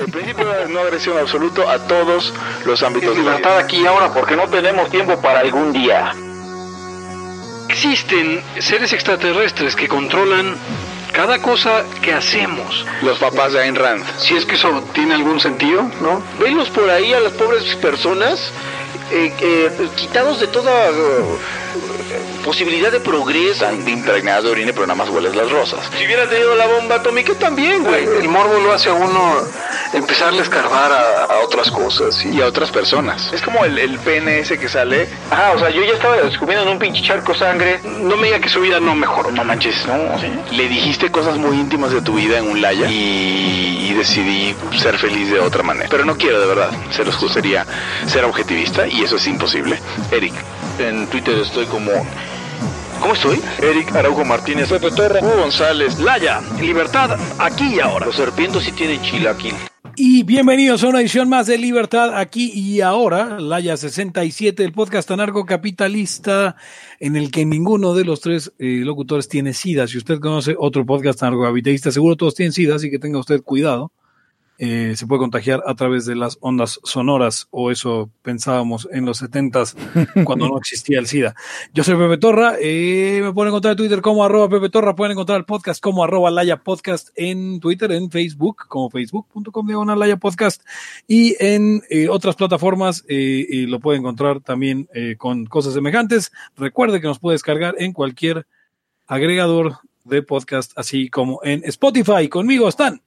El 0.00 0.10
principio 0.10 0.48
de 0.48 0.66
no 0.68 0.80
agresión 0.80 1.18
absoluto 1.18 1.68
a 1.68 1.78
todos 1.86 2.32
los 2.64 2.82
ámbitos 2.82 3.10
de 3.14 3.22
la 3.22 3.32
libertad 3.32 3.50
vida. 3.50 3.60
aquí 3.60 3.86
ahora 3.86 4.10
porque 4.14 4.34
no 4.34 4.48
tenemos 4.48 4.88
tiempo 4.88 5.20
para 5.20 5.40
algún 5.40 5.74
día. 5.74 6.14
Existen 7.68 8.42
seres 8.58 8.94
extraterrestres 8.94 9.76
que 9.76 9.88
controlan 9.88 10.56
cada 11.12 11.42
cosa 11.42 11.84
que 12.00 12.14
hacemos. 12.14 12.86
Los 13.02 13.18
papás 13.18 13.52
de 13.52 13.60
Ayn 13.60 13.76
Rand. 13.76 14.02
Si 14.18 14.34
es 14.34 14.46
que 14.46 14.54
eso 14.54 14.82
tiene 14.94 15.12
algún 15.12 15.38
sentido, 15.38 15.82
¿no? 16.00 16.22
Venlos 16.38 16.70
por 16.70 16.88
ahí 16.88 17.12
a 17.12 17.20
las 17.20 17.34
pobres 17.34 17.62
personas 17.76 18.52
eh, 19.12 19.34
eh, 19.38 19.88
quitados 19.96 20.40
de 20.40 20.46
toda 20.46 20.88
eh, 20.88 20.92
posibilidad 22.42 22.90
de 22.90 23.00
progreso. 23.00 23.66
Están 23.66 23.86
impregnadas 23.86 24.44
de 24.44 24.50
orina, 24.50 24.72
pero 24.72 24.86
nada 24.86 24.96
más 24.96 25.10
hueles 25.10 25.36
las 25.36 25.50
rosas. 25.50 25.80
Si 25.98 26.06
hubiera 26.06 26.26
tenido 26.26 26.54
la 26.54 26.66
bomba 26.66 26.96
atómica 26.96 27.34
también, 27.34 27.84
güey. 27.84 28.04
El 28.04 28.28
morbo 28.28 28.58
lo 28.60 28.72
hace 28.72 28.88
a 28.88 28.94
uno 28.94 29.42
empezarle 29.92 30.40
a 30.40 30.42
escarbar 30.42 30.92
a, 30.92 31.24
a 31.24 31.38
otras 31.44 31.70
cosas. 31.70 32.24
Y 32.24 32.40
a 32.40 32.46
otras 32.46 32.70
personas. 32.70 33.32
Es 33.32 33.42
como 33.42 33.64
el, 33.64 33.78
el 33.78 33.98
pene 33.98 34.40
ese 34.40 34.58
que 34.58 34.68
sale. 34.68 35.08
Ajá, 35.30 35.52
o 35.52 35.58
sea, 35.58 35.70
yo 35.70 35.82
ya 35.82 35.92
estaba 35.92 36.16
descubriendo 36.16 36.66
en 36.66 36.72
un 36.72 36.78
pinche 36.78 37.02
charco 37.02 37.34
sangre. 37.34 37.80
No 37.84 38.16
me 38.16 38.28
diga 38.28 38.40
que 38.40 38.48
su 38.48 38.60
vida 38.60 38.80
no 38.80 38.94
mejoró. 38.94 39.30
No 39.30 39.44
manches, 39.44 39.86
no. 39.86 39.96
Le 40.50 40.68
dijiste 40.68 41.10
cosas 41.10 41.36
muy 41.36 41.56
íntimas 41.58 41.92
de 41.92 42.02
tu 42.02 42.14
vida 42.14 42.38
en 42.38 42.48
un 42.50 42.60
laya 42.60 42.88
y, 42.88 43.88
y 43.90 43.94
decidí 43.94 44.54
ser 44.78 44.98
feliz 44.98 45.30
de 45.30 45.40
otra 45.40 45.62
manera. 45.62 45.88
Pero 45.90 46.04
no 46.04 46.16
quiero, 46.16 46.40
de 46.40 46.46
verdad. 46.46 46.70
Se 46.90 47.04
los 47.04 47.18
gustaría 47.20 47.66
ser 48.06 48.24
objetivista 48.24 48.86
y 48.86 49.02
eso 49.02 49.16
es 49.16 49.26
imposible. 49.26 49.78
Eric, 50.10 50.34
en 50.78 51.06
Twitter 51.08 51.38
estoy 51.38 51.66
como. 51.66 51.90
¿Cómo 53.00 53.14
estoy? 53.14 53.40
Eric 53.62 53.96
Araujo 53.96 54.26
Martínez, 54.26 54.68
Pepe 54.68 54.90
Torra, 54.90 55.20
Hugo 55.22 55.36
González, 55.38 55.98
Laya, 56.00 56.42
libertad, 56.60 57.18
aquí 57.38 57.76
y 57.76 57.80
ahora. 57.80 58.04
Los 58.04 58.16
serpientes 58.16 58.62
sí 58.62 58.72
tienen 58.72 59.00
chilaquil. 59.00 59.54
Y 59.96 60.22
bienvenidos 60.22 60.84
a 60.84 60.88
una 60.88 61.00
edición 61.00 61.28
más 61.28 61.46
de 61.46 61.58
Libertad 61.58 62.16
aquí 62.16 62.52
y 62.54 62.80
ahora, 62.80 63.40
Laya 63.40 63.76
67, 63.76 64.62
el 64.64 64.72
podcast 64.72 65.10
anarcocapitalista 65.10 66.56
en 67.00 67.16
el 67.16 67.30
que 67.30 67.44
ninguno 67.44 67.94
de 67.94 68.04
los 68.04 68.20
tres 68.20 68.52
eh, 68.58 68.82
locutores 68.84 69.28
tiene 69.28 69.52
SIDA. 69.52 69.86
Si 69.86 69.98
usted 69.98 70.20
conoce 70.20 70.54
otro 70.58 70.86
podcast 70.86 71.22
anarcocapitalista, 71.22 71.90
seguro 71.90 72.16
todos 72.16 72.34
tienen 72.34 72.52
SIDA, 72.52 72.76
así 72.76 72.90
que 72.90 72.98
tenga 72.98 73.18
usted 73.18 73.42
cuidado. 73.42 73.92
Eh, 74.62 74.92
se 74.94 75.06
puede 75.06 75.20
contagiar 75.20 75.62
a 75.66 75.74
través 75.74 76.04
de 76.04 76.14
las 76.14 76.36
ondas 76.42 76.80
sonoras, 76.84 77.48
o 77.50 77.70
eso 77.70 78.10
pensábamos 78.20 78.86
en 78.92 79.06
los 79.06 79.22
70s 79.22 79.74
cuando 80.24 80.48
no 80.48 80.58
existía 80.58 80.98
el 80.98 81.06
SIDA. 81.06 81.34
Yo 81.72 81.82
soy 81.82 81.96
Pepe 81.96 82.18
Torra, 82.18 82.56
eh, 82.60 83.20
me 83.24 83.32
pueden 83.32 83.48
encontrar 83.48 83.72
en 83.72 83.78
Twitter 83.78 84.02
como 84.02 84.22
arroba 84.22 84.50
Pepe 84.50 84.68
Torra, 84.68 84.94
pueden 84.94 85.12
encontrar 85.12 85.38
el 85.38 85.46
podcast 85.46 85.82
como 85.82 86.04
arroba 86.04 86.30
Laya 86.30 86.58
Podcast 86.58 87.08
en 87.16 87.58
Twitter, 87.60 87.90
en 87.92 88.10
Facebook, 88.10 88.66
como 88.68 88.90
facebook.com 88.90 89.66
diagonal 89.66 89.98
Laya 89.98 90.18
Podcast, 90.18 90.62
y 91.08 91.36
en 91.40 91.82
eh, 91.88 92.08
otras 92.08 92.36
plataformas 92.36 93.04
eh, 93.08 93.46
y 93.48 93.66
lo 93.66 93.80
puede 93.80 93.98
encontrar 93.98 94.40
también 94.40 94.88
eh, 94.92 95.16
con 95.16 95.46
cosas 95.46 95.72
semejantes. 95.72 96.32
Recuerde 96.56 97.00
que 97.00 97.06
nos 97.06 97.18
puede 97.18 97.34
descargar 97.34 97.76
en 97.78 97.92
cualquier 97.92 98.46
agregador 99.06 99.78
de 100.04 100.22
podcast, 100.22 100.72
así 100.76 101.08
como 101.08 101.40
en 101.44 101.62
Spotify. 101.64 102.28
Conmigo 102.28 102.68
están. 102.68 103.00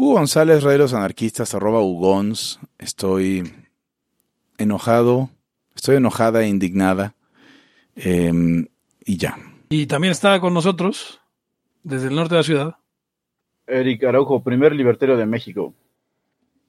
Hugo 0.00 0.14
González, 0.14 0.62
Rey 0.62 0.72
de 0.72 0.78
los 0.78 0.94
Anarquistas, 0.94 1.54
arroba 1.54 1.82
Ugons. 1.82 2.58
Estoy 2.78 3.52
enojado, 4.56 5.28
estoy 5.74 5.96
enojada 5.96 6.42
e 6.42 6.48
indignada. 6.48 7.14
em, 7.96 8.66
y 9.04 9.18
ya. 9.18 9.36
Y 9.68 9.84
también 9.84 10.12
está 10.12 10.40
con 10.40 10.54
nosotros, 10.54 11.20
desde 11.82 12.08
el 12.08 12.14
norte 12.14 12.34
de 12.34 12.38
la 12.38 12.44
ciudad. 12.44 12.76
Eric 13.66 14.02
Araujo, 14.04 14.42
primer 14.42 14.74
libertario 14.74 15.18
de 15.18 15.26
México. 15.26 15.74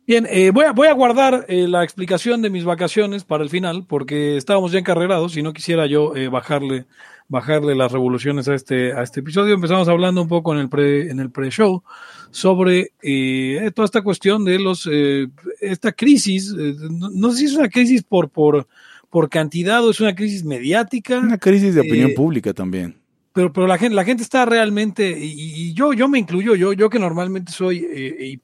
Bien, 0.05 0.27
eh, 0.29 0.51
voy, 0.51 0.65
a, 0.65 0.73
voy 0.73 0.89
a 0.89 0.93
guardar 0.93 1.45
eh, 1.47 1.69
la 1.69 1.85
explicación 1.85 2.41
de 2.41 2.49
mis 2.49 2.65
vacaciones 2.65 3.23
para 3.23 3.45
el 3.45 3.49
final, 3.49 3.85
porque 3.87 4.35
estábamos 4.35 4.73
ya 4.73 4.79
encarrerados 4.79 5.37
y 5.37 5.41
no 5.41 5.53
quisiera 5.53 5.85
yo 5.85 6.17
eh, 6.17 6.27
bajarle, 6.27 6.85
bajarle 7.31 7.75
las 7.75 7.91
revoluciones 7.93 8.47
a 8.49 8.53
este, 8.55 8.91
a 8.91 9.01
este 9.03 9.21
episodio. 9.21 9.55
Empezamos 9.55 9.87
hablando 9.87 10.21
un 10.21 10.27
poco 10.27 10.53
en 10.53 10.59
el 10.59 10.67
pre, 10.67 11.09
en 11.09 11.19
el 11.21 11.31
pre-show 11.31 11.81
sobre 12.29 12.91
eh, 13.01 13.71
toda 13.73 13.85
esta 13.85 14.01
cuestión 14.01 14.43
de 14.43 14.59
los, 14.59 14.87
eh, 14.91 15.27
esta 15.61 15.93
crisis. 15.93 16.53
eh, 16.59 16.75
no, 16.89 17.09
no 17.09 17.31
sé 17.31 17.37
si 17.37 17.45
es 17.45 17.55
una 17.55 17.69
crisis 17.69 18.03
por, 18.03 18.29
por, 18.29 18.67
por 19.09 19.29
cantidad 19.29 19.83
o 19.85 19.91
es 19.91 20.01
una 20.01 20.13
crisis 20.13 20.43
mediática. 20.43 21.19
Una 21.19 21.37
crisis 21.37 21.73
de 21.73 21.81
opinión 21.81 22.11
Eh, 22.11 22.13
pública 22.13 22.53
también. 22.53 22.95
pero, 23.33 23.53
pero 23.53 23.65
la 23.65 23.77
gente, 23.77 23.95
la 23.95 24.03
gente 24.03 24.23
está 24.23 24.45
realmente, 24.45 25.09
y, 25.17 25.69
y 25.69 25.73
yo, 25.73 25.93
yo 25.93 26.09
me 26.09 26.19
incluyo, 26.19 26.55
yo, 26.55 26.73
yo 26.73 26.89
que 26.89 26.99
normalmente 26.99 27.53
soy 27.53 27.77
eh, 27.89 28.25
y 28.27 28.41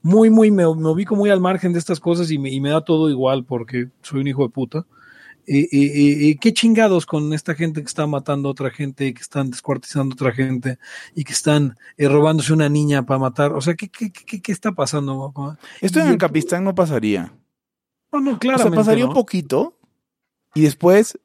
muy, 0.00 0.30
muy, 0.30 0.50
me, 0.50 0.62
me 0.62 0.88
ubico 0.90 1.16
muy 1.16 1.30
al 1.30 1.40
margen 1.40 1.72
de 1.72 1.80
estas 1.80 1.98
cosas 1.98 2.30
y 2.30 2.38
me, 2.38 2.50
y 2.50 2.60
me 2.60 2.68
da 2.70 2.82
todo 2.84 3.10
igual 3.10 3.44
porque 3.44 3.88
soy 4.02 4.20
un 4.20 4.28
hijo 4.28 4.44
de 4.44 4.50
puta. 4.50 4.86
Eh, 5.46 5.68
eh, 5.72 6.28
eh, 6.30 6.36
qué 6.40 6.52
chingados 6.52 7.04
con 7.06 7.32
esta 7.34 7.54
gente 7.54 7.80
que 7.82 7.86
está 7.86 8.06
matando 8.06 8.48
a 8.48 8.52
otra 8.52 8.70
gente, 8.70 9.12
que 9.12 9.20
están 9.20 9.50
descuartizando 9.50 10.12
a 10.12 10.16
otra 10.16 10.32
gente 10.32 10.78
y 11.14 11.24
que 11.24 11.32
están 11.32 11.76
eh, 11.96 12.08
robándose 12.08 12.52
una 12.52 12.68
niña 12.68 13.04
para 13.04 13.18
matar. 13.18 13.52
O 13.52 13.60
sea, 13.60 13.74
¿qué, 13.74 13.88
qué, 13.88 14.10
qué, 14.10 14.40
qué 14.40 14.52
está 14.52 14.72
pasando? 14.72 15.34
Esto 15.80 16.00
en 16.00 16.06
y- 16.06 16.10
Ancapistán 16.10 16.64
no 16.64 16.74
pasaría. 16.74 17.32
No, 18.12 18.20
no, 18.20 18.32
O 18.32 18.58
sea, 18.58 18.70
pasaría 18.70 19.04
¿no? 19.04 19.10
un 19.10 19.14
poquito 19.14 19.76
y 20.54 20.62
después 20.62 21.18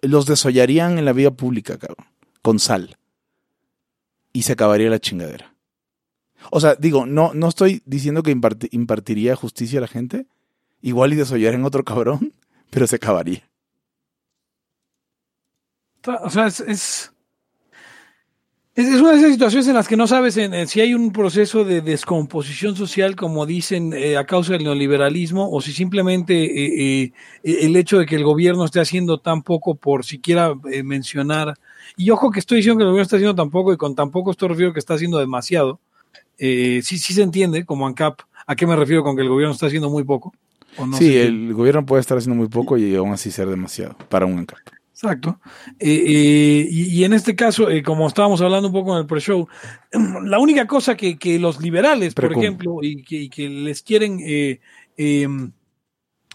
los 0.00 0.26
desollarían 0.26 0.98
en 0.98 1.04
la 1.04 1.12
vía 1.12 1.30
pública, 1.30 1.78
cabrón, 1.78 2.06
con 2.42 2.58
sal. 2.58 2.98
Y 4.32 4.42
se 4.42 4.52
acabaría 4.54 4.90
la 4.90 4.98
chingadera. 4.98 5.54
O 6.50 6.60
sea, 6.60 6.74
digo, 6.74 7.06
no, 7.06 7.32
no 7.34 7.48
estoy 7.48 7.82
diciendo 7.86 8.22
que 8.22 8.34
imparti- 8.36 8.68
impartiría 8.72 9.36
justicia 9.36 9.78
a 9.78 9.82
la 9.82 9.88
gente. 9.88 10.26
Igual 10.80 11.12
y 11.12 11.16
desollarían 11.16 11.64
otro 11.64 11.84
cabrón, 11.84 12.32
pero 12.72 12.86
se 12.86 12.96
acabaría. 12.96 13.42
O 16.24 16.30
sea, 16.30 16.46
es, 16.46 16.60
es, 16.60 17.12
una 18.74 19.12
de 19.12 19.18
esas 19.18 19.32
situaciones 19.32 19.68
en 19.68 19.74
las 19.74 19.86
que 19.86 19.96
no 19.98 20.06
sabes 20.06 20.38
en- 20.38 20.66
si 20.66 20.80
hay 20.80 20.94
un 20.94 21.12
proceso 21.12 21.64
de 21.64 21.82
descomposición 21.82 22.74
social, 22.74 23.14
como 23.14 23.44
dicen, 23.44 23.92
eh, 23.92 24.16
a 24.16 24.24
causa 24.24 24.54
del 24.54 24.64
neoliberalismo, 24.64 25.50
o 25.50 25.60
si 25.60 25.72
simplemente 25.72 26.34
eh, 26.34 27.02
eh, 27.02 27.12
el 27.44 27.76
hecho 27.76 27.98
de 27.98 28.06
que 28.06 28.16
el 28.16 28.24
gobierno 28.24 28.64
esté 28.64 28.80
haciendo 28.80 29.18
tan 29.20 29.42
poco 29.42 29.74
por 29.74 30.06
siquiera 30.06 30.54
mencionar. 30.82 31.54
Y 31.98 32.08
ojo 32.08 32.30
que 32.30 32.40
estoy 32.40 32.56
diciendo 32.56 32.78
que 32.78 32.84
el 32.84 32.90
gobierno 32.90 33.02
está 33.02 33.16
haciendo 33.16 33.36
tan 33.36 33.50
poco, 33.50 33.74
y 33.74 33.76
con 33.76 33.94
tan 33.94 34.10
poco 34.10 34.30
esto 34.30 34.48
refiero 34.48 34.72
que 34.72 34.78
está 34.78 34.94
haciendo 34.94 35.18
demasiado. 35.18 35.78
Sí, 36.38 36.82
sí 36.82 37.12
se 37.12 37.22
entiende, 37.22 37.66
como 37.66 37.86
ANCAP, 37.86 38.20
¿a 38.46 38.56
qué 38.56 38.66
me 38.66 38.76
refiero 38.76 39.04
con 39.04 39.14
que 39.14 39.22
el 39.22 39.28
gobierno 39.28 39.52
está 39.52 39.66
haciendo 39.66 39.90
muy 39.90 40.04
poco? 40.04 40.32
¿O 40.78 40.86
no 40.86 40.96
sí, 40.96 41.16
el 41.18 41.52
gobierno 41.54 41.84
puede 41.84 42.00
estar 42.00 42.16
haciendo 42.18 42.36
muy 42.36 42.48
poco 42.48 42.76
y 42.78 42.94
aún 42.94 43.12
así 43.12 43.30
ser 43.30 43.48
demasiado 43.48 43.96
para 44.08 44.26
un 44.26 44.38
ANCAP. 44.38 44.58
Exacto. 44.92 45.40
Eh, 45.80 46.04
eh, 46.06 46.68
y, 46.70 46.84
y 47.00 47.04
en 47.04 47.12
este 47.12 47.34
caso, 47.34 47.68
eh, 47.68 47.82
como 47.82 48.06
estábamos 48.06 48.40
hablando 48.40 48.68
un 48.68 48.72
poco 48.74 48.92
en 48.94 49.00
el 49.00 49.06
pre-show, 49.06 49.48
la 50.24 50.38
única 50.38 50.66
cosa 50.66 50.96
que, 50.96 51.18
que 51.18 51.38
los 51.38 51.60
liberales, 51.60 52.14
por 52.14 52.24
ejemplo, 52.40 52.76
y 52.82 53.02
que, 53.02 53.16
y 53.22 53.28
que 53.28 53.48
les 53.48 53.82
quieren 53.82 54.20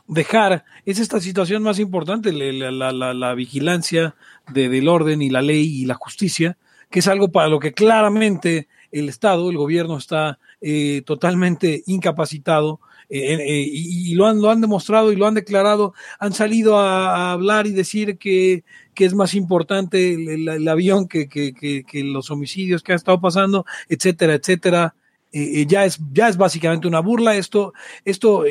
dejar 0.07 0.63
es 0.85 0.99
esta 0.99 1.19
situación 1.19 1.63
más 1.63 1.79
importante, 1.79 2.31
la, 2.31 2.71
la- 2.71 2.91
la- 2.91 3.13
la 3.13 3.33
vigilancia 3.35 4.15
de- 4.53 4.69
del 4.69 4.87
orden 4.87 5.21
y 5.21 5.29
la 5.29 5.41
ley 5.41 5.81
y 5.81 5.85
la 5.85 5.95
justicia, 5.95 6.57
que 6.89 6.99
es 6.99 7.07
algo 7.07 7.29
para 7.31 7.49
lo 7.49 7.59
que 7.59 7.73
claramente 7.73 8.67
el 8.91 9.09
Estado, 9.09 9.49
el 9.49 9.57
gobierno 9.57 9.97
está 9.97 10.39
eh, 10.61 11.01
totalmente 11.05 11.83
incapacitado. 11.87 12.79
Eh, 13.09 13.35
eh, 13.35 13.69
y, 13.71 14.15
lo 14.15 14.27
han, 14.27 14.41
lo 14.41 14.49
han 14.49 14.59
demostrado 14.59 15.13
y 15.13 15.15
lo 15.15 15.27
han 15.27 15.33
declarado 15.33 15.93
han 16.19 16.33
salido 16.33 16.77
a, 16.77 17.31
hablar 17.31 17.65
y 17.65 17.71
decir 17.71 18.17
que, 18.17 18.65
que 18.93 19.05
es 19.05 19.13
más 19.13 19.33
importante 19.33 20.13
el, 20.13 20.67
avión 20.67 21.07
que, 21.07 21.29
que- 21.29 21.53
que- 21.53 22.03
los 22.03 22.29
homicidios 22.31 22.83
que 22.83 22.91
ha 22.91 22.95
estado 22.95 23.21
pasando, 23.21 23.65
etcétera, 23.87 24.33
etcétera. 24.33 24.95
Eh, 25.31 25.61
eh, 25.61 25.65
ya, 25.67 25.85
es, 25.85 25.99
ya 26.11 26.27
es 26.29 26.37
básicamente 26.37 26.87
una 26.87 26.99
burla. 26.99 27.35
Esto, 27.35 27.73
esto 28.03 28.45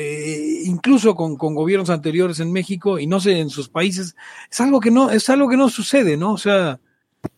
incluso 0.65 1.15
con, 1.15 1.37
con 1.37 1.55
gobiernos 1.55 1.91
anteriores 1.91 2.41
en 2.41 2.53
México 2.53 2.99
y 2.99 3.07
no 3.07 3.21
sé, 3.21 3.39
en 3.41 3.51
sus 3.51 3.69
países, 3.69 4.17
es 4.51 4.61
algo 4.61 4.81
que 4.81 4.91
no, 4.91 5.11
es 5.11 5.29
algo 5.29 5.49
que 5.49 5.57
no 5.57 5.69
sucede, 5.69 6.17
¿no? 6.17 6.33
O 6.33 6.39
sea, 6.39 6.81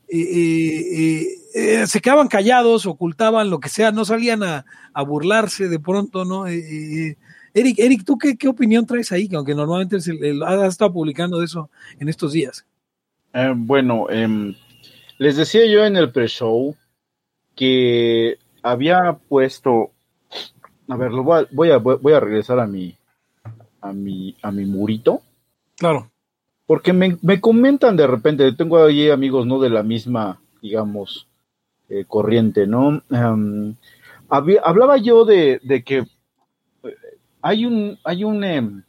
eh, 0.09 1.87
se 1.87 2.01
quedaban 2.01 2.29
callados, 2.29 2.87
ocultaban 2.87 3.51
lo 3.51 3.61
que 3.61 3.69
sea, 3.69 3.91
no 3.93 4.05
salían 4.05 4.43
a, 4.43 4.65
a 4.93 5.03
burlarse 5.03 5.69
de 5.69 5.79
pronto, 5.81 6.25
¿no? 6.25 6.47
Eric, 6.47 7.79
Eric, 7.79 8.05
¿tú 8.05 8.19
qué, 8.19 8.37
qué 8.37 8.49
opinión 8.49 8.87
traes 8.87 9.11
ahí? 9.13 9.29
Que 9.29 9.37
aunque 9.37 9.55
normalmente 9.55 9.97
es 9.97 10.07
el- 10.09 10.23
el- 10.25 10.43
has 10.43 10.69
estado 10.69 10.93
publicando 10.93 11.39
de 11.39 11.47
eso 11.47 11.71
en 11.99 12.09
estos 12.09 12.33
días. 12.33 12.65
Eh, 13.33 13.53
bueno, 13.57 14.09
em, 14.11 14.55
les 15.19 15.37
decía 15.37 15.67
yo 15.67 15.85
en 15.85 15.97
el 15.97 16.13
pre-show 16.13 16.77
que 17.57 18.39
había 18.63 19.19
puesto. 19.29 19.91
A 20.89 20.97
ver, 20.97 21.11
lo 21.13 21.23
voy 21.23 21.41
a, 21.41 21.47
voy 21.51 21.71
a, 21.71 21.77
voy 21.79 22.13
a 22.13 22.21
regresar 22.21 22.61
a 22.61 22.67
mi, 22.67 22.97
a 23.81 23.93
mi, 23.93 24.37
a 24.43 24.51
mi 24.51 24.65
murito. 24.65 25.23
Claro. 25.77 26.11
Porque 26.69 26.93
me, 26.93 27.17
me 27.23 27.41
comentan 27.41 27.97
de 27.97 28.07
repente, 28.07 28.53
tengo 28.53 28.85
ahí 28.85 29.09
amigos 29.09 29.47
no 29.47 29.59
de 29.59 29.71
la 29.71 29.83
misma, 29.83 30.39
digamos, 30.61 31.27
eh, 31.89 32.05
corriente, 32.07 32.67
¿no? 32.67 33.03
Había- 34.29 34.61
hablaba 34.63 34.99
yo 34.99 35.25
de, 35.25 35.61
que 35.87 36.01
eh, 36.01 36.95
hay 37.41 37.65
un, 37.65 37.99
hay 38.05 38.23
un, 38.23 38.45
em, 38.45 38.83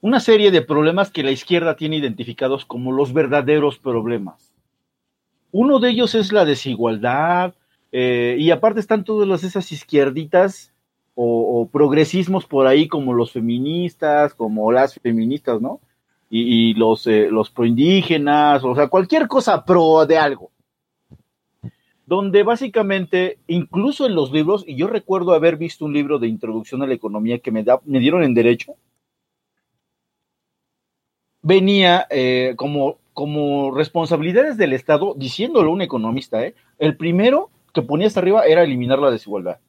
una 0.00 0.20
serie 0.20 0.52
de 0.52 0.62
problemas 0.62 1.10
que 1.10 1.24
la 1.24 1.32
izquierda 1.32 1.74
tiene 1.74 1.96
identificados 1.96 2.64
como 2.64 2.92
los 2.92 3.12
verdaderos 3.12 3.78
problemas. 3.80 4.52
Uno 5.50 5.80
de 5.80 5.90
ellos 5.90 6.14
es 6.14 6.30
la 6.32 6.44
desigualdad, 6.44 7.54
eh, 7.90 8.36
y 8.38 8.52
aparte 8.52 8.78
están 8.78 9.02
todas 9.02 9.42
esas 9.42 9.72
izquierditas 9.72 10.72
o 11.18 11.68
progresismos 11.72 12.44
por 12.44 12.68
ahí 12.68 12.86
como 12.86 13.12
los 13.12 13.32
feministas, 13.32 14.34
como 14.34 14.70
las 14.70 14.94
feministas, 15.00 15.60
¿no? 15.60 15.80
Y, 16.28 16.74
los, 16.74 17.06
eh, 17.06 17.28
los 17.30 17.50
proindígenas, 17.50 18.64
o 18.64 18.74
sea, 18.74 18.88
cualquier 18.88 19.28
cosa 19.28 19.64
pro 19.64 20.04
de 20.06 20.18
algo. 20.18 20.50
Donde 22.04 22.42
básicamente, 22.42 23.38
incluso 23.46 24.06
en 24.06 24.14
los 24.14 24.32
libros, 24.32 24.64
y 24.66 24.76
yo 24.76 24.88
recuerdo 24.88 25.34
haber 25.34 25.56
visto 25.56 25.84
un 25.84 25.92
libro 25.92 26.18
de 26.18 26.26
introducción 26.26 26.82
a 26.82 26.86
la 26.86 26.94
economía 26.94 27.38
que 27.38 27.52
me, 27.52 27.62
da, 27.62 27.80
me 27.84 28.00
dieron 28.00 28.24
en 28.24 28.34
derecho, 28.34 28.74
venía 31.46 32.08
eh, 32.10 32.54
como, 32.56 32.98
como 33.12 33.70
responsabilidades 33.70 34.56
del 34.56 34.72
Estado, 34.72 35.14
diciéndolo 35.16 35.70
un 35.70 35.80
economista, 35.80 36.44
¿eh? 36.44 36.56
el 36.78 36.96
primero 36.96 37.50
que 37.72 37.82
ponía 37.82 38.08
hasta 38.08 38.18
arriba 38.18 38.44
era 38.46 38.64
eliminar 38.64 38.98
la 38.98 39.12
desigualdad. 39.12 39.60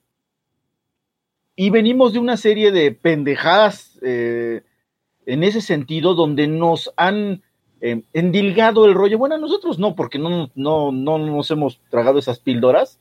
Y 1.55 1.69
venimos 1.69 2.13
de 2.13 2.19
una 2.19 2.35
serie 2.35 2.71
de 2.71 2.91
pendejadas 2.91 3.99
eh, 4.01 4.63
en 5.27 5.43
ese 5.43 5.61
sentido, 5.61 6.15
donde 6.15 6.47
nos 6.47 6.91
han 6.95 7.43
eh, 7.81 8.01
endilgado 8.13 8.85
el 8.85 8.95
rollo. 8.95 9.19
Bueno, 9.19 9.37
nosotros 9.37 9.77
no, 9.77 9.93
porque 9.93 10.17
no, 10.17 10.49
no, 10.55 10.91
no 10.91 11.17
nos 11.19 11.51
hemos 11.51 11.79
tragado 11.89 12.17
esas 12.17 12.39
píldoras, 12.39 12.99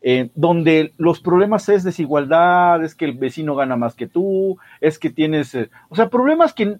eh, 0.00 0.30
donde 0.34 0.94
los 0.96 1.20
problemas 1.20 1.68
es 1.68 1.84
desigualdad, 1.84 2.82
es 2.82 2.94
que 2.94 3.04
el 3.04 3.12
vecino 3.12 3.54
gana 3.54 3.76
más 3.76 3.94
que 3.94 4.08
tú, 4.08 4.58
es 4.80 4.98
que 4.98 5.10
tienes, 5.10 5.54
eh, 5.54 5.70
o 5.90 5.96
sea, 5.96 6.08
problemas 6.08 6.54
que 6.54 6.78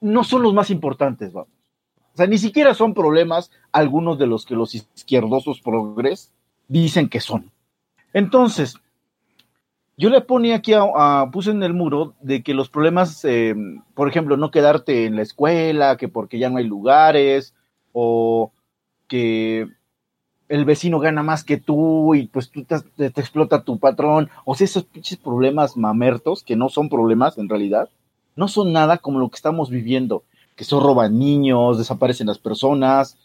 no 0.00 0.24
son 0.24 0.42
los 0.42 0.52
más 0.52 0.70
importantes, 0.70 1.32
vamos. 1.32 1.48
O 2.12 2.16
sea, 2.16 2.26
ni 2.26 2.38
siquiera 2.38 2.74
son 2.74 2.92
problemas 2.92 3.50
algunos 3.72 4.18
de 4.18 4.26
los 4.26 4.44
que 4.46 4.54
los 4.54 4.74
izquierdosos 4.74 5.60
progres 5.60 6.32
dicen 6.68 7.08
que 7.08 7.20
son. 7.20 7.50
Entonces, 8.12 8.76
yo 9.96 10.10
le 10.10 10.20
ponía 10.20 10.56
aquí, 10.56 10.72
a, 10.72 10.82
a- 10.82 11.30
puse 11.30 11.50
en 11.50 11.62
el 11.62 11.74
muro 11.74 12.14
de 12.20 12.42
que 12.42 12.54
los 12.54 12.68
problemas, 12.68 13.24
eh, 13.24 13.54
por 13.94 14.08
ejemplo, 14.08 14.36
no 14.36 14.50
quedarte 14.50 15.06
en 15.06 15.16
la 15.16 15.22
escuela, 15.22 15.96
que 15.96 16.08
porque 16.08 16.38
ya 16.38 16.50
no 16.50 16.58
hay 16.58 16.66
lugares, 16.66 17.54
o 17.92 18.52
que 19.08 19.68
el 20.48 20.64
vecino 20.64 20.98
gana 21.00 21.22
más 21.22 21.44
que 21.44 21.56
tú 21.56 22.14
y 22.14 22.26
pues 22.26 22.50
tú 22.50 22.64
te, 22.64 22.76
explota 23.06 23.64
tu 23.64 23.78
patrón, 23.78 24.30
o 24.44 24.54
sea, 24.54 24.66
esos 24.66 24.84
pinches 24.84 25.18
problemas 25.18 25.76
mamertos, 25.76 26.42
que 26.42 26.56
no 26.56 26.68
son 26.68 26.88
problemas 26.88 27.38
en 27.38 27.48
realidad, 27.48 27.88
no 28.36 28.48
son 28.48 28.72
nada 28.72 28.98
como 28.98 29.18
lo 29.18 29.28
que 29.28 29.36
estamos 29.36 29.70
viviendo, 29.70 30.24
que 30.56 30.64
se 30.64 30.78
roban 30.78 31.18
niños, 31.18 31.78
desaparecen 31.78 32.26
las 32.26 32.38
personas, 32.38 33.16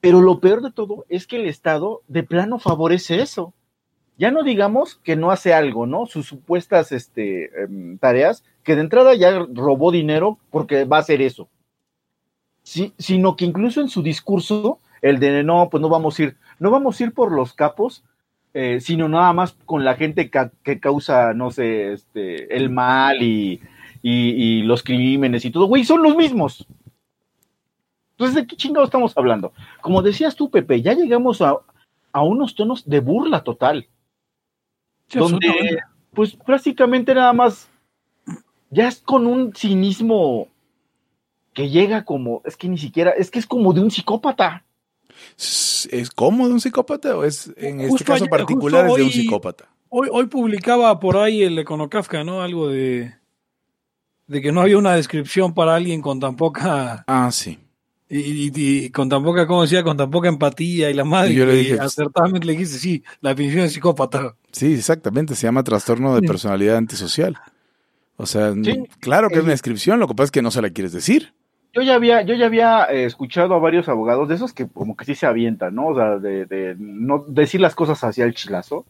pero 0.00 0.20
lo 0.20 0.40
peor 0.40 0.62
de 0.62 0.70
todo 0.70 1.04
es 1.08 1.26
que 1.26 1.36
el 1.36 1.46
Estado 1.46 2.02
de 2.06 2.22
plano 2.22 2.58
favorece 2.58 3.20
eso. 3.20 3.52
Ya 4.18 4.30
no 4.30 4.42
digamos 4.42 4.96
que 4.96 5.14
no 5.14 5.30
hace 5.30 5.52
algo, 5.52 5.86
¿no? 5.86 6.06
Sus 6.06 6.26
supuestas 6.26 6.90
este, 6.90 7.62
em, 7.62 7.98
tareas, 7.98 8.44
que 8.64 8.74
de 8.74 8.80
entrada 8.80 9.14
ya 9.14 9.46
robó 9.52 9.92
dinero 9.92 10.38
porque 10.50 10.84
va 10.84 10.96
a 10.96 11.00
hacer 11.00 11.20
eso. 11.20 11.48
Sí, 12.62 12.94
sino 12.98 13.36
que 13.36 13.44
incluso 13.44 13.80
en 13.80 13.88
su 13.88 14.02
discurso, 14.02 14.80
el 15.02 15.20
de 15.20 15.44
no, 15.44 15.68
pues 15.70 15.80
no 15.80 15.88
vamos 15.88 16.18
a 16.18 16.22
ir, 16.24 16.36
no 16.58 16.70
vamos 16.70 16.98
a 16.98 17.04
ir 17.04 17.12
por 17.12 17.30
los 17.30 17.52
capos, 17.52 18.02
eh, 18.54 18.80
sino 18.80 19.08
nada 19.08 19.32
más 19.34 19.52
con 19.66 19.84
la 19.84 19.96
gente 19.96 20.30
que 20.30 20.80
causa, 20.80 21.34
no 21.34 21.50
sé, 21.50 21.92
este, 21.92 22.56
el 22.56 22.70
mal 22.70 23.22
y, 23.22 23.60
y, 24.02 24.62
los 24.62 24.82
crímenes 24.82 25.44
y 25.44 25.50
todo. 25.50 25.66
Güey, 25.66 25.84
son 25.84 26.02
los 26.02 26.16
mismos. 26.16 26.66
Entonces, 28.12 28.34
¿de 28.34 28.46
qué 28.46 28.56
chingados 28.56 28.88
estamos 28.88 29.12
hablando? 29.16 29.52
Como 29.82 30.00
decías 30.00 30.36
tú, 30.36 30.50
Pepe, 30.50 30.80
ya 30.80 30.94
llegamos 30.94 31.42
a, 31.42 31.58
a 32.12 32.22
unos 32.22 32.54
tonos 32.54 32.88
de 32.88 33.00
burla 33.00 33.44
total 33.44 33.88
donde 35.12 35.78
pues 36.14 36.34
prácticamente 36.34 37.14
nada 37.14 37.32
más 37.32 37.68
ya 38.70 38.88
es 38.88 38.98
con 39.00 39.26
un 39.26 39.54
cinismo 39.54 40.48
que 41.52 41.68
llega 41.70 42.04
como, 42.04 42.42
es 42.44 42.56
que 42.56 42.68
ni 42.68 42.78
siquiera, 42.78 43.10
es 43.12 43.30
que 43.30 43.38
es 43.38 43.46
como 43.46 43.72
de 43.72 43.80
un 43.80 43.90
psicópata. 43.90 44.64
¿Es 45.38 46.10
como 46.14 46.46
de 46.48 46.54
un 46.54 46.60
psicópata 46.60 47.16
o 47.16 47.24
es 47.24 47.52
en 47.56 47.80
este 47.80 48.04
caso 48.04 48.24
ayer- 48.24 48.30
particular 48.30 48.86
es 48.88 48.96
de 48.96 49.02
un 49.04 49.10
psicópata? 49.10 49.68
Hoy, 49.88 50.08
hoy 50.12 50.26
publicaba 50.26 50.98
por 51.00 51.16
ahí 51.16 51.42
el 51.42 51.58
Econocafka, 51.58 52.24
¿no? 52.24 52.42
Algo 52.42 52.68
de, 52.68 53.14
de 54.26 54.42
que 54.42 54.52
no 54.52 54.60
había 54.60 54.76
una 54.76 54.94
descripción 54.96 55.54
para 55.54 55.76
alguien 55.76 56.02
con 56.02 56.18
tan 56.20 56.36
poca, 56.36 57.04
Ah, 57.06 57.30
sí. 57.32 57.58
Y, 58.08 58.18
y- 58.18 58.52
y 58.54 58.90
con 58.90 59.08
tan 59.08 59.22
poca, 59.24 59.46
¿cómo 59.46 59.62
decía? 59.62 59.82
Con 59.82 59.96
tan 59.96 60.10
poca 60.10 60.28
empatía 60.28 60.90
y 60.90 60.94
la 60.94 61.04
madre. 61.04 61.32
Y 61.32 61.36
yo 61.36 61.46
le 61.46 61.54
dije, 61.54 61.80
acertadamente 61.80 62.46
le 62.46 62.52
dijiste, 62.52 62.78
sí, 62.78 63.02
la 63.20 63.30
definición 63.30 63.64
de 63.64 63.70
psicópata. 63.70 64.34
Sí, 64.52 64.74
exactamente. 64.74 65.34
Se 65.34 65.46
llama 65.46 65.64
trastorno 65.64 66.14
de 66.14 66.26
personalidad 66.26 66.76
antisocial. 66.76 67.36
O 68.16 68.24
sea, 68.26 68.52
Sí. 68.54 68.84
claro 69.00 69.28
que 69.28 69.34
es 69.34 69.40
Eh, 69.40 69.42
una 69.44 69.50
descripción, 69.52 70.00
lo 70.00 70.08
que 70.08 70.14
pasa 70.14 70.26
es 70.26 70.30
que 70.30 70.42
no 70.42 70.50
se 70.50 70.62
la 70.62 70.70
quieres 70.70 70.92
decir. 70.92 71.34
Yo 71.74 71.82
ya 71.82 71.94
había, 71.94 72.22
yo 72.22 72.34
ya 72.34 72.46
había 72.46 72.84
eh, 72.84 73.04
escuchado 73.04 73.54
a 73.54 73.58
varios 73.58 73.88
abogados 73.90 74.28
de 74.30 74.36
esos 74.36 74.54
que 74.54 74.66
como 74.66 74.96
que 74.96 75.04
sí 75.04 75.14
se 75.14 75.26
avientan, 75.26 75.74
¿no? 75.74 75.88
O 75.88 75.94
sea, 75.94 76.16
de, 76.18 76.46
de 76.46 76.74
no 76.78 77.24
decir 77.28 77.60
las 77.60 77.74
cosas 77.74 78.02
hacia 78.02 78.24
el 78.24 78.34
chilazo. 78.34 78.86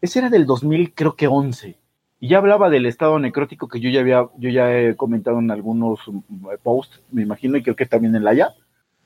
Ese 0.00 0.20
era 0.20 0.30
del 0.30 0.46
2000, 0.46 0.92
creo 0.94 1.16
que 1.16 1.26
11. 1.26 1.76
Y 2.20 2.28
ya 2.28 2.38
hablaba 2.38 2.68
del 2.68 2.86
estado 2.86 3.18
necrótico 3.18 3.68
que 3.68 3.80
yo 3.80 3.90
ya 3.90 4.00
había, 4.00 4.26
yo 4.38 4.50
ya 4.50 4.76
he 4.76 4.96
comentado 4.96 5.38
en 5.38 5.50
algunos 5.50 6.00
mm, 6.08 6.48
posts, 6.62 7.00
me 7.12 7.22
imagino, 7.22 7.56
y 7.56 7.62
creo 7.62 7.76
que 7.76 7.86
también 7.86 8.14
en 8.16 8.24
la 8.24 8.34
ya, 8.34 8.54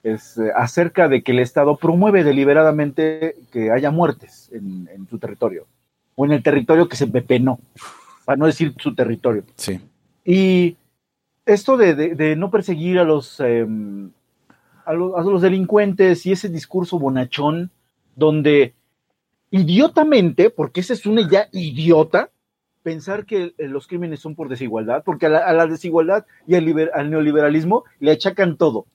es 0.03 0.39
eh, 0.39 0.51
acerca 0.57 1.09
de 1.09 1.23
que 1.23 1.33
el 1.33 1.39
Estado 1.39 1.77
promueve 1.77 2.25
deliberadamente 2.25 3.37
que 3.53 3.71
haya 3.71 3.91
muertes 3.91 4.51
en, 4.53 4.89
en 4.95 5.07
su 5.09 5.19
territorio, 5.19 5.67
o 6.15 6.25
en 6.25 6.33
el 6.33 6.43
territorio 6.43 6.89
que 6.89 6.97
se 6.97 7.07
pepenó, 7.07 7.61
para 8.25 8.37
no 8.37 8.47
decir 8.47 8.75
su 8.79 8.95
territorio. 8.95 9.45
Sí. 9.57 9.79
Y 10.25 10.77
esto 11.45 11.77
de, 11.77 11.95
de- 11.95 12.15
de 12.15 12.35
no 12.37 12.51
perseguir 12.51 12.99
a 12.99 13.05
los, 13.05 13.39
eh, 13.41 13.67
a 14.87 14.93
los, 14.95 15.15
a 15.17 15.21
los 15.21 15.43
delincuentes 15.43 16.25
y 16.27 16.33
ese 16.33 16.49
discurso 16.49 16.99
bonachón 16.99 17.71
donde 18.17 18.75
idiotamente, 19.51 20.51
porque 20.51 20.81
esa 20.81 20.95
es 20.95 21.07
una 21.07 21.21
idea 21.21 21.49
idiota, 21.53 22.31
pensar 22.83 23.25
que 23.27 23.55
eh, 23.59 23.69
los 23.69 23.87
crímenes 23.87 24.21
son 24.21 24.35
por 24.35 24.49
desigualdad, 24.49 25.03
porque 25.05 25.27
a 25.27 25.29
la, 25.29 25.39
a 25.39 25.53
la 25.53 25.67
desigualdad 25.67 26.27
y 26.47 26.55
al, 26.57 26.65
liber- 26.67 26.91
al 26.95 27.11
neoliberalismo 27.11 27.85
le 28.01 28.11
achacan 28.13 28.57
todo, 28.57 28.87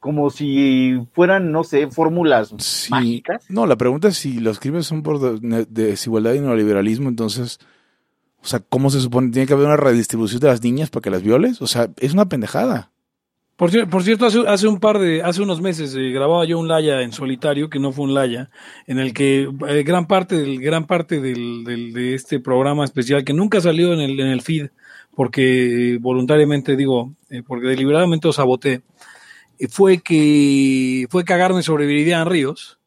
como 0.00 0.30
si 0.30 0.98
fueran, 1.12 1.50
no 1.50 1.64
sé, 1.64 1.86
fórmulas 1.88 2.54
Sí. 2.58 2.90
mágicas. 2.90 3.44
No, 3.48 3.66
la 3.66 3.76
pregunta 3.76 4.08
es 4.08 4.16
si 4.16 4.38
los 4.40 4.60
crímenes 4.60 4.86
son 4.86 5.02
por 5.02 5.18
de- 5.40 5.64
de- 5.66 5.66
desigualdad 5.90 6.34
y 6.34 6.40
neoliberalismo, 6.40 7.08
entonces, 7.08 7.58
o 8.42 8.46
sea, 8.46 8.60
¿cómo 8.60 8.90
se 8.90 9.00
supone? 9.00 9.30
¿Tiene 9.30 9.46
que 9.46 9.54
haber 9.54 9.66
una 9.66 9.76
redistribución 9.76 10.40
de 10.40 10.48
las 10.48 10.62
niñas 10.62 10.90
para 10.90 11.02
que 11.02 11.10
las 11.10 11.22
violes? 11.22 11.62
O 11.62 11.66
sea, 11.66 11.88
es 11.98 12.12
una 12.12 12.28
pendejada. 12.28 12.90
Por, 13.56 13.70
cier- 13.70 13.88
por 13.88 14.02
cierto, 14.02 14.26
hace, 14.26 14.66
un 14.66 14.80
par 14.80 14.98
de, 14.98 15.22
hace 15.22 15.40
unos 15.40 15.60
meses 15.60 15.94
eh, 15.94 16.10
grababa 16.10 16.44
yo 16.44 16.58
un 16.58 16.66
Laya 16.66 17.02
en 17.02 17.12
solitario, 17.12 17.70
que 17.70 17.78
no 17.78 17.92
fue 17.92 18.04
un 18.04 18.14
Laya, 18.14 18.50
en 18.88 18.98
el 18.98 19.14
que 19.14 19.48
eh, 19.68 19.82
gran 19.84 20.06
parte 20.06 20.36
del, 20.36 20.60
gran 20.60 20.86
parte 20.86 21.20
del, 21.20 21.62
del- 21.64 21.92
de 21.92 22.14
este 22.14 22.40
programa 22.40 22.84
especial, 22.84 23.24
que 23.24 23.32
nunca 23.32 23.60
salió 23.60 23.92
en 23.92 24.00
el, 24.00 24.18
en 24.18 24.26
el 24.26 24.42
feed, 24.42 24.70
porque 25.14 25.98
voluntariamente 26.00 26.74
digo, 26.74 27.14
eh, 27.30 27.42
porque 27.46 27.68
deliberadamente 27.68 28.26
lo 28.26 28.32
saboté, 28.32 28.82
fue 29.70 29.98
que 29.98 31.06
fue 31.10 31.24
cagarme 31.24 31.62
sobre 31.62 31.86
Viridiana 31.86 32.24
Ríos. 32.24 32.80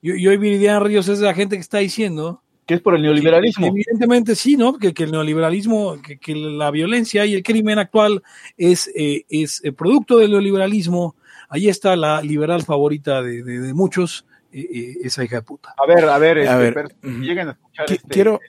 Y, 0.00 0.12
y 0.22 0.28
hoy 0.28 0.36
Viridiana 0.36 0.78
Ríos 0.80 1.08
es 1.08 1.18
la 1.18 1.34
gente 1.34 1.56
que 1.56 1.60
está 1.62 1.78
diciendo 1.78 2.42
que 2.66 2.74
es 2.74 2.80
por 2.80 2.94
el 2.96 3.02
neoliberalismo. 3.02 3.66
Evidentemente 3.68 4.34
sí, 4.34 4.56
¿no? 4.56 4.76
Que, 4.76 4.92
que 4.92 5.04
el 5.04 5.12
neoliberalismo, 5.12 6.02
que, 6.02 6.18
que 6.18 6.34
la 6.34 6.70
violencia 6.70 7.24
y 7.24 7.34
el 7.34 7.42
crimen 7.42 7.78
actual 7.78 8.22
es, 8.56 8.90
eh, 8.96 9.24
es 9.28 9.60
eh, 9.64 9.72
producto 9.72 10.18
del 10.18 10.32
neoliberalismo. 10.32 11.14
Ahí 11.48 11.68
está 11.68 11.94
la 11.94 12.20
liberal 12.22 12.62
favorita 12.64 13.22
de, 13.22 13.44
de- 13.44 13.60
de 13.60 13.72
muchos, 13.74 14.26
eh, 14.52 14.66
eh, 14.72 14.96
esa 15.04 15.22
hija 15.24 15.36
de 15.36 15.42
puta. 15.42 15.74
A 15.78 15.86
ver, 15.86 16.04
a 16.08 16.18
ver, 16.18 16.38
A 16.38 16.60
este, 16.68 16.80
ver, 16.82 16.96
llegan 17.20 17.48
a 17.48 17.52
escuchar 17.52 17.86
este- 17.92 18.08
quiero- 18.08 18.40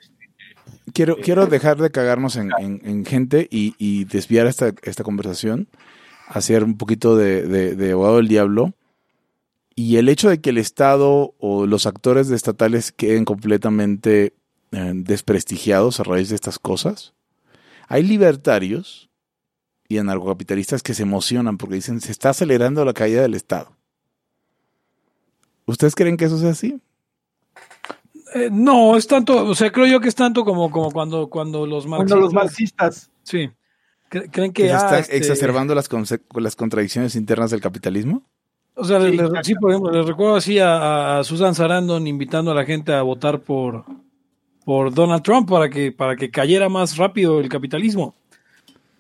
Quiero, 0.93 1.17
Eh, 1.17 1.21
quiero 1.21 1.45
dejar 1.47 1.77
de 1.77 1.91
cagarnos 1.91 2.37
en, 2.37 2.49
en- 2.59 2.81
en 2.85 3.05
gente 3.05 3.47
y, 3.51 3.75
y 3.77 4.05
desviar 4.05 4.47
esta, 4.47 4.73
esta 4.83 5.03
conversación, 5.03 5.67
hacer 6.27 6.63
un 6.63 6.77
poquito 6.77 7.17
de, 7.17 7.43
de, 7.45 7.75
de 7.75 7.91
abogado 7.91 8.15
del 8.17 8.29
diablo. 8.29 8.73
Y 9.79 9.97
el 9.97 10.09
hecho 10.09 10.27
de 10.27 10.41
que 10.41 10.49
el 10.49 10.57
Estado 10.57 11.35
o 11.37 11.67
los 11.67 11.85
actores 11.85 12.31
estatales 12.31 12.91
queden 12.91 13.25
completamente 13.25 14.33
eh, 14.71 14.91
desprestigiados 14.95 15.99
a 15.99 16.03
raíz 16.03 16.29
de 16.29 16.35
estas 16.35 16.57
cosas. 16.57 17.13
Hay 17.87 18.01
libertarios 18.01 19.11
y 19.87 19.99
anarcocapitalistas 19.99 20.81
que 20.81 20.95
se 20.95 21.03
emocionan 21.03 21.57
porque 21.59 21.75
dicen 21.75 22.01
se 22.01 22.11
está 22.11 22.31
acelerando 22.31 22.83
la 22.85 22.93
caída 22.93 23.21
del 23.21 23.35
Estado. 23.35 23.71
¿Ustedes 25.67 25.93
creen 25.93 26.17
que 26.17 26.25
eso 26.25 26.39
sea 26.39 26.49
así? 26.49 26.81
Eh, 28.33 28.49
no, 28.51 28.97
es 28.97 29.05
tanto, 29.07 29.45
o 29.45 29.53
sea, 29.55 29.71
creo 29.71 29.85
yo 29.85 29.99
que 29.99 30.09
es 30.09 30.15
tanto 30.15 30.43
como, 30.43 30.71
como 30.71 30.91
cuando, 30.91 31.29
cuando 31.29 31.65
los 31.67 31.85
Cuando 31.85 31.97
marxistas. 32.15 32.19
los 32.19 32.33
marxistas. 32.33 33.11
Sí. 33.23 33.49
Cre- 34.09 34.29
¿Creen 34.31 34.53
que 34.53 34.63
¿Que 34.63 34.69
se 34.69 34.73
ah, 34.73 34.77
está 34.77 34.99
este, 34.99 35.17
exacerbando 35.17 35.75
las, 35.75 35.87
las 36.35 36.55
contradicciones 36.55 37.15
internas 37.15 37.51
del 37.51 37.61
capitalismo? 37.61 38.23
O 38.77 38.85
sea, 38.85 39.01
Sí, 39.01 39.17
les- 39.17 39.29
sí, 39.43 39.55
por 39.55 39.71
ejemplo, 39.71 39.91
les 39.91 40.05
recuerdo 40.05 40.35
así 40.35 40.59
a, 40.59 41.17
a 41.19 41.23
Susan 41.23 41.55
Sarandon 41.55 42.05
invitando 42.05 42.51
a 42.51 42.55
la 42.55 42.63
gente 42.65 42.93
a 42.93 43.01
votar 43.01 43.39
por, 43.39 43.83
por 44.65 44.93
Donald 44.93 45.23
Trump 45.23 45.49
para 45.49 45.69
que, 45.69 45.91
para 45.91 46.15
que 46.15 46.29
cayera 46.29 46.69
más 46.69 46.95
rápido 46.95 47.39
el 47.39 47.49
capitalismo. 47.49 48.13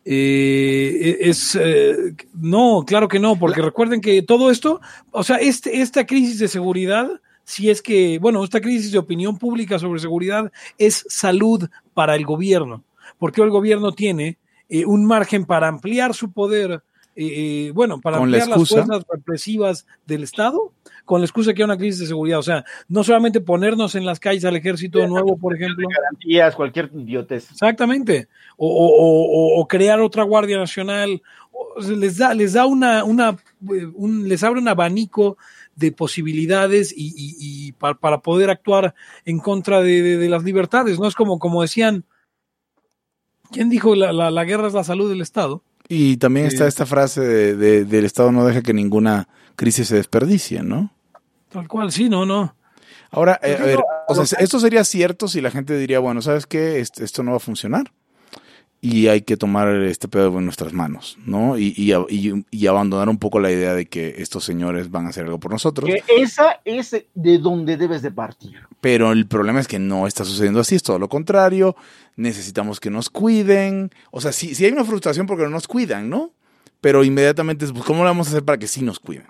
Eh, 0.09 1.17
es 1.19 1.57
eh, 1.61 2.15
no, 2.33 2.85
claro 2.87 3.07
que 3.09 3.19
no, 3.19 3.37
porque 3.37 3.61
recuerden 3.61 3.99
que 3.99 4.21
todo 4.21 4.49
esto, 4.49 4.79
o 5.11 5.21
sea, 5.23 5.35
este, 5.37 5.81
esta 5.81 6.05
crisis 6.05 6.39
de 6.39 6.47
seguridad, 6.47 7.09
si 7.43 7.69
es 7.69 7.81
que, 7.81 8.17
bueno, 8.19 8.41
esta 8.43 8.61
crisis 8.61 8.91
de 8.93 8.99
opinión 8.99 9.37
pública 9.37 9.77
sobre 9.79 9.99
seguridad 9.99 10.49
es 10.77 11.05
salud 11.09 11.69
para 11.93 12.15
el 12.15 12.25
gobierno, 12.25 12.83
porque 13.19 13.41
el 13.41 13.49
gobierno 13.49 13.91
tiene 13.91 14.37
eh, 14.69 14.85
un 14.85 15.05
margen 15.05 15.43
para 15.45 15.67
ampliar 15.67 16.13
su 16.13 16.31
poder, 16.31 16.81
eh, 17.19 17.71
bueno, 17.71 17.99
para 17.99 18.17
la 18.17 18.23
ampliar 18.43 18.47
las 18.49 18.69
fuerzas 18.85 19.05
represivas 19.11 19.87
del 20.05 20.23
Estado, 20.23 20.71
con 21.03 21.21
la 21.21 21.25
excusa 21.25 21.53
que 21.53 21.61
hay 21.61 21.65
una 21.65 21.77
crisis 21.77 21.99
de 22.01 22.07
seguridad. 22.07 22.37
O 22.39 22.43
sea, 22.43 22.63
no 22.87 23.03
solamente 23.03 23.41
ponernos 23.41 23.95
en 23.95 24.05
las 24.05 24.19
calles 24.19 24.45
al 24.45 24.55
ejército 24.55 24.99
nuevo, 25.07 25.37
por 25.37 25.55
ejemplo. 25.55 25.87
Garantías, 25.89 26.55
cualquier 26.55 26.91
idiotez. 26.93 27.49
Exactamente. 27.51 28.27
O, 28.55 28.67
o- 28.67 29.57
o- 29.57 29.61
o 29.61 29.67
crear 29.67 29.99
otra 29.99 30.23
Guardia 30.23 30.57
Nacional. 30.57 31.21
O 31.51 31.81
sea, 31.81 31.95
les 31.95 32.17
da, 32.17 32.33
les 32.35 32.53
da 32.53 32.65
una, 32.67 33.03
una 33.03 33.29
eh, 33.73 33.87
un- 33.95 34.27
les 34.29 34.43
abre 34.43 34.59
un 34.59 34.67
abanico 34.67 35.37
de 35.75 35.91
posibilidades 35.91 36.91
y, 36.95 37.07
y- 37.15 37.35
y 37.67 37.71
pa- 37.71 37.95
para 37.95 38.19
poder 38.21 38.49
actuar 38.49 38.93
en 39.25 39.39
contra 39.39 39.81
de, 39.81 40.01
de- 40.03 40.17
de 40.17 40.29
las 40.29 40.43
libertades. 40.43 40.99
No 40.99 41.07
es 41.07 41.15
como, 41.15 41.39
como 41.39 41.61
decían, 41.63 42.03
¿quién 43.51 43.69
dijo 43.69 43.95
la, 43.95 44.11
la- 44.13 44.31
la 44.31 44.43
guerra 44.43 44.67
es 44.67 44.73
la 44.73 44.83
salud 44.83 45.09
del 45.09 45.21
Estado? 45.21 45.63
Y 45.89 46.17
también 46.17 46.47
está 46.47 46.67
esta 46.67 46.85
frase 46.85 47.21
de, 47.21 47.55
de- 47.55 47.85
del 47.85 48.05
Estado 48.05 48.31
no 48.31 48.45
deja 48.45 48.61
que 48.61 48.73
ninguna 48.73 49.27
crisis 49.55 49.87
se 49.87 49.95
desperdicie, 49.95 50.61
¿no? 50.63 50.91
Tal 51.49 51.67
cual, 51.67 51.91
sí, 51.91 52.09
no, 52.09 52.25
no. 52.25 52.55
Ahora, 53.09 53.39
eh, 53.41 53.57
a 53.59 53.63
ver, 53.65 53.79
o 54.07 54.15
sea, 54.25 54.37
lo- 54.39 54.43
esto 54.43 54.59
sería 54.59 54.83
cierto 54.83 55.27
si 55.29 55.39
la 55.39 55.49
gente 55.49 55.77
diría, 55.77 55.99
bueno, 55.99 56.21
¿sabes 56.21 56.45
qué? 56.45 56.79
Esto 56.79 57.23
no 57.23 57.31
va 57.31 57.37
a 57.37 57.39
funcionar. 57.41 57.91
Y 58.79 59.07
hay 59.07 59.21
que 59.21 59.37
tomar 59.37 59.69
este 59.83 60.07
pedo 60.07 60.37
en 60.37 60.45
nuestras 60.45 60.71
manos, 60.71 61.17
¿no? 61.25 61.57
Y, 61.57 61.73
y, 61.75 61.93
y- 62.15 62.45
y 62.51 62.67
abandonar 62.67 63.09
un 63.09 63.17
poco 63.17 63.39
la 63.39 63.51
idea 63.51 63.73
de 63.73 63.87
que 63.87 64.15
estos 64.19 64.43
señores 64.43 64.91
van 64.91 65.07
a 65.07 65.09
hacer 65.09 65.25
algo 65.25 65.39
por 65.39 65.51
nosotros. 65.51 65.89
Que 65.89 66.03
esa 66.21 66.61
es 66.63 66.91
de 67.15 67.37
donde 67.39 67.75
debes 67.75 68.03
de 68.03 68.11
partir. 68.11 68.53
Pero 68.79 69.11
el 69.11 69.25
problema 69.27 69.59
es 69.59 69.67
que 69.67 69.79
no 69.79 70.05
está 70.05 70.23
sucediendo 70.25 70.59
así, 70.59 70.75
es 70.75 70.83
todo 70.83 70.99
lo 70.99 71.09
contrario. 71.09 71.75
Necesitamos 72.17 72.79
que 72.79 72.91
nos 72.91 73.09
cuiden. 73.09 73.89
O 74.11 74.21
sea, 74.21 74.31
sí, 74.31 74.53
sí 74.53 74.65
hay 74.65 74.71
una 74.71 74.85
frustración 74.85 75.25
porque 75.25 75.43
no 75.45 75.49
nos 75.49 75.67
cuidan, 75.67 76.09
¿no? 76.09 76.31
Pero 76.79 77.03
inmediatamente 77.03 77.65
es, 77.65 77.71
pues, 77.71 77.83
¿cómo 77.83 77.99
lo 78.03 78.09
vamos 78.09 78.27
a 78.27 78.29
hacer 78.29 78.43
para 78.45 78.59
que 78.59 78.67
sí 78.67 78.83
nos 78.83 78.99
cuiden? 78.99 79.25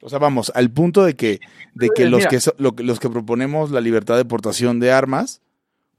O 0.00 0.08
sea, 0.08 0.18
vamos, 0.18 0.50
al 0.56 0.68
punto 0.72 1.04
de 1.04 1.14
que, 1.14 1.38
de 1.74 1.88
que, 1.94 2.06
los, 2.08 2.26
que 2.26 2.40
so- 2.40 2.54
lo 2.58 2.74
que- 2.74 2.82
los 2.82 2.98
que 2.98 3.08
proponemos 3.08 3.70
la 3.70 3.80
libertad 3.80 4.16
de 4.16 4.24
portación 4.24 4.80
de 4.80 4.90
armas 4.90 5.40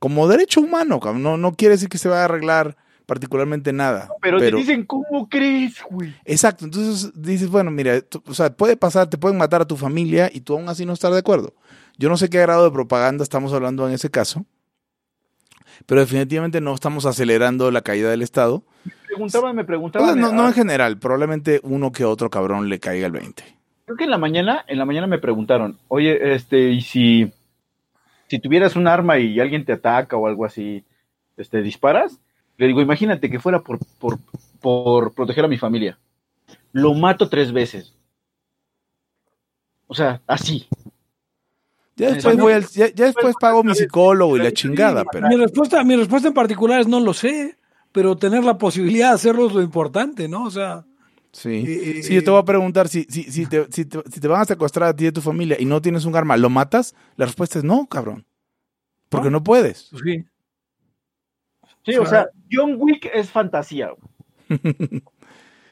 como 0.03 0.27
derecho 0.27 0.59
humano, 0.59 0.99
no, 1.15 1.37
no 1.37 1.53
quiere 1.53 1.75
decir 1.75 1.87
que 1.87 1.97
se 1.97 2.09
va 2.09 2.19
a 2.19 2.25
arreglar 2.25 2.75
particularmente 3.05 3.71
nada. 3.71 4.09
Pero, 4.21 4.37
te 4.37 4.51
dicen, 4.51 4.83
¿cómo 4.85 5.29
crees, 5.29 5.81
güey? 5.89 6.13
Exacto, 6.25 6.65
entonces 6.65 7.13
dices, 7.15 7.47
bueno, 7.49 7.71
mira, 7.71 8.01
tú- 8.01 8.21
o 8.27 8.33
sea, 8.33 8.53
puede 8.53 8.75
pasar, 8.75 9.09
te 9.09 9.17
pueden 9.17 9.37
matar 9.37 9.61
a 9.61 9.65
tu 9.65 9.77
familia 9.77 10.29
y 10.33 10.41
tú 10.41 10.55
aún 10.55 10.67
así 10.67 10.85
no 10.85 10.91
estar 10.91 11.13
de 11.13 11.19
acuerdo. 11.19 11.53
Yo 11.97 12.09
no 12.09 12.17
sé 12.17 12.29
qué 12.29 12.41
grado 12.41 12.65
de 12.65 12.71
propaganda 12.71 13.23
estamos 13.23 13.53
hablando 13.53 13.87
en 13.87 13.93
ese 13.93 14.09
caso, 14.09 14.45
pero 15.85 16.01
definitivamente 16.01 16.59
no 16.59 16.73
estamos 16.73 17.05
acelerando 17.05 17.71
la 17.71 17.81
caída 17.81 18.09
del 18.09 18.23
Estado. 18.23 18.61
Preguntaban, 19.07 19.55
me 19.55 19.63
preguntaban. 19.63 20.19
no, 20.19 20.33
no 20.33 20.47
en 20.47 20.53
general, 20.53 20.97
probablemente 20.99 21.61
uno 21.63 21.93
que 21.93 22.03
otro 22.03 22.29
cabrón 22.29 22.67
le 22.67 22.81
caiga 22.81 23.05
el 23.05 23.13
20. 23.13 23.41
Creo 23.85 23.95
que 23.97 24.03
en 24.03 24.09
la 24.11 24.17
mañana, 24.17 24.65
en 24.67 24.79
la 24.79 24.83
mañana 24.83 25.07
me 25.07 25.19
preguntaron, 25.19 25.77
oye, 25.87 26.33
este, 26.35 26.71
y 26.71 26.81
si, 26.81 27.31
si 28.33 28.39
tuvieras 28.39 28.75
un 28.75 28.87
arma 28.87 29.19
y 29.19 29.39
alguien 29.39 29.63
te 29.63 29.73
ataca 29.73 30.17
o 30.17 30.25
algo 30.25 30.43
así, 30.43 30.83
este, 31.37 31.61
disparas, 31.61 32.19
le 32.57 32.65
digo, 32.65 32.81
imagínate 32.81 33.29
que 33.29 33.39
fuera 33.39 33.61
por, 33.61 33.77
por, 33.99 34.17
por 34.59 35.13
proteger 35.13 35.45
a 35.45 35.47
mi 35.47 35.59
familia. 35.59 35.99
Lo 36.71 36.95
mato 36.95 37.29
tres 37.29 37.51
veces. 37.51 37.93
O 39.85 39.93
sea, 39.93 40.19
así. 40.25 40.67
Ya 41.95 42.13
después, 42.13 42.37
voy 42.37 42.53
al- 42.53 42.65
ya, 42.69 42.87
ya 42.87 43.05
después 43.05 43.35
pago 43.39 43.63
mi 43.63 43.75
psicólogo 43.75 44.35
y 44.35 44.39
la 44.39 44.51
chingada, 44.51 45.05
pero... 45.11 45.27
Mi 45.27 45.35
respuesta, 45.35 45.83
mi 45.83 45.95
respuesta 45.95 46.29
en 46.29 46.33
particular 46.33 46.81
es 46.81 46.87
no 46.87 46.99
lo 47.01 47.13
sé, 47.13 47.59
pero 47.91 48.17
tener 48.17 48.43
la 48.43 48.57
posibilidad 48.57 49.09
de 49.09 49.13
hacerlo 49.13 49.45
es 49.45 49.53
lo 49.53 49.61
importante, 49.61 50.27
¿no? 50.27 50.45
O 50.45 50.49
sea, 50.49 50.85
Sí, 51.33 51.63
Eh, 51.67 52.03
sí, 52.03 52.13
yo 52.13 52.23
te 52.23 52.29
voy 52.29 52.39
a 52.39 52.45
preguntar, 52.45 52.87
si, 52.87 53.03
si, 53.09 53.23
si, 53.23 53.45
te, 53.47 53.65
si, 53.71 53.85
te, 53.85 53.99
si 54.09 54.19
te 54.21 54.27
van 54.27 54.41
a 54.41 54.45
secuestrar 54.45 54.89
a 54.89 54.95
ti 54.95 55.05
y 55.05 55.07
a 55.07 55.11
tu 55.11 55.19
familia 55.19 55.57
y 55.59 55.65
no 55.65 55.81
tienes 55.81 56.05
un 56.05 56.15
arma, 56.15 56.37
¿lo 56.37 56.49
matas? 56.49 56.93
La 57.17 57.25
respuesta 57.25 57.57
es 57.59 57.65
no, 57.65 57.87
cabrón. 57.87 58.25
Porque 59.09 59.29
no 59.31 59.43
puedes. 59.43 59.89
pues 59.91 60.03
sí. 60.05 60.23
Sí, 61.85 61.97
o 61.97 62.05
sea, 62.05 62.29
John 62.51 62.75
Wick 62.79 63.09
es 63.13 63.29
fantasía. 63.29 63.89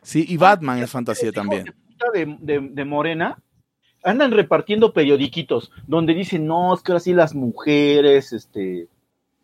Sí, 0.03 0.25
y 0.27 0.35
Batman 0.37 0.79
es 0.79 0.89
fantasía 0.89 1.31
también. 1.31 1.65
puta 1.65 2.05
de, 2.11 2.35
de- 2.39 2.69
de 2.71 2.85
Morena 2.85 3.37
andan 4.03 4.31
repartiendo 4.31 4.93
periodiquitos 4.93 5.71
donde 5.85 6.15
dicen, 6.15 6.47
no, 6.47 6.73
es 6.73 6.81
que 6.81 6.91
ahora 6.91 6.99
sí 7.01 7.13
las 7.13 7.35
mujeres 7.35 8.33
este, 8.33 8.87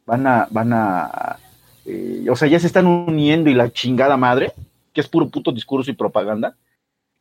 van 0.08 0.26
a, 0.26 0.48
van 0.50 0.74
a, 0.74 1.38
eh, 1.86 2.26
o 2.28 2.36
sea, 2.36 2.48
ya 2.48 2.60
se 2.60 2.66
están 2.66 2.88
uniendo 2.88 3.52
y 3.52 3.54
la 3.54 3.72
chingada 3.72 4.18
madre, 4.18 4.52
que 4.98 5.02
es 5.02 5.08
puro 5.08 5.30
puto 5.30 5.52
discurso 5.52 5.92
y 5.92 5.94
propaganda. 5.94 6.58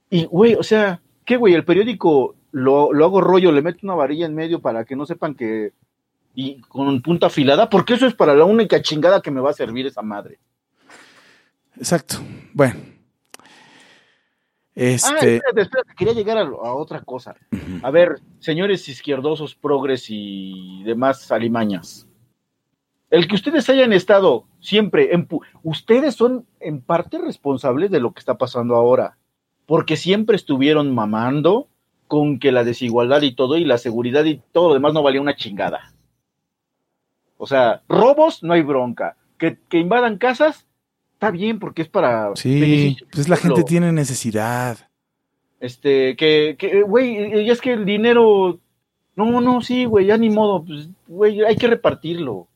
Y, 0.08 0.24
güey, 0.24 0.54
o 0.54 0.62
sea, 0.62 1.02
¿qué, 1.26 1.36
güey? 1.36 1.52
El 1.52 1.66
periódico 1.66 2.34
lo, 2.52 2.90
lo 2.90 3.04
hago 3.04 3.20
rollo, 3.20 3.52
le 3.52 3.60
meto 3.60 3.80
una 3.82 3.94
varilla 3.94 4.24
en 4.24 4.34
medio 4.34 4.62
para 4.62 4.86
que 4.86 4.96
no 4.96 5.04
sepan 5.04 5.34
que, 5.34 5.74
y 6.34 6.58
con 6.62 7.02
punta 7.02 7.26
afilada, 7.26 7.68
porque 7.68 7.92
eso 7.92 8.06
es 8.06 8.14
para 8.14 8.34
la 8.34 8.46
única 8.46 8.80
chingada 8.80 9.20
que 9.20 9.30
me 9.30 9.42
va 9.42 9.50
a 9.50 9.52
servir 9.52 9.86
esa 9.86 10.00
madre. 10.00 10.38
Exacto. 11.76 12.16
Bueno. 12.54 12.80
Ah, 12.80 13.44
Este. 14.74 15.36
espérate, 15.36 15.60
espérate, 15.60 15.94
quería 15.98 16.14
llegar 16.14 16.38
a, 16.38 16.44
a 16.44 16.74
otra 16.74 17.02
cosa. 17.02 17.36
A 17.82 17.90
ver, 17.90 18.20
señores 18.38 18.88
izquierdosos, 18.88 19.54
progres 19.54 20.06
y 20.08 20.82
demás 20.84 21.30
alimañas. 21.30 22.05
El 23.10 23.28
que 23.28 23.36
ustedes 23.36 23.68
hayan 23.68 23.92
estado 23.92 24.44
siempre, 24.60 25.14
en 25.14 25.28
ustedes 25.62 26.16
son 26.16 26.44
en 26.60 26.80
parte 26.80 27.18
responsables 27.18 27.90
de 27.90 28.00
lo 28.00 28.12
que 28.12 28.18
está 28.18 28.36
pasando 28.36 28.74
ahora, 28.74 29.16
porque 29.66 29.96
siempre 29.96 30.36
estuvieron 30.36 30.94
mamando 30.94 31.68
con 32.08 32.38
que 32.38 32.52
la 32.52 32.64
desigualdad 32.64 33.22
y 33.22 33.34
todo, 33.34 33.56
y 33.56 33.64
la 33.64 33.78
seguridad 33.78 34.24
y 34.24 34.40
todo 34.52 34.68
lo 34.68 34.74
demás 34.74 34.92
no 34.92 35.02
valía 35.02 35.20
una 35.20 35.36
chingada. 35.36 35.92
O 37.38 37.46
sea, 37.46 37.82
robos, 37.88 38.42
no 38.42 38.54
hay 38.54 38.62
bronca. 38.62 39.16
Que, 39.38 39.58
que 39.68 39.78
invadan 39.78 40.18
casas, 40.18 40.66
está 41.12 41.30
bien, 41.30 41.58
porque 41.58 41.82
es 41.82 41.88
para... 41.88 42.34
Sí, 42.36 42.96
pues 43.12 43.28
la 43.28 43.36
gente 43.36 43.62
tiene 43.64 43.92
necesidad. 43.92 44.88
Este, 45.60 46.16
que, 46.16 46.56
que, 46.58 46.82
güey, 46.82 47.48
es 47.48 47.60
que 47.60 47.72
el 47.72 47.84
dinero, 47.84 48.58
no, 49.14 49.40
no, 49.40 49.60
sí, 49.60 49.84
güey, 49.84 50.06
ya 50.06 50.16
ni 50.16 50.30
modo, 50.30 50.64
pues, 50.64 50.88
güey, 51.06 51.42
hay 51.44 51.56
que 51.56 51.66
repartirlo. 51.66 52.48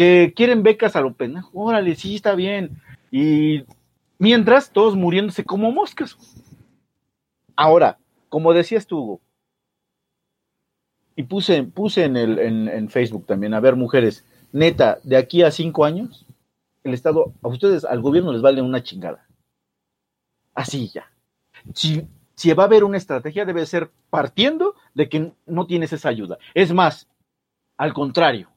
Que 0.00 0.32
quieren 0.34 0.62
becas 0.62 0.96
a 0.96 1.02
lo 1.02 1.12
pendejo, 1.12 1.50
órale, 1.52 1.94
sí, 1.94 2.14
está 2.14 2.34
bien. 2.34 2.80
Y 3.10 3.64
mientras, 4.18 4.70
todos 4.70 4.96
muriéndose 4.96 5.44
como 5.44 5.70
moscas. 5.72 6.16
Ahora, 7.54 7.98
como 8.30 8.54
decías 8.54 8.86
tú, 8.86 9.20
y 11.16 11.24
puse, 11.24 11.64
puse 11.64 12.04
en, 12.04 12.16
el, 12.16 12.38
en, 12.38 12.68
en 12.68 12.88
Facebook 12.88 13.26
también, 13.26 13.52
a 13.52 13.60
ver, 13.60 13.76
mujeres, 13.76 14.24
neta, 14.52 15.00
de 15.02 15.18
aquí 15.18 15.42
a 15.42 15.50
cinco 15.50 15.84
años, 15.84 16.24
el 16.82 16.94
Estado, 16.94 17.34
a 17.42 17.48
ustedes, 17.48 17.84
al 17.84 18.00
gobierno 18.00 18.32
les 18.32 18.40
vale 18.40 18.62
una 18.62 18.82
chingada. 18.82 19.26
Así 20.54 20.88
ya 20.88 21.10
si, 21.74 22.06
si 22.34 22.52
va 22.52 22.64
a 22.64 22.66
haber 22.66 22.84
una 22.84 22.96
estrategia, 22.96 23.44
debe 23.44 23.66
ser 23.66 23.90
partiendo 24.10 24.74
de 24.94 25.08
que 25.08 25.32
no 25.46 25.66
tienes 25.66 25.92
esa 25.92 26.08
ayuda. 26.08 26.38
Es 26.54 26.72
más, 26.72 27.08
al 27.76 27.92
contrario. 27.92 28.49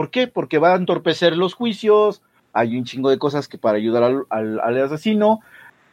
¿Por 0.00 0.10
qué? 0.10 0.28
Porque 0.28 0.56
va 0.56 0.72
a 0.72 0.76
entorpecer 0.76 1.36
los 1.36 1.52
juicios, 1.52 2.22
hay 2.54 2.78
un 2.78 2.84
chingo 2.84 3.10
de 3.10 3.18
cosas 3.18 3.48
que 3.48 3.58
para 3.58 3.76
ayudar 3.76 4.02
al, 4.02 4.22
al- 4.30 4.58
al 4.60 4.82
asesino. 4.82 5.40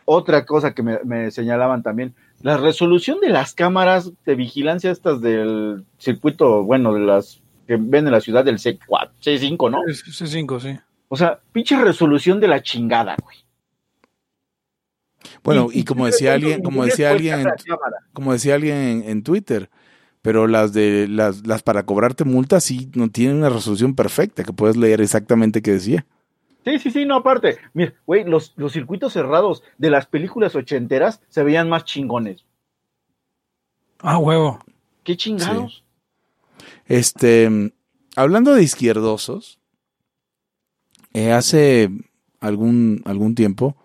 Otra 0.05 0.45
cosa 0.45 0.73
que 0.73 0.81
me, 0.81 0.99
me 1.03 1.29
señalaban 1.29 1.83
también, 1.83 2.15
la 2.41 2.55
resolución 2.55 3.19
de 3.19 3.27
las 3.27 3.53
cámaras 3.53 4.13
de 4.25 4.35
vigilancia 4.35 4.91
estas 4.91 5.19
del 5.19 5.83
circuito, 5.97 6.63
bueno, 6.63 6.93
de 6.93 7.01
las 7.01 7.41
que 7.67 7.75
ven 7.77 8.05
en 8.07 8.13
la 8.13 8.21
ciudad 8.21 8.45
del 8.45 8.59
C4, 8.59 9.09
C5, 9.21 9.69
¿no? 9.71 9.79
Es- 9.85 10.07
es 10.07 10.29
cinco, 10.29 10.57
sí. 10.61 10.79
O 11.09 11.17
sea, 11.17 11.41
pinche 11.51 11.75
resolución 11.75 12.39
de 12.39 12.47
la 12.47 12.63
chingada, 12.63 13.17
güey. 13.21 13.35
Bueno, 15.43 15.67
y, 15.73 15.83
como 15.83 16.05
decía 16.05 16.29
¿cuántos 16.31 16.45
alguien, 16.53 16.63
como 16.63 16.85
decía 16.85 17.11
alguien, 17.11 17.45
como 18.13 18.31
decía 18.31 18.55
alguien 18.55 18.77
en, 18.77 19.03
en 19.09 19.21
Twitter, 19.23 19.69
Pero 20.27 20.45
las 20.45 20.73
de 20.73 21.07
las, 21.07 21.47
las 21.47 21.63
para 21.63 21.85
cobrarte 21.85 22.25
multas 22.25 22.65
sí 22.65 22.91
no 22.95 23.09
tienen 23.09 23.37
una 23.37 23.47
resolución 23.47 23.95
perfecta 23.95 24.43
que 24.43 24.51
puedes 24.51 24.75
leer 24.75 24.99
exactamente 24.99 25.61
qué 25.61 25.71
decía. 25.71 26.05
Sí, 26.65 26.79
sí, 26.79 26.91
sí, 26.91 27.05
no, 27.05 27.15
aparte. 27.15 27.59
Mira, 27.73 27.93
güey, 28.05 28.25
los, 28.25 28.51
los 28.57 28.73
circuitos 28.73 29.13
cerrados 29.13 29.63
de 29.77 29.89
las 29.89 30.05
películas 30.05 30.53
ochenteras 30.53 31.21
se 31.29 31.43
veían 31.43 31.69
más 31.69 31.85
chingones. 31.85 32.43
Ah, 33.99 34.17
huevo. 34.17 34.59
¿Qué 35.05 35.15
chingados? 35.15 35.85
Este, 36.87 37.71
hablando 38.17 38.53
de 38.53 38.63
izquierdosos, 38.63 39.59
eh, 41.13 41.31
hace 41.31 41.89
algún, 42.41 43.01
algún 43.05 43.33
tiempo 43.33 43.77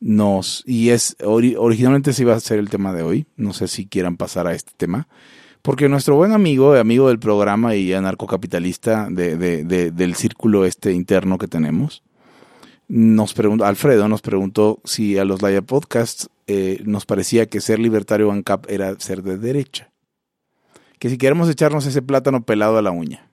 nos, 0.00 0.62
y 0.66 0.88
es, 0.88 1.18
ori- 1.18 1.56
originalmente 1.58 2.14
se 2.14 2.22
iba 2.22 2.34
a 2.34 2.40
ser 2.40 2.60
el 2.60 2.70
tema 2.70 2.94
de 2.94 3.02
hoy, 3.02 3.26
no 3.36 3.52
sé 3.52 3.68
si 3.68 3.86
quieran 3.86 4.16
pasar 4.16 4.46
a 4.46 4.54
este 4.54 4.72
tema, 4.74 5.06
porque 5.66 5.88
nuestro 5.88 6.16
buen 6.16 6.32
amigo, 6.32 6.74
amigo 6.74 7.08
del 7.08 7.18
programa 7.18 7.74
y 7.74 7.92
anarcocapitalista 7.92 9.08
de, 9.10 9.36
de- 9.36 9.64
de- 9.64 9.90
del 9.90 10.14
círculo 10.14 10.64
este 10.64 10.92
interno 10.92 11.36
que 11.38 11.48
tenemos, 11.48 12.02
nos 12.88 13.34
preguntó, 13.34 13.64
Alfredo 13.64 14.08
nos 14.08 14.22
preguntó 14.22 14.78
si 14.84 15.18
a 15.18 15.24
los 15.24 15.42
Laya 15.42 15.60
Podcasts 15.62 16.28
eh, 16.46 16.80
nos 16.84 17.04
parecía 17.04 17.46
que 17.46 17.60
ser 17.60 17.80
libertario 17.80 18.30
ANCAP 18.30 18.70
era 18.70 18.94
ser 19.00 19.22
de 19.22 19.36
derecha. 19.38 19.90
Que 21.00 21.10
si 21.10 21.18
queremos 21.18 21.50
echarnos 21.50 21.84
ese 21.86 22.00
plátano 22.00 22.44
pelado 22.44 22.78
a 22.78 22.82
la 22.82 22.92
uña. 22.92 23.28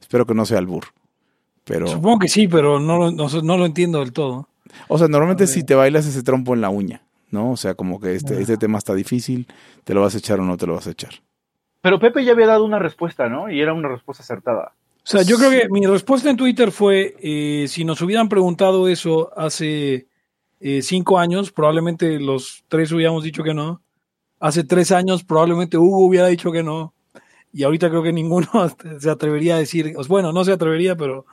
Espero 0.00 0.26
que 0.26 0.34
no 0.34 0.44
sea 0.46 0.58
albur. 0.58 0.84
Pero, 1.64 1.86
Supongo 1.88 2.18
que 2.18 2.28
sí, 2.28 2.46
pero 2.46 2.78
no, 2.78 2.98
lo- 2.98 3.10
no, 3.10 3.26
no 3.42 3.56
lo 3.56 3.64
entiendo 3.64 4.00
del 4.00 4.12
todo. 4.12 4.48
o 4.88 4.98
sea, 4.98 5.08
normalmente 5.08 5.46
si 5.46 5.64
te 5.64 5.74
bailas 5.74 6.04
ese 6.06 6.22
trompo 6.22 6.52
en 6.54 6.60
la 6.60 6.68
uña, 6.68 7.02
¿no? 7.30 7.52
O 7.52 7.56
sea, 7.56 7.74
como 7.74 7.98
que 8.00 8.14
este, 8.14 8.38
este 8.42 8.58
tema 8.58 8.76
está 8.76 8.94
difícil, 8.94 9.46
¿te 9.84 9.94
lo 9.94 10.02
vas 10.02 10.14
a 10.14 10.18
echar 10.18 10.38
o 10.40 10.44
no 10.44 10.58
te 10.58 10.66
lo 10.66 10.74
vas 10.74 10.86
a 10.86 10.90
echar? 10.90 11.14
Pero 11.84 11.98
Pepe 11.98 12.24
ya 12.24 12.32
había 12.32 12.46
dado 12.46 12.64
una 12.64 12.78
respuesta, 12.78 13.28
¿no? 13.28 13.50
Y 13.50 13.60
era 13.60 13.74
una 13.74 13.90
respuesta 13.90 14.22
acertada. 14.22 14.72
O 14.96 15.06
sea, 15.06 15.20
yo 15.20 15.36
creo 15.36 15.50
que 15.50 15.68
mi 15.68 15.84
respuesta 15.84 16.30
en 16.30 16.38
Twitter 16.38 16.72
fue, 16.72 17.14
eh, 17.20 17.66
si 17.68 17.84
nos 17.84 18.00
hubieran 18.00 18.30
preguntado 18.30 18.88
eso 18.88 19.30
hace 19.36 20.06
eh, 20.60 20.80
cinco 20.80 21.18
años, 21.18 21.52
probablemente 21.52 22.18
los 22.18 22.64
tres 22.68 22.90
hubiéramos 22.90 23.22
dicho 23.22 23.42
que 23.42 23.52
no. 23.52 23.82
Hace 24.40 24.64
tres 24.64 24.92
años 24.92 25.24
probablemente 25.24 25.76
Hugo 25.76 26.06
hubiera 26.06 26.28
dicho 26.28 26.50
que 26.50 26.62
no. 26.62 26.94
Y 27.52 27.64
ahorita 27.64 27.90
creo 27.90 28.02
que 28.02 28.14
ninguno 28.14 28.48
se 28.98 29.10
atrevería 29.10 29.56
a 29.56 29.58
decir, 29.58 29.94
bueno, 30.08 30.32
no 30.32 30.42
se 30.42 30.52
atrevería, 30.52 30.96
pero 30.96 31.26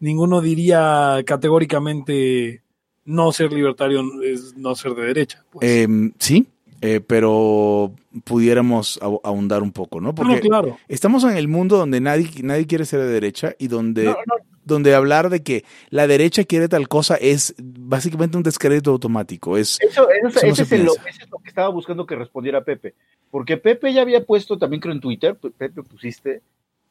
ninguno 0.00 0.40
diría 0.40 1.22
categóricamente 1.26 2.62
no 3.04 3.30
ser 3.32 3.52
libertario 3.52 4.02
es 4.22 4.56
no 4.56 4.74
ser 4.74 4.94
de 4.94 5.02
derecha. 5.02 5.44
pues. 5.50 5.68
Em, 5.68 6.14
sí, 6.18 6.46
eh, 6.80 7.00
pero 7.00 7.92
pudiéramos 8.24 8.98
ahondar 9.02 9.62
un 9.62 9.72
poco, 9.72 10.00
¿no? 10.00 10.08
No, 10.08 10.14
Porque 10.14 10.40
claro. 10.40 10.76
estamos 10.88 11.24
en 11.24 11.36
el 11.36 11.48
mundo 11.48 11.76
donde 11.76 12.00
nadie, 12.00 12.28
nadie 12.42 12.66
quiere 12.66 12.84
ser 12.84 13.00
de 13.00 13.06
derecha 13.08 13.54
y 13.58 13.68
donde, 13.68 14.04
No, 14.04 14.12
no. 14.12 14.34
donde 14.64 14.94
hablar 14.94 15.28
de 15.30 15.42
que 15.42 15.64
la 15.90 16.06
derecha 16.06 16.44
quiere 16.44 16.68
tal 16.68 16.88
cosa 16.88 17.16
es 17.16 17.54
básicamente 17.58 18.36
un 18.36 18.42
descrédito 18.42 18.90
automático. 18.92 19.56
Es, 19.56 19.78
Eso, 19.80 20.08
eso- 20.10 20.28
Eso 20.28 20.46
ese 20.46 20.62
es 20.62 20.72
ese 20.72 20.76
es 20.76 21.30
lo 21.30 21.38
que 21.38 21.48
estaba 21.48 21.68
buscando 21.68 22.06
que 22.06 22.16
respondiera 22.16 22.62
Pepe. 22.64 22.94
Porque 23.30 23.56
Pepe 23.56 23.92
ya 23.92 24.02
había 24.02 24.24
puesto, 24.24 24.56
también 24.58 24.80
creo 24.80 24.94
en 24.94 25.00
Twitter, 25.00 25.36
Pe- 25.36 25.50
Pepe 25.50 25.82
pusiste, 25.82 26.42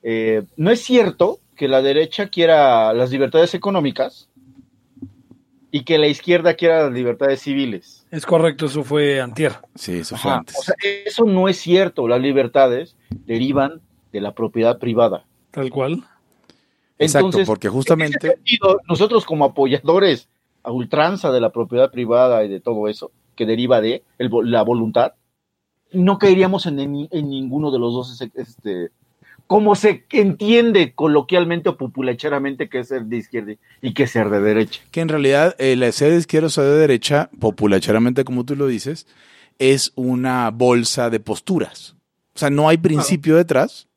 eh, 0.04 0.44
no 0.58 0.70
es 0.70 0.82
cierto 0.82 1.40
que 1.56 1.68
la 1.68 1.82
derecha 1.82 2.28
quiera 2.30 2.94
las 2.94 3.10
libertades 3.10 3.54
económicas 3.56 4.30
y 5.72 5.84
que 5.84 5.98
la 5.98 6.08
izquierda 6.08 6.54
quiera 6.56 6.84
las 6.84 6.94
libertades 6.94 7.42
civiles. 7.42 7.97
Es 8.12 8.26
correcto, 8.26 8.68
eso 8.68 8.84
fue 8.84 9.20
antier. 9.20 9.54
sí, 9.76 10.00
eso 10.00 10.16
fue 10.16 10.32
Ajá, 10.32 10.40
antes. 10.40 10.58
O 10.58 10.62
sea, 10.64 10.76
eso 11.06 11.26
no 11.26 11.48
es 11.50 11.58
cierto. 11.58 12.08
Las 12.08 12.22
libertades 12.22 12.96
derivan 13.26 13.82
de 14.14 14.22
la 14.22 14.34
propiedad 14.34 14.80
privada. 14.80 15.26
Tal 15.52 15.70
cual. 15.70 16.04
Exacto, 17.00 17.28
Entonces, 17.28 17.48
porque 17.48 17.68
En 17.68 17.74
justamente 17.74 18.28
sentido, 18.32 18.80
nosotros 18.88 19.26
como 19.26 19.46
apoyadores 19.46 20.30
a 20.64 20.72
ultranza 20.72 21.32
de 21.32 21.42
la 21.42 21.52
propiedad 21.52 21.92
privada 21.92 22.44
y 22.44 22.50
de 22.50 22.60
todo 22.60 22.88
eso, 22.88 23.12
que 23.36 23.46
deriva 23.46 23.82
de 23.82 24.04
el 24.18 24.32
la 24.44 24.64
voluntad, 24.64 25.14
no 25.92 26.18
caeríamos 26.18 26.66
en, 26.66 26.80
en- 26.80 27.08
en 27.12 27.30
ninguno 27.30 27.72
de 27.72 27.80
los 27.80 27.94
dos, 27.94 28.12
ese- 28.14 28.32
este, 28.36 28.90
como 29.48 29.76
se 29.76 30.06
entiende 30.12 30.94
coloquialmente 30.94 31.70
o 31.70 31.78
populacheramente 31.78 32.70
que 32.70 32.80
es 32.80 32.90
ser 32.90 33.06
de 33.06 33.18
izquierda 33.18 33.54
y 33.82 33.94
que 33.94 34.04
es 34.04 34.12
ser 34.12 34.30
de 34.30 34.42
derecha. 34.42 34.82
que 34.92 35.02
en 35.02 35.10
realidad 35.10 35.56
el 35.58 35.92
ser 35.94 36.12
de 36.12 36.18
izquierda 36.18 36.48
o 36.48 36.50
ser 36.50 36.66
de 36.66 36.78
derecha, 36.78 37.30
popularmente 37.40 38.24
como 38.26 38.44
tú 38.46 38.56
lo 38.56 38.68
dices, 38.68 39.08
es 39.60 39.92
una 39.96 40.52
bolsa 40.52 41.10
de 41.10 41.20
posturas. 41.20 41.96
O 42.36 42.40
sea, 42.40 42.50
no 42.50 42.70
hay 42.70 42.78
principio 42.78 43.36
detrás, 43.36 43.88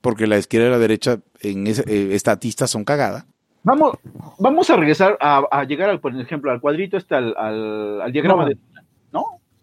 porque 0.00 0.26
la 0.26 0.36
izquierda 0.38 0.68
y 0.68 0.70
la 0.70 0.78
derecha 0.78 1.20
en 1.40 1.66
ese, 1.66 1.82
eh, 1.86 2.14
estatistas 2.14 2.70
son 2.70 2.84
cagada. 2.84 3.26
Vamos, 3.64 3.98
vamos 4.38 4.70
a 4.70 4.76
regresar 4.76 5.16
a, 5.20 5.42
a 5.50 5.64
llegar 5.64 5.90
al, 5.90 6.00
por 6.00 6.14
ejemplo, 6.18 6.50
al 6.50 6.60
cuadrito 6.60 6.96
este, 6.96 7.14
al, 7.14 7.34
al- 7.36 8.00
al 8.02 8.12
diagrama 8.12 8.42
No. 8.44 8.48
de. 8.50 8.56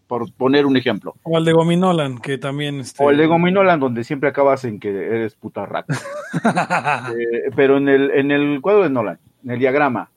Por 0.06 0.32
poner 0.32 0.66
un 0.66 0.76
ejemplo. 0.76 1.14
O 1.24 1.36
al 1.36 1.44
de 1.44 1.52
Gominolan, 1.52 2.18
que 2.18 2.38
también... 2.38 2.80
Este, 2.80 3.02
O 3.02 3.10
el 3.10 3.16
de 3.16 3.26
Gominolan, 3.26 3.80
donde 3.80 4.04
siempre 4.04 4.28
acabas 4.28 4.64
en 4.64 4.78
que 4.78 4.90
eres 4.90 5.34
puta 5.34 5.66
rata. 5.66 5.94
Eh, 7.16 7.50
pero 7.54 7.78
en 7.78 7.88
el, 7.88 8.10
en 8.10 8.30
el 8.30 8.60
cuadro 8.60 8.82
de 8.82 8.90
Nolan, 8.90 9.18
en 9.44 9.50
el 9.50 9.58
diagrama, 9.58 10.10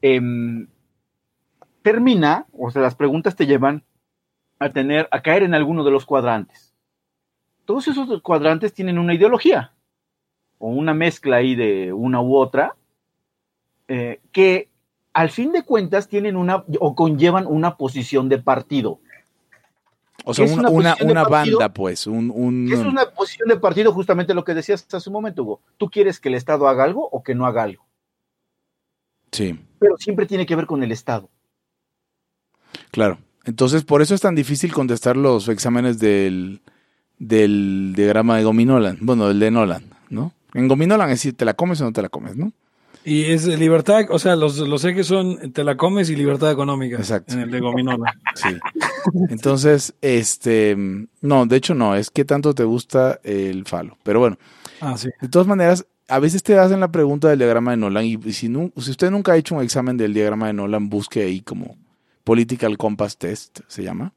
em, 0.00 0.68
termina, 1.82 2.46
o 2.52 2.70
sea, 2.70 2.82
las 2.82 2.94
preguntas 2.94 3.34
te 3.34 3.46
llevan 3.46 3.82
a 4.58 4.70
tener, 4.70 5.08
a 5.10 5.22
caer 5.22 5.42
en 5.42 5.54
alguno 5.54 5.84
de 5.84 5.90
los 5.90 6.06
cuadrantes. 6.06 6.74
Todos 7.64 7.88
esos 7.88 8.22
cuadrantes 8.22 8.72
tienen 8.72 8.98
una 8.98 9.14
ideología, 9.14 9.72
o 10.58 10.68
una 10.68 10.94
mezcla 10.94 11.36
ahí 11.36 11.54
de 11.54 11.92
una 11.92 12.20
u 12.20 12.36
otra, 12.36 12.76
eh, 13.88 14.20
que 14.32 14.68
al 15.12 15.30
fin 15.30 15.52
de 15.52 15.62
cuentas 15.64 16.08
tienen 16.08 16.36
una, 16.36 16.64
o 16.80 16.94
conllevan 16.94 17.46
una 17.46 17.76
posición 17.76 18.28
de 18.28 18.38
partido. 18.38 19.00
O 20.24 20.34
sea, 20.34 20.44
una 20.46 20.68
una, 20.68 20.96
una 21.00 21.24
partido. 21.24 21.58
banda, 21.58 21.72
pues, 21.72 22.06
un, 22.06 22.30
un- 22.34 22.70
Es 22.72 22.80
una 22.80 23.06
posición 23.10 23.48
de 23.48 23.56
partido, 23.56 23.92
justamente 23.92 24.34
lo 24.34 24.44
que 24.44 24.52
decías 24.54 24.86
hace 24.92 25.08
un 25.08 25.14
momento, 25.14 25.42
Hugo. 25.42 25.60
¿Tú 25.78 25.88
quieres 25.90 26.20
que 26.20 26.28
el 26.28 26.34
Estado 26.34 26.68
haga 26.68 26.84
algo 26.84 27.08
o 27.08 27.22
que 27.22 27.34
no 27.34 27.46
haga 27.46 27.62
algo? 27.62 27.84
Sí, 29.32 29.58
Pero 29.78 29.96
siempre 29.98 30.26
tiene 30.26 30.46
que 30.46 30.56
ver 30.56 30.66
con 30.66 30.82
el 30.82 30.92
Estado. 30.92 31.28
claro. 32.90 33.18
Entonces, 33.44 33.82
por 33.82 34.02
eso 34.02 34.14
es 34.14 34.20
tan 34.20 34.34
difícil 34.34 34.74
contestar 34.74 35.16
los 35.16 35.48
exámenes 35.48 35.98
del, 35.98 36.60
del 37.18 37.94
diagrama 37.96 38.36
de 38.36 38.44
Gominolan. 38.44 38.98
Bueno, 39.00 39.30
el 39.30 39.38
de 39.40 39.50
Nolan, 39.50 39.84
¿no? 40.10 40.32
En 40.52 40.68
Gominolan 40.68 41.08
es 41.08 41.20
si 41.20 41.32
te 41.32 41.46
la 41.46 41.54
comes 41.54 41.80
o 41.80 41.84
no 41.84 41.92
te 41.94 42.02
la 42.02 42.10
comes, 42.10 42.36
¿no? 42.36 42.52
Y 43.08 43.24
es 43.32 43.46
libertad, 43.46 44.02
o 44.10 44.18
sea, 44.18 44.36
los, 44.36 44.58
los 44.58 44.84
ejes 44.84 45.06
son 45.06 45.52
te 45.52 45.64
la 45.64 45.76
comes 45.76 46.10
y 46.10 46.16
libertad 46.16 46.50
económica. 46.52 46.96
Exacto. 46.96 47.32
En 47.34 47.40
el 47.40 47.50
de 47.50 47.60
Gominola. 47.60 48.12
Sí. 48.34 48.48
Entonces, 49.30 49.94
este, 50.02 50.76
no, 51.20 51.46
de 51.46 51.56
hecho 51.56 51.74
no, 51.74 51.94
es 51.94 52.10
que 52.10 52.24
tanto 52.24 52.54
te 52.54 52.64
gusta 52.64 53.18
el 53.24 53.64
falo. 53.64 53.96
Pero 54.02 54.20
bueno, 54.20 54.36
Ah, 54.80 54.96
sí. 54.96 55.08
de 55.20 55.28
todas 55.28 55.48
maneras, 55.48 55.86
a 56.08 56.18
veces 56.18 56.42
te 56.42 56.58
hacen 56.58 56.80
la 56.80 56.92
pregunta 56.92 57.28
del 57.28 57.38
diagrama 57.38 57.70
de 57.72 57.78
Nolan 57.78 58.04
y, 58.04 58.18
si, 58.32 58.48
nu- 58.48 58.72
si 58.76 58.90
usted 58.90 59.10
nunca 59.10 59.32
ha 59.32 59.36
hecho 59.36 59.54
un 59.54 59.62
examen 59.62 59.96
del 59.96 60.14
diagrama 60.14 60.46
de 60.48 60.52
Nolan, 60.52 60.88
busque 60.88 61.22
ahí 61.22 61.40
como 61.40 61.76
Political 62.24 62.76
Compass 62.78 63.16
Test, 63.16 63.60
se 63.68 63.82
llama. 63.82 64.12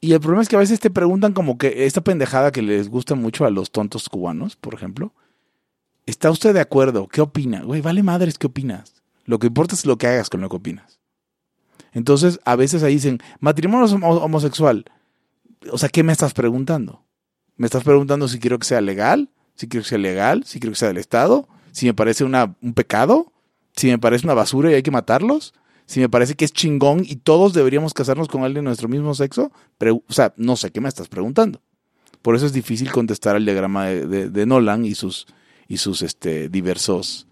Y 0.00 0.12
el 0.14 0.20
problema 0.20 0.42
es 0.42 0.48
que 0.48 0.56
a 0.56 0.60
veces 0.60 0.80
te 0.80 0.90
preguntan 0.90 1.32
como 1.32 1.58
que 1.58 1.84
esta 1.86 2.00
pendejada 2.00 2.50
que 2.52 2.62
les 2.62 2.88
gusta 2.88 3.14
mucho 3.14 3.44
a 3.44 3.50
los 3.50 3.70
tontos 3.70 4.08
cubanos, 4.08 4.56
por 4.56 4.74
ejemplo. 4.74 5.12
¿Está 6.10 6.28
usted 6.32 6.52
de 6.52 6.60
acuerdo? 6.60 7.06
¿Qué 7.06 7.20
opina? 7.20 7.62
Güey, 7.62 7.80
vale 7.82 8.02
madres, 8.02 8.36
¿qué 8.36 8.48
opinas? 8.48 8.94
Lo 9.26 9.38
que 9.38 9.46
importa 9.46 9.76
es 9.76 9.86
lo 9.86 9.96
que 9.96 10.08
hagas 10.08 10.28
con 10.28 10.40
lo 10.40 10.48
que 10.48 10.56
opinas. 10.56 10.98
Entonces, 11.92 12.40
a 12.44 12.56
veces 12.56 12.82
ahí 12.82 12.94
dicen, 12.94 13.18
matrimonio 13.38 13.86
homo- 13.94 14.16
homosexual. 14.20 14.84
O 15.70 15.78
sea, 15.78 15.88
¿qué 15.88 16.02
me 16.02 16.12
estás 16.12 16.34
preguntando? 16.34 17.04
¿Me 17.56 17.66
estás 17.66 17.84
preguntando 17.84 18.26
si 18.26 18.40
quiero 18.40 18.58
que 18.58 18.66
sea 18.66 18.80
legal? 18.80 19.30
¿Si 19.54 19.68
quiero 19.68 19.84
que 19.84 19.90
sea 19.90 19.98
legal? 19.98 20.42
¿Si 20.44 20.58
quiero 20.58 20.72
que 20.72 20.78
sea 20.80 20.88
del 20.88 20.96
Estado? 20.96 21.46
¿Si 21.70 21.86
me 21.86 21.94
parece 21.94 22.24
una, 22.24 22.56
un 22.60 22.74
pecado? 22.74 23.32
¿Si 23.76 23.86
me 23.86 23.98
parece 23.98 24.26
una 24.26 24.34
basura 24.34 24.70
y 24.72 24.74
hay 24.74 24.82
que 24.82 24.90
matarlos? 24.90 25.54
¿Si 25.86 26.00
me 26.00 26.08
parece 26.08 26.34
que 26.34 26.44
es 26.44 26.52
chingón 26.52 27.04
y 27.04 27.16
todos 27.16 27.52
deberíamos 27.52 27.94
casarnos 27.94 28.26
con 28.26 28.42
alguien 28.42 28.64
de 28.64 28.68
nuestro 28.70 28.88
mismo 28.88 29.14
sexo? 29.14 29.52
Pre- 29.78 29.92
o 29.92 30.02
sea, 30.08 30.34
no 30.36 30.56
sé 30.56 30.72
qué 30.72 30.80
me 30.80 30.88
estás 30.88 31.06
preguntando. 31.06 31.60
Por 32.20 32.34
eso 32.34 32.46
es 32.46 32.52
difícil 32.52 32.90
contestar 32.90 33.36
al 33.36 33.44
diagrama 33.44 33.86
de 33.86 34.46
Nolan 34.46 34.84
y 34.84 34.94
sus, 34.96 35.26
y 35.70 35.76
sus 35.78 36.02
este, 36.02 36.48
diversos, 36.50 37.26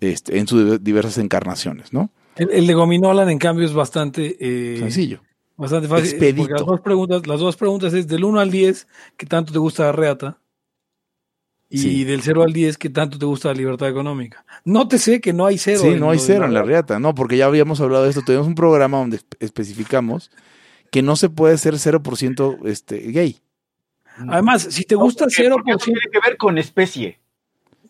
este, 0.00 0.36
en 0.38 0.46
sus 0.46 0.82
diversas 0.84 1.16
encarnaciones, 1.18 1.92
¿no? 1.94 2.10
El, 2.36 2.50
el 2.50 2.66
de 2.66 2.74
Gominolan, 2.74 3.30
en 3.30 3.38
cambio, 3.38 3.64
es 3.64 3.72
bastante, 3.72 4.36
eh, 4.40 4.78
Sencillo. 4.80 5.22
bastante 5.56 5.86
fácil. 5.88 6.08
Expedito. 6.10 6.42
Porque 6.48 6.52
las 6.54 6.66
dos 6.66 6.80
preguntas, 6.80 7.26
las 7.28 7.38
dos 7.40 7.56
preguntas 7.56 7.94
es 7.94 8.08
del 8.08 8.24
1 8.24 8.40
al 8.40 8.50
10, 8.50 8.88
¿qué 9.16 9.26
tanto 9.26 9.52
te 9.52 9.58
gusta 9.60 9.84
la 9.84 9.92
reata? 9.92 10.38
Y 11.70 11.78
Sí. 11.78 12.04
del 12.04 12.22
0 12.22 12.42
al 12.42 12.52
10, 12.52 12.76
¿qué 12.76 12.90
tanto 12.90 13.18
te 13.18 13.26
gusta 13.26 13.48
la 13.48 13.54
libertad 13.54 13.88
económica? 13.88 14.44
Nótese 14.64 15.20
que 15.20 15.32
no 15.32 15.46
hay 15.46 15.58
cero. 15.58 15.80
Sí, 15.82 15.94
no 15.98 16.10
hay 16.10 16.18
cero 16.18 16.44
en 16.44 16.54
la 16.54 16.62
reata. 16.62 16.98
no, 17.00 17.14
porque 17.14 17.36
ya 17.36 17.46
habíamos 17.46 17.80
hablado 17.80 18.04
de 18.04 18.10
esto. 18.10 18.22
Tenemos 18.26 18.46
un 18.46 18.54
programa 18.54 18.98
donde 18.98 19.18
espe- 19.18 19.36
especificamos 19.40 20.30
que 20.90 21.02
no 21.02 21.16
se 21.16 21.30
puede 21.30 21.56
ser 21.58 21.74
0% 21.78 22.58
este, 22.64 22.98
gay. 23.12 23.38
Además, 24.28 24.62
si 24.70 24.84
te 24.84 24.94
gusta 24.94 25.24
Porque- 25.24 25.42
0%, 25.44 25.52
porque 25.54 25.70
eso 25.72 25.78
tiene 25.86 26.00
que 26.12 26.20
ver 26.28 26.36
con 26.36 26.58
especie. 26.58 27.18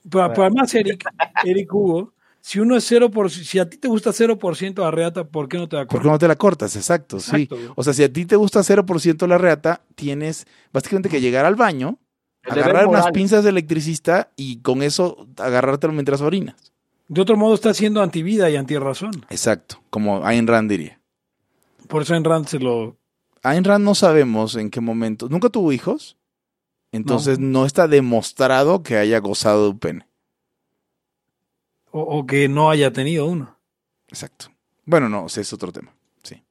Pero, 0.08 0.28
pero 0.28 0.42
además, 0.44 0.74
Eric, 0.74 1.04
Eric 1.44 1.74
Hugo, 1.74 2.12
si 2.40 2.60
uno 2.60 2.76
es 2.76 2.90
0%, 2.92 3.28
si 3.30 3.58
a 3.58 3.68
ti 3.68 3.78
te 3.78 3.88
gusta 3.88 4.10
0% 4.10 4.86
arreata, 4.86 5.24
¿por 5.24 5.48
qué 5.48 5.56
no 5.56 5.66
te 5.66 5.76
da 5.76 5.86
¿Por 5.86 6.02
qué 6.02 6.08
no 6.08 6.18
te 6.18 6.28
la 6.28 6.36
cortas? 6.36 6.76
Exacto, 6.76 7.18
sí. 7.18 7.46
Güey. 7.46 7.68
O 7.74 7.82
sea, 7.82 7.94
si 7.94 8.02
a 8.02 8.12
ti 8.12 8.26
te 8.26 8.36
gusta 8.36 8.60
0% 8.60 9.26
la 9.26 9.38
reata, 9.38 9.80
tienes 9.94 10.46
básicamente 10.70 11.08
que 11.08 11.22
llegar 11.22 11.46
al 11.46 11.54
baño, 11.54 11.98
El 12.42 12.52
agarrar 12.58 12.86
unas 12.86 13.10
pinzas 13.12 13.44
de 13.44 13.50
electricista 13.50 14.30
y 14.36 14.58
con 14.58 14.82
eso 14.82 15.26
agarrártelo 15.38 15.94
mientras 15.94 16.20
orinas. 16.20 16.74
De 17.08 17.22
otro 17.22 17.36
modo, 17.38 17.54
está 17.54 17.72
siendo 17.72 18.02
antivida 18.02 18.50
y 18.50 18.56
antirrazón. 18.56 19.24
Exacto, 19.30 19.82
como 19.88 20.26
Ayn 20.26 20.46
Rand 20.46 20.70
diría. 20.70 21.00
Por 21.88 22.02
eso 22.02 22.14
en 22.14 22.24
Rand 22.24 22.46
se 22.46 22.58
lo. 22.58 22.98
Ayn 23.42 23.64
Rand 23.64 23.84
no 23.84 23.94
sabemos 23.94 24.56
en 24.56 24.68
qué 24.68 24.80
momento. 24.80 25.28
¿Nunca 25.30 25.48
tuvo 25.48 25.72
hijos? 25.72 26.18
Entonces 26.96 27.38
no, 27.38 27.66
está 27.66 27.88
demostrado 27.88 28.82
que 28.82 28.96
haya 28.96 29.18
gozado 29.18 29.64
de 29.64 29.70
un 29.70 29.78
pene. 29.78 30.06
O, 31.90 32.00
o 32.00 32.26
que 32.26 32.48
no 32.48 32.70
haya 32.70 32.92
tenido 32.92 33.26
uno. 33.26 33.58
Exacto. 34.08 34.46
Bueno, 34.84 35.08
no, 35.08 35.26
ese 35.26 35.40
es 35.40 35.52
otro 35.52 35.72
tema. 35.72 35.94
Sí. 36.22 36.42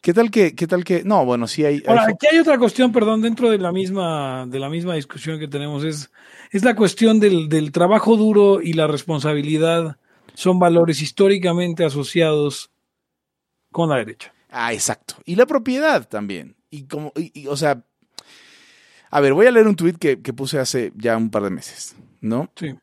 ¿Qué 0.00 0.12
tal 0.12 0.30
que, 0.30 0.54
qué 0.54 0.66
tal 0.66 0.84
que? 0.84 1.02
No, 1.04 1.24
bueno, 1.24 1.46
sí 1.48 1.64
hay. 1.64 1.82
Ahora, 1.86 2.06
aquí 2.08 2.26
hay 2.30 2.38
otra 2.38 2.58
cuestión, 2.58 2.92
perdón, 2.92 3.22
dentro 3.22 3.50
de 3.50 3.58
la 3.58 3.72
misma, 3.72 4.46
de 4.46 4.58
la 4.60 4.68
misma 4.68 4.94
discusión 4.94 5.38
que 5.38 5.48
tenemos, 5.48 5.84
es, 5.84 6.10
es 6.50 6.64
la 6.64 6.76
cuestión 6.76 7.18
del, 7.18 7.48
del 7.48 7.72
trabajo 7.72 8.16
duro 8.16 8.60
y 8.62 8.74
la 8.74 8.86
responsabilidad 8.86 9.96
son 10.34 10.58
valores 10.58 11.00
históricamente 11.02 11.84
asociados 11.84 12.70
con 13.72 13.88
la 13.88 13.96
derecha. 13.96 14.32
Ah, 14.50 14.72
exacto. 14.72 15.16
Y 15.24 15.34
la 15.34 15.46
propiedad 15.46 16.08
también. 16.08 16.56
Y 16.70 16.84
como, 16.84 17.12
y- 17.16 17.32
y, 17.42 17.46
o 17.48 17.56
sea, 17.56 17.82
a 19.16 19.20
ver, 19.20 19.32
voy 19.32 19.46
a 19.46 19.50
leer 19.50 19.66
un 19.66 19.76
tuit 19.76 19.96
que, 19.96 20.20
que 20.20 20.34
puse 20.34 20.58
hace 20.58 20.92
ya 20.94 21.16
un 21.16 21.30
par 21.30 21.42
de 21.42 21.48
meses, 21.48 21.96
¿no? 22.20 22.50
Sí. 22.54 22.74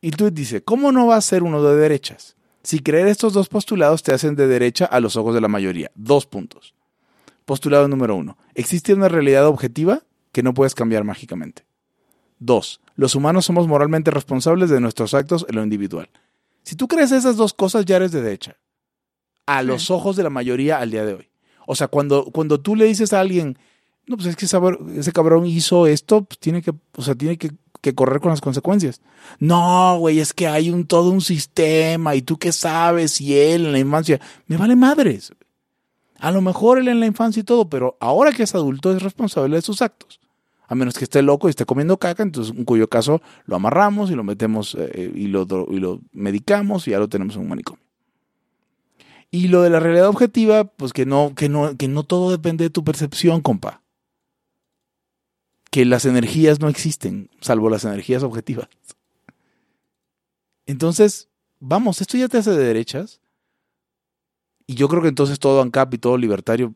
Y 0.00 0.08
el 0.08 0.16
tuit 0.16 0.32
dice, 0.32 0.64
¿cómo 0.64 0.92
no 0.92 1.06
va 1.06 1.16
a 1.16 1.20
ser 1.20 1.42
uno 1.42 1.62
de 1.62 1.76
derechas? 1.76 2.36
Si 2.62 2.78
creer 2.78 3.06
estos 3.06 3.34
dos 3.34 3.50
postulados 3.50 4.02
te 4.02 4.14
hacen 4.14 4.34
de 4.34 4.46
derecha 4.46 4.86
a 4.86 4.98
los 4.98 5.16
ojos 5.16 5.34
de 5.34 5.42
la 5.42 5.48
mayoría. 5.48 5.90
Dos 5.94 6.24
puntos. 6.24 6.72
Postulado 7.44 7.86
número 7.86 8.16
uno. 8.16 8.38
Existe 8.54 8.94
una 8.94 9.10
realidad 9.10 9.46
objetiva 9.46 10.00
que 10.32 10.42
no 10.42 10.54
puedes 10.54 10.74
cambiar 10.74 11.04
mágicamente. 11.04 11.66
Dos. 12.38 12.80
Los 12.94 13.14
humanos 13.14 13.44
somos 13.44 13.68
moralmente 13.68 14.10
responsables 14.10 14.70
de 14.70 14.80
nuestros 14.80 15.12
actos 15.12 15.44
en 15.50 15.56
lo 15.56 15.62
individual. 15.62 16.08
Si 16.62 16.76
tú 16.76 16.88
crees 16.88 17.12
esas 17.12 17.36
dos 17.36 17.52
cosas, 17.52 17.84
ya 17.84 17.96
eres 17.96 18.12
de 18.12 18.22
derecha. 18.22 18.56
A 19.44 19.62
los 19.62 19.90
ojos 19.90 20.16
de 20.16 20.22
la 20.22 20.30
mayoría 20.30 20.78
al 20.78 20.90
día 20.90 21.04
de 21.04 21.12
hoy. 21.12 21.28
O 21.66 21.74
sea, 21.74 21.88
cuando, 21.88 22.24
cuando 22.32 22.58
tú 22.58 22.74
le 22.74 22.86
dices 22.86 23.12
a 23.12 23.20
alguien, 23.20 23.58
no, 24.08 24.16
pues 24.16 24.28
es 24.28 24.36
que 24.36 24.46
ese, 24.46 25.12
cabrón 25.12 25.44
hizo 25.44 25.86
esto, 25.86 26.24
pues 26.24 26.38
tiene 26.38 26.62
que, 26.62 26.72
o 26.96 27.02
sea, 27.02 27.14
tiene 27.14 27.36
que, 27.36 27.52
correr 27.94 28.20
con 28.20 28.30
las 28.30 28.40
consecuencias. 28.40 29.00
No, 29.38 29.98
güey, 29.98 30.18
es 30.18 30.34
que 30.34 30.46
hay 30.46 30.70
un 30.70 30.86
todo 30.86 31.10
un 31.10 31.22
sistema 31.22 32.14
y 32.14 32.22
tú 32.22 32.38
qué 32.38 32.52
sabes 32.52 33.18
y 33.20 33.38
él 33.38 33.66
en 33.66 33.72
la 33.72 33.78
infancia. 33.78 34.20
Me 34.46 34.58
vale 34.58 34.76
madres. 34.76 35.32
A 36.18 36.30
lo 36.30 36.42
mejor 36.42 36.78
él 36.78 36.88
en 36.88 37.00
la 37.00 37.06
infancia 37.06 37.40
y 37.40 37.44
todo, 37.44 37.68
pero 37.68 37.96
ahora 38.00 38.32
que 38.32 38.42
es 38.42 38.54
adulto 38.54 38.94
es 38.94 39.02
responsable 39.02 39.56
de 39.56 39.62
sus 39.62 39.80
actos. 39.80 40.20
A 40.66 40.74
menos 40.74 40.98
que 40.98 41.04
esté 41.04 41.22
loco 41.22 41.48
y 41.48 41.50
esté 41.50 41.64
comiendo 41.64 41.98
caca, 41.98 42.22
entonces 42.22 42.54
en 42.54 42.64
cuyo 42.64 42.88
caso 42.88 43.22
lo 43.46 43.56
amarramos 43.56 44.10
y 44.10 44.14
lo 44.14 44.24
metemos 44.24 44.76
eh, 44.78 45.10
y, 45.14 45.28
lo, 45.28 45.46
y 45.70 45.78
lo 45.78 46.00
medicamos 46.12 46.86
y 46.88 46.90
ya 46.90 46.98
lo 46.98 47.08
tenemos 47.08 47.36
en 47.36 47.42
un 47.42 47.48
manicomio. 47.48 47.82
Y 49.30 49.48
lo 49.48 49.62
de 49.62 49.70
la 49.70 49.80
realidad 49.80 50.08
objetiva, 50.08 50.64
pues 50.64 50.92
que 50.92 51.06
no, 51.06 51.34
que 51.34 51.48
no, 51.48 51.76
que 51.76 51.88
no 51.88 52.02
todo 52.02 52.30
depende 52.30 52.64
de 52.64 52.70
tu 52.70 52.84
percepción, 52.84 53.40
compa. 53.40 53.82
Que 55.70 55.84
las 55.84 56.04
energías 56.04 56.60
no 56.60 56.68
existen, 56.68 57.30
salvo 57.40 57.70
las 57.70 57.84
energías 57.84 58.22
objetivas. 58.22 58.68
Entonces, 60.66 61.28
vamos, 61.60 62.00
esto 62.00 62.16
ya 62.16 62.28
te 62.28 62.38
hace 62.38 62.50
de 62.50 62.64
derechas. 62.64 63.20
Y 64.66 64.74
yo 64.74 64.88
creo 64.88 65.00
que 65.02 65.08
entonces 65.08 65.38
todo 65.38 65.62
ANCAP 65.62 65.94
y 65.94 65.98
todo 65.98 66.18
libertario 66.18 66.74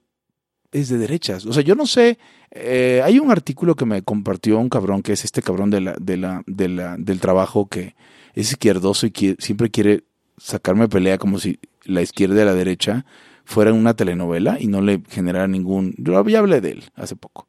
es 0.72 0.88
de 0.88 0.98
derechas. 0.98 1.44
O 1.46 1.52
sea, 1.52 1.62
yo 1.62 1.74
no 1.74 1.86
sé. 1.86 2.18
eh, 2.50 3.02
hay 3.04 3.18
un 3.18 3.30
artículo 3.30 3.76
que 3.76 3.84
me 3.84 4.02
compartió 4.02 4.58
un 4.58 4.68
cabrón, 4.68 5.02
que 5.02 5.12
es 5.12 5.24
este 5.24 5.42
cabrón 5.42 5.70
de 5.70 5.80
la, 5.80 5.94
de 6.00 6.16
la, 6.16 6.42
de 6.46 6.68
la, 6.68 6.96
del 6.98 7.20
trabajo 7.20 7.66
que 7.66 7.94
es 8.34 8.50
izquierdoso 8.50 9.06
y 9.06 9.12
siempre 9.38 9.70
quiere 9.70 10.04
sacarme 10.38 10.88
pelea 10.88 11.18
como 11.18 11.38
si 11.38 11.58
la 11.84 12.02
izquierda 12.02 12.42
y 12.42 12.44
la 12.46 12.54
derecha 12.54 13.04
fueran 13.44 13.74
una 13.74 13.94
telenovela 13.94 14.58
y 14.58 14.66
no 14.68 14.80
le 14.80 15.02
generara 15.10 15.48
ningún... 15.48 15.94
Yo 15.98 16.26
ya 16.26 16.38
hablé 16.38 16.60
de 16.60 16.70
él 16.70 16.84
hace 16.94 17.16
poco. 17.16 17.46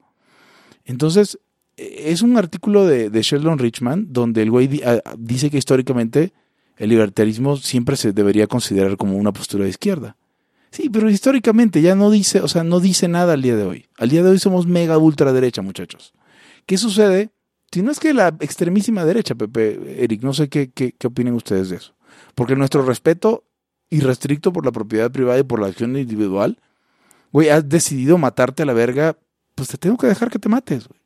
Entonces, 0.85 1.39
eh, 1.77 2.05
es 2.07 2.21
un 2.21 2.37
artículo 2.37 2.85
de, 2.85 3.09
de 3.09 3.21
Sheldon 3.21 3.59
Richman 3.59 4.07
donde 4.09 4.41
el 4.41 4.51
güey 4.51 4.69
dice 5.17 5.49
que 5.49 5.57
históricamente 5.57 6.33
el 6.77 6.89
libertarismo 6.89 7.57
siempre 7.57 7.95
se 7.95 8.13
debería 8.13 8.47
considerar 8.47 8.97
como 8.97 9.17
una 9.17 9.31
postura 9.31 9.63
de 9.63 9.69
izquierda. 9.69 10.17
Sí, 10.71 10.89
pero 10.89 11.09
históricamente 11.09 11.81
ya 11.81 11.93
no 11.93 12.09
dice, 12.09 12.41
o 12.41 12.47
sea, 12.47 12.63
no 12.63 12.79
dice 12.79 13.07
nada 13.07 13.33
al 13.33 13.43
día 13.43 13.55
de 13.55 13.63
hoy. 13.63 13.85
Al 13.97 14.09
día 14.09 14.23
de 14.23 14.31
hoy 14.31 14.39
somos 14.39 14.65
mega 14.65 14.97
ultraderecha, 14.97 15.61
muchachos. 15.61 16.13
¿Qué 16.65 16.77
sucede? 16.77 17.29
Si 17.71 17.83
no 17.83 17.91
es 17.91 17.99
que 17.99 18.13
la 18.13 18.29
extremísima 18.39 19.05
derecha, 19.05 19.35
Pepe, 19.35 20.03
Eric, 20.03 20.23
no 20.23 20.33
sé 20.33 20.49
qué, 20.49 20.71
qué, 20.71 20.93
qué 20.93 21.07
opinan 21.07 21.35
ustedes 21.35 21.69
de 21.69 21.75
eso. 21.75 21.93
Porque 22.33 22.55
nuestro 22.55 22.83
respeto 22.83 23.43
irrestricto 23.91 24.51
por 24.51 24.65
la 24.65 24.71
propiedad 24.71 25.11
privada 25.11 25.39
y 25.39 25.43
por 25.43 25.59
la 25.59 25.67
acción 25.67 25.95
individual, 25.95 26.57
güey, 27.31 27.49
has 27.49 27.69
decidido 27.69 28.17
matarte 28.17 28.63
a 28.63 28.65
la 28.65 28.73
verga, 28.73 29.17
pues 29.55 29.69
te 29.69 29.77
tengo 29.77 29.97
que 29.97 30.07
dejar 30.07 30.29
que 30.29 30.39
te 30.39 30.49
mates, 30.49 30.87
güey. 30.87 30.99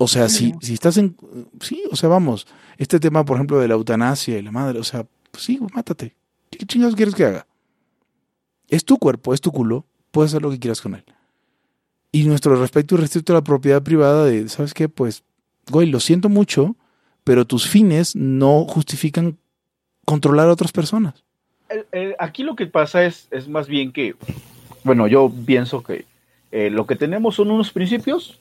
O 0.00 0.06
sea, 0.06 0.28
si, 0.28 0.54
si 0.60 0.74
estás 0.74 0.96
en... 0.96 1.16
Sí, 1.60 1.82
o 1.90 1.96
sea, 1.96 2.08
vamos, 2.08 2.46
este 2.76 3.00
tema, 3.00 3.24
por 3.24 3.36
ejemplo, 3.36 3.58
de 3.58 3.66
la 3.66 3.74
eutanasia 3.74 4.38
y 4.38 4.42
la 4.42 4.52
madre, 4.52 4.78
o 4.78 4.84
sea, 4.84 5.04
pues 5.32 5.42
sí, 5.42 5.56
güey, 5.56 5.70
mátate. 5.74 6.14
¿Qué 6.50 6.64
chingados 6.66 6.94
quieres 6.94 7.14
que 7.16 7.24
haga? 7.24 7.46
Es 8.68 8.84
tu 8.84 8.96
cuerpo, 8.98 9.34
es 9.34 9.40
tu 9.40 9.50
culo, 9.50 9.86
puedes 10.12 10.30
hacer 10.30 10.42
lo 10.42 10.50
que 10.50 10.60
quieras 10.60 10.80
con 10.80 10.94
él. 10.94 11.04
Y 12.12 12.24
nuestro 12.28 12.54
respeto 12.54 12.94
irrestricto 12.94 13.32
a 13.32 13.36
la 13.36 13.42
propiedad 13.44 13.82
privada 13.82 14.24
de, 14.24 14.48
¿sabes 14.48 14.72
qué? 14.72 14.88
Pues, 14.88 15.24
güey, 15.70 15.88
lo 15.88 15.98
siento 15.98 16.28
mucho, 16.28 16.76
pero 17.24 17.44
tus 17.44 17.68
fines 17.68 18.14
no 18.14 18.66
justifican 18.66 19.38
controlar 20.06 20.48
a 20.48 20.52
otras 20.52 20.70
personas. 20.70 21.24
El- 21.68 21.86
el- 21.92 22.16
aquí 22.20 22.44
lo 22.44 22.54
que 22.54 22.66
pasa 22.66 23.04
es, 23.04 23.26
es 23.32 23.48
más 23.48 23.66
bien 23.66 23.92
que, 23.92 24.14
bueno, 24.88 25.06
yo 25.06 25.30
pienso 25.46 25.82
que 25.82 26.04
eh, 26.50 26.70
lo 26.70 26.86
que 26.86 26.96
tenemos 26.96 27.36
son 27.36 27.50
unos 27.50 27.70
principios 27.70 28.40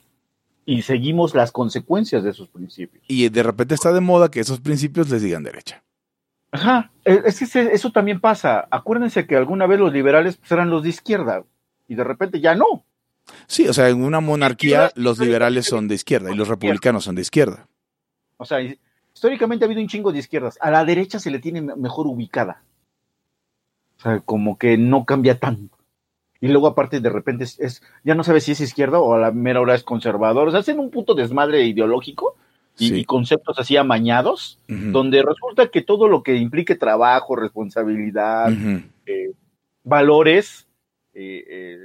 y 0.65 0.81
seguimos 0.81 1.36
las 1.36 1.51
consecuencias 1.51 2.23
de 2.23 2.31
esos 2.31 2.47
principios. 2.47 3.03
Y 3.07 3.29
de 3.29 3.43
repente 3.43 3.75
está 3.75 3.93
de 3.93 4.01
moda 4.01 4.31
que 4.31 4.39
esos 4.39 4.60
principios 4.60 5.10
les 5.10 5.21
digan 5.21 5.43
derecha. 5.43 5.83
Ajá, 6.51 6.91
eh, 7.05 7.21
es 7.25 7.39
que 7.39 7.60
eso 7.73 7.91
también 7.91 8.19
pasa. 8.19 8.67
Acuérdense 8.71 9.27
que 9.27 9.36
alguna 9.36 9.67
vez 9.67 9.79
los 9.79 9.93
liberales 9.93 10.38
pues, 10.38 10.51
eran 10.51 10.69
los 10.69 10.83
de 10.83 10.89
izquierda 10.89 11.43
y 11.88 11.95
de 11.95 12.03
repente 12.03 12.39
ya 12.39 12.55
no. 12.55 12.83
Sí, 13.45 13.67
o 13.67 13.73
sea, 13.73 13.89
en 13.89 14.01
una 14.03 14.21
monarquía 14.21 14.91
los 14.95 15.19
liberales 15.19 15.65
son 15.65 15.88
de 15.89 15.95
izquierda 15.95 16.31
y 16.31 16.36
los 16.36 16.47
republicanos 16.47 17.03
son 17.03 17.15
de 17.15 17.21
izquierda. 17.23 17.67
O 18.38 18.45
sea, 18.45 18.60
históricamente 19.13 19.65
ha 19.65 19.67
habido 19.67 19.81
un 19.81 19.88
chingo 19.89 20.13
de 20.13 20.19
izquierdas. 20.19 20.57
A 20.62 20.71
la 20.71 20.86
derecha 20.86 21.19
se 21.19 21.29
le 21.29 21.39
tiene 21.39 21.62
me- 21.62 21.75
mejor 21.75 22.07
ubicada. 22.07 22.62
O 23.97 24.01
sea, 24.01 24.19
como 24.21 24.57
que 24.57 24.77
no 24.77 25.05
cambia 25.05 25.39
tanto. 25.39 25.76
Y 26.41 26.47
luego 26.50 26.67
aparte 26.67 27.00
de 27.00 27.10
repente 27.10 27.43
es, 27.45 27.60
es- 27.60 27.82
ya 28.04 28.15
no 28.15 28.23
sabes 28.23 28.43
si 28.43 28.52
es 28.52 28.62
izquierda 28.62 29.00
o 29.00 29.13
a 29.13 29.19
la 29.19 29.32
mera 29.32 29.62
hora 29.62 29.76
es 29.76 29.84
conservador. 29.84 30.47
O 30.47 30.52
sea, 30.52 30.60
hacen 30.60 30.80
un 30.80 30.91
punto 30.91 31.13
desmadre 31.15 31.63
ideológico 31.65 32.36
y, 32.78 32.89
Sí. 32.89 32.95
y 33.00 33.06
conceptos 33.06 33.58
así 33.60 33.76
amañados, 33.78 34.60
donde 34.67 35.23
resulta 35.23 35.69
que 35.69 35.82
todo 35.82 36.08
lo 36.08 36.21
que 36.21 36.36
implique 36.36 36.76
trabajo, 36.76 37.36
responsabilidad, 37.36 38.52
eh, 39.08 39.32
valores, 39.84 40.67
eh, 41.13 41.43
eh, 41.50 41.78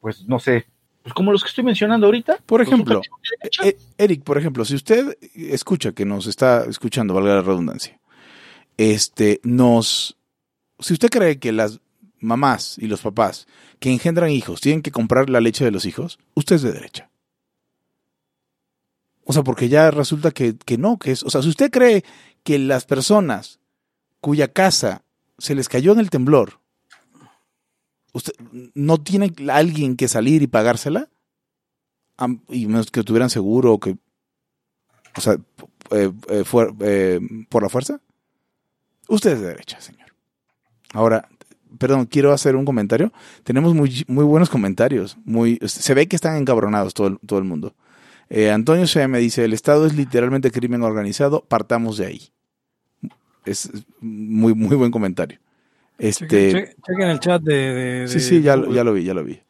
pues 0.00 0.26
no 0.28 0.38
sé, 0.38 0.66
pues 1.02 1.14
como 1.14 1.32
los 1.32 1.42
que 1.42 1.48
estoy 1.48 1.64
mencionando 1.64 2.06
ahorita. 2.06 2.38
Por 2.44 2.60
ejemplo, 2.60 3.00
de 3.62 3.76
Eric, 3.96 4.22
por 4.24 4.36
ejemplo, 4.36 4.64
si 4.66 4.74
usted 4.74 5.16
escucha 5.34 5.92
que 5.92 6.04
nos 6.04 6.26
está 6.26 6.64
escuchando, 6.66 7.14
valga 7.14 7.36
la 7.36 7.42
redundancia, 7.42 7.98
este, 8.76 9.40
nos, 9.42 10.18
si 10.80 10.92
usted 10.92 11.08
cree 11.08 11.38
que 11.38 11.52
las 11.52 11.80
mamás 12.20 12.78
y 12.78 12.86
los 12.86 13.00
papás 13.00 13.46
que 13.78 13.90
engendran 13.90 14.30
hijos 14.30 14.60
tienen 14.60 14.82
que 14.82 14.90
comprar 14.90 15.30
la 15.30 15.40
leche 15.40 15.64
de 15.64 15.70
los 15.70 15.84
hijos, 15.84 16.18
usted 16.34 16.56
es 16.56 16.62
de 16.62 16.72
derecha. 16.72 17.10
O 19.24 19.32
sea, 19.32 19.42
porque 19.42 19.68
ya 19.68 19.90
resulta 19.90 20.30
que, 20.30 20.56
que 20.56 20.78
no, 20.78 20.98
que 20.98 21.10
es, 21.10 21.22
o 21.22 21.30
sea, 21.30 21.42
si 21.42 21.48
usted 21.48 21.70
cree 21.70 22.04
que 22.44 22.58
las 22.58 22.84
personas 22.84 23.58
cuya 24.20 24.52
casa 24.52 25.02
se 25.38 25.54
les 25.54 25.68
cayó 25.68 25.92
en 25.92 25.98
el 25.98 26.10
temblor, 26.10 26.60
usted 28.12 28.32
no 28.74 28.98
tiene 28.98 29.32
alguien 29.50 29.96
que 29.96 30.08
salir 30.08 30.42
y 30.42 30.46
pagársela, 30.46 31.08
y 32.48 32.66
menos 32.66 32.90
que 32.90 33.02
tuvieran 33.02 33.30
seguro 33.30 33.74
o 33.74 33.80
que 33.80 33.96
o 35.16 35.20
sea 35.20 35.34
eh, 35.90 36.10
eh, 36.28 36.44
eh, 36.80 37.20
por 37.48 37.62
la 37.62 37.68
fuerza. 37.68 38.00
Usted 39.08 39.32
es 39.32 39.40
de 39.40 39.48
derecha 39.48 39.80
señor. 39.80 40.14
Ahora 40.92 41.28
perdón, 41.78 42.06
quiero 42.06 42.32
hacer 42.32 42.56
un 42.56 42.64
comentario. 42.64 43.12
Tenemos 43.44 43.74
muy, 43.74 44.04
muy 44.08 44.24
buenos 44.24 44.48
comentarios. 44.50 45.16
Muy, 45.24 45.58
se 45.64 45.94
ve 45.94 46.06
que 46.06 46.16
están 46.16 46.36
encabronados 46.36 46.94
todo, 46.94 47.06
el- 47.08 47.18
todo 47.26 47.38
el 47.38 47.44
mundo. 47.44 47.74
Eh, 48.28 48.50
Antonio 48.50 48.86
C. 48.86 49.06
me 49.08 49.18
dice, 49.18 49.44
el 49.44 49.52
Estado 49.52 49.86
es 49.86 49.94
literalmente 49.94 50.50
crimen 50.50 50.82
organizado, 50.82 51.44
partamos 51.46 51.96
de 51.98 52.06
ahí. 52.06 52.22
Es 53.44 53.70
muy, 54.00 54.54
muy 54.54 54.74
buen 54.76 54.90
comentario. 54.90 55.38
Este, 55.98 56.26
Chequen, 56.26 56.50
che- 56.66 56.74
chequen 56.86 57.08
el 57.08 57.20
chat 57.20 57.42
de. 57.42 57.54
de- 57.54 58.08
Sí, 58.08 58.20
sí, 58.20 58.42
ya, 58.42 58.56
lo- 58.56 58.62
Google. 58.64 58.76
ya 58.76 58.84
lo 58.84 58.92
vi, 58.92 59.04
ya 59.04 59.14
lo 59.14 59.24
vi. 59.24 59.40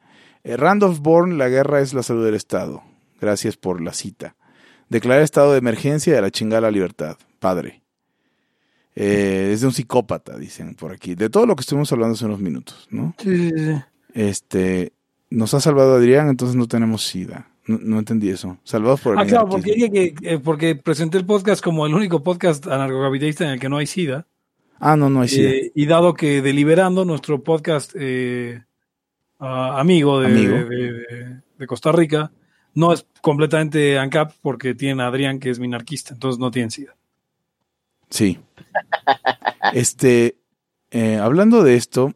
Eh, 0.44 0.56
Randolph 0.56 0.98
Bourne, 1.00 1.34
la 1.36 1.48
guerra 1.48 1.80
es 1.80 1.94
la 1.94 2.02
salud 2.02 2.24
del 2.24 2.34
Estado. 2.34 2.82
Gracias 3.20 3.56
por 3.56 3.80
la 3.80 3.92
cita. 3.94 4.36
Declarar 4.88 5.22
estado 5.22 5.52
de 5.52 5.58
emergencia 5.58 6.14
y 6.14 6.16
a 6.16 6.20
la 6.20 6.30
chingada 6.30 6.60
la 6.60 6.70
libertad. 6.70 7.16
Padre. 7.40 7.82
Eh, 8.96 9.50
es 9.52 9.60
de 9.60 9.66
un 9.66 9.72
psicópata, 9.74 10.36
dicen 10.38 10.74
por 10.74 10.90
aquí. 10.90 11.14
De 11.14 11.28
todo 11.30 11.44
lo 11.46 11.54
que 11.54 11.60
estuvimos 11.60 11.92
hablando 11.92 12.14
hace 12.14 12.24
unos 12.24 12.40
minutos, 12.40 12.88
¿no? 12.90 13.14
Sí, 13.18 13.50
sí, 13.50 13.52
sí. 13.54 13.74
Este, 14.14 14.92
nos 15.30 15.52
ha 15.54 15.60
salvado 15.60 15.94
Adrián, 15.96 16.28
entonces 16.30 16.56
no 16.56 16.66
tenemos 16.66 17.04
SIDA. 17.06 17.48
No, 17.66 17.78
no 17.82 17.98
entendí 17.98 18.30
eso. 18.30 18.58
Salvados 18.64 19.00
por 19.02 19.12
el 19.14 19.18
Ah, 19.20 19.26
claro, 19.26 19.48
porque 19.48 19.72
anarquismo. 19.72 19.92
dije 19.92 20.14
que 20.14 20.34
eh, 20.34 20.38
porque 20.38 20.76
presenté 20.76 21.18
el 21.18 21.26
podcast 21.26 21.62
como 21.62 21.84
el 21.86 21.94
único 21.94 22.22
podcast 22.22 22.66
anarcocapitalista 22.66 23.44
en 23.44 23.50
el 23.50 23.60
que 23.60 23.68
no 23.68 23.76
hay 23.76 23.86
SIDA. 23.86 24.26
Ah, 24.80 24.96
no, 24.96 25.10
no 25.10 25.20
hay 25.20 25.28
SIDA. 25.28 25.50
Eh, 25.50 25.72
y 25.74 25.86
dado 25.86 26.14
que 26.14 26.40
Deliberando, 26.42 27.04
nuestro 27.04 27.42
podcast 27.42 27.92
eh, 27.98 28.62
amigo, 29.38 30.20
de, 30.20 30.26
Amigo. 30.26 30.54
de- 30.54 30.92
de- 30.92 31.40
de 31.58 31.66
Costa 31.66 31.90
Rica, 31.92 32.30
no 32.74 32.92
es 32.92 33.06
completamente 33.20 33.98
ANCAP 33.98 34.32
porque 34.42 34.74
tiene 34.74 35.02
a 35.02 35.06
Adrián 35.08 35.38
que 35.40 35.50
es 35.50 35.58
minarquista, 35.58 36.14
entonces 36.14 36.38
no 36.38 36.50
tiene 36.50 36.70
SIDA. 36.70 36.94
Sí. 38.10 38.38
Este, 39.72 40.38
eh, 40.90 41.16
hablando 41.16 41.62
de 41.62 41.76
esto, 41.76 42.12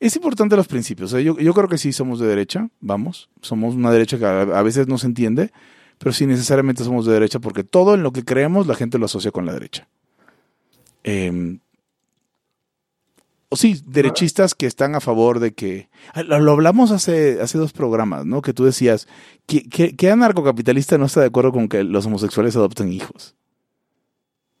es 0.00 0.16
importante 0.16 0.56
los 0.56 0.68
principios. 0.68 1.10
Sea, 1.10 1.20
yo, 1.20 1.34
creo 1.34 1.68
que 1.68 1.78
sí 1.78 1.92
somos 1.92 2.20
de 2.20 2.26
derecha, 2.26 2.68
vamos. 2.80 3.30
Somos 3.42 3.74
una 3.74 3.90
derecha 3.90 4.18
que 4.18 4.26
a, 4.26 4.62
veces 4.62 4.88
no 4.88 4.98
se 4.98 5.06
entiende, 5.06 5.52
pero 5.98 6.12
sí 6.12 6.26
necesariamente 6.26 6.84
somos 6.84 7.06
de 7.06 7.12
derecha 7.12 7.38
porque 7.38 7.64
todo 7.64 7.94
en 7.94 8.02
lo 8.02 8.12
que 8.12 8.24
creemos 8.24 8.66
la 8.66 8.74
gente 8.74 8.98
lo 8.98 9.06
asocia 9.06 9.30
con 9.30 9.46
la 9.46 9.52
derecha. 9.52 9.88
Eh, 11.04 11.58
o 13.50 13.56
sí, 13.56 13.80
derechistas 13.86 14.54
que 14.54 14.66
están 14.66 14.94
a 14.94 15.00
favor 15.00 15.40
de 15.40 15.54
que... 15.54 15.88
ah, 16.12 16.22
Lo, 16.22 16.52
hablamos 16.52 16.90
hace, 16.90 17.40
hace 17.40 17.56
dos 17.56 17.72
programas, 17.72 18.26
¿no? 18.26 18.42
Que 18.42 18.52
tú 18.52 18.64
decías, 18.64 19.08
que 19.46 20.10
anarcocapitalista 20.10 20.98
no 20.98 21.06
está 21.06 21.20
de 21.20 21.28
acuerdo 21.28 21.52
con 21.52 21.68
que 21.68 21.82
los 21.82 22.04
homosexuales 22.04 22.56
adopten 22.56 22.92
hijos? 22.92 23.34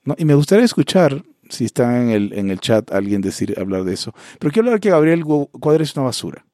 ¿No? 0.08 0.14
Y 0.18 0.24
me 0.24 0.34
gustaría 0.34 0.64
escuchar, 0.64 1.22
si 1.50 1.64
está 1.64 2.00
en 2.00 2.08
el, 2.08 2.32
en 2.32 2.50
el 2.50 2.60
chat, 2.60 2.90
alguien 2.92 3.20
decir, 3.20 3.54
hablar 3.58 3.84
de 3.84 3.94
eso. 3.94 4.14
Pero 4.38 4.52
quiero 4.52 4.68
hablar 4.68 4.80
que 4.80 4.90
Gabriel 4.90 5.24
Cuadra 5.24 5.84
es 5.84 5.94
una 5.94 6.06
basura. 6.06 6.46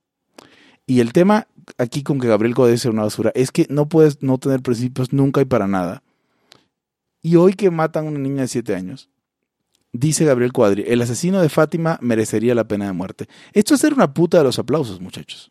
Y 0.87 1.01
el 1.01 1.13
tema 1.13 1.47
aquí 1.79 2.03
con 2.03 2.19
que 2.19 2.29
Gabriel 2.29 2.55
Cuadra 2.55 2.75
es 2.75 2.85
una 2.85 3.03
basura 3.03 3.33
es 3.35 3.51
que 3.51 3.67
no 3.71 3.89
puedes 3.89 4.23
no 4.23 4.39
tener 4.39 4.61
principios 4.61 5.13
nunca 5.13 5.41
y 5.41 5.45
para 5.45 5.67
nada. 5.67 6.03
Y 7.23 7.37
hoy 7.37 7.55
que 7.55 7.71
matan 7.71 8.07
a 8.07 8.09
una 8.11 8.19
niña 8.19 8.43
de 8.43 8.49
7 8.49 8.75
años, 8.75 9.09
dice 9.93 10.25
Gabriel 10.25 10.53
Cuadri, 10.53 10.85
el 10.87 11.01
asesino 11.01 11.41
de 11.41 11.49
Fátima 11.49 11.99
merecería 12.03 12.55
la 12.55 12.69
pena 12.69 12.87
de 12.87 12.93
muerte. 12.93 13.29
Esto 13.53 13.75
es 13.75 13.81
ser 13.81 13.95
una 13.95 14.13
puta 14.13 14.39
de 14.39 14.45
los 14.45 14.59
aplausos, 14.59 15.01
muchachos. 15.01 15.51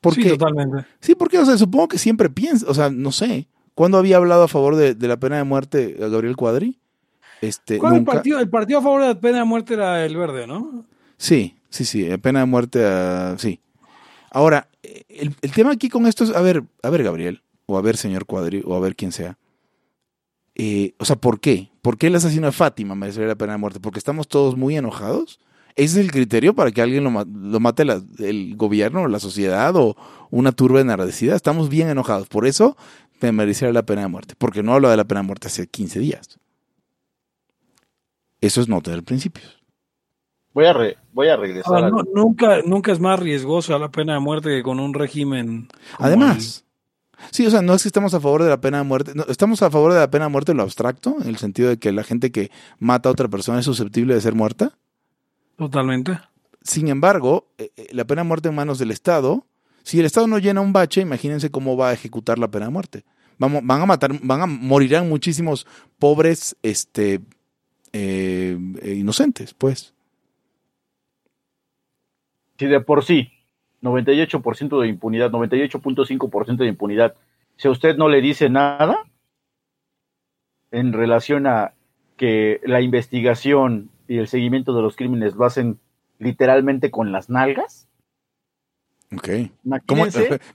Porque, 0.00 0.22
Sí, 0.22 0.28
totalmente. 0.28 0.86
Sí, 1.00 1.14
porque, 1.14 1.38
o 1.38 1.44
sea, 1.44 1.58
supongo 1.58 1.88
que 1.88 1.98
siempre 1.98 2.30
piensa, 2.30 2.66
o 2.68 2.74
sea, 2.74 2.90
no 2.90 3.10
sé. 3.10 3.48
¿Cuándo 3.78 3.96
había 3.98 4.16
hablado 4.16 4.42
a 4.42 4.48
favor 4.48 4.74
de, 4.74 4.96
de 4.96 5.06
la 5.06 5.18
pena 5.18 5.36
de 5.36 5.44
muerte 5.44 5.96
a 6.02 6.08
Gabriel 6.08 6.34
Cuadri? 6.34 6.80
Este, 7.40 7.78
¿Cuál 7.78 7.92
el 7.94 7.98
nunca. 8.00 8.12
partido? 8.14 8.40
El 8.40 8.50
partido 8.50 8.80
a 8.80 8.82
favor 8.82 9.02
de 9.02 9.06
la 9.06 9.20
pena 9.20 9.38
de 9.38 9.44
muerte 9.44 9.74
era 9.74 10.04
el 10.04 10.16
verde, 10.16 10.48
¿no? 10.48 10.84
Sí, 11.16 11.54
sí, 11.70 11.84
sí, 11.84 12.04
eh, 12.10 12.18
pena 12.18 12.40
de 12.40 12.46
muerte, 12.46 12.84
a- 12.84 13.36
sí. 13.38 13.60
Ahora, 14.32 14.66
eh, 14.82 15.02
el, 15.08 15.32
el 15.42 15.52
tema 15.52 15.70
aquí 15.70 15.88
con 15.88 16.06
esto 16.08 16.24
es, 16.24 16.34
a 16.34 16.40
ver, 16.40 16.64
a 16.82 16.90
ver, 16.90 17.04
Gabriel, 17.04 17.42
o 17.66 17.78
a 17.78 17.80
ver, 17.82 17.96
señor 17.96 18.26
Cuadri, 18.26 18.64
o 18.66 18.74
a 18.74 18.80
ver 18.80 18.96
quién 18.96 19.12
sea. 19.12 19.38
Eh, 20.56 20.94
o 20.98 21.04
sea, 21.04 21.14
¿por 21.14 21.38
qué? 21.38 21.70
¿Por 21.80 21.98
qué 21.98 22.08
el 22.08 22.16
asesino 22.16 22.46
de 22.46 22.52
Fátima 22.52 22.96
merecería 22.96 23.28
la 23.28 23.36
pena 23.36 23.52
de 23.52 23.58
muerte? 23.58 23.78
¿Porque 23.78 24.00
estamos 24.00 24.26
todos 24.26 24.56
muy 24.56 24.76
enojados? 24.76 25.38
¿Ese 25.76 26.00
es 26.00 26.04
el 26.06 26.10
criterio 26.10 26.54
para 26.54 26.72
que 26.72 26.82
alguien 26.82 27.04
lo, 27.04 27.10
lo 27.24 27.60
mate 27.60 27.84
la- 27.84 28.02
el 28.18 28.56
gobierno, 28.56 29.06
la 29.06 29.20
sociedad 29.20 29.76
o 29.76 29.96
una 30.30 30.50
turba 30.50 30.80
enardecida? 30.80 31.36
Estamos 31.36 31.68
bien 31.68 31.88
enojados. 31.88 32.26
Por 32.26 32.44
eso 32.48 32.76
me 33.20 33.32
merecería 33.32 33.72
la 33.72 33.84
pena 33.84 34.02
de 34.02 34.08
muerte. 34.08 34.34
Porque 34.38 34.62
no 34.62 34.74
hablo 34.74 34.88
de 34.90 34.96
la 34.96 35.04
pena 35.04 35.20
de 35.22 35.26
muerte 35.26 35.48
hace 35.48 35.66
15 35.66 35.98
días. 36.00 36.38
Eso 38.40 38.60
es 38.60 38.68
no 38.68 38.80
tener 38.80 39.02
principios. 39.02 39.56
Voy 40.54 40.66
a, 40.66 40.72
re- 40.72 40.96
voy 41.12 41.28
a 41.28 41.36
regresar. 41.36 41.72
Ahora, 41.74 41.90
no- 41.90 42.04
nunca, 42.14 42.62
nunca 42.64 42.92
es 42.92 43.00
más 43.00 43.18
riesgosa 43.20 43.78
la 43.78 43.90
pena 43.90 44.14
de 44.14 44.20
muerte 44.20 44.48
que 44.50 44.62
con 44.62 44.80
un 44.80 44.94
régimen. 44.94 45.68
Además, 45.98 46.64
sí, 47.30 47.46
o 47.46 47.50
sea, 47.50 47.62
no 47.62 47.74
es 47.74 47.82
que 47.82 47.88
estamos 47.88 48.14
a 48.14 48.20
favor 48.20 48.42
de 48.42 48.48
la 48.48 48.60
pena 48.60 48.78
de 48.78 48.84
muerte, 48.84 49.12
no, 49.14 49.24
estamos 49.28 49.62
a 49.62 49.70
favor 49.70 49.92
de 49.92 50.00
la 50.00 50.10
pena 50.10 50.24
de 50.26 50.30
muerte 50.30 50.52
en 50.52 50.58
lo 50.58 50.62
abstracto, 50.64 51.16
en 51.20 51.28
el 51.28 51.36
sentido 51.36 51.68
de 51.68 51.78
que 51.78 51.92
la 51.92 52.02
gente 52.04 52.32
que 52.32 52.50
mata 52.78 53.08
a 53.08 53.12
otra 53.12 53.28
persona 53.28 53.58
es 53.60 53.64
susceptible 53.66 54.14
de 54.14 54.20
ser 54.20 54.34
muerta. 54.34 54.78
Totalmente. 55.56 56.18
Sin 56.62 56.88
embargo, 56.88 57.48
eh, 57.58 57.70
eh, 57.76 57.88
la 57.92 58.04
pena 58.06 58.22
de 58.22 58.28
muerte 58.28 58.48
en 58.48 58.54
manos 58.54 58.78
del 58.78 58.90
Estado, 58.90 59.44
si 59.88 59.98
el 59.98 60.04
Estado 60.04 60.26
no 60.26 60.36
llena 60.36 60.60
un 60.60 60.74
bache, 60.74 61.00
imagínense 61.00 61.50
cómo 61.50 61.74
va 61.74 61.88
a 61.88 61.92
ejecutar 61.94 62.38
la 62.38 62.48
pena 62.48 62.66
de 62.66 62.72
muerte. 62.72 63.04
Vamos, 63.38 63.62
van 63.64 63.80
a 63.80 63.86
matar, 63.86 64.10
van 64.22 64.42
a 64.42 64.46
morirán 64.46 65.08
muchísimos 65.08 65.66
pobres, 65.98 66.58
este, 66.62 67.22
eh, 67.94 68.58
eh, 68.82 68.92
inocentes, 68.92 69.54
pues. 69.54 69.94
Si 72.58 72.66
de 72.66 72.80
por 72.82 73.02
sí, 73.02 73.30
98% 73.80 74.78
de 74.78 74.88
impunidad, 74.88 75.30
98.5% 75.30 76.56
de 76.58 76.66
impunidad, 76.66 77.14
si 77.56 77.68
a 77.68 77.70
usted 77.70 77.96
no 77.96 78.10
le 78.10 78.20
dice 78.20 78.50
nada 78.50 79.06
en 80.70 80.92
relación 80.92 81.46
a 81.46 81.72
que 82.18 82.60
la 82.62 82.82
investigación 82.82 83.88
y 84.06 84.18
el 84.18 84.28
seguimiento 84.28 84.74
de 84.74 84.82
los 84.82 84.96
crímenes 84.96 85.34
lo 85.34 85.46
hacen 85.46 85.78
literalmente 86.18 86.90
con 86.90 87.10
las 87.10 87.30
nalgas, 87.30 87.88
Ok. 89.14 89.28
¿Cómo- 89.86 90.06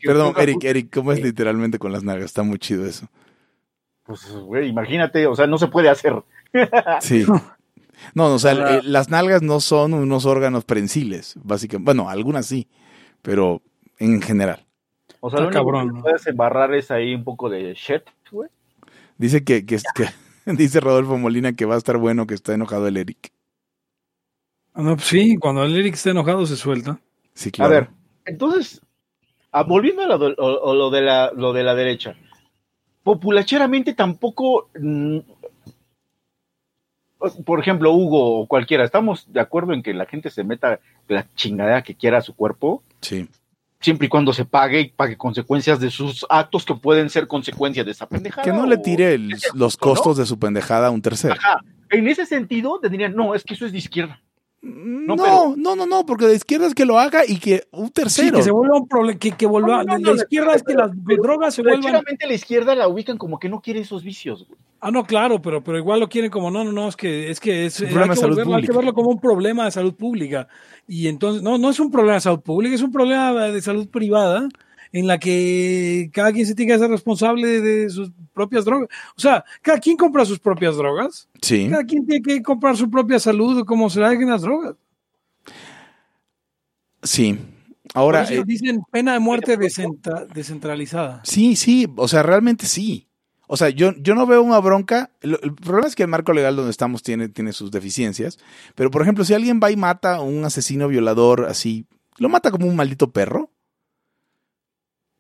perdón, 0.03 0.33
Eric, 0.37 0.63
Eric, 0.63 0.93
¿cómo 0.93 1.11
es 1.11 1.21
literalmente 1.21 1.79
con 1.79 1.91
las 1.91 2.03
nalgas? 2.03 2.25
Está 2.25 2.43
muy 2.43 2.59
chido 2.59 2.85
eso. 2.85 3.07
Pues, 4.03 4.29
güey, 4.31 4.67
imagínate, 4.69 5.25
o 5.27 5.35
sea, 5.35 5.47
no 5.47 5.57
se 5.57 5.67
puede 5.67 5.89
hacer. 5.89 6.13
Sí. 7.01 7.25
No, 8.15 8.33
o 8.33 8.39
sea, 8.39 8.51
eh, 8.77 8.81
las 8.83 9.09
nalgas 9.09 9.41
no 9.41 9.59
son 9.59 9.93
unos 9.93 10.25
órganos 10.25 10.65
prensiles, 10.65 11.35
básicamente. 11.43 11.85
Bueno, 11.85 12.09
algunas 12.09 12.45
sí, 12.45 12.67
pero 13.21 13.61
en 13.97 14.21
general. 14.21 14.65
O 15.21 15.29
sea, 15.29 15.39
lo 15.39 15.47
único 15.47 15.63
cabrón, 15.63 15.87
que 15.89 15.95
¿no? 15.95 16.01
puedes 16.01 16.27
embarrar 16.27 16.73
es 16.73 16.91
ahí 16.91 17.15
un 17.15 17.23
poco 17.23 17.49
de 17.49 17.73
shit, 17.75 18.01
güey. 18.29 18.49
Dice 19.17 19.43
que, 19.43 19.65
que, 19.65 19.77
que- 19.95 20.09
dice 20.53 20.79
Rodolfo 20.81 21.17
Molina 21.17 21.53
que 21.53 21.65
va 21.65 21.75
a 21.75 21.77
estar 21.77 21.97
bueno 21.97 22.27
que 22.27 22.33
está 22.33 22.53
enojado 22.53 22.87
el 22.87 22.97
Eric. 22.97 23.31
Ah, 24.73 24.81
No, 24.81 24.95
pues 24.95 25.07
sí, 25.07 25.37
cuando 25.37 25.63
el 25.63 25.75
Eric 25.75 25.93
está 25.93 26.09
enojado 26.11 26.45
se 26.45 26.57
suelta. 26.57 26.99
Sí, 27.33 27.49
A 27.49 27.51
claro. 27.53 27.71
ver, 27.71 27.89
entonces, 28.25 28.81
ah, 29.51 29.63
volviendo 29.63 30.03
a 30.03 30.07
lo 30.07 30.17
de, 30.17 30.36
o- 30.38 30.59
o 30.62 30.75
lo 30.75 30.89
de 30.89 31.01
la, 31.01 31.31
lo 31.36 31.53
de 31.53 31.63
la 31.63 31.75
derecha, 31.75 32.15
populacheramente 33.03 33.93
tampoco, 33.93 34.69
mm, 34.79 35.19
por 37.45 37.59
ejemplo, 37.59 37.91
Hugo 37.93 38.39
o 38.41 38.47
cualquiera, 38.47 38.83
¿estamos 38.83 39.31
de 39.31 39.39
acuerdo 39.39 39.73
en 39.73 39.81
que 39.81 39.93
la 39.93 40.05
gente 40.05 40.29
se 40.29 40.43
meta 40.43 40.79
la 41.07 41.25
chingadera 41.36 41.81
que 41.81 41.95
quiera 41.95 42.17
a 42.17 42.21
su 42.21 42.36
cuerpo? 42.36 42.83
Sí. 43.01 43.29
Siempre 43.79 44.07
y 44.07 44.09
cuando 44.09 44.33
se 44.33 44.45
pague 44.45 44.79
y 44.81 44.89
pague 44.89 45.17
consecuencias 45.17 45.79
de 45.79 45.89
sus 45.89 46.25
actos 46.29 46.65
que 46.65 46.75
pueden 46.75 47.09
ser 47.09 47.27
consecuencias 47.27 47.86
de 47.86 47.91
esa 47.93 48.07
pendejada. 48.07 48.43
Que 48.43 48.51
no 48.53 48.65
le 48.65 48.77
tire 48.77 49.13
el- 49.13 49.36
los 49.53 49.77
costos 49.77 50.17
de 50.17 50.25
su 50.25 50.38
pendejada 50.39 50.88
a 50.88 50.91
un 50.91 51.01
tercero. 51.01 51.33
Ajá. 51.36 51.59
En 51.89 52.07
ese 52.07 52.25
sentido, 52.25 52.79
tendrían, 52.79 53.15
no, 53.15 53.36
es 53.36 53.43
que 53.43 53.53
eso 53.53 53.65
es 53.65 53.71
de 53.71 53.77
izquierda. 53.77 54.19
No, 54.65 55.17
pero- 55.17 55.56
no, 55.58 55.76
no, 55.76 55.86
no, 55.86 56.06
porque 56.06 56.26
de 56.26 56.36
izquierda 56.36 56.67
es 56.67 56.73
que 56.73 56.86
lo 56.86 56.97
haga 56.97 57.23
y 57.28 57.38
que 57.38 57.63
un 57.71 57.88
Sí, 57.88 57.91
tercero. 57.91 58.38
que 58.38 58.43
se 58.43 58.52
vuelva 58.52 58.78
un 58.78 58.88
problema, 58.88 59.19
que, 59.19 59.32
que 59.34 59.45
vuelva, 59.45 59.84
No, 59.84 59.84
no, 59.84 59.95
de 59.97 60.02
no, 60.02 60.13
la 60.13 60.21
izquierda 60.21 60.56
es 60.56 60.63
que 60.63 60.73
las 60.73 60.91
pero- 61.06 61.21
drogas 61.21 61.54
se 61.54 61.62
vuelvan, 61.63 61.93
la 62.28 62.34
izquierda 62.34 62.73
la 62.73 62.88
ubican 62.88 63.17
como 63.17 63.39
que 63.39 63.49
no 63.49 63.60
quiere 63.60 63.82
esos 63.82 64.04
vicios, 64.04 64.47
güey. 64.47 64.58
ah 64.80 64.89
no, 64.89 65.04
claro, 65.04 65.41
pero, 65.41 65.62
pero 65.62 65.78
igual 65.78 65.99
lo 65.99 66.08
quieren 66.08 66.32
como, 66.32 66.49
no, 66.49 66.63
no, 66.63 66.71
no, 66.71 66.88
es 66.88 66.95
que, 66.95 67.30
es 67.30 67.41
que 67.41 67.65
es, 67.65 67.78
un 67.82 67.88
hay 67.88 67.93
que 67.93 68.10
de 68.12 68.15
salud 68.15 68.38
volverlo- 68.38 68.56
hay 68.56 68.63
que 68.63 68.71
verlo 68.71 68.93
como 68.93 69.10
un 69.10 69.19
problema 69.19 69.65
de 69.65 69.71
salud 69.71 69.95
pública, 69.95 70.47
y 70.88 71.08
entonces, 71.10 71.41
no, 71.43 71.58
no 71.58 71.69
es 71.69 71.80
un 71.82 71.91
problema 71.91 72.13
de 72.15 72.21
salud 72.21 72.39
pública, 72.39 72.73
es 72.76 72.82
un 72.82 72.91
problema 72.93 73.34
de 73.47 73.62
salud 73.62 73.88
privada, 73.89 74.47
en 74.93 75.08
la 75.08 75.17
que 75.19 76.10
cada 76.13 76.32
quien 76.32 76.45
se 76.45 76.56
tiene 76.56 76.69
que 76.71 76.75
hacer 76.75 76.89
responsable 76.89 77.60
de 77.60 77.89
sus 77.89 78.12
propias 78.34 78.63
drogas, 78.63 78.88
o 79.17 79.19
sea, 79.19 79.43
cada 79.62 79.79
quien 79.79 79.97
compra 79.97 80.23
sus 80.23 80.39
propias 80.39 80.77
drogas, 80.77 81.27
Sí. 81.41 81.67
cada 81.69 81.84
quien 81.84 82.06
tiene 82.06 82.21
que 82.23 82.41
comprar 82.41 82.77
su 82.77 82.89
propia 82.89 83.19
salud, 83.19 83.65
como 83.65 83.89
se 83.89 83.99
la 83.99 84.10
dejen 84.12 84.29
las 84.29 84.41
drogas. 84.43 84.75
Sí. 87.01 87.34
Por 87.34 87.91
Ahora, 88.01 88.23
eso 88.23 88.34
eh, 88.34 88.43
dicen 88.45 88.82
pena 88.91 89.13
de 89.13 89.19
muerte 89.19 89.58
descentra- 89.58 90.25
descentralizada. 90.34 91.21
sí, 91.25 91.56
sí, 91.56 91.88
o 91.97 92.08
sea, 92.08 92.23
realmente 92.23 92.65
sí. 92.65 93.08
O 93.45 93.58
sea, 93.58 93.69
yo, 93.69 93.93
yo 93.99 94.15
no 94.15 94.25
veo 94.25 94.41
una 94.41 94.58
bronca. 94.60 95.12
El, 95.21 95.38
el 95.43 95.53
problema 95.53 95.88
es 95.88 95.95
que 95.95 96.03
el 96.03 96.10
marco 96.10 96.34
legal 96.34 96.56
donde 96.56 96.71
estamos 96.71 97.03
tiene, 97.03 97.27
tiene 97.29 97.51
sus 97.51 97.69
deficiencias. 97.71 98.39
Pero, 98.73 98.89
por 98.89 99.01
ejemplo, 99.01 99.25
si 99.25 99.34
alguien 99.34 99.60
va 99.62 99.69
y 99.69 99.75
mata 99.75 100.15
a 100.15 100.21
un 100.21 100.43
asesino 100.45 100.88
violador 100.88 101.45
así, 101.45 101.86
lo 102.17 102.29
mata 102.29 102.49
como 102.51 102.65
un 102.67 102.75
maldito 102.75 103.12
perro, 103.12 103.51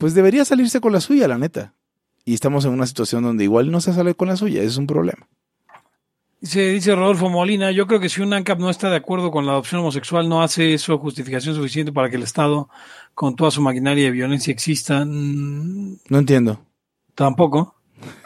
pues 0.03 0.13
debería 0.15 0.43
salirse 0.43 0.81
con 0.81 0.91
la 0.91 0.99
suya, 0.99 1.29
la 1.29 1.37
neta. 1.37 1.73
Y 2.25 2.33
estamos 2.33 2.65
en 2.65 2.71
una 2.71 2.85
situación 2.85 3.23
donde 3.23 3.45
igual 3.45 3.71
no 3.71 3.79
se 3.79 3.93
sale 3.93 4.15
con 4.15 4.27
la 4.27 4.35
suya, 4.35 4.59
ese 4.59 4.67
es 4.71 4.77
un 4.77 4.85
problema. 4.85 5.29
Dice, 6.41 6.71
dice 6.71 6.93
Rodolfo 6.93 7.29
Molina, 7.29 7.71
yo 7.71 7.87
creo 7.87 8.01
que 8.01 8.09
si 8.09 8.19
un 8.21 8.33
ANCAP 8.33 8.59
no 8.59 8.69
está 8.69 8.89
de 8.89 8.97
acuerdo 8.97 9.31
con 9.31 9.45
la 9.45 9.53
adopción 9.53 9.79
homosexual, 9.79 10.27
no 10.27 10.41
hace 10.43 10.73
eso 10.73 10.97
justificación 10.99 11.55
suficiente 11.55 11.93
para 11.93 12.09
que 12.09 12.17
el 12.17 12.23
Estado, 12.23 12.67
con 13.15 13.37
toda 13.37 13.49
su 13.49 13.61
maquinaria 13.61 14.03
de 14.03 14.11
violencia, 14.11 14.51
exista. 14.51 15.05
Mm, 15.05 15.99
No 16.09 16.17
entiendo. 16.17 16.59
tampoco. 17.15 17.75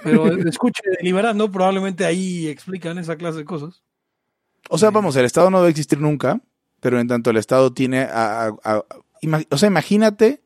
Pero 0.03 0.25
escuche, 0.49 0.81
deliberando, 0.99 1.51
probablemente 1.51 2.05
ahí 2.05 2.47
explican 2.47 2.97
esa 2.97 3.17
clase 3.17 3.37
de 3.37 3.45
cosas. 3.45 3.83
O 4.67 4.79
sea, 4.79 4.89
vamos, 4.89 5.15
el 5.15 5.25
Estado 5.25 5.51
no 5.51 5.59
debe 5.59 5.69
existir 5.69 5.99
nunca, 6.01 6.41
pero 6.79 6.99
en 6.99 7.07
tanto 7.07 7.29
el 7.29 7.37
Estado 7.37 7.71
tiene 7.71 7.99
a... 8.01 8.47
a- 8.47 8.55
a- 8.63 8.83
ima- 9.21 9.45
o 9.51 9.57
sea, 9.59 9.67
imagínate, 9.67 10.41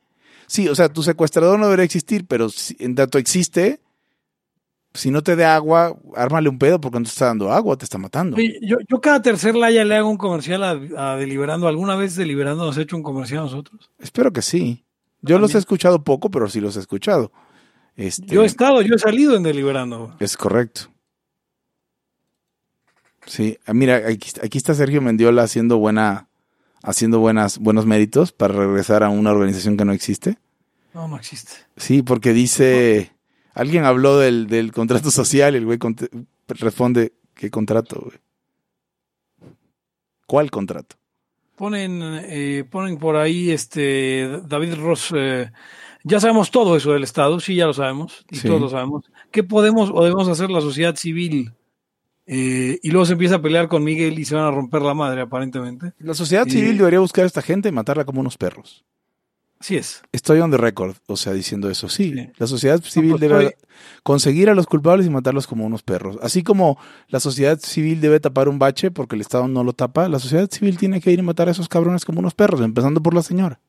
sí, 0.52 0.68
o 0.68 0.76
sea, 0.76 0.90
tu 0.90 1.02
secuestrador 1.04 1.58
no 1.58 1.66
debería 1.66 1.86
existir, 1.86 2.26
pero 2.28 2.50
si- 2.50 2.76
en 2.80 2.96
tanto 2.96 3.18
existe, 3.18 3.80
si 4.94 5.10
no 5.10 5.22
te 5.24 5.36
da 5.38 5.56
agua, 5.56 5.98
ármale 6.16 6.50
un 6.50 6.60
pedo 6.60 6.82
porque 6.82 7.00
no 7.00 7.04
te 7.06 7.10
está 7.10 7.28
dando 7.28 7.52
agua, 7.52 7.78
te 7.78 7.86
está 7.86 7.98
matando. 7.98 8.38
Yo, 8.62 8.78
yo 8.90 9.00
cada 9.00 9.22
tercer 9.22 9.56
laya 9.56 9.86
le 9.86 9.96
hago 9.96 10.10
un 10.10 10.18
comercial 10.18 10.64
a, 10.64 10.72
a 11.14 11.16
Deliberando. 11.16 11.68
¿Alguna 11.70 11.96
vez 11.96 12.16
Deliberando 12.18 12.66
nos 12.66 12.78
ha 12.78 12.82
hecho 12.82 12.98
un 12.98 13.04
comercial 13.04 13.40
a 13.40 13.44
nosotros? 13.44 13.90
Espero 14.00 14.34
que 14.34 14.42
sí. 14.42 14.84
Yo 15.22 15.40
los 15.40 15.56
he 15.56 15.60
escuchado 15.60 16.04
poco, 16.04 16.30
pero 16.30 16.50
sí 16.50 16.60
los 16.60 16.76
he 16.76 16.80
escuchado. 16.82 17.32
Este, 17.96 18.26
Yo 18.26 18.44
he 18.44 18.46
estado, 18.48 18.82
yo 18.82 18.96
he 18.96 19.00
salido 19.00 19.36
en 19.38 19.44
Deliberando. 19.44 20.16
Es 20.20 20.36
correcto. 20.36 20.90
Sí, 23.26 23.58
ah, 23.66 23.74
mira, 23.74 23.98
aquí, 23.98 24.32
aquí 24.44 24.58
está 24.58 24.74
Sergio 24.74 25.02
Mendiola 25.02 25.44
haciendo 25.44 25.78
buena, 25.78 26.28
haciendo 26.84 27.20
buenas, 27.20 27.58
buenos 27.60 27.86
méritos 27.86 28.32
para 28.32 28.54
regresar 28.54 29.04
a 29.04 29.10
una 29.10 29.32
organización 29.32 29.78
que 29.78 29.86
no 29.86 29.94
existe. 29.94 30.38
No, 30.94 31.08
no 31.08 31.16
existe. 31.18 31.54
Sí, 31.78 32.02
porque 32.04 32.34
dice, 32.34 33.12
alguien 33.54 33.86
habló 33.86 34.18
del, 34.18 34.48
del 34.48 34.72
contrato 34.72 35.10
social 35.12 35.54
y 35.54 35.58
el 35.58 35.66
güey 35.66 35.80
responde, 36.48 37.14
¿qué 37.34 37.50
contrato? 37.50 38.02
güey? 38.02 38.18
¿Cuál 40.28 40.50
contrato? 40.52 40.96
Ponen, 41.56 42.02
eh, 42.24 42.64
ponen 42.70 42.98
por 42.98 43.16
ahí 43.16 43.52
este 43.52 44.42
David 44.48 44.76
Ross. 44.76 45.12
eh, 45.16 45.52
ya 46.04 46.20
sabemos 46.20 46.50
todo 46.50 46.76
eso 46.76 46.94
del 46.94 47.04
Estado, 47.04 47.40
sí, 47.40 47.56
ya 47.56 47.68
lo 47.68 47.74
sabemos, 47.74 48.26
y 48.32 48.38
Sí. 48.38 48.48
todos 48.48 48.60
lo 48.62 48.70
sabemos. 48.70 49.06
¿Qué 49.30 49.44
podemos 49.44 49.92
o 49.94 50.04
debemos 50.04 50.28
hacer 50.28 50.50
la 50.50 50.62
sociedad 50.62 50.96
civil? 50.96 51.54
Eh, 52.34 52.80
y 52.82 52.92
luego 52.92 53.06
se 53.06 53.12
empieza 53.14 53.36
a 53.36 53.42
pelear 53.42 53.68
con 53.68 53.84
Miguel 53.84 54.18
y 54.18 54.24
se 54.24 54.36
van 54.36 54.46
a 54.46 54.52
romper 54.52 54.82
la 54.84 54.94
madre, 54.94 55.20
aparentemente. 55.20 55.92
La 56.00 56.14
sociedad 56.14 56.48
civil 56.48 56.78
debería 56.78 57.00
buscar 57.02 57.26
a 57.26 57.28
esta 57.28 57.42
gente 57.42 57.68
y 57.68 57.74
matarla 57.74 58.06
como 58.06 58.22
unos 58.22 58.38
perros. 58.38 58.86
Así 59.60 59.76
es. 59.76 60.02
Estoy 60.14 60.40
on 60.40 60.50
the 60.50 60.56
record, 60.58 60.96
o 61.08 61.18
sea, 61.18 61.34
diciendo 61.34 61.70
eso. 61.70 61.90
Sí, 61.90 62.14
Sí. 62.16 62.30
la 62.38 62.48
sociedad 62.48 62.82
civil 62.82 63.12
pues, 63.12 63.22
debe 63.22 63.46
estoy- 63.48 63.68
conseguir 64.02 64.50
a 64.50 64.56
los 64.56 64.66
culpables 64.66 65.06
y 65.06 65.10
matarlos 65.10 65.46
como 65.46 65.66
unos 65.66 65.84
perros. 65.84 66.18
Así 66.22 66.42
como 66.42 66.80
la 67.10 67.20
sociedad 67.20 67.60
civil 67.60 68.00
debe 68.00 68.22
tapar 68.22 68.48
un 68.48 68.58
bache 68.60 68.92
porque 68.92 69.16
el 69.16 69.22
Estado 69.22 69.50
no 69.50 69.64
lo 69.66 69.74
tapa, 69.74 70.08
la 70.08 70.18
sociedad 70.20 70.50
civil 70.50 70.78
tiene 70.78 71.02
que 71.02 71.12
ir 71.12 71.20
y 71.20 71.24
matar 71.24 71.50
a 71.50 71.52
esos 71.52 71.68
cabrones 71.68 72.06
como 72.06 72.20
unos 72.22 72.34
perros, 72.34 72.62
empezando 72.62 73.04
por 73.04 73.14
la 73.14 73.24
señora. 73.24 73.60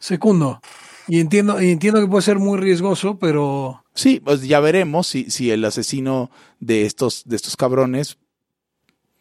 Segundo, 0.00 0.60
y 1.08 1.20
entiendo, 1.20 1.60
y 1.60 1.70
entiendo 1.70 2.00
que 2.00 2.06
puede 2.06 2.22
ser 2.22 2.38
muy 2.38 2.58
riesgoso, 2.58 3.18
pero 3.18 3.82
Sí, 3.94 4.20
pues 4.24 4.42
ya 4.42 4.58
veremos 4.60 5.06
si, 5.06 5.30
si 5.30 5.50
el 5.50 5.64
asesino 5.64 6.30
de 6.60 6.86
estos, 6.86 7.22
de 7.26 7.36
estos 7.36 7.56
cabrones 7.56 8.16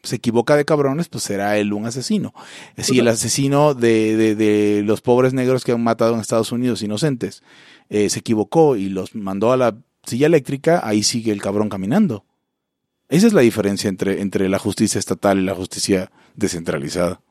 se 0.04 0.16
equivoca 0.16 0.56
de 0.56 0.66
cabrones, 0.66 1.10
pues 1.10 1.24
será 1.24 1.58
él 1.58 1.74
un 1.74 1.86
asesino. 1.86 2.34
Si 2.78 2.98
el 3.00 3.08
asesino 3.08 3.74
de, 3.76 4.16
de- 4.18 4.36
de 4.36 4.82
los 4.84 5.02
pobres 5.02 5.34
negros 5.34 5.64
que 5.64 5.74
han 5.74 5.84
matado 5.84 6.14
en 6.16 6.22
Estados 6.22 6.52
Unidos 6.52 6.82
inocentes 6.82 7.44
eh, 7.90 8.10
se 8.10 8.20
equivocó 8.20 8.76
y 8.78 8.90
los 8.90 9.14
mandó 9.14 9.52
a 9.52 9.58
la 9.58 9.76
silla 10.06 10.26
eléctrica, 10.28 10.82
ahí 10.84 11.04
sigue 11.04 11.32
el 11.32 11.42
cabrón 11.42 11.70
caminando. 11.70 12.26
Esa 13.10 13.28
es 13.28 13.34
la 13.34 13.42
diferencia 13.42 13.90
entre, 13.90 14.22
entre 14.22 14.48
la 14.50 14.58
justicia 14.58 14.98
estatal 14.98 15.38
y 15.38 15.44
la 15.44 15.54
justicia 15.54 16.12
descentralizada. 16.36 17.22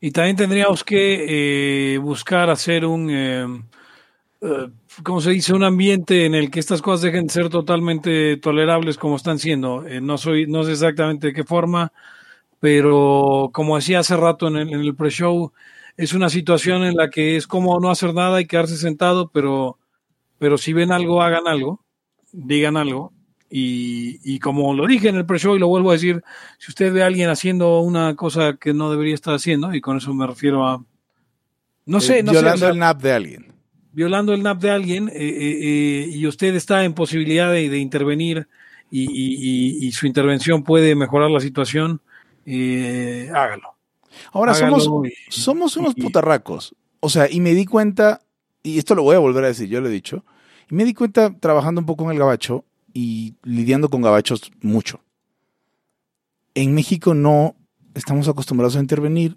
Y 0.00 0.12
también 0.12 0.36
tendríamos 0.36 0.84
que 0.84 1.94
eh, 1.94 1.98
buscar 1.98 2.50
hacer 2.50 2.84
un, 2.86 3.10
eh, 3.10 3.46
eh, 4.42 4.68
¿cómo 5.04 5.20
se 5.20 5.30
dice? 5.30 5.54
Un 5.54 5.64
ambiente 5.64 6.26
en 6.26 6.34
el 6.34 6.50
que 6.50 6.60
estas 6.60 6.82
cosas 6.82 7.02
dejen 7.02 7.26
de 7.26 7.32
ser 7.32 7.48
totalmente 7.50 8.36
tolerables 8.38 8.98
como 8.98 9.16
están 9.16 9.38
siendo. 9.40 9.86
Eh, 9.86 10.00
no 10.00 10.18
soy, 10.18 10.46
no 10.46 10.64
sé 10.64 10.72
exactamente 10.72 11.28
de 11.28 11.32
qué 11.34 11.44
forma, 11.44 11.92
pero 12.60 13.50
como 13.54 13.76
decía 13.76 14.00
hace 14.00 14.16
rato 14.16 14.48
en 14.48 14.56
el, 14.58 14.74
el 14.74 14.96
pre-show, 14.96 15.52
es 15.96 16.14
una 16.14 16.30
situación 16.30 16.84
en 16.84 16.96
la 16.96 17.10
que 17.10 17.36
es 17.36 17.46
como 17.48 17.80
no 17.80 17.90
hacer 17.90 18.14
nada 18.14 18.40
y 18.40 18.46
quedarse 18.46 18.76
sentado, 18.78 19.30
pero, 19.30 19.78
pero 20.38 20.58
si 20.58 20.72
ven 20.74 20.92
algo, 20.92 21.22
hagan 21.22 21.48
algo, 21.48 21.84
digan 22.32 22.76
algo. 22.78 23.12
Y, 23.50 24.20
y 24.24 24.38
como 24.40 24.74
lo 24.74 24.86
dije 24.86 25.08
en 25.08 25.16
el 25.16 25.24
pre-show 25.26 25.56
y 25.56 25.58
lo 25.58 25.68
vuelvo 25.68 25.90
a 25.90 25.94
decir, 25.94 26.22
si 26.58 26.70
usted 26.70 26.92
ve 26.92 27.02
a 27.02 27.06
alguien 27.06 27.30
haciendo 27.30 27.80
una 27.80 28.14
cosa 28.14 28.56
que 28.60 28.74
no 28.74 28.90
debería 28.90 29.14
estar 29.14 29.34
haciendo, 29.34 29.74
y 29.74 29.80
con 29.80 29.96
eso 29.96 30.12
me 30.12 30.26
refiero 30.26 30.66
a, 30.66 30.84
no 31.86 32.00
sé, 32.00 32.18
Eh, 32.18 32.22
no 32.22 32.32
sé, 32.32 32.38
violando 32.38 32.56
o 32.56 32.58
sea, 32.58 32.68
el 32.70 32.78
NAP 32.78 33.02
de 33.02 33.12
alguien. 33.12 33.52
violando 33.92 34.34
el 34.34 34.42
NAP 34.42 34.60
de 34.60 34.70
alguien, 34.70 35.08
eh, 35.08 35.14
eh, 35.16 36.10
y 36.12 36.26
usted 36.26 36.54
está 36.54 36.84
en 36.84 36.92
posibilidad 36.92 37.50
de, 37.50 37.68
de 37.70 37.78
intervenir 37.78 38.48
y, 38.90 39.86
y- 39.86 39.92
su 39.92 40.06
intervención 40.06 40.62
puede 40.62 40.94
mejorar 40.94 41.30
la 41.30 41.40
situación, 41.40 42.00
hágalo. 43.34 43.74
Ahora 44.32 44.52
Hágalo 44.52 44.80
somos, 44.80 45.08
somos 45.28 45.76
unos 45.76 45.94
putarracos. 45.94 46.74
O 47.00 47.08
sea, 47.08 47.30
y 47.30 47.40
me 47.40 47.54
di 47.54 47.64
cuenta, 47.64 48.20
y 48.62 48.78
esto 48.78 48.94
lo 48.94 49.02
voy 49.02 49.16
a 49.16 49.18
volver 49.20 49.44
a 49.44 49.48
decir, 49.48 49.68
yo 49.68 49.80
lo 49.80 49.88
he 49.88 49.92
dicho, 49.92 50.24
y 50.70 50.74
me 50.74 50.84
di 50.84 50.94
cuenta 50.94 51.34
trabajando 51.38 51.80
un 51.80 51.86
poco 51.86 52.04
en 52.04 52.10
el 52.10 52.18
gabacho 52.18 52.64
y 52.98 53.36
lidiando 53.44 53.88
con 53.90 54.02
gabachos 54.02 54.50
mucho. 54.60 55.00
En 56.54 56.74
México 56.74 57.14
no 57.14 57.54
estamos 57.94 58.26
acostumbrados 58.26 58.74
a 58.74 58.80
intervenir, 58.80 59.36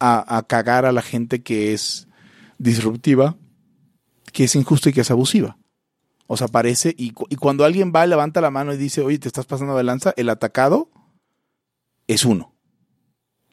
a, 0.00 0.36
a 0.38 0.42
cagar 0.42 0.84
a 0.84 0.90
la 0.90 1.02
gente 1.02 1.42
que 1.44 1.72
es 1.72 2.08
disruptiva, 2.58 3.36
que 4.32 4.44
es 4.44 4.56
injusta 4.56 4.90
y 4.90 4.92
que 4.92 5.02
es 5.02 5.10
abusiva. 5.12 5.56
O 6.26 6.36
sea, 6.36 6.48
parece, 6.48 6.92
y, 6.98 7.10
cu- 7.10 7.26
y 7.30 7.36
cuando 7.36 7.64
alguien 7.64 7.92
va, 7.94 8.06
levanta 8.06 8.40
la 8.40 8.50
mano 8.50 8.72
y 8.74 8.76
dice, 8.76 9.02
oye, 9.02 9.18
te 9.18 9.28
estás 9.28 9.46
pasando 9.46 9.76
de 9.76 9.84
lanza, 9.84 10.12
el 10.16 10.28
atacado 10.28 10.90
es 12.08 12.24
uno. 12.24 12.54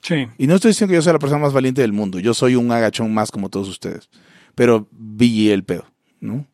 Sí, 0.01 0.25
Y 0.39 0.47
no 0.47 0.55
estoy 0.55 0.69
diciendo 0.71 0.91
que 0.93 0.95
yo 0.95 1.01
sea 1.03 1.13
la 1.13 1.19
persona 1.19 1.41
más 1.43 1.53
valiente 1.53 1.81
del 1.81 1.93
mundo. 1.93 2.17
Yo 2.19 2.33
soy 2.33 2.55
un 2.55 2.71
agachón 2.71 3.13
más 3.13 3.29
como 3.29 3.49
todos 3.49 3.67
ustedes. 3.69 4.09
Pero 4.55 4.87
vi 4.91 5.51
el 5.51 5.63
pedo, 5.63 5.85
¿no? 6.19 6.47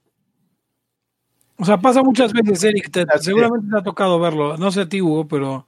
O 1.58 1.66
sea, 1.66 1.78
pasa 1.78 2.02
muchas 2.04 2.34
veces, 2.34 2.64
Eric, 2.64 2.92
te- 2.92 3.06
seguramente 3.20 3.68
te 3.72 3.78
ha 3.80 3.84
tocado 3.84 4.20
verlo, 4.20 4.58
no 4.58 4.72
sé 4.72 4.82
a 4.82 4.90
ti, 4.90 5.02
Hugo, 5.02 5.28
pero, 5.28 5.66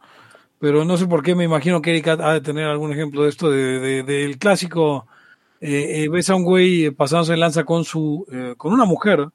pero 0.60 0.86
no 0.86 0.98
sé 0.98 1.08
por 1.08 1.24
qué, 1.24 1.36
me 1.36 1.44
imagino 1.46 1.82
que 1.82 1.92
Eric 1.92 2.08
ha 2.08 2.34
de 2.34 2.42
tener 2.42 2.66
algún 2.66 2.92
ejemplo 2.92 3.24
de 3.24 3.30
esto, 3.30 3.50
de, 3.50 3.80
de- 3.80 4.04
del 4.04 4.38
clásico, 4.38 5.08
eh, 5.62 6.04
eh, 6.04 6.10
ves 6.10 6.30
a 6.30 6.36
un 6.36 6.44
güey 6.44 6.92
pasándose 6.92 7.34
de 7.34 7.38
lanza 7.38 7.64
con 7.64 7.84
su, 7.84 8.26
eh, 8.32 8.54
con 8.58 8.72
una 8.74 8.86
mujer, 8.86 9.28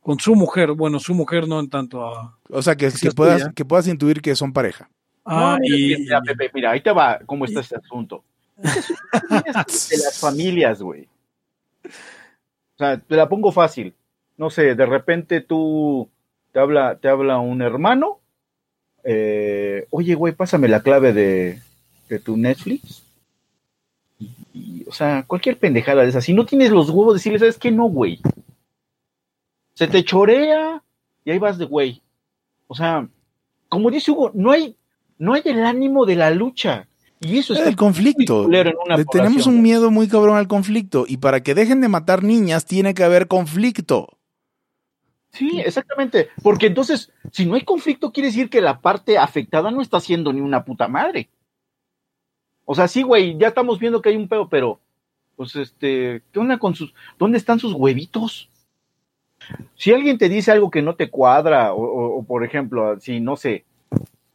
con 0.00 0.18
su 0.18 0.34
mujer, 0.34 0.72
bueno, 0.72 0.98
su 0.98 1.14
mujer 1.14 1.46
no 1.46 1.60
en 1.60 1.68
tanto 1.68 2.06
a... 2.06 2.38
O 2.48 2.62
sea, 2.62 2.74
que, 2.76 2.90
que 2.90 3.10
puedas, 3.10 3.42
tuya. 3.42 3.52
que 3.54 3.64
puedas 3.64 3.86
intuir 3.86 4.22
que 4.22 4.34
son 4.34 4.52
pareja. 4.52 4.88
Ah, 5.24 5.58
no, 5.58 5.58
mira, 5.60 5.76
y, 5.76 6.00
mira, 6.02 6.20
Pepe, 6.22 6.50
mira, 6.54 6.70
ahí 6.70 6.80
te 6.80 6.90
va 6.90 7.18
cómo 7.26 7.44
está 7.44 7.60
este 7.60 7.76
asunto. 7.76 8.24
de 8.56 9.96
las 9.98 10.18
familias, 10.18 10.80
güey. 10.80 11.06
O 11.84 12.78
sea, 12.78 12.98
te 12.98 13.16
la 13.16 13.28
pongo 13.28 13.52
fácil. 13.52 13.94
No 14.40 14.48
sé, 14.48 14.74
de 14.74 14.86
repente 14.86 15.42
tú 15.42 16.08
te 16.52 16.60
habla, 16.60 16.96
te 16.96 17.08
habla 17.08 17.38
un 17.40 17.60
hermano. 17.60 18.20
eh, 19.04 19.86
Oye, 19.90 20.14
güey, 20.14 20.32
pásame 20.34 20.66
la 20.66 20.80
clave 20.80 21.12
de, 21.12 21.60
de 22.08 22.18
tu 22.20 22.38
Netflix. 22.38 23.02
Y, 24.18 24.30
y, 24.54 24.84
o 24.88 24.92
sea, 24.92 25.24
cualquier 25.26 25.58
pendejada 25.58 26.00
de 26.02 26.08
esas. 26.08 26.24
Si 26.24 26.32
no 26.32 26.46
tienes 26.46 26.70
los 26.70 26.88
huevos, 26.88 27.12
decirle, 27.12 27.38
¿sabes 27.38 27.58
qué? 27.58 27.70
No, 27.70 27.84
güey. 27.84 28.18
Se 29.74 29.86
te 29.88 30.02
chorea 30.04 30.82
y 31.22 31.32
ahí 31.32 31.38
vas 31.38 31.58
de 31.58 31.66
güey. 31.66 32.00
O 32.66 32.74
sea, 32.74 33.06
como 33.68 33.90
dice 33.90 34.10
Hugo, 34.10 34.30
no 34.32 34.52
hay, 34.52 34.74
no 35.18 35.34
hay 35.34 35.42
el 35.44 35.62
ánimo 35.66 36.06
de 36.06 36.16
la 36.16 36.30
lucha. 36.30 36.88
Y 37.20 37.36
eso 37.36 37.52
es 37.52 37.60
el 37.60 37.76
conflicto. 37.76 38.48
tenemos 39.12 39.46
un 39.46 39.60
miedo 39.60 39.90
muy 39.90 40.08
cabrón 40.08 40.38
al 40.38 40.48
conflicto. 40.48 41.04
Y 41.06 41.18
para 41.18 41.42
que 41.42 41.54
dejen 41.54 41.82
de 41.82 41.88
matar 41.88 42.22
niñas, 42.22 42.64
tiene 42.64 42.94
que 42.94 43.04
haber 43.04 43.28
conflicto. 43.28 44.16
Sí, 45.32 45.60
exactamente. 45.60 46.28
Porque 46.42 46.66
entonces, 46.66 47.12
si 47.32 47.46
no 47.46 47.54
hay 47.54 47.62
conflicto, 47.62 48.12
quiere 48.12 48.28
decir 48.28 48.50
que 48.50 48.60
la 48.60 48.80
parte 48.80 49.16
afectada 49.18 49.70
no 49.70 49.80
está 49.80 49.98
haciendo 49.98 50.32
ni 50.32 50.40
una 50.40 50.64
puta 50.64 50.88
madre. 50.88 51.28
O 52.64 52.74
sea, 52.74 52.88
sí, 52.88 53.02
güey, 53.02 53.36
ya 53.38 53.48
estamos 53.48 53.78
viendo 53.78 54.00
que 54.00 54.10
hay 54.10 54.16
un 54.16 54.28
pedo, 54.28 54.48
pero, 54.48 54.80
pues, 55.36 55.56
este, 55.56 56.22
¿qué 56.32 56.38
onda 56.38 56.58
con 56.58 56.74
sus, 56.74 56.94
dónde 57.18 57.38
están 57.38 57.58
sus 57.58 57.72
huevitos? 57.74 58.48
si 59.74 59.92
alguien 59.92 60.18
te 60.18 60.28
dice 60.28 60.52
algo 60.52 60.70
que 60.70 60.82
no 60.82 60.94
te 60.94 61.10
cuadra, 61.10 61.72
o, 61.72 62.18
o- 62.18 62.22
por 62.22 62.44
ejemplo, 62.44 62.98
si 63.00 63.20
no 63.20 63.36
sé, 63.36 63.64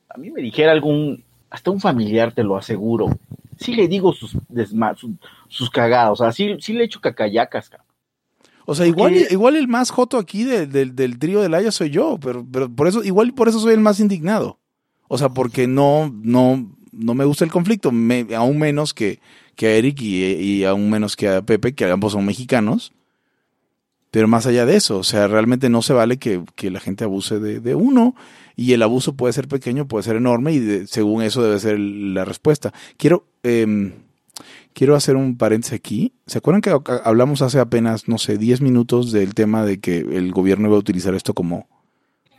a 0.09 0.17
mí 0.17 0.31
me 0.31 0.41
dijera 0.41 0.71
algún, 0.71 1.23
hasta 1.49 1.71
un 1.71 1.79
familiar 1.79 2.31
te 2.33 2.43
lo 2.43 2.57
aseguro, 2.57 3.07
sí 3.57 3.75
le 3.75 3.87
digo 3.87 4.13
sus 4.13 4.35
desma- 4.49 4.95
sus, 4.95 5.11
sus 5.47 5.69
o 5.69 6.15
sea, 6.15 6.31
sí, 6.31 6.57
sí 6.59 6.73
le 6.73 6.85
echo 6.85 7.01
cacayacas, 7.01 7.69
cabrón. 7.69 7.87
O 8.65 8.73
sea, 8.75 8.87
igual, 8.87 9.13
Porque- 9.13 9.33
igual 9.33 9.55
el 9.55 9.67
más 9.67 9.91
joto 9.91 10.17
aquí 10.17 10.43
de- 10.43 10.65
del- 10.67 10.95
del 10.95 11.19
trío 11.19 11.41
de 11.41 11.49
Laia 11.49 11.71
soy 11.71 11.91
yo, 11.91 12.17
pero, 12.19 12.45
pero 12.51 12.69
por 12.69 12.87
eso, 12.87 13.03
igual 13.03 13.33
por 13.33 13.47
eso 13.47 13.59
soy 13.59 13.73
el 13.73 13.79
más 13.79 13.99
indignado. 13.99 14.59
O 15.07 15.17
sea, 15.17 15.29
porque 15.29 15.67
no, 15.67 16.11
no, 16.23 16.71
no 16.91 17.13
me 17.13 17.25
gusta 17.25 17.45
el 17.45 17.51
conflicto, 17.51 17.91
me- 17.91 18.25
aún 18.35 18.57
menos 18.57 18.93
que, 18.93 19.19
que 19.55 19.67
a 19.67 19.75
Eric 19.75 20.01
y, 20.01 20.23
y 20.23 20.63
aún 20.63 20.89
menos 20.89 21.15
que 21.15 21.27
a 21.29 21.41
Pepe, 21.43 21.75
que 21.75 21.85
ambos 21.85 22.13
son 22.13 22.25
mexicanos. 22.25 22.91
Pero 24.11 24.27
más 24.27 24.45
allá 24.47 24.65
de 24.65 24.77
eso, 24.77 24.97
o 24.99 25.03
sea, 25.03 25.27
realmente 25.27 25.69
no 25.69 25.81
se 25.81 25.93
vale 25.93 26.17
que, 26.17 26.41
que 26.55 26.71
la 26.71 26.79
gente 26.79 27.03
abuse 27.03 27.39
de, 27.39 27.59
de 27.59 27.75
uno 27.75 28.15
y 28.55 28.71
el 28.71 28.81
abuso 28.81 29.13
puede 29.15 29.33
ser 29.33 29.47
pequeño, 29.49 29.87
puede 29.87 30.03
ser 30.03 30.15
enorme 30.15 30.53
y 30.53 30.59
de- 30.59 30.87
según 30.87 31.21
eso 31.21 31.43
debe 31.43 31.59
ser 31.59 31.77
la 31.79 32.23
respuesta. 32.23 32.73
Quiero, 32.97 33.27
em, 33.43 33.91
quiero 34.75 34.95
hacer 34.95 35.15
un 35.15 35.37
paréntesis 35.37 35.73
aquí. 35.73 36.13
¿Se 36.27 36.37
acuerdan 36.37 36.61
que 36.61 36.69
a- 36.69 36.81
hablamos 37.03 37.41
hace 37.41 37.59
apenas, 37.59 38.07
no 38.07 38.19
sé, 38.19 38.37
10 38.37 38.61
minutos 38.61 39.11
del 39.11 39.33
tema 39.33 39.65
de 39.65 39.79
que 39.79 39.97
el 39.99 40.31
gobierno 40.31 40.67
iba 40.67 40.75
a 40.75 40.79
utilizar 40.79 41.15
esto 41.15 41.33
como 41.33 41.67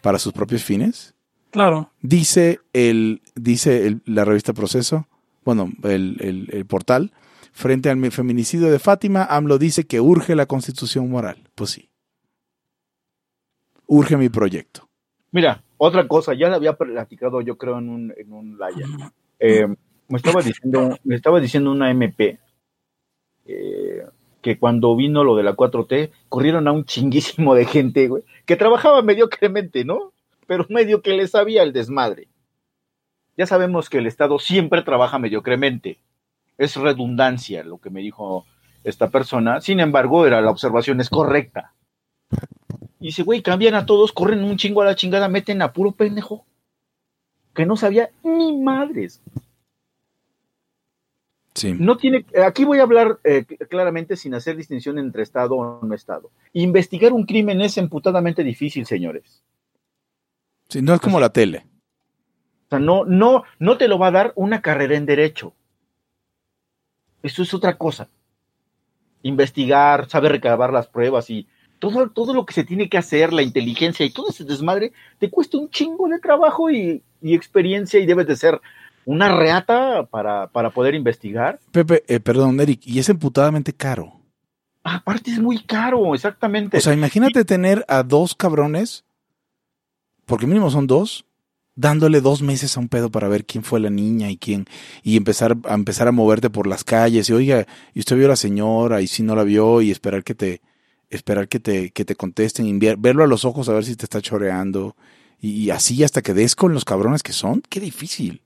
para 0.03 0.21
sus 0.21 0.33
propios 0.33 0.63
fines? 0.63 1.15
Claro. 1.51 1.91
Dice 2.03 2.61
el, 2.73 3.23
dice 3.35 3.87
el- 3.87 4.03
la 4.05 4.25
revista 4.25 4.53
Proceso, 4.53 5.09
bueno, 5.45 5.73
el, 5.83 6.19
el- 6.21 6.49
el 6.53 6.67
portal, 6.67 7.13
frente 7.53 7.89
al 7.89 8.13
feminicidio 8.13 8.71
de 8.71 8.79
Fátima, 8.79 9.25
AMLO 9.25 9.57
dice 9.59 9.85
que 9.87 10.01
urge 10.01 10.37
la 10.37 10.45
constitución 10.47 11.09
moral. 11.09 11.49
Pues 11.55 11.71
sí. 11.71 11.89
Urge 13.87 14.17
mi 14.17 14.29
proyecto. 14.29 14.89
Mira, 15.33 15.63
otra 15.79 16.07
cosa, 16.09 16.35
ya 16.35 16.49
la 16.49 16.57
había 16.57 16.75
platicado 16.75 17.41
yo 17.41 17.57
creo 17.57 17.79
en 17.79 17.89
un, 17.89 18.15
en 18.17 18.33
un 18.33 18.59
Laya. 18.59 18.87
Eh, 19.39 19.67
me 20.09 20.17
estaba 20.19 20.43
diciendo, 20.43 20.99
me 21.05 21.17
estaba 21.17 21.41
diciendo 21.41 21.71
una 21.71 21.91
MP 21.91 22.39
eh, 23.47 24.07
que 24.43 24.59
cuando 24.59 24.95
vino 24.95 25.25
lo 25.25 25.35
de 25.35 25.43
la 25.43 25.57
4T, 25.57 26.11
corrieron 26.29 26.69
a 26.69 26.73
un 26.73 26.85
chinguísimo 26.85 27.55
de 27.55 27.65
gente, 27.65 28.07
güey, 28.09 28.23
que 28.45 28.57
trabajaba 28.57 29.03
mediocremente, 29.03 29.85
¿no? 29.85 30.13
Pero 30.47 30.67
medio 30.69 31.03
que 31.03 31.17
le 31.17 31.27
sabía 31.27 31.63
el 31.65 31.73
desmadre. 31.73 32.29
Ya 33.37 33.47
sabemos 33.47 33.91
que 33.91 33.99
el 33.99 34.07
Estado 34.07 34.39
siempre 34.39 34.83
trabaja 34.83 35.19
mediocremente. 35.19 35.99
Es 36.59 36.77
redundancia 36.77 37.65
lo 37.65 37.79
que 37.79 37.91
me 37.91 38.01
dijo 38.01 38.47
esta 38.85 39.11
persona. 39.11 39.61
Sin 39.61 39.81
embargo, 39.81 40.27
era 40.27 40.41
la 40.41 40.51
observación 40.51 41.01
es 41.01 41.11
correcta. 41.11 41.75
Y 43.01 43.07
dice, 43.07 43.25
güey, 43.25 43.43
cambian 43.43 43.75
a 43.75 43.85
todos, 43.85 44.13
corren 44.13 44.45
un 44.45 44.57
chingo 44.57 44.81
a 44.81 44.87
la 44.87 44.95
chingada, 44.95 45.29
meten 45.29 45.61
a 45.61 45.73
puro 45.73 45.93
pendejo. 45.93 46.47
Que 47.53 47.67
no 47.67 47.77
sabía 47.77 48.11
ni 48.23 48.57
madres. 48.57 49.21
Sí. 51.57 51.73
No 51.73 51.97
tiene, 51.97 52.27
aquí 52.45 52.67
voy 52.67 52.81
a 52.81 52.83
hablar 52.83 53.19
eh, 53.25 53.47
claramente 53.71 54.17
sin 54.17 54.35
hacer 54.35 54.57
distinción 54.57 54.99
entre 54.99 55.23
Estado 55.23 55.55
o 55.55 55.85
no 55.85 55.95
Estado. 55.95 56.31
Investigar 56.53 57.15
un 57.15 57.25
crimen 57.25 57.63
es 57.63 57.79
emputadamente 57.79 58.45
difícil, 58.45 58.85
señores. 58.85 59.43
Sí, 60.69 60.83
no 60.83 60.93
es 60.93 61.01
como 61.01 61.19
la 61.19 61.31
tele. 61.31 61.65
O 62.67 62.69
sea, 62.69 62.79
no, 62.79 63.07
no, 63.07 63.45
no 63.59 63.79
te 63.79 63.89
lo 63.89 63.99
va 63.99 64.09
a 64.09 64.13
dar 64.13 64.33
una 64.37 64.61
carrera 64.61 64.97
en 64.97 65.07
derecho. 65.07 65.55
Eso 67.23 67.43
es 67.43 67.55
otra 67.55 67.79
cosa. 67.79 68.11
Investigar, 69.23 70.11
saber 70.11 70.33
recabar 70.33 70.75
las 70.75 70.89
pruebas 70.89 71.31
y 71.31 71.49
todo, 71.79 72.11
todo 72.11 72.35
lo 72.35 72.45
que 72.45 72.53
se 72.53 72.65
tiene 72.65 72.91
que 72.91 72.99
hacer, 72.99 73.33
la 73.33 73.43
inteligencia 73.43 74.05
y 74.05 74.11
todo 74.11 74.29
ese 74.29 74.45
desmadre, 74.45 74.93
te 75.19 75.31
cuesta 75.31 75.57
un 75.57 75.71
chingo 75.71 76.07
de 76.09 76.19
trabajo 76.19 76.71
y, 76.71 77.03
y 77.23 77.35
experiencia 77.35 77.99
y 77.99 78.05
debes 78.05 78.27
de 78.27 78.37
ser 78.37 78.61
una 79.07 79.35
reata 79.35 80.05
para, 80.07 80.49
para 80.49 80.71
poder 80.71 80.95
investigar. 80.95 81.61
Pepe, 81.71 82.03
eh, 82.09 82.21
perdón, 82.21 82.61
Eric, 82.61 82.81
y 82.85 82.99
es 82.99 83.09
emputadamente 83.09 83.73
caro. 83.73 84.21
Aparte 84.83 85.31
es 85.31 85.39
muy 85.39 85.63
caro, 85.63 86.15
exactamente. 86.15 86.77
O 86.77 86.81
sea, 86.81 86.93
imagínate 86.93 87.45
tener 87.45 87.85
a 87.89 88.03
dos 88.03 88.35
cabrones, 88.35 89.05
porque 90.27 90.47
mínimo 90.47 90.71
son 90.71 90.89
dos, 90.89 91.25
dándole 91.77 92.21
dos 92.21 92.43
meses 92.43 92.77
a 92.77 92.81
un 92.81 92.89
pedo 92.89 93.11
para 93.11 93.29
ver 93.29 93.47
quién 93.47 93.63
fue 93.63 93.79
la 93.79 93.91
niña 93.91 94.29
y 94.29 94.37
quién, 94.37 94.67
y 95.05 95.17
empezar 95.17 95.57
a 95.65 95.75
empezar 95.75 96.09
a 96.09 96.13
moverte 96.13 96.51
por 96.51 96.67
las 96.67 96.83
calles, 96.83 97.31
y 97.31 97.33
oiga, 97.33 97.65
y 97.95 98.01
usted 98.01 98.17
vio 98.17 98.27
a 98.27 98.31
la 98.31 98.37
señora, 98.37 99.03
y 99.03 99.07
si 99.07 99.23
no 99.23 99.37
la 99.37 99.45
vio, 99.45 99.83
y 99.83 99.93
esperar 99.93 100.25
que 100.25 100.35
te, 100.35 100.63
esperar 101.11 101.47
que 101.47 101.61
te, 101.61 101.91
que 101.93 102.05
te 102.05 102.17
contesten, 102.17 102.81
verlo 102.99 103.23
a 103.23 103.29
los 103.29 103.45
ojos 103.45 103.69
a 103.69 103.73
ver 103.73 103.85
si 103.85 103.95
te 103.95 104.05
está 104.05 104.21
choreando, 104.21 104.97
y, 105.41 105.51
y 105.51 105.71
así 105.71 106.03
hasta 106.03 106.23
que 106.23 106.35
des 106.35 106.57
con 106.57 106.75
los 106.75 106.85
cabrones 106.85 107.23
que 107.23 107.33
son, 107.33 107.63
qué 107.69 107.79
difícil. 107.79 108.43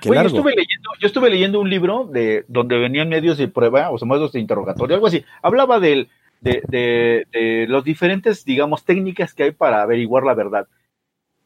Qué 0.00 0.10
Oye, 0.10 0.20
yo 0.22 0.26
estuve 0.26 0.50
leyendo, 0.50 0.90
yo 1.00 1.06
estuve 1.06 1.30
leyendo 1.30 1.60
un 1.60 1.70
libro 1.70 2.08
de 2.10 2.44
donde 2.48 2.78
venían 2.78 3.08
medios 3.08 3.38
de 3.38 3.48
prueba, 3.48 3.90
o 3.90 3.98
sea, 3.98 4.08
medios 4.08 4.32
de 4.32 4.40
interrogatorio, 4.40 4.96
algo 4.96 5.06
así. 5.06 5.24
Hablaba 5.42 5.78
del, 5.78 6.08
de, 6.40 6.62
de, 6.68 7.26
de 7.32 7.66
los 7.68 7.84
diferentes, 7.84 8.44
digamos, 8.44 8.84
técnicas 8.84 9.34
que 9.34 9.44
hay 9.44 9.50
para 9.52 9.82
averiguar 9.82 10.24
la 10.24 10.34
verdad. 10.34 10.66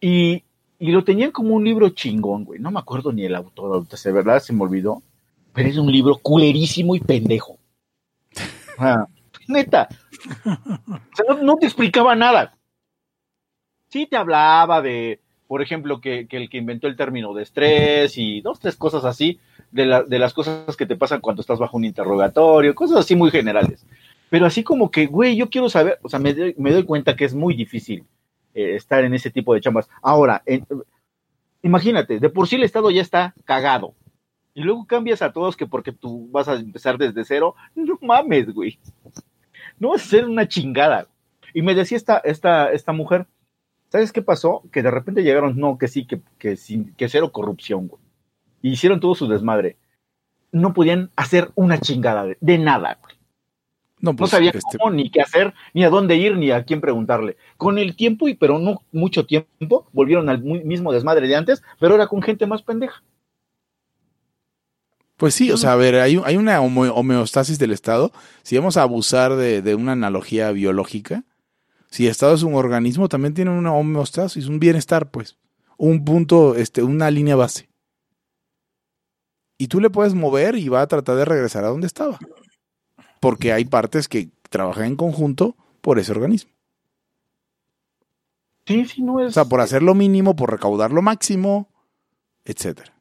Y, 0.01 0.45
y 0.79 0.91
lo 0.93 1.05
tenían 1.05 1.33
como 1.33 1.55
un 1.55 1.65
libro 1.65 1.91
chingón, 1.91 2.45
güey. 2.45 2.61
No 2.61 2.71
me 2.71 2.81
acuerdo 2.81 3.13
ni 3.13 3.25
el 3.25 3.35
autor, 3.35 3.75
ahorita, 3.75 3.97
de 4.03 4.13
verdad 4.13 4.39
se 4.41 4.53
me 4.53 4.63
olvidó. 4.63 5.03
Pero 5.53 5.69
es 5.69 5.79
un 5.79 5.91
libro 5.91 6.19
culerísimo 6.19 6.95
y 6.95 7.01
pendejo. 7.01 7.59
Ah, 8.79 9.07
neta. 9.49 9.89
O 10.45 11.17
sea, 11.17 11.25
no, 11.29 11.43
no 11.43 11.57
te 11.57 11.67
explicaba 11.67 12.15
nada. 12.15 12.55
Sí 13.89 14.07
te 14.07 14.17
hablaba 14.17 14.83
de, 14.83 15.21
por 15.49 15.63
ejemplo, 15.63 16.01
que, 16.01 16.27
que 16.27 16.37
el 16.37 16.49
que 16.51 16.59
inventó 16.59 16.87
el 16.89 16.97
término 16.97 17.33
de 17.35 17.43
estrés 17.43 18.19
y 18.19 18.41
dos, 18.41 18.59
tres 18.61 18.77
cosas 18.77 19.05
así, 19.05 19.39
de, 19.71 19.87
la- 19.87 20.03
de 20.03 20.19
las 20.19 20.35
cosas 20.35 20.77
que 20.77 20.87
te 20.87 20.97
pasan 20.97 21.21
cuando 21.21 21.41
estás 21.41 21.59
bajo 21.59 21.77
un 21.77 21.85
interrogatorio, 21.85 22.75
cosas 22.75 22.99
así 22.99 23.15
muy 23.17 23.31
generales. 23.31 23.87
Pero 24.29 24.47
así 24.47 24.63
como 24.65 24.91
que, 24.91 25.07
güey, 25.07 25.37
yo 25.37 25.49
quiero 25.51 25.69
saber, 25.69 25.99
o 26.03 26.09
sea, 26.09 26.19
me, 26.19 26.35
doy- 26.35 26.55
me 26.59 26.73
doy 26.73 26.83
cuenta 26.85 27.15
que 27.17 27.25
es 27.25 27.35
muy 27.35 27.55
difícil 27.55 28.05
eh, 28.55 28.75
estar 28.75 29.05
en 29.05 29.15
ese 29.15 29.31
tipo 29.31 29.55
de 29.55 29.61
chambas. 29.61 29.89
Ahora, 30.03 30.43
en- 30.47 30.67
imagínate, 31.63 32.19
de 32.21 32.29
por 32.31 32.49
sí 32.49 32.57
el 32.57 32.63
Estado 32.65 32.91
ya 32.91 33.03
está 33.03 33.35
cagado. 33.45 33.95
Y 34.55 34.63
luego 34.63 34.87
cambias 34.87 35.21
a 35.23 35.33
todos 35.33 35.57
que 35.57 35.67
porque 35.67 35.93
tú 35.93 36.29
vas 36.31 36.49
a 36.49 36.55
empezar 36.55 36.97
desde 36.99 37.25
cero, 37.25 37.55
no 37.75 37.99
mames, 38.03 38.53
güey. 38.53 38.79
No 39.79 39.91
vas 39.91 40.03
a 40.03 40.07
ser 40.09 40.25
una 40.27 40.49
chingada. 40.49 41.07
Y 41.53 41.63
me 41.63 41.75
decía 41.75 41.97
esta, 41.97 42.19
esta, 42.19 42.73
esta 42.73 42.93
mujer, 42.93 43.27
¿sabes 43.89 44.13
qué 44.13 44.23
pasó? 44.23 44.63
Que 44.73 44.83
de 44.83 44.91
repente 44.91 45.23
llegaron, 45.23 45.59
no, 45.59 45.79
que 45.79 45.89
sí, 45.89 46.07
que, 46.07 46.21
que, 46.39 46.57
sin, 46.57 46.95
que 46.95 47.09
cero 47.09 47.33
corrupción, 47.33 47.89
güey. 47.89 48.03
Y 48.63 48.71
hicieron 48.71 49.01
todo 49.01 49.15
su 49.15 49.29
desmadre. 49.29 49.77
No 50.53 50.73
podían 50.73 51.11
hacer 51.17 51.51
una 51.55 51.79
chingada 51.79 52.25
de, 52.25 52.39
de 52.41 52.59
nada, 52.59 52.99
güey. 53.03 53.17
No, 54.01 54.13
No 54.13 54.17
pues, 54.17 54.31
sabían 54.31 54.57
este, 54.57 54.79
cómo, 54.79 54.91
ni 54.91 55.11
qué 55.11 55.23
hacer, 55.23 55.55
ni 55.73 55.85
a 55.85 55.91
dónde 55.91 56.17
ir, 56.17 56.37
ni 56.37 56.51
a 56.51 56.65
quién 56.65 56.81
preguntarle. 56.81 57.37
Con 57.57 57.79
el 57.79 57.97
tiempo, 57.97 58.29
y 58.29 58.35
pero 58.35 58.59
no 58.59 58.83
mucho 58.93 59.27
tiempo, 59.27 59.89
volvieron 59.93 60.29
al 60.29 60.43
mismo 60.43 60.93
desmadre 60.93 61.27
de 61.27 61.37
antes, 61.37 61.63
pero 61.81 61.93
ahora 61.93 62.07
con 62.07 62.23
gente 62.23 62.47
más 62.47 62.63
pendeja. 62.63 63.03
Pues 65.17 65.35
sí, 65.35 65.51
o 65.51 65.57
sea, 65.57 65.73
a 65.73 65.77
ver, 65.77 65.95
hay, 65.95 66.21
hay 66.25 66.37
una 66.37 66.61
homeostasis 66.61 67.59
del 67.59 67.73
Estado. 67.73 68.13
Si 68.43 68.57
vamos 68.59 68.77
a 68.77 68.83
abusar 68.83 69.35
de, 69.37 69.63
de 69.63 69.75
una 69.75 69.93
analogía 69.93 70.53
biológica, 70.53 71.25
si 71.91 72.05
el 72.05 72.11
Estado 72.11 72.35
es 72.35 72.43
un 72.43 72.55
organismo, 72.55 73.09
también 73.09 73.35
tiene 73.35 73.51
una 73.51 73.73
homeostasis, 73.73 74.47
un 74.47 74.59
bienestar, 74.59 75.11
pues. 75.11 75.37
Un 75.77 76.05
punto, 76.05 76.55
este, 76.55 76.83
una 76.83 77.11
línea 77.11 77.37
base. 77.37 77.69
Y 79.59 79.69
tú 79.69 79.81
le 79.81 79.91
puedes 79.91 80.15
mover 80.15 80.57
y 80.57 80.69
va 80.69 80.83
a 80.83 80.87
tratar 80.87 81.17
de 81.17 81.25
regresar 81.25 81.65
a 81.65 81.69
donde 81.69 81.87
estaba. 81.87 82.19
Porque 83.21 83.53
hay 83.53 83.65
partes 83.65 84.09
que 84.09 84.31
trabajan 84.51 84.85
en 84.87 84.97
conjunto 84.97 85.57
por 85.81 85.99
ese 85.99 86.13
organismo. 86.13 86.51
Sí, 88.67 88.85
sí, 88.85 89.03
no 89.03 89.21
es. 89.21 89.29
O 89.29 89.33
sea, 89.33 89.45
por 89.45 89.61
hacer 89.61 89.83
lo 89.83 89.95
mínimo, 89.95 90.35
por 90.35 90.51
recaudar 90.51 90.93
lo 90.93 91.01
máximo, 91.01 91.69
etcétera. 92.45 92.93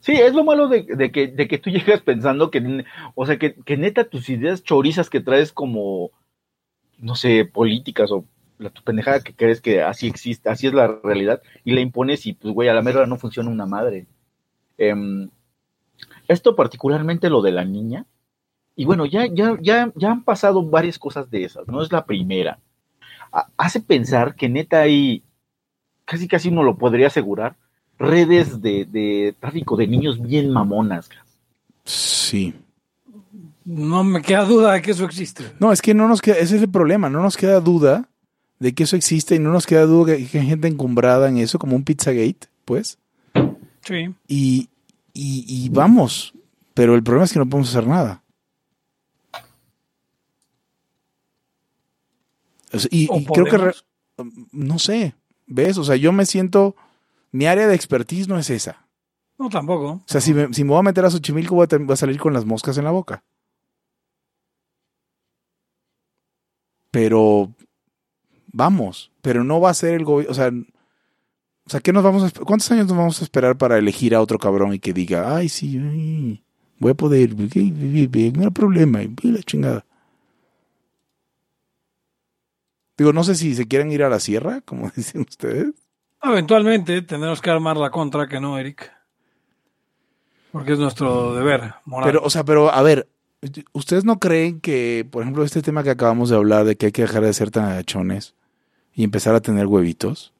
Sí, 0.00 0.12
es 0.12 0.34
lo 0.34 0.44
malo 0.44 0.68
de, 0.68 0.84
de 0.84 1.10
que, 1.10 1.28
de 1.28 1.48
que 1.48 1.58
tú 1.58 1.70
llegas 1.70 2.02
pensando 2.02 2.50
que, 2.50 2.84
o 3.14 3.26
sea, 3.26 3.38
que, 3.38 3.54
que 3.54 3.76
neta 3.76 4.08
tus 4.08 4.28
ideas 4.28 4.62
chorizas 4.62 5.10
que 5.10 5.20
traes 5.20 5.52
como, 5.52 6.10
no 6.98 7.14
sé, 7.14 7.44
políticas 7.44 8.10
o 8.10 8.24
la 8.58 8.70
tu 8.70 8.82
pendejada 8.82 9.20
que 9.20 9.34
crees 9.34 9.60
que 9.60 9.82
así 9.82 10.08
existe, 10.08 10.48
así 10.48 10.66
es 10.66 10.74
la 10.74 10.88
realidad, 11.02 11.40
y 11.64 11.72
la 11.72 11.80
impones 11.80 12.26
y 12.26 12.32
pues, 12.32 12.52
güey, 12.52 12.68
a 12.68 12.74
la 12.74 12.82
mera 12.82 13.06
no 13.06 13.16
funciona 13.16 13.50
una 13.50 13.66
madre. 13.66 14.06
Em, 14.76 15.28
esto 16.26 16.56
particularmente 16.56 17.30
lo 17.30 17.40
de 17.42 17.52
la 17.52 17.64
niña, 17.64 18.04
y 18.76 18.84
bueno, 18.84 19.06
ya, 19.06 19.26
ya, 19.26 19.56
ya, 19.60 19.92
ya 19.96 20.10
han 20.10 20.24
pasado 20.24 20.62
varias 20.62 20.98
cosas 20.98 21.30
de 21.30 21.44
esas, 21.44 21.66
no 21.68 21.82
es 21.82 21.90
la 21.92 22.04
primera. 22.04 22.58
Ha- 23.32 23.48
hace 23.56 23.80
pensar 23.80 24.34
que 24.34 24.48
neta 24.48 24.80
hay, 24.80 25.22
casi 26.04 26.28
casi 26.28 26.48
uno 26.48 26.62
lo 26.62 26.76
podría 26.76 27.08
asegurar, 27.08 27.56
redes 27.98 28.62
de, 28.62 28.84
de 28.84 29.34
tráfico 29.40 29.76
de 29.76 29.86
niños 29.88 30.20
bien 30.20 30.50
mamonas. 30.52 31.10
Sí. 31.84 32.54
No 33.70 34.02
me 34.02 34.22
queda 34.22 34.44
duda 34.46 34.72
de 34.72 34.80
que 34.80 34.92
eso 34.92 35.04
existe. 35.04 35.44
No, 35.60 35.72
es 35.72 35.82
que 35.82 35.92
no 35.92 36.08
nos 36.08 36.22
queda, 36.22 36.36
ese 36.38 36.56
es 36.56 36.62
el 36.62 36.70
problema, 36.70 37.10
no 37.10 37.20
nos 37.20 37.36
queda 37.36 37.60
duda 37.60 38.08
de 38.58 38.72
que 38.74 38.84
eso 38.84 38.96
existe 38.96 39.34
y 39.34 39.38
no 39.38 39.52
nos 39.52 39.66
queda 39.66 39.82
duda 39.84 40.16
que 40.16 40.22
hay 40.22 40.46
gente 40.46 40.68
encumbrada 40.68 41.28
en 41.28 41.36
eso, 41.36 41.58
como 41.58 41.76
un 41.76 41.84
Pizzagate, 41.84 42.48
pues. 42.64 42.98
Sí. 43.82 44.14
Y, 44.26 44.70
y, 45.12 45.44
y 45.46 45.68
vamos, 45.68 46.32
pero 46.72 46.94
el 46.94 47.02
problema 47.02 47.26
es 47.26 47.32
que 47.34 47.38
no 47.40 47.46
podemos 47.46 47.68
hacer 47.68 47.86
nada. 47.86 48.22
O 52.72 52.78
sea, 52.78 52.88
y, 52.90 53.06
¿O 53.10 53.18
y 53.18 53.24
creo 53.26 53.44
que, 53.44 53.58
re- 53.58 53.74
no 54.52 54.78
sé, 54.78 55.14
¿ves? 55.46 55.76
O 55.76 55.84
sea, 55.84 55.96
yo 55.96 56.12
me 56.12 56.24
siento, 56.24 56.74
mi 57.32 57.44
área 57.44 57.66
de 57.66 57.74
expertise 57.74 58.28
no 58.28 58.38
es 58.38 58.48
esa. 58.48 58.86
No, 59.38 59.50
tampoco. 59.50 59.90
O 59.90 60.02
sea, 60.06 60.22
si 60.22 60.32
me, 60.32 60.52
si 60.54 60.64
me 60.64 60.70
voy 60.70 60.80
a 60.80 60.82
meter 60.84 61.04
a 61.04 61.10
Xochimilco, 61.10 61.54
voy 61.54 61.66
a, 61.70 61.76
voy 61.78 61.92
a 61.92 61.96
salir 61.96 62.18
con 62.18 62.32
las 62.32 62.46
moscas 62.46 62.76
en 62.78 62.84
la 62.84 62.90
boca. 62.90 63.22
Pero, 66.90 67.52
vamos, 68.46 69.12
pero 69.22 69.44
no 69.44 69.60
va 69.60 69.70
a 69.70 69.74
ser 69.74 69.94
el 69.94 70.04
gobierno, 70.04 70.32
o 70.32 70.34
sea, 70.34 70.50
o 71.68 71.70
sea, 71.70 71.80
¿qué 71.80 71.92
nos 71.92 72.02
vamos 72.02 72.22
a, 72.24 72.44
¿cuántos 72.44 72.70
años 72.70 72.86
nos 72.86 72.96
vamos 72.96 73.20
a 73.20 73.24
esperar 73.24 73.58
para 73.58 73.76
elegir 73.76 74.14
a 74.14 74.22
otro 74.22 74.38
cabrón 74.38 74.72
y 74.72 74.78
que 74.78 74.94
diga, 74.94 75.36
ay, 75.36 75.50
sí, 75.50 75.78
ay, 75.78 76.42
voy 76.78 76.92
a 76.92 76.94
poder, 76.94 77.34
no 77.36 78.44
hay 78.44 78.50
problema, 78.50 79.02
y 79.02 79.12
la 79.22 79.42
chingada? 79.42 79.84
Digo, 82.96 83.12
no 83.12 83.22
sé 83.22 83.36
si 83.36 83.54
se 83.54 83.68
quieren 83.68 83.92
ir 83.92 84.02
a 84.02 84.08
la 84.08 84.18
sierra, 84.18 84.60
como 84.64 84.90
dicen 84.96 85.20
ustedes. 85.20 85.74
Eventualmente 86.22 87.02
tendremos 87.02 87.40
que 87.40 87.50
armar 87.50 87.76
la 87.76 87.90
contra, 87.90 88.26
que 88.26 88.40
no, 88.40 88.58
Eric. 88.58 88.90
Porque 90.50 90.72
es 90.72 90.78
nuestro 90.78 91.34
deber 91.34 91.74
moral. 91.84 92.08
Pero, 92.08 92.24
o 92.24 92.30
sea, 92.30 92.44
pero 92.44 92.72
a 92.72 92.82
ver, 92.82 93.08
¿ustedes 93.72 94.04
no 94.04 94.18
creen 94.18 94.60
que, 94.60 95.06
por 95.10 95.22
ejemplo, 95.22 95.44
este 95.44 95.62
tema 95.62 95.82
que 95.82 95.90
acabamos 95.90 96.28
de 96.30 96.36
hablar 96.36 96.64
de 96.64 96.76
que 96.76 96.86
hay 96.86 96.92
que 96.92 97.02
dejar 97.02 97.22
de 97.22 97.32
ser 97.32 97.50
tan 97.50 97.64
agachones 97.66 98.34
y 98.94 99.04
empezar 99.04 99.34
a 99.34 99.40
tener 99.40 99.66
huevitos? 99.66 100.32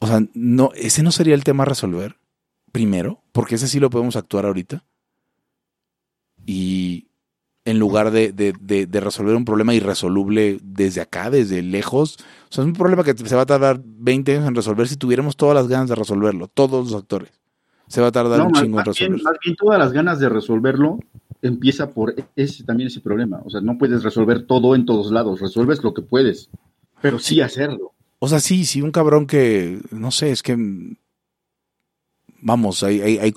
O 0.00 0.06
sea, 0.06 0.22
no, 0.34 0.70
ese 0.74 1.02
no 1.02 1.10
sería 1.12 1.34
el 1.34 1.44
tema 1.44 1.62
a 1.64 1.66
resolver 1.66 2.16
primero, 2.72 3.20
porque 3.32 3.54
ese 3.56 3.66
sí 3.68 3.80
lo 3.80 3.90
podemos 3.90 4.16
actuar 4.16 4.46
ahorita. 4.46 4.84
Y 6.46 7.06
en 7.64 7.78
lugar 7.78 8.10
de, 8.10 8.32
de- 8.32 8.54
de- 8.60 8.86
de 8.86 9.00
resolver 9.00 9.34
un 9.34 9.44
problema 9.44 9.74
irresoluble 9.74 10.58
desde 10.62 11.00
acá, 11.00 11.30
desde 11.30 11.62
lejos, 11.62 12.16
o 12.48 12.52
sea, 12.52 12.62
es 12.62 12.68
un 12.68 12.72
problema 12.74 13.04
que 13.04 13.14
se 13.16 13.34
va 13.36 13.42
a 13.42 13.46
tardar 13.46 13.80
20 13.84 14.36
años 14.36 14.48
en 14.48 14.54
resolver 14.54 14.88
si 14.88 14.96
tuviéramos 14.96 15.36
todas 15.36 15.54
las 15.54 15.68
ganas 15.68 15.88
de 15.88 15.94
resolverlo, 15.94 16.48
todos 16.48 16.90
los 16.90 17.00
actores. 17.00 17.30
Se 17.88 18.00
va 18.00 18.08
a 18.08 18.12
tardar 18.12 18.38
No, 18.38 18.46
un 18.46 18.52
chingo 18.52 18.78
en 18.78 18.84
bien, 18.84 18.86
resolverlo. 18.86 19.24
más 19.24 19.36
bien 19.44 19.56
todas 19.56 19.78
las 19.78 19.92
ganas 19.92 20.18
de 20.20 20.28
resolverlo 20.28 20.98
empieza 21.42 21.90
por 21.90 22.14
ese 22.36 22.64
también 22.64 22.88
ese 22.88 23.00
problema. 23.00 23.40
O 23.44 23.50
sea, 23.50 23.60
no 23.60 23.78
puedes 23.78 24.02
resolver 24.02 24.46
todo 24.46 24.74
en 24.74 24.84
todos 24.86 25.10
lados, 25.12 25.40
resuelves 25.40 25.82
lo 25.82 25.94
que 25.94 26.02
puedes, 26.02 26.50
pero 27.00 27.18
sí 27.18 27.40
hacerlo. 27.40 27.92
O 28.18 28.28
sea, 28.28 28.40
sí, 28.40 28.64
sí, 28.64 28.82
un 28.82 28.90
cabrón 28.90 29.26
que, 29.26 29.80
no 29.92 30.10
sé, 30.10 30.30
es 30.32 30.42
que, 30.42 30.56
vamos, 32.40 32.82
hay, 32.82 33.00
hay, 33.00 33.18
hay 33.18 33.32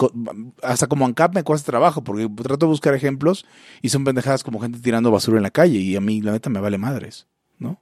hasta 0.63 0.87
como 0.87 1.05
ANCAP 1.05 1.35
me 1.35 1.43
cuesta 1.43 1.71
trabajo, 1.71 2.03
porque 2.03 2.27
trato 2.29 2.65
de 2.65 2.71
buscar 2.71 2.93
ejemplos 2.93 3.45
y 3.81 3.89
son 3.89 4.03
pendejadas 4.03 4.43
como 4.43 4.59
gente 4.59 4.79
tirando 4.79 5.11
basura 5.11 5.37
en 5.37 5.43
la 5.43 5.51
calle 5.51 5.79
y 5.79 5.95
a 5.95 6.01
mí, 6.01 6.21
la 6.21 6.31
neta, 6.33 6.49
me 6.49 6.59
vale 6.59 6.77
madres, 6.77 7.27
¿no? 7.59 7.81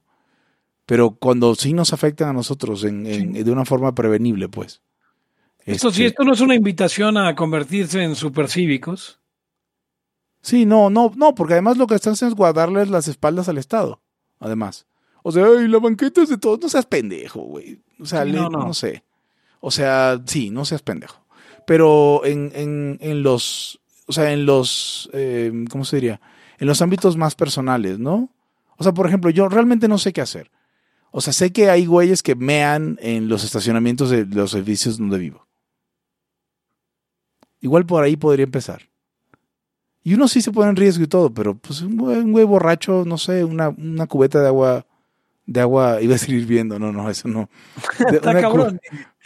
Pero 0.86 1.12
cuando 1.12 1.54
sí 1.54 1.72
nos 1.72 1.92
afectan 1.92 2.30
a 2.30 2.32
nosotros 2.32 2.84
en, 2.84 3.06
en- 3.06 3.32
de 3.32 3.50
una 3.50 3.64
forma 3.64 3.94
prevenible, 3.94 4.48
pues. 4.48 4.82
esto 5.64 5.90
sí, 5.90 6.04
Este, 6.04 6.06
esto 6.06 6.24
no 6.24 6.32
es 6.32 6.40
una 6.40 6.54
invitación 6.54 7.16
a 7.16 7.34
convertirse 7.34 8.02
en 8.02 8.14
supercívicos. 8.16 9.19
Sí, 10.42 10.64
no, 10.66 10.88
no, 10.90 11.12
no, 11.16 11.34
porque 11.34 11.54
además 11.54 11.76
lo 11.76 11.86
que 11.86 11.94
están 11.94 12.14
haciendo 12.14 12.32
es 12.34 12.36
guardarles 12.38 12.88
las 12.88 13.08
espaldas 13.08 13.48
al 13.48 13.58
Estado, 13.58 14.00
además. 14.38 14.86
O 15.22 15.32
sea, 15.32 15.44
ay, 15.46 15.68
la 15.68 15.78
banqueta 15.78 16.22
es 16.22 16.30
de 16.30 16.38
todos, 16.38 16.60
no 16.60 16.68
seas 16.68 16.86
pendejo, 16.86 17.40
güey. 17.40 17.80
O 18.00 18.06
sea, 18.06 18.24
Sí, 18.24 18.30
le- 18.32 18.38
no, 18.38 18.48
no, 18.48 18.58
no. 18.66 18.74
sé. 18.74 19.04
O 19.60 19.70
sea, 19.70 20.18
sí, 20.26 20.48
no 20.50 20.64
seas 20.64 20.80
pendejo. 20.82 21.20
Pero 21.66 22.24
en, 22.24 22.50
en, 22.54 22.96
en 23.02 23.22
los, 23.22 23.80
o 24.06 24.12
sea, 24.12 24.32
en 24.32 24.46
los, 24.46 25.10
eh, 25.12 25.52
¿cómo 25.70 25.84
se 25.84 25.96
diría? 25.96 26.20
En 26.58 26.66
los 26.66 26.80
ámbitos 26.80 27.16
más 27.18 27.34
personales, 27.34 27.98
¿no? 27.98 28.30
O 28.78 28.82
sea, 28.82 28.92
por 28.92 29.06
ejemplo, 29.06 29.28
yo 29.30 29.48
realmente 29.50 29.88
no 29.88 29.98
sé 29.98 30.12
qué 30.14 30.22
hacer. 30.22 30.50
O 31.10 31.20
sea, 31.20 31.32
sé 31.34 31.52
que 31.52 31.68
hay 31.68 31.84
güeyes 31.84 32.22
que 32.22 32.34
mean 32.34 32.98
en 33.02 33.28
los 33.28 33.44
estacionamientos 33.44 34.08
de 34.08 34.24
los 34.24 34.54
edificios 34.54 34.96
donde 34.96 35.18
vivo. 35.18 35.46
Igual 37.60 37.84
por 37.84 38.02
ahí 38.02 38.16
podría 38.16 38.44
empezar. 38.44 38.88
Y 40.02 40.14
uno 40.14 40.28
sí 40.28 40.40
se 40.40 40.50
pone 40.52 40.70
en 40.70 40.76
riesgo 40.76 41.04
y 41.04 41.08
todo, 41.08 41.32
pero 41.32 41.54
pues 41.56 41.82
un 41.82 41.96
güey, 41.96 42.18
un 42.18 42.32
güey 42.32 42.44
borracho, 42.44 43.04
no 43.06 43.18
sé, 43.18 43.44
una, 43.44 43.68
una 43.68 44.06
cubeta 44.06 44.40
de 44.40 44.46
agua, 44.46 44.86
de 45.46 45.60
agua, 45.60 46.00
iba 46.00 46.12
a 46.14 46.18
decir 46.18 46.34
hirviendo, 46.34 46.78
no, 46.78 46.90
no, 46.92 47.10
eso 47.10 47.28
no. 47.28 47.50
De- 48.10 48.16
Está 48.16 48.30
una, 48.30 48.40
cabrón. 48.40 48.80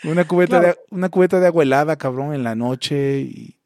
una 0.04 0.24
cubeta 0.26 0.58
Claro. 0.60 0.74
de, 0.90 0.96
una 0.96 1.08
cubeta 1.08 1.38
de 1.40 1.46
agua 1.46 1.62
helada, 1.62 1.96
cabrón, 1.96 2.34
en 2.34 2.42
la 2.42 2.54
noche. 2.56 3.20
Y... 3.20 3.56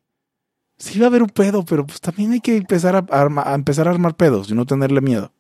Sí 0.77 0.99
va 0.99 1.07
a 1.07 1.09
haber 1.09 1.23
un 1.23 1.31
pedo, 1.31 1.65
pero 1.65 1.87
pues 1.87 2.01
también 2.01 2.33
hay 2.33 2.41
que 2.41 2.57
empezar 2.57 2.95
a, 2.95 2.99
arma- 3.07 3.43
a 3.47 3.55
empezar 3.55 3.89
a 3.89 3.91
armar 3.93 4.15
pedos 4.15 4.51
y 4.51 4.55
no 4.55 4.67
tenerle 4.67 5.01
miedo. 5.01 5.33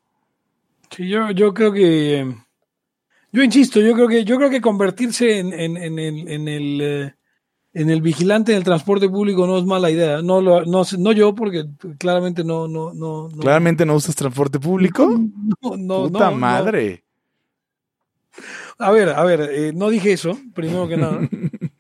Sí, 0.90 1.06
yo, 1.08 1.30
yo 1.32 1.52
creo 1.52 1.70
que. 1.72 2.34
Yo 3.30 3.42
insisto, 3.42 3.78
yo 3.80 3.92
creo 3.92 4.08
que, 4.08 4.24
yo 4.24 4.38
creo 4.38 4.48
que 4.48 4.62
convertirse 4.62 5.38
en, 5.38 5.52
en, 5.52 5.76
en 5.76 5.98
el, 5.98 6.28
en, 6.28 6.48
el, 6.48 6.80
eh, 6.80 7.14
en 7.74 7.90
el 7.90 8.00
vigilante 8.02 8.52
del 8.52 8.64
transporte 8.64 9.08
público 9.08 9.46
no 9.46 9.58
es 9.58 9.64
mala 9.64 9.90
idea. 9.90 10.22
No, 10.22 10.40
lo, 10.40 10.64
no, 10.64 10.82
no 10.98 11.12
yo, 11.12 11.34
porque 11.34 11.66
claramente 11.98 12.42
no. 12.44 12.66
no, 12.68 12.92
no, 12.94 13.28
no 13.28 13.38
Claramente 13.38 13.84
no 13.86 13.94
usas 13.94 14.14
transporte 14.16 14.58
público. 14.58 15.06
No, 15.60 15.76
no, 15.76 16.02
Puta 16.04 16.26
no, 16.26 16.30
no. 16.30 16.36
madre. 16.36 17.04
A 18.78 18.90
ver, 18.92 19.08
a 19.08 19.24
ver, 19.24 19.40
eh, 19.52 19.72
no 19.74 19.90
dije 19.90 20.12
eso, 20.12 20.38
primero 20.54 20.86
que 20.88 20.96
nada. 20.96 21.20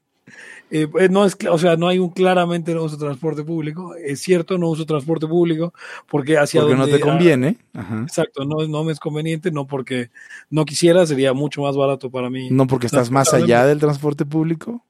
Eh, 0.70 0.86
eh, 1.00 1.08
no 1.08 1.24
es, 1.24 1.34
o 1.50 1.56
sea, 1.56 1.76
no 1.76 1.88
hay 1.88 1.98
un 1.98 2.10
claramente 2.10 2.74
no 2.74 2.82
uso 2.82 2.98
transporte 2.98 3.42
público. 3.42 3.94
Es 3.94 4.20
cierto, 4.20 4.58
no 4.58 4.68
uso 4.68 4.84
transporte 4.84 5.26
público 5.26 5.72
porque 6.06 6.36
hacia 6.36 6.60
Porque 6.60 6.74
no 6.74 6.82
donde- 6.82 6.98
te 6.98 7.02
conviene. 7.02 7.56
Ajá. 7.72 8.02
Exacto, 8.02 8.44
no, 8.44 8.68
no 8.68 8.84
me 8.84 8.92
es 8.92 9.00
conveniente, 9.00 9.50
no 9.50 9.66
porque 9.66 10.10
no 10.50 10.66
quisiera, 10.66 11.06
sería 11.06 11.32
mucho 11.32 11.62
más 11.62 11.74
barato 11.74 12.10
para 12.10 12.28
mí. 12.28 12.50
No 12.50 12.66
porque 12.66 12.84
estás 12.84 13.10
más 13.10 13.32
allá 13.32 13.64
del 13.64 13.78
transporte 13.78 14.26
público. 14.26 14.84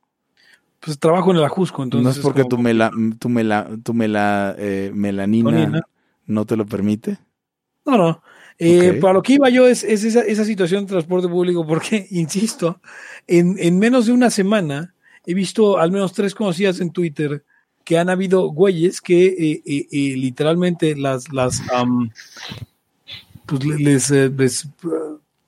Pues 0.81 0.99
trabajo 0.99 1.31
en 1.33 1.39
el 1.39 1.45
Ajusco, 1.45 1.83
entonces. 1.83 2.05
no 2.05 2.11
es 2.11 2.19
porque 2.19 2.43
como- 2.43 2.51
tu, 2.51 2.59
mela, 2.59 2.91
tu, 3.19 3.29
mela, 3.29 3.69
tu 3.83 3.95
mela, 3.95 4.55
eh, 4.59 4.91
melanina 4.95 5.83
no 6.27 6.45
te 6.47 6.57
lo 6.57 6.67
permite. 6.67 7.19
No, 7.85 7.97
no. 7.97 8.23
Eh. 8.61 8.99
Para 9.01 9.15
lo 9.15 9.23
que 9.23 9.35
iba 9.35 9.49
yo 9.51 9.67
es, 9.67 9.83
es 9.85 10.05
esa, 10.05 10.21
esa 10.23 10.45
situación 10.45 10.85
de 10.85 10.91
transporte 10.91 11.29
público, 11.29 11.67
porque, 11.67 12.07
insisto, 12.11 12.81
en, 13.27 13.57
en 13.59 13.79
menos 13.79 14.07
de 14.07 14.13
una 14.13 14.31
semana 14.31 14.95
he 15.27 15.35
visto 15.35 15.79
al 15.79 15.91
menos 15.93 16.13
tres 16.13 16.35
conocidas 16.35 16.81
en 16.81 16.91
Twitter 16.91 17.45
que 17.85 17.99
han 17.99 18.11
habido 18.11 18.49
güeyes 18.51 19.01
que 19.01 19.27
eh, 19.27 19.63
eh, 19.67 20.17
literalmente 20.17 20.95
las, 20.97 21.33
las 21.33 21.63
pues 23.47 23.65
le- 23.65 23.79
les, 23.79 24.11
eh, 24.11 24.29
les- 24.37 24.69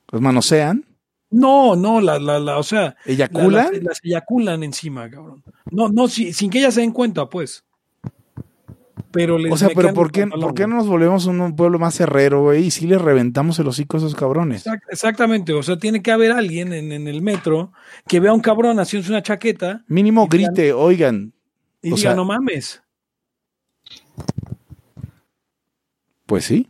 Pues 0.06 0.22
manosean, 0.22 0.84
no, 1.30 1.76
no, 1.76 2.00
la, 2.00 2.18
la, 2.18 2.38
la, 2.40 2.58
o 2.58 2.62
sea, 2.62 2.82
la- 2.82 2.96
eyaculan. 3.12 3.72
las, 3.74 3.82
las 3.82 4.00
eyaculan 4.04 4.62
encima, 4.62 5.08
cabrón. 5.10 5.42
No, 5.70 5.88
no, 5.88 6.08
si- 6.08 6.32
sin 6.32 6.50
que 6.50 6.58
ellas 6.58 6.74
se 6.74 6.80
den 6.80 6.92
cuenta, 6.92 7.28
pues. 7.28 7.64
Pero 9.12 9.38
les 9.38 9.52
O 9.52 9.56
sea, 9.56 9.70
pero 9.74 9.92
¿por 9.92 10.12
qué, 10.12 10.26
¿por 10.28 10.54
qué 10.54 10.68
no 10.68 10.76
nos 10.76 10.86
volvemos 10.86 11.26
un 11.26 11.56
pueblo 11.56 11.80
más 11.80 11.96
cerrero, 11.96 12.42
güey? 12.42 12.66
Y 12.66 12.70
si 12.70 12.86
les 12.86 13.00
reventamos 13.02 13.58
el 13.58 13.66
hocico 13.66 13.96
a 13.96 13.98
esos 13.98 14.14
cabrones. 14.14 14.64
Exact- 14.66 14.82
Exactamente, 14.88 15.52
o 15.52 15.62
sea, 15.64 15.76
tiene 15.78 16.00
que 16.00 16.12
haber 16.12 16.30
alguien 16.30 16.72
en, 16.72 16.92
en 16.92 17.08
el 17.08 17.20
metro 17.20 17.72
que 18.06 18.20
vea 18.20 18.30
a 18.30 18.34
un 18.34 18.40
cabrón 18.40 18.78
haciéndose 18.78 19.10
una 19.12 19.22
chaqueta 19.22 19.84
Mínimo 19.88 20.28
digan- 20.28 20.52
grite, 20.54 20.72
oigan. 20.72 21.32
y 21.82 21.92
O 21.92 21.96
diga, 21.96 22.10
sea- 22.10 22.14
no 22.14 22.24
mames. 22.24 22.82
Pues 26.26 26.44
sí. 26.44 26.68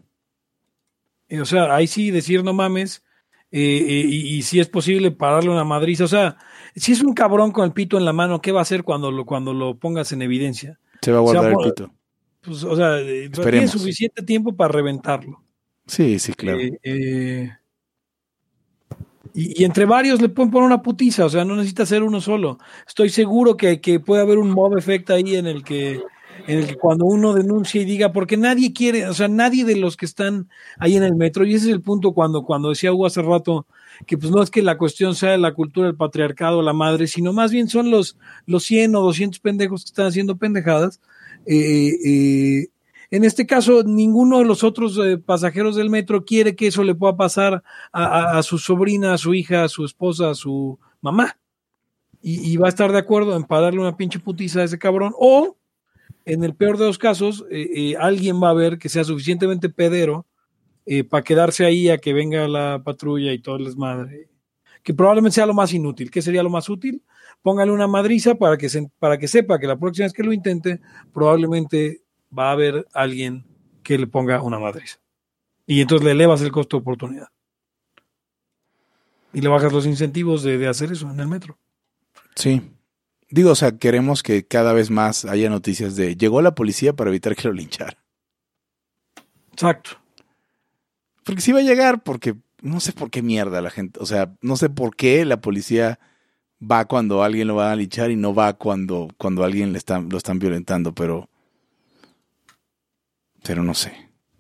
Y, 1.28 1.38
o 1.38 1.44
sea, 1.44 1.74
ahí 1.74 1.86
sí 1.86 2.10
decir 2.10 2.42
no 2.42 2.52
mames, 2.52 3.04
eh, 3.52 3.84
eh, 3.88 4.04
y, 4.06 4.36
y 4.36 4.42
si 4.42 4.60
es 4.60 4.68
posible 4.68 5.10
pararle 5.10 5.50
una 5.50 5.64
madriza. 5.64 6.04
O 6.04 6.08
sea, 6.08 6.36
si 6.74 6.92
es 6.92 7.02
un 7.02 7.14
cabrón 7.14 7.52
con 7.52 7.64
el 7.64 7.72
pito 7.72 7.98
en 7.98 8.04
la 8.04 8.12
mano, 8.12 8.40
¿qué 8.40 8.52
va 8.52 8.60
a 8.60 8.62
hacer 8.62 8.84
cuando 8.84 9.10
lo, 9.10 9.26
cuando 9.26 9.52
lo 9.52 9.78
pongas 9.78 10.12
en 10.12 10.22
evidencia? 10.22 10.78
Se 11.02 11.12
va 11.12 11.18
a 11.18 11.22
O 11.22 11.30
sea, 11.30 11.40
guardar 11.40 11.60
el 11.60 11.70
pito. 11.70 11.92
Pues, 12.42 12.64
o 12.64 12.76
sea, 12.76 12.98
eh, 13.00 13.28
tiene 13.30 13.68
suficiente 13.68 14.22
tiempo 14.22 14.54
para 14.54 14.72
reventarlo. 14.72 15.42
Sí, 15.86 16.18
sí, 16.18 16.32
claro. 16.32 16.58
Eh, 16.58 16.78
eh, 16.82 17.50
y, 19.34 19.62
y 19.62 19.64
entre 19.64 19.84
varios 19.84 20.20
le 20.20 20.28
pueden 20.28 20.50
poner 20.50 20.66
una 20.66 20.82
putiza, 20.82 21.24
o 21.24 21.28
sea, 21.28 21.44
no 21.44 21.56
necesita 21.56 21.84
ser 21.84 22.02
uno 22.02 22.20
solo. 22.20 22.58
Estoy 22.86 23.10
seguro 23.10 23.56
que, 23.56 23.80
que 23.80 24.00
puede 24.00 24.22
haber 24.22 24.38
un 24.38 24.50
mob 24.50 24.76
effect 24.78 25.10
ahí 25.10 25.36
en 25.36 25.46
el 25.46 25.62
que 25.62 26.00
en 26.46 26.58
el 26.58 26.66
que 26.66 26.76
cuando 26.76 27.04
uno 27.04 27.34
denuncia 27.34 27.80
y 27.80 27.84
diga, 27.84 28.12
porque 28.12 28.36
nadie 28.36 28.72
quiere, 28.72 29.08
o 29.08 29.14
sea, 29.14 29.28
nadie 29.28 29.64
de 29.64 29.76
los 29.76 29.96
que 29.96 30.06
están 30.06 30.48
ahí 30.78 30.96
en 30.96 31.02
el 31.02 31.14
metro, 31.14 31.44
y 31.44 31.54
ese 31.54 31.66
es 31.68 31.72
el 31.72 31.82
punto 31.82 32.12
cuando, 32.12 32.44
cuando 32.44 32.70
decía 32.70 32.92
Hugo 32.92 33.06
hace 33.06 33.22
rato, 33.22 33.66
que 34.06 34.16
pues 34.16 34.30
no 34.30 34.42
es 34.42 34.50
que 34.50 34.62
la 34.62 34.78
cuestión 34.78 35.14
sea 35.14 35.32
de 35.32 35.38
la 35.38 35.54
cultura 35.54 35.86
del 35.86 35.96
patriarcado, 35.96 36.62
la 36.62 36.72
madre, 36.72 37.06
sino 37.06 37.32
más 37.32 37.50
bien 37.50 37.68
son 37.68 37.90
los, 37.90 38.16
los 38.46 38.64
100 38.64 38.94
o 38.96 39.00
200 39.00 39.40
pendejos 39.40 39.84
que 39.84 39.88
están 39.88 40.06
haciendo 40.06 40.36
pendejadas. 40.36 41.00
Eh, 41.46 41.92
eh, 42.04 42.68
En 43.10 43.24
este 43.24 43.46
caso, 43.46 43.82
ninguno 43.82 44.38
de 44.38 44.44
los 44.44 44.62
otros 44.62 44.98
eh, 44.98 45.18
pasajeros 45.18 45.76
del 45.76 45.90
metro 45.90 46.24
quiere 46.24 46.54
que 46.54 46.68
eso 46.68 46.84
le 46.84 46.94
pueda 46.94 47.16
pasar 47.16 47.62
a, 47.92 48.42
su 48.42 48.58
sobrina, 48.58 49.14
a 49.14 49.18
su 49.18 49.34
hija, 49.34 49.64
a 49.64 49.68
su 49.68 49.84
esposa, 49.84 50.30
a 50.30 50.34
su 50.34 50.78
mamá. 51.00 51.36
Y, 52.22 52.52
y 52.52 52.56
va 52.56 52.66
a 52.66 52.68
estar 52.68 52.92
de 52.92 52.98
acuerdo 52.98 53.34
en 53.34 53.44
para 53.44 53.62
darle 53.62 53.80
una 53.80 53.96
pinche 53.96 54.20
putiza 54.20 54.60
a 54.60 54.64
ese 54.64 54.78
cabrón. 54.78 55.12
O, 55.18 55.56
en 56.32 56.44
el 56.44 56.54
peor 56.54 56.78
de 56.78 56.86
los 56.86 56.98
casos, 56.98 57.44
eh, 57.50 57.68
eh, 57.74 57.96
alguien 57.98 58.42
va 58.42 58.50
a 58.50 58.54
ver 58.54 58.78
que 58.78 58.88
sea 58.88 59.04
suficientemente 59.04 59.68
pedero 59.68 60.26
para 61.08 61.22
quedarse 61.22 61.64
ahí 61.64 61.88
a 61.88 61.98
que 61.98 62.12
venga 62.12 62.48
la 62.48 62.82
patrulla 62.82 63.32
y 63.32 63.38
todo 63.38 63.56
el 63.56 63.66
desmadre. 63.66 64.28
Que 64.82 64.92
probablemente 64.92 65.36
sea 65.36 65.46
lo 65.46 65.54
más 65.54 65.72
inútil. 65.72 66.10
¿Qué 66.10 66.20
sería 66.20 66.42
lo 66.42 66.50
más 66.50 66.68
útil? 66.68 67.04
Póngale 67.42 67.70
una 67.70 67.86
madriza 67.86 68.34
para 68.34 68.56
que, 68.58 68.68
se, 68.68 68.90
para 68.98 69.16
que 69.16 69.28
sepa 69.28 69.60
que 69.60 69.68
la 69.68 69.78
próxima 69.78 70.06
vez 70.06 70.12
que 70.12 70.24
lo 70.24 70.32
intente, 70.32 70.80
probablemente 71.12 72.02
va 72.36 72.48
a 72.48 72.52
haber 72.52 72.88
alguien 72.92 73.44
que 73.84 73.98
le 73.98 74.08
ponga 74.08 74.42
una 74.42 74.58
madriza. 74.58 74.98
Y 75.66 75.80
entonces 75.80 76.04
le 76.04 76.12
elevas 76.12 76.42
el 76.42 76.50
costo 76.50 76.76
de 76.76 76.80
oportunidad. 76.80 77.28
Y 79.32 79.40
le 79.40 79.48
bajas 79.48 79.72
los 79.72 79.86
incentivos 79.86 80.42
de, 80.42 80.58
de 80.58 80.66
hacer 80.66 80.90
eso 80.90 81.08
en 81.08 81.20
el 81.20 81.28
metro. 81.28 81.56
Sí. 82.34 82.60
Digo, 83.30 83.52
o 83.52 83.54
sea, 83.54 83.78
queremos 83.78 84.22
que 84.22 84.44
cada 84.46 84.72
vez 84.72 84.90
más 84.90 85.24
haya 85.24 85.48
noticias 85.50 85.94
de 85.96 86.16
llegó 86.16 86.42
la 86.42 86.54
policía 86.54 86.92
para 86.94 87.10
evitar 87.10 87.36
que 87.36 87.48
lo 87.48 87.54
linchara. 87.54 87.96
Exacto. 89.52 89.90
Porque 91.24 91.40
sí 91.40 91.52
va 91.52 91.60
a 91.60 91.62
llegar, 91.62 92.02
porque 92.02 92.34
no 92.62 92.80
sé 92.80 92.92
por 92.92 93.10
qué 93.10 93.22
mierda 93.22 93.60
la 93.60 93.70
gente, 93.70 94.00
o 94.00 94.06
sea, 94.06 94.34
no 94.42 94.56
sé 94.56 94.68
por 94.70 94.96
qué 94.96 95.24
la 95.24 95.40
policía 95.40 95.98
va 96.60 96.86
cuando 96.86 97.22
alguien 97.22 97.48
lo 97.48 97.54
va 97.54 97.70
a 97.72 97.76
linchar 97.76 98.10
y 98.10 98.16
no 98.16 98.34
va 98.34 98.54
cuando, 98.54 99.08
cuando 99.16 99.44
alguien 99.44 99.72
le 99.72 99.78
están, 99.78 100.08
lo 100.08 100.18
están 100.18 100.38
violentando, 100.38 100.94
pero, 100.94 101.28
pero 103.42 103.62
no 103.62 103.74
sé. 103.74 103.92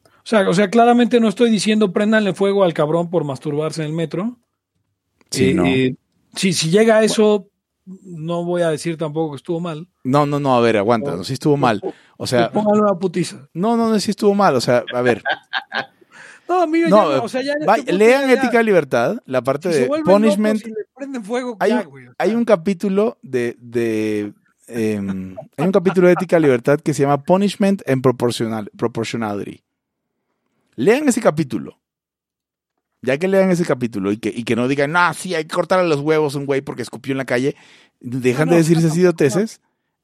O 0.04 0.26
sea, 0.30 0.48
o 0.48 0.54
sea, 0.54 0.68
claramente 0.70 1.18
no 1.20 1.28
estoy 1.28 1.50
diciendo 1.50 1.92
préndanle 1.92 2.34
fuego 2.34 2.64
al 2.64 2.74
cabrón 2.74 3.08
por 3.10 3.24
masturbarse 3.24 3.82
en 3.82 3.88
el 3.88 3.94
metro. 3.94 4.38
Sí, 5.30 5.50
Eh, 5.50 5.54
no. 5.54 5.64
eh, 5.66 5.96
si, 6.36 6.52
si 6.52 6.70
llega 6.70 6.98
a 6.98 7.04
eso, 7.04 7.49
no 8.02 8.44
voy 8.44 8.62
a 8.62 8.70
decir 8.70 8.96
tampoco 8.96 9.32
que 9.32 9.36
estuvo 9.36 9.60
mal. 9.60 9.88
No, 10.04 10.26
no, 10.26 10.38
no, 10.40 10.54
a 10.54 10.60
ver, 10.60 10.76
aguanta, 10.76 11.16
no, 11.16 11.24
sí 11.24 11.32
estuvo 11.34 11.56
mal. 11.56 11.80
O 12.16 12.26
sea, 12.26 12.50
póngale 12.52 12.80
una 12.82 12.94
putiza. 12.98 13.48
no, 13.54 13.76
no, 13.76 13.88
no, 13.88 13.98
sí 14.00 14.10
estuvo 14.10 14.34
mal, 14.34 14.54
o 14.56 14.60
sea, 14.60 14.84
a 14.94 15.00
ver, 15.02 15.22
No, 16.48 16.66
mira, 16.66 16.88
no, 16.88 17.12
ya, 17.16 17.22
o 17.22 17.28
sea, 17.28 17.42
ya 17.42 17.52
en 17.52 17.68
este 17.78 17.92
lean 17.92 18.26
ya- 18.26 18.32
Ética 18.34 18.60
y 18.60 18.64
Libertad, 18.64 19.18
la 19.24 19.40
parte 19.40 19.72
si 19.72 19.80
de 19.82 19.88
punishment. 20.04 20.60
prenden 20.96 21.22
fuego, 21.24 21.56
Hay 21.60 21.70
ya, 21.70 21.82
un- 21.82 21.84
güey, 21.84 22.04
o 22.06 22.08
sea. 22.08 22.16
Hay 22.18 22.34
un 22.34 22.44
capítulo 22.44 23.18
de, 23.22 23.56
de 23.60 24.32
em, 24.66 25.36
hay 25.56 25.64
un 25.66 25.70
capítulo 25.72 26.08
de 26.08 26.14
ética 26.14 26.38
y 26.38 26.42
libertad 26.42 26.80
que 26.80 26.92
se 26.92 27.02
llama 27.02 27.22
Punishment 27.22 27.82
and 27.88 28.02
Proportional, 28.02 28.68
Proportionality. 28.76 29.62
Lean 30.74 31.08
ese 31.08 31.20
capítulo. 31.20 31.78
Ya 33.02 33.18
que 33.18 33.28
lean 33.28 33.50
ese 33.50 33.64
capítulo 33.64 34.12
y 34.12 34.18
que, 34.18 34.28
y 34.28 34.44
que 34.44 34.56
no 34.56 34.68
digan, 34.68 34.92
no, 34.92 35.14
sí, 35.14 35.34
hay 35.34 35.44
que 35.44 35.54
cortarle 35.54 35.88
los 35.88 36.00
huevos 36.00 36.34
a 36.34 36.38
un 36.38 36.46
güey 36.46 36.60
porque 36.60 36.82
escupió 36.82 37.12
en 37.12 37.18
la 37.18 37.24
calle, 37.24 37.56
dejan 38.00 38.48
No, 38.48 38.52
no, 38.52 38.56
de 38.56 38.62
decirse 38.62 38.86
no, 38.86 38.88
así 38.90 39.00
idioteces. 39.00 39.60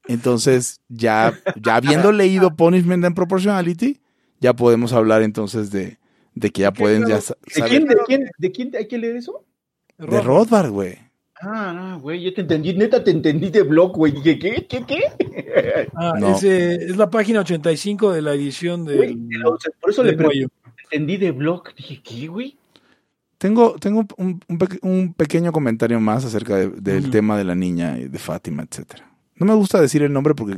Entonces, 0.07 0.81
ya, 0.87 1.33
ya 1.61 1.75
habiendo 1.75 2.11
leído 2.11 2.55
Punishment 2.55 3.05
and 3.05 3.15
Proportionality, 3.15 3.99
ya 4.39 4.55
podemos 4.55 4.93
hablar 4.93 5.21
entonces 5.21 5.69
de, 5.71 5.99
de 6.33 6.49
que 6.49 6.61
ya 6.61 6.71
pueden 6.71 7.07
ya 7.07 7.17
¿De 7.17 7.69
quién, 7.69 7.85
de, 7.85 7.97
quién, 8.05 8.29
¿De 8.37 8.51
quién 8.51 8.71
hay 8.75 8.87
que 8.87 8.97
leer 8.97 9.17
eso? 9.17 9.43
De 9.97 10.21
Rothbard, 10.21 10.69
güey. 10.69 10.97
Ah, 11.39 11.71
no, 11.73 11.99
güey, 11.99 12.23
yo 12.23 12.33
te 12.33 12.41
entendí, 12.41 12.73
neta 12.73 13.03
te 13.03 13.11
entendí 13.11 13.49
de 13.49 13.61
blog, 13.61 13.95
güey. 13.95 14.11
Dije, 14.11 14.39
¿qué? 14.39 14.65
¿Qué? 14.67 14.85
¿Qué? 14.85 15.01
Ah, 15.95 16.13
No. 16.19 16.35
es, 16.35 16.43
eh, 16.43 16.75
es 16.75 16.97
la 16.97 17.09
página 17.09 17.41
85 17.41 18.13
de 18.13 18.21
la 18.21 18.33
edición 18.33 18.85
Güey, 18.85 19.17
o 19.45 19.57
sea, 19.59 19.71
por 19.79 19.91
eso 19.91 20.03
le 20.03 20.13
pregunté, 20.13 20.47
entendí 20.83 21.17
de 21.17 21.31
blog. 21.31 21.73
Dije, 21.75 22.01
¿qué, 22.03 22.27
güey? 22.27 22.57
Tengo, 23.37 23.75
tengo 23.79 24.05
un, 24.17 24.39
un 24.47 24.59
un 24.81 25.13
pequeño 25.13 25.51
comentario 25.51 25.99
más 25.99 26.25
acerca 26.25 26.55
de- 26.55 26.69
del 26.69 27.11
tema 27.11 27.37
de 27.37 27.43
la 27.43 27.53
niña, 27.55 27.97
y 27.99 28.07
de 28.07 28.19
Fátima, 28.19 28.63
etcétera. 28.63 29.11
No 29.35 29.45
me 29.45 29.53
gusta 29.53 29.79
decir 29.79 30.01
el 30.01 30.11
nombre 30.11 30.33
porque, 30.33 30.57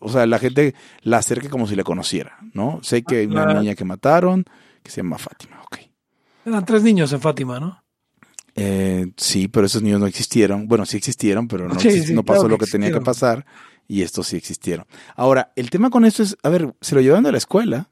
o 0.00 0.08
sea, 0.08 0.24
la 0.26 0.38
gente 0.38 0.74
la 1.02 1.18
acerca 1.18 1.50
como 1.50 1.66
si 1.66 1.76
la 1.76 1.84
conociera, 1.84 2.38
¿no? 2.54 2.80
Sé 2.82 3.02
que 3.02 3.18
hay 3.18 3.26
una 3.26 3.42
Ah. 3.50 3.54
niña 3.60 3.74
que 3.74 3.84
mataron 3.84 4.44
que 4.82 4.90
se 4.90 5.02
llama 5.02 5.18
Fátima, 5.18 5.60
ok. 5.62 5.78
Eran 6.46 6.64
tres 6.64 6.82
niños 6.82 7.12
en 7.12 7.20
Fátima, 7.20 7.60
¿no? 7.60 7.82
Eh, 8.56 9.12
sí, 9.16 9.48
pero 9.48 9.66
esos 9.66 9.82
niños 9.82 10.00
no 10.00 10.06
existieron. 10.06 10.68
Bueno, 10.68 10.86
sí 10.86 10.96
existieron, 10.96 11.48
pero 11.48 11.68
no, 11.68 11.74
Sí, 11.80 11.88
exist- 11.88 12.04
sí, 12.06 12.14
no 12.14 12.22
pasó 12.24 12.42
claro 12.42 12.50
lo 12.54 12.58
que 12.58 12.64
que 12.66 12.70
tenía 12.70 12.92
que 12.92 13.00
pasar 13.00 13.44
y 13.88 14.02
estos 14.02 14.28
sí 14.28 14.36
existieron. 14.36 14.86
Ahora, 15.16 15.52
el 15.56 15.68
tema 15.70 15.90
con 15.90 16.04
esto 16.04 16.22
es, 16.22 16.36
a 16.42 16.48
ver, 16.48 16.74
se 16.80 16.94
lo 16.94 17.00
llevan 17.00 17.24
de 17.24 17.32
la 17.32 17.38
escuela. 17.38 17.90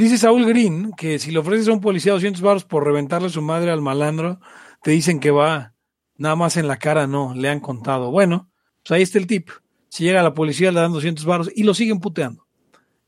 Dice 0.00 0.16
Saúl 0.16 0.46
Green 0.46 0.92
que 0.96 1.18
si 1.18 1.30
le 1.30 1.40
ofreces 1.40 1.68
a 1.68 1.72
un 1.72 1.82
policía 1.82 2.12
200 2.12 2.40
baros 2.40 2.64
por 2.64 2.86
reventarle 2.86 3.28
su 3.28 3.42
madre 3.42 3.70
al 3.70 3.82
malandro, 3.82 4.40
te 4.82 4.92
dicen 4.92 5.20
que 5.20 5.30
va. 5.30 5.74
Nada 6.16 6.36
más 6.36 6.56
en 6.56 6.68
la 6.68 6.78
cara 6.78 7.06
no, 7.06 7.34
le 7.34 7.50
han 7.50 7.60
contado. 7.60 8.10
Bueno, 8.10 8.50
pues 8.82 8.92
ahí 8.92 9.02
está 9.02 9.18
el 9.18 9.26
tip. 9.26 9.50
Si 9.90 10.04
llega 10.04 10.22
la 10.22 10.32
policía 10.32 10.72
le 10.72 10.80
dan 10.80 10.94
200 10.94 11.26
baros 11.26 11.50
y 11.54 11.64
lo 11.64 11.74
siguen 11.74 12.00
puteando. 12.00 12.46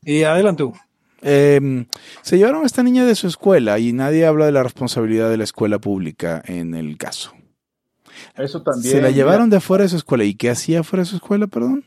Y 0.03 0.21
adelante, 0.21 0.61
Hugo. 0.61 0.77
Eh, 1.23 1.87
se 2.21 2.37
llevaron 2.37 2.61
a 2.61 2.67
esta 2.67 2.83
niña 2.83 3.05
de 3.05 3.15
su 3.15 3.25
escuela 3.25 3.79
y 3.79 3.91
nadie 3.91 4.27
habla 4.27 4.45
de 4.45 4.51
la 4.51 4.61
responsabilidad 4.61 5.31
de 5.31 5.37
la 5.37 5.45
escuela 5.45 5.79
pública 5.79 6.43
en 6.45 6.75
el 6.75 6.97
caso. 6.97 7.33
Eso 8.37 8.61
también. 8.61 8.93
Se 8.93 9.01
la 9.01 9.09
llevaron 9.09 9.49
de 9.49 9.57
afuera 9.57 9.83
de 9.83 9.89
su 9.89 9.95
escuela. 9.95 10.25
¿Y 10.25 10.35
qué 10.35 10.51
hacía 10.51 10.81
afuera 10.81 11.01
de 11.01 11.09
su 11.09 11.15
escuela, 11.15 11.47
perdón? 11.47 11.85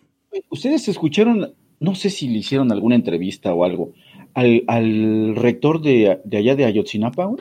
Ustedes 0.51 0.89
escucharon, 0.89 1.55
no 1.79 1.95
sé 1.95 2.11
si 2.11 2.27
le 2.27 2.39
hicieron 2.39 2.73
alguna 2.73 2.97
entrevista 2.97 3.55
o 3.55 3.65
algo, 3.65 3.93
al, 4.37 4.63
al 4.69 5.35
rector 5.35 5.81
de, 5.81 6.21
de 6.25 6.37
allá 6.37 6.55
de 6.55 6.67
Ayotzinapa? 6.67 7.35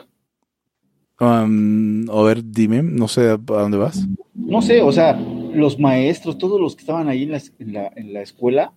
Um, 1.20 2.10
a 2.10 2.22
ver, 2.22 2.42
dime, 2.42 2.82
no 2.82 3.06
sé 3.06 3.28
a 3.28 3.36
dónde 3.36 3.78
vas. 3.78 4.06
No 4.34 4.60
sé, 4.62 4.82
o 4.82 4.90
sea, 4.92 5.12
los 5.12 5.78
maestros, 5.78 6.38
todos 6.38 6.60
los 6.60 6.74
que 6.74 6.80
estaban 6.80 7.08
ahí 7.08 7.22
en 7.22 7.32
la, 7.32 7.42
en 7.58 7.72
la, 7.72 7.92
en 7.96 8.12
la 8.12 8.22
escuela, 8.22 8.72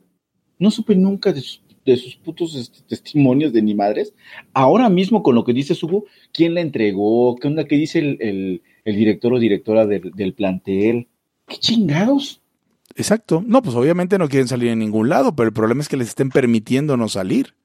no 0.57 0.69
supe 0.71 0.95
nunca 0.95 1.33
de 1.33 1.41
sus, 1.41 1.61
de 1.85 1.97
sus 1.97 2.15
putos 2.15 2.55
este, 2.55 2.81
testimonios 2.87 3.53
de 3.53 3.61
ni 3.61 3.73
madres. 3.73 4.13
Ahora 4.53 4.89
mismo, 4.89 5.23
con 5.23 5.35
lo 5.35 5.43
que 5.43 5.53
dice 5.53 5.73
Hugo, 5.81 6.05
¿quién 6.33 6.53
la 6.53 6.61
entregó? 6.61 7.35
¿Qué 7.37 7.47
onda? 7.47 7.65
¿Qué 7.65 7.77
dice 7.77 7.99
el, 7.99 8.17
el, 8.19 8.61
el 8.83 8.95
director 8.95 9.33
o 9.33 9.39
directora 9.39 9.85
del, 9.85 10.11
del 10.13 10.33
plantel? 10.33 11.07
¿Qué 11.47 11.57
chingados? 11.57 12.41
Exacto. 12.95 13.43
No, 13.45 13.61
pues 13.61 13.75
obviamente 13.75 14.17
no 14.17 14.27
quieren 14.27 14.47
salir 14.47 14.69
en 14.69 14.79
ningún 14.79 15.09
lado, 15.09 15.35
pero 15.35 15.47
el 15.47 15.53
problema 15.53 15.81
es 15.81 15.87
que 15.87 15.97
les 15.97 16.09
estén 16.09 16.29
permitiendo 16.29 16.97
no 16.97 17.07
salir. 17.07 17.55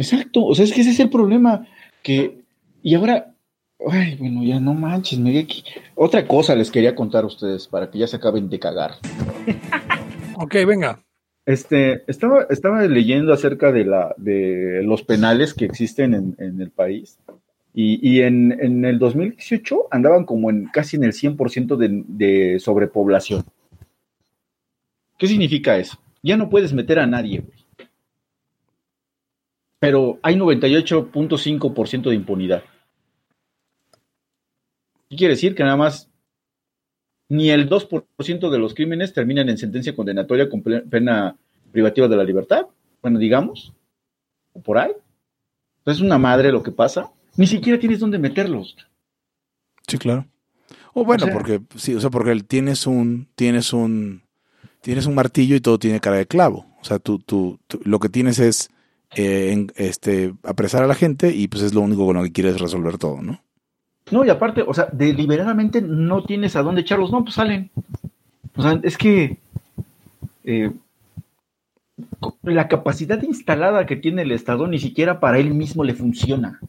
Exacto, 0.00 0.46
o 0.46 0.54
sea, 0.54 0.64
es 0.64 0.72
que 0.72 0.80
ese 0.80 0.90
es 0.90 1.00
el 1.00 1.10
problema. 1.10 1.66
Que, 2.02 2.40
y 2.82 2.94
ahora, 2.94 3.34
ay, 3.90 4.16
bueno, 4.16 4.42
ya 4.42 4.58
no 4.58 4.72
manches, 4.72 5.18
me 5.18 5.30
di- 5.30 5.62
Otra 5.94 6.26
cosa 6.26 6.54
les 6.54 6.70
quería 6.70 6.94
contar 6.94 7.24
a 7.24 7.26
ustedes 7.26 7.66
para 7.68 7.90
que 7.90 7.98
ya 7.98 8.06
se 8.06 8.16
acaben 8.16 8.48
de 8.48 8.58
cagar. 8.58 8.92
Ok, 10.42 10.54
venga. 10.66 10.98
Este, 11.44 12.02
estaba, 12.10 12.46
estaba 12.48 12.80
leyendo 12.86 13.34
acerca 13.34 13.72
de, 13.72 13.84
la, 13.84 14.14
de 14.16 14.80
los 14.84 15.02
penales 15.02 15.52
que 15.52 15.66
existen 15.66 16.14
en, 16.14 16.34
en 16.38 16.62
el 16.62 16.70
país. 16.70 17.18
Y, 17.74 18.00
y 18.00 18.22
en, 18.22 18.52
en 18.58 18.86
el 18.86 18.98
2018 18.98 19.88
andaban 19.90 20.24
como 20.24 20.48
en 20.48 20.64
casi 20.72 20.96
en 20.96 21.04
el 21.04 21.12
100% 21.12 21.76
de, 21.76 22.04
de 22.08 22.58
sobrepoblación. 22.58 23.44
¿Qué 25.18 25.26
significa 25.26 25.76
eso? 25.76 25.98
Ya 26.22 26.38
no 26.38 26.48
puedes 26.48 26.72
meter 26.72 26.98
a 26.98 27.06
nadie, 27.06 27.40
güey. 27.40 27.59
Pero 29.80 30.18
hay 30.22 30.36
98.5% 30.36 32.10
de 32.10 32.14
impunidad. 32.14 32.62
¿Qué 35.08 35.16
quiere 35.16 35.34
decir? 35.34 35.54
Que 35.54 35.64
nada 35.64 35.76
más 35.76 36.08
ni 37.28 37.50
el 37.50 37.68
2% 37.68 38.50
de 38.50 38.58
los 38.58 38.74
crímenes 38.74 39.12
terminan 39.12 39.48
en 39.48 39.58
sentencia 39.58 39.94
condenatoria 39.94 40.48
con 40.48 40.62
pena 40.62 41.36
privativa 41.72 42.08
de 42.08 42.16
la 42.16 42.24
libertad. 42.24 42.66
Bueno, 43.02 43.18
digamos, 43.18 43.72
o 44.52 44.60
por 44.60 44.78
ahí. 44.78 44.92
Es 45.86 46.00
una 46.00 46.18
madre 46.18 46.52
lo 46.52 46.62
que 46.62 46.72
pasa. 46.72 47.10
Ni 47.36 47.46
siquiera 47.46 47.78
tienes 47.80 48.00
dónde 48.00 48.18
meterlos. 48.18 48.76
Sí, 49.86 49.96
claro. 49.98 50.26
O 50.92 51.04
bueno, 51.04 51.24
O 51.24 51.26
sea- 51.26 51.34
porque 51.34 51.60
sí, 51.76 51.94
o 51.94 52.00
sea, 52.00 52.10
porque 52.10 52.38
tienes 52.42 52.86
un 52.86 53.28
tienes 53.34 53.72
un 53.72 54.22
tienes 54.82 55.06
un 55.06 55.14
martillo 55.14 55.56
y 55.56 55.60
todo 55.60 55.78
tiene 55.78 56.00
cara 56.00 56.16
de 56.16 56.26
clavo. 56.26 56.66
O 56.80 56.84
sea, 56.84 56.98
tú, 56.98 57.18
tú, 57.20 57.58
tú- 57.66 57.80
lo 57.84 57.98
que 58.00 58.08
tienes 58.08 58.38
es 58.38 58.70
eh, 59.14 59.66
este 59.76 60.34
apresar 60.44 60.82
a 60.82 60.86
la 60.86 60.94
gente 60.94 61.34
y 61.34 61.48
pues 61.48 61.62
es 61.62 61.74
lo 61.74 61.80
único 61.80 62.06
con 62.06 62.16
lo 62.16 62.22
que 62.22 62.32
quieres 62.32 62.60
resolver 62.60 62.98
todo, 62.98 63.22
¿no? 63.22 63.42
No, 64.10 64.24
y 64.24 64.30
aparte, 64.30 64.64
o 64.66 64.74
sea, 64.74 64.88
deliberadamente 64.92 65.82
no 65.82 66.24
tienes 66.24 66.56
a 66.56 66.62
dónde 66.62 66.80
echarlos. 66.80 67.12
No, 67.12 67.22
pues 67.22 67.34
salen. 67.34 67.70
O 68.56 68.62
sea, 68.62 68.80
es 68.82 68.98
que 68.98 69.38
eh, 70.44 70.72
la 72.42 72.68
capacidad 72.68 73.22
instalada 73.22 73.86
que 73.86 73.96
tiene 73.96 74.22
el 74.22 74.32
Estado 74.32 74.66
ni 74.66 74.78
siquiera 74.78 75.20
para 75.20 75.38
él 75.38 75.54
mismo 75.54 75.84
le 75.84 75.94
funciona. 75.94 76.60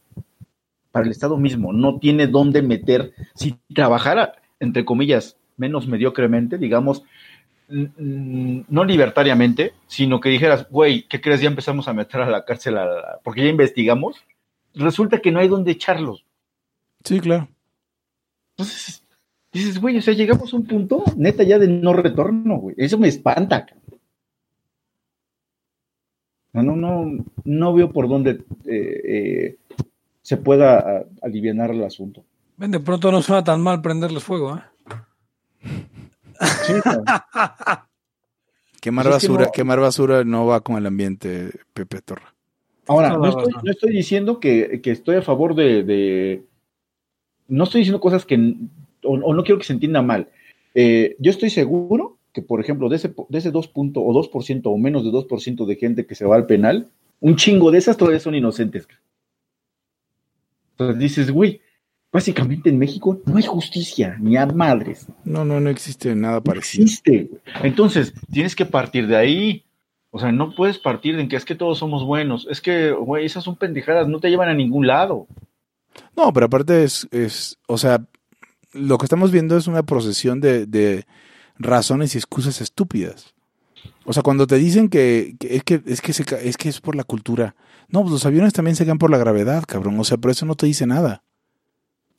Para 0.91 1.05
el 1.05 1.11
Estado 1.11 1.37
mismo. 1.37 1.73
No 1.73 1.99
tiene 1.99 2.27
dónde 2.27 2.61
meter. 2.61 3.13
Si 3.33 3.55
trabajara, 3.73 4.33
entre 4.59 4.85
comillas, 4.85 5.37
menos 5.57 5.87
mediocremente, 5.87 6.57
digamos, 6.57 7.03
no 7.71 8.83
libertariamente, 8.83 9.73
sino 9.87 10.19
que 10.19 10.29
dijeras, 10.29 10.67
güey, 10.69 11.07
¿qué 11.07 11.21
crees? 11.21 11.41
Ya 11.41 11.47
empezamos 11.49 11.87
a 11.87 11.93
meter 11.93 12.21
a 12.21 12.29
la 12.29 12.43
cárcel, 12.45 12.77
a 12.77 12.85
la- 12.85 13.19
porque 13.23 13.43
ya 13.43 13.49
investigamos. 13.49 14.17
Resulta 14.75 15.19
que 15.19 15.31
no 15.31 15.39
hay 15.39 15.47
dónde 15.47 15.71
echarlos. 15.71 16.25
Sí, 17.03 17.19
claro. 17.19 17.47
Entonces, 18.57 19.03
dices, 19.51 19.79
güey, 19.81 19.97
o 19.97 20.01
sea, 20.01 20.13
llegamos 20.13 20.53
a 20.53 20.57
un 20.57 20.65
punto, 20.65 21.03
neta, 21.17 21.43
ya 21.43 21.57
de 21.59 21.67
no 21.67 21.93
retorno, 21.93 22.57
güey. 22.57 22.75
Eso 22.77 22.97
me 22.97 23.07
espanta. 23.07 23.65
No, 26.53 26.63
no, 26.63 26.75
no, 26.75 27.25
no 27.45 27.73
veo 27.73 27.91
por 27.91 28.09
dónde 28.09 28.43
eh, 28.65 29.01
eh, 29.05 29.57
se 30.21 30.37
pueda 30.37 31.05
aliviar 31.21 31.71
el 31.71 31.83
asunto. 31.83 32.23
Ven, 32.57 32.71
de 32.71 32.79
pronto 32.79 33.11
no 33.11 33.21
suena 33.21 33.43
tan 33.43 33.61
mal 33.61 33.81
prenderles 33.81 34.23
fuego, 34.23 34.57
¿eh? 34.57 34.61
Sí. 36.65 36.73
Quemar 38.81 39.05
Pues 39.05 39.17
es 39.17 39.21
que 39.21 39.27
basura, 39.27 39.45
no- 39.45 39.51
quemar 39.51 39.79
basura 39.79 40.23
no 40.23 40.45
va 40.47 40.61
con 40.61 40.75
el 40.77 40.85
ambiente, 40.87 41.51
Pepe 41.73 42.01
Torra. 42.01 42.33
Ahora, 42.87 43.09
no 43.15 43.27
estoy, 43.27 43.45
razón. 43.45 43.61
no 43.63 43.71
estoy 43.71 43.91
diciendo 43.91 44.39
que, 44.39 44.81
que 44.81 44.89
estoy 44.91 45.17
a 45.17 45.21
favor 45.21 45.53
de, 45.53 45.83
de- 45.83 46.43
No 47.47 47.65
estoy 47.65 47.81
diciendo 47.81 47.99
cosas 48.01 48.25
que... 48.25 48.55
O, 49.03 49.13
o 49.13 49.33
no 49.35 49.43
quiero 49.43 49.59
que 49.59 49.65
se 49.65 49.73
entienda 49.73 50.01
mal. 50.01 50.29
Eh, 50.73 51.15
yo 51.19 51.29
estoy 51.29 51.51
seguro 51.51 52.17
que, 52.33 52.41
por 52.41 52.59
ejemplo, 52.59 52.89
de 52.89 52.95
ese, 52.95 53.13
de 53.29 53.37
ese 53.37 53.51
2 53.51 53.67
punto, 53.67 54.01
o 54.01 54.11
2% 54.13 54.61
o 54.65 54.77
menos 54.77 55.03
de 55.03 55.11
2% 55.11 55.65
de 55.65 55.75
gente 55.75 56.05
que 56.07 56.15
se 56.15 56.25
va 56.25 56.35
al 56.35 56.47
penal, 56.47 56.89
un 57.19 57.35
chingo 57.35 57.69
de 57.71 57.77
esas 57.77 57.97
todavía 57.97 58.19
son 58.19 58.33
inocentes. 58.35 58.87
Entonces 60.71 60.99
dices, 60.99 61.31
güey, 61.31 61.61
básicamente 62.11 62.69
en 62.69 62.77
México 62.77 63.19
no 63.25 63.37
hay 63.37 63.43
justicia, 63.43 64.17
ni 64.19 64.37
a 64.37 64.45
madres. 64.45 65.07
No, 65.23 65.45
no, 65.45 65.59
no 65.59 65.69
existe 65.69 66.13
nada 66.15 66.35
No 66.35 66.43
parecido. 66.43 66.83
existe. 66.83 67.29
güey. 67.29 67.41
Entonces, 67.63 68.13
tienes 68.31 68.55
que 68.55 68.65
partir 68.65 69.07
de 69.07 69.15
ahí. 69.15 69.65
O 70.11 70.19
sea, 70.19 70.31
no 70.31 70.53
puedes 70.53 70.77
partir 70.77 71.15
de 71.15 71.21
en 71.21 71.29
que 71.29 71.37
es 71.37 71.45
que 71.45 71.55
todos 71.55 71.77
somos 71.79 72.03
buenos. 72.03 72.45
Es 72.51 72.59
que, 72.59 72.91
güey, 72.91 73.25
esas 73.25 73.43
son 73.45 73.55
pendejadas, 73.55 74.07
no 74.09 74.19
te 74.19 74.29
llevan 74.29 74.49
a 74.49 74.53
ningún 74.53 74.85
lado. 74.85 75.27
No, 76.17 76.33
pero 76.33 76.47
aparte 76.47 76.83
es, 76.83 77.07
es, 77.11 77.57
o 77.67 77.77
sea, 77.77 78.05
lo 78.73 78.97
que 78.97 79.05
estamos 79.05 79.31
viendo 79.31 79.55
es 79.57 79.67
una 79.67 79.83
procesión 79.83 80.41
de, 80.41 80.65
de 80.65 81.05
razones 81.57 82.13
y 82.13 82.17
excusas 82.17 82.59
estúpidas. 82.61 83.33
O 84.03 84.13
sea, 84.13 84.23
cuando 84.23 84.47
te 84.47 84.55
dicen 84.55 84.89
que, 84.89 85.35
que 85.39 85.55
es 85.55 85.63
que 85.63 85.81
es 85.85 86.01
que 86.01 86.11
se 86.13 86.23
es 86.47 86.57
que 86.57 86.69
es 86.69 86.81
por 86.81 86.95
la 86.95 87.03
cultura. 87.03 87.55
No, 87.87 88.01
pues 88.01 88.11
los 88.11 88.25
aviones 88.25 88.51
también 88.53 88.75
se 88.75 88.85
caen 88.85 88.97
por 88.97 89.11
la 89.11 89.17
gravedad, 89.17 89.63
cabrón. 89.67 89.99
O 89.99 90.03
sea, 90.03 90.17
pero 90.17 90.31
eso 90.31 90.45
no 90.45 90.55
te 90.55 90.65
dice 90.65 90.85
nada. 90.87 91.23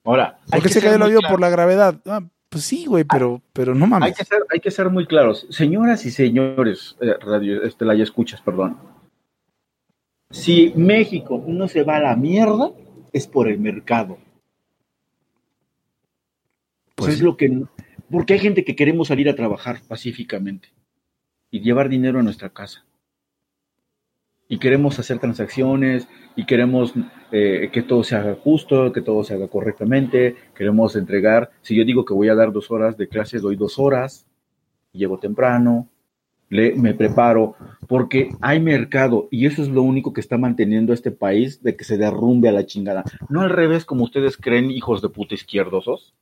Ahora, 0.05 0.39
¿Por 0.51 0.63
qué 0.63 0.69
se 0.69 0.81
cae 0.81 0.95
el 0.97 1.03
avión 1.03 1.21
claro. 1.21 1.33
por 1.33 1.41
la 1.41 1.51
gravedad? 1.51 2.01
Ah, 2.07 2.23
pues 2.49 2.65
sí, 2.65 2.87
güey, 2.87 3.05
pero, 3.05 3.41
pero 3.53 3.75
no 3.75 3.85
Hay 3.85 3.91
mames. 3.91 4.17
que, 4.17 4.25
ser, 4.25 4.45
hay 4.53 4.61
que 4.61 4.71
ser 4.71 4.91
muy 4.91 5.07
claros. 5.07 5.47
Señoras 5.51 6.05
y 6.05 6.11
señores, 6.11 6.97
eh, 7.01 7.15
radio, 7.21 7.63
este, 7.63 7.85
la 7.85 7.95
ya 7.95 8.03
escuchas, 8.03 8.41
perdón. 8.41 8.79
Si 10.31 10.73
México 10.77 11.43
no 11.47 11.69
se 11.69 11.83
va 11.83 11.97
a 11.97 12.01
la 12.01 12.17
mierda, 12.17 12.73
es 13.13 13.27
por 13.27 13.49
el 13.49 13.59
mercado. 13.59 14.19
Pues 16.95 17.15
es 17.15 17.23
lo 17.23 17.37
que. 17.37 17.65
Porque 18.11 18.35
hay 18.35 18.39
gente 18.39 18.65
que 18.65 18.77
queremos 18.77 19.09
salir 19.09 19.29
a 19.29 19.35
trabajar 19.37 19.81
pacíficamente 19.89 20.69
y 21.51 21.61
llevar 21.61 21.89
dinero 21.89 22.19
a 22.19 22.23
nuestra 22.23 22.51
casa. 22.51 22.85
Y 24.53 24.59
queremos 24.59 24.99
hacer 24.99 25.19
transacciones 25.19 26.07
y 26.37 26.45
queremos 26.45 26.93
eh, 27.31 27.71
que 27.73 27.81
todo 27.81 28.05
se 28.05 28.17
haga 28.17 28.35
justo, 28.35 28.93
que 28.93 29.01
todo 29.01 29.25
se 29.25 29.33
haga 29.33 29.49
correctamente. 29.49 30.37
Queremos 30.55 30.95
entregar. 30.95 31.49
Si 31.63 31.75
yo 31.75 31.87
digo 31.87 32.05
que 32.05 32.13
voy 32.13 32.29
a 32.29 32.35
dar 32.35 32.53
dos 32.53 32.71
horas 32.71 32.99
de 32.99 33.09
clase, 33.09 33.39
doy 33.39 33.57
dos 33.57 33.79
horas. 33.79 34.27
Llego 34.93 35.17
temprano, 35.17 35.89
le, 36.51 36.75
me 36.75 36.93
preparo, 36.93 37.55
porque 37.89 38.29
hay 38.43 38.61
mercado 38.61 39.27
y 39.31 39.47
eso 39.47 39.63
es 39.63 39.69
lo 39.69 39.81
único 39.81 40.13
que 40.13 40.21
está 40.21 40.37
manteniendo 40.37 40.93
este 40.93 41.13
país 41.13 41.63
de 41.63 41.75
que 41.75 41.85
se 41.85 41.97
derrumbe 41.97 42.51
a 42.51 42.53
la 42.53 42.67
chingada. 42.67 43.05
No 43.31 43.41
al 43.41 43.49
revés, 43.49 43.87
como 43.87 44.05
ustedes 44.05 44.37
creen, 44.37 44.71
hijos 44.71 45.01
de 45.01 45.09
puta 45.09 45.35
izquierdosos 45.35 46.13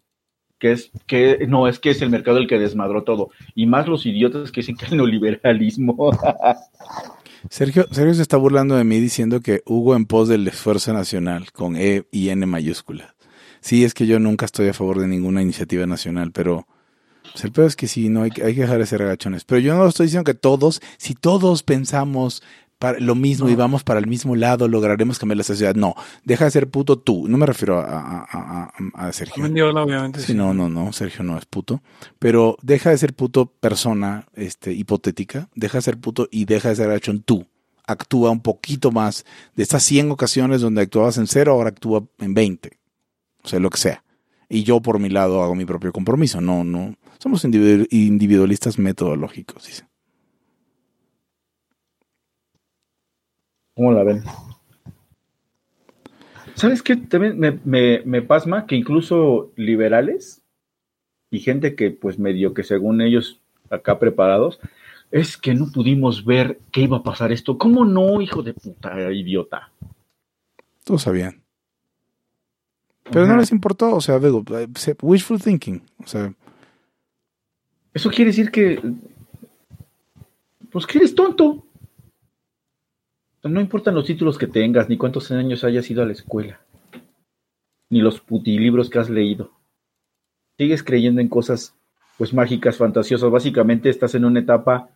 que 0.60 0.72
es 0.72 0.92
que 1.06 1.46
no 1.48 1.66
es 1.66 1.80
que 1.80 1.90
es 1.90 2.02
el 2.02 2.10
mercado 2.10 2.36
el 2.36 2.46
que 2.46 2.58
desmadró 2.58 3.02
todo 3.02 3.30
y 3.54 3.64
más 3.64 3.88
los 3.88 4.04
idiotas 4.04 4.52
que 4.52 4.60
dicen 4.60 4.76
que 4.76 4.84
el 4.84 4.98
neoliberalismo 4.98 6.10
Sergio, 7.48 7.86
Sergio 7.90 8.14
se 8.14 8.22
está 8.22 8.36
burlando 8.36 8.76
de 8.76 8.84
mí 8.84 9.00
diciendo 9.00 9.40
que 9.40 9.62
Hugo 9.66 9.96
en 9.96 10.04
pos 10.06 10.28
del 10.28 10.46
esfuerzo 10.46 10.92
nacional 10.92 11.52
con 11.52 11.76
E 11.76 12.04
y 12.10 12.28
N 12.28 12.44
mayúsculas. 12.46 13.14
Sí, 13.60 13.84
es 13.84 13.94
que 13.94 14.06
yo 14.06 14.18
nunca 14.20 14.46
estoy 14.46 14.68
a 14.68 14.74
favor 14.74 14.98
de 15.00 15.08
ninguna 15.08 15.42
iniciativa 15.42 15.86
nacional, 15.86 16.32
pero 16.32 16.66
pues, 17.32 17.44
el 17.44 17.52
peor 17.52 17.66
es 17.68 17.76
que 17.76 17.88
sí, 17.88 18.08
no 18.08 18.22
hay, 18.22 18.30
que- 18.30 18.42
hay 18.44 18.54
que 18.54 18.62
dejar 18.62 18.78
de 18.78 18.86
ser 18.86 19.02
agachones. 19.02 19.44
Pero 19.44 19.60
yo 19.60 19.74
no 19.74 19.86
estoy 19.86 20.06
diciendo 20.06 20.24
que 20.24 20.34
todos, 20.34 20.80
si 20.98 21.14
todos 21.14 21.62
pensamos 21.62 22.42
para 22.80 22.98
lo 22.98 23.14
mismo 23.14 23.48
y 23.48 23.54
vamos 23.54 23.84
para 23.84 24.00
el 24.00 24.06
mismo 24.08 24.34
lado, 24.34 24.66
lograremos 24.66 25.18
cambiar 25.20 25.36
la 25.36 25.44
sociedad. 25.44 25.74
No, 25.76 25.94
deja 26.24 26.46
de 26.46 26.50
ser 26.50 26.68
puto 26.70 26.98
tú. 26.98 27.28
No 27.28 27.36
me 27.36 27.46
refiero 27.46 27.78
a, 27.78 27.84
a, 27.84 28.24
a- 28.24 28.72
a- 28.94 29.12
Sergio. 29.12 29.42
Mendiola, 29.42 29.82
obviamente. 29.84 30.18
Sí, 30.20 30.34
no, 30.34 30.52
no, 30.54 30.68
no, 30.68 30.92
Sergio 30.92 31.22
no 31.22 31.36
es 31.38 31.44
puto. 31.46 31.82
Pero 32.18 32.56
deja 32.62 32.90
de 32.90 32.98
ser 32.98 33.14
puto 33.14 33.46
persona 33.46 34.26
este, 34.34 34.72
hipotética, 34.72 35.48
deja 35.54 35.78
de 35.78 35.82
ser 35.82 35.98
puto 35.98 36.26
y 36.32 36.46
deja 36.46 36.70
de 36.70 36.76
ser 36.76 36.88
agachón 36.90 37.20
tú. 37.22 37.46
Actúa 37.86 38.30
un 38.30 38.40
poquito 38.40 38.90
más. 38.90 39.24
De 39.54 39.62
estas 39.62 39.82
100 39.82 40.10
ocasiones 40.10 40.60
donde 40.62 40.80
actuabas 40.80 41.18
en 41.18 41.26
cero, 41.26 41.52
ahora 41.52 41.68
actúa 41.68 42.04
en 42.18 42.32
20. 42.34 42.78
O 43.42 43.48
sea, 43.48 43.60
lo 43.60 43.68
que 43.70 43.78
sea. 43.78 44.04
Y 44.48 44.62
yo 44.64 44.80
por 44.80 44.98
mi 44.98 45.10
lado 45.10 45.42
hago 45.42 45.54
mi 45.54 45.64
propio 45.66 45.92
compromiso. 45.92 46.40
No, 46.40 46.64
no. 46.64 46.94
Somos 47.18 47.44
individu- 47.44 47.86
individualistas 47.90 48.78
metodológicos, 48.78 49.66
dice. 49.66 49.84
¿Cómo 53.80 53.92
la 53.92 54.04
ven? 54.04 54.22
¿Sabes 56.54 56.82
qué? 56.82 56.96
También 56.96 57.38
me, 57.38 57.58
me, 57.64 58.02
me 58.04 58.20
pasma 58.20 58.66
que 58.66 58.76
incluso 58.76 59.52
liberales 59.56 60.42
y 61.30 61.38
gente 61.38 61.74
que, 61.74 61.90
pues, 61.90 62.18
medio 62.18 62.52
que 62.52 62.62
según 62.62 63.00
ellos 63.00 63.40
acá 63.70 63.98
preparados, 63.98 64.60
es 65.10 65.38
que 65.38 65.54
no 65.54 65.72
pudimos 65.72 66.26
ver 66.26 66.60
qué 66.72 66.82
iba 66.82 66.98
a 66.98 67.02
pasar 67.02 67.32
esto. 67.32 67.56
¿Cómo 67.56 67.86
no, 67.86 68.20
hijo 68.20 68.42
de 68.42 68.52
puta 68.52 69.10
idiota? 69.12 69.72
Todos 70.84 71.00
sabían. 71.00 71.40
Pero 73.04 73.26
no 73.26 73.38
les 73.38 73.50
importó. 73.50 73.94
O 73.94 74.02
sea, 74.02 74.18
digo, 74.18 74.44
eh, 74.58 74.68
wishful 75.00 75.40
thinking. 75.40 75.82
O 76.04 76.06
sea, 76.06 76.34
Eso 77.94 78.10
quiere 78.10 78.26
decir 78.26 78.50
que, 78.50 78.78
pues, 80.70 80.86
que 80.86 80.98
eres 80.98 81.14
tonto. 81.14 81.64
No 83.42 83.60
importan 83.60 83.94
los 83.94 84.04
títulos 84.04 84.36
que 84.38 84.46
tengas, 84.46 84.88
ni 84.88 84.96
cuántos 84.98 85.30
años 85.30 85.64
hayas 85.64 85.90
ido 85.90 86.02
a 86.02 86.06
la 86.06 86.12
escuela, 86.12 86.60
ni 87.88 88.00
los 88.00 88.20
putilibros 88.20 88.90
que 88.90 88.98
has 88.98 89.08
leído. 89.08 89.52
Sigues 90.58 90.82
creyendo 90.82 91.20
en 91.22 91.28
cosas, 91.28 91.74
pues, 92.18 92.34
mágicas, 92.34 92.76
fantasiosas. 92.76 93.30
Básicamente 93.30 93.88
estás 93.88 94.14
en 94.14 94.26
una 94.26 94.40
etapa 94.40 94.90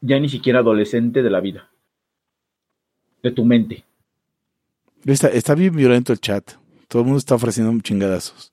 ya 0.00 0.20
ni 0.20 0.28
siquiera 0.28 0.58
adolescente 0.60 1.22
de 1.22 1.30
la 1.30 1.40
vida, 1.40 1.70
de 3.22 3.30
tu 3.30 3.44
mente. 3.46 3.84
está, 5.06 5.28
está 5.28 5.54
bien 5.54 5.74
violento 5.74 6.12
el 6.12 6.20
chat. 6.20 6.52
Todo 6.86 7.00
el 7.02 7.06
mundo 7.06 7.18
está 7.18 7.34
ofreciendo 7.34 7.72
chingadazos. 7.82 8.52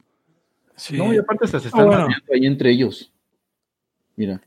Sí. 0.77 0.97
No, 0.97 1.13
y 1.13 1.17
aparte 1.17 1.45
hasta 1.45 1.59
se 1.59 1.67
Ah, 1.67 1.69
están 1.69 1.85
bueno. 1.85 2.01
madreando 2.03 2.33
ahí 2.33 2.45
entre 2.45 2.71
ellos. 2.71 3.11
Mira, 4.15 4.41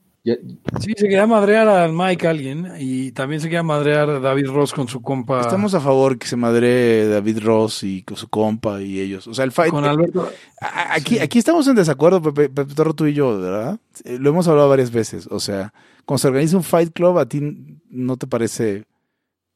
Sí, 0.80 0.92
se 0.96 1.04
quería 1.04 1.26
madrear 1.26 1.68
al 1.68 1.92
Mike 1.92 2.26
alguien 2.26 2.72
y 2.78 3.12
también 3.12 3.40
se 3.40 3.46
quería 3.48 3.62
madrear 3.62 4.08
a 4.10 4.20
David 4.20 4.46
Ross 4.48 4.72
con 4.72 4.88
su 4.88 5.00
compa. 5.02 5.40
Estamos 5.40 5.74
a 5.74 5.80
favor 5.80 6.18
que 6.18 6.26
se 6.26 6.36
madre 6.36 7.06
David 7.08 7.38
Ross 7.42 7.82
y 7.84 8.02
con 8.02 8.16
su 8.16 8.28
compa 8.28 8.80
y 8.82 9.00
ellos. 9.00 9.26
O 9.26 9.34
sea, 9.34 9.44
el 9.44 9.52
fight. 9.52 9.70
con 9.72 9.84
Alberto. 9.84 10.30
Aquí, 10.60 11.18
aquí 11.18 11.38
estamos 11.38 11.66
en 11.68 11.76
desacuerdo, 11.76 12.20
Pepe, 12.22 12.48
Pepe 12.48 12.74
Torro, 12.74 12.94
tú 12.94 13.06
y 13.06 13.14
yo, 13.14 13.40
¿verdad? 13.40 13.78
Eh, 14.04 14.18
Lo 14.20 14.30
hemos 14.30 14.46
hablado 14.48 14.68
varias 14.68 14.90
veces. 14.90 15.26
O 15.30 15.40
sea, 15.40 15.72
cuando 16.04 16.18
se 16.18 16.28
organiza 16.28 16.56
un 16.56 16.64
fight 16.64 16.92
club, 16.92 17.18
a 17.18 17.26
ti 17.28 17.40
no 17.90 18.16
te 18.16 18.26
parece. 18.26 18.84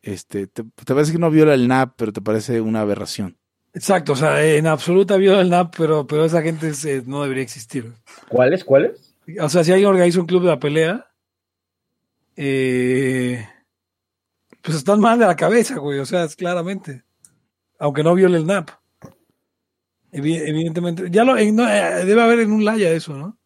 Este, 0.03 0.47
te, 0.49 0.65
te 0.65 0.95
parece 0.95 1.13
que 1.13 1.19
no 1.19 1.31
viola 1.31 1.55
el 1.55 1.69
NAP, 1.69 1.95
pero 1.97 2.13
te 2.13 2.21
parece 2.21 2.61
una 2.61 2.81
aberración. 2.81 3.37
Exacto, 3.75 4.13
o 4.13 4.17
sea, 4.17 4.45
en 4.45 4.67
absoluta 4.67 5.17
viola 5.17 5.41
el 5.41 5.49
NAP, 5.49 5.75
pero, 5.79 6.07
pero 6.07 6.25
esa 6.27 6.43
gente 6.43 6.75
se- 6.75 7.03
no 7.07 7.23
debería 7.23 7.43
existir. 7.45 7.93
¿Cuáles? 8.29 8.65
¿Cuáles? 8.65 9.12
O 9.41 9.49
sea, 9.49 9.63
si 9.65 9.73
alguien 9.73 9.89
organiza 9.91 10.21
un 10.21 10.27
club 10.27 10.43
de 10.43 10.49
la 10.49 10.59
pelea, 10.59 11.07
eh, 12.37 13.47
pues 14.61 14.77
están 14.77 15.01
mal 15.01 15.19
de 15.19 15.27
la 15.27 15.37
cabeza, 15.37 15.79
güey. 15.79 15.99
O 15.99 16.07
sea, 16.07 16.25
es 16.25 16.37
claramente. 16.37 17.05
Aunque 17.79 18.03
no 18.03 18.15
viole 18.15 18.39
el 18.39 18.47
NAP. 18.47 18.69
Evi- 20.13 20.43
evidentemente. 20.47 21.09
Ya 21.11 21.25
lo, 21.25 21.35
no, 21.35 21.69
eh, 21.69 22.05
debe 22.05 22.23
haber 22.23 22.41
en 22.41 22.53
un 22.53 22.65
laya 22.65 22.91
eso, 22.91 23.17
¿no? 23.17 23.39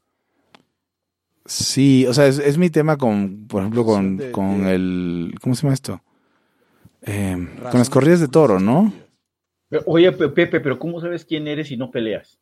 Sí, 1.45 2.05
o 2.09 2.13
sea, 2.13 2.27
es, 2.27 2.39
es 2.41 2.59
mi 2.59 2.71
tema 2.71 2.97
con, 2.97 3.47
por 3.47 3.63
ejemplo, 3.63 3.85
con, 3.85 4.17
De- 4.17 4.33
con 4.33 4.65
de- 4.65 4.75
el. 4.75 5.35
¿Cómo 5.41 5.55
se 5.55 5.63
llama 5.63 5.75
esto? 5.75 6.03
Eh, 7.03 7.37
con 7.71 7.79
las 7.79 7.89
corridas 7.91 8.21
de 8.21 8.27
toro, 8.29 8.59
¿no? 8.59 8.93
Oye, 9.87 10.11
Pe- 10.13 10.29
Pepe, 10.31 10.61
pero 10.61 10.79
¿cómo 10.79 11.01
sabes 11.01 11.25
quién 11.25 11.47
eres 11.47 11.69
si 11.69 11.77
no 11.77 11.91
peleas? 11.91 12.41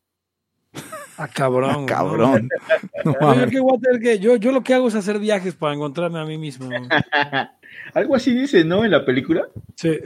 Ah, 1.16 1.28
cabrón. 1.28 1.74
güey, 1.74 1.86
Cabrón. 1.86 2.48
No 3.04 3.12
¿no? 3.12 3.20
Yo, 3.20 3.26
mames. 3.26 3.50
¿qué 3.50 3.60
voy 3.60 3.76
a 3.76 3.80
tener 3.80 4.00
que- 4.00 4.18
yo, 4.18 4.36
yo 4.36 4.52
lo 4.52 4.62
que 4.62 4.74
hago 4.74 4.88
es 4.88 4.94
hacer 4.94 5.18
viajes 5.18 5.54
para 5.54 5.74
encontrarme 5.74 6.18
a 6.18 6.24
mí 6.24 6.38
mismo. 6.38 6.68
Algo 7.94 8.16
así 8.16 8.32
dice, 8.34 8.64
¿no? 8.64 8.84
En 8.84 8.90
la 8.90 9.04
película. 9.04 9.46
Sí. 9.76 9.98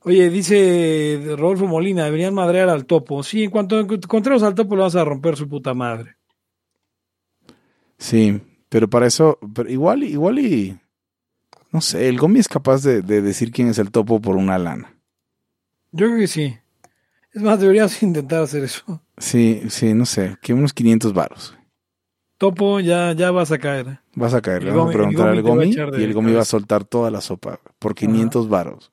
Oye, 0.00 0.30
dice 0.30 1.20
Rodolfo 1.36 1.66
Molina, 1.66 2.04
deberían 2.04 2.34
madrear 2.34 2.68
al 2.68 2.86
topo. 2.86 3.22
Sí, 3.22 3.44
en 3.44 3.50
cuanto 3.50 3.78
encontremos 3.80 4.42
al 4.42 4.54
topo, 4.54 4.76
le 4.76 4.82
vas 4.82 4.96
a 4.96 5.04
romper 5.04 5.36
su 5.36 5.48
puta 5.48 5.74
madre. 5.74 6.16
Sí, 7.98 8.40
pero 8.68 8.88
para 8.88 9.06
eso, 9.06 9.38
pero 9.54 9.68
igual, 9.70 10.02
igual 10.04 10.38
y. 10.38 10.78
No 11.72 11.80
sé, 11.80 12.08
el 12.08 12.18
Gomi 12.18 12.38
es 12.38 12.48
capaz 12.48 12.82
de, 12.82 13.02
de 13.02 13.20
decir 13.20 13.50
quién 13.50 13.68
es 13.68 13.78
el 13.78 13.90
topo 13.90 14.20
por 14.20 14.36
una 14.36 14.56
lana. 14.58 14.94
Yo 15.92 16.06
creo 16.06 16.18
que 16.18 16.26
sí. 16.26 16.56
Es 17.32 17.42
más, 17.42 17.60
deberías 17.60 18.02
intentar 18.02 18.42
hacer 18.42 18.64
eso. 18.64 19.02
Sí, 19.18 19.62
sí, 19.68 19.94
no 19.94 20.06
sé, 20.06 20.36
que 20.42 20.54
unos 20.54 20.72
500 20.72 21.12
varos. 21.12 21.54
Topo, 22.38 22.78
ya, 22.80 23.12
ya 23.12 23.30
vas 23.32 23.50
a 23.50 23.58
caer. 23.58 23.98
Vas 24.14 24.32
a 24.32 24.40
caer, 24.40 24.62
le 24.62 24.70
vamos 24.70 24.86
a 24.86 24.88
Gomi- 24.90 24.92
preguntar 24.92 25.28
al 25.28 25.42
Gomi 25.42 25.74
a 25.76 25.98
y 25.98 26.02
el 26.04 26.14
Gomi 26.14 26.32
va 26.32 26.42
a 26.42 26.44
soltar 26.44 26.84
toda 26.84 27.10
la 27.10 27.20
sopa 27.20 27.58
por 27.80 27.94
500 27.96 28.48
varos. 28.48 28.92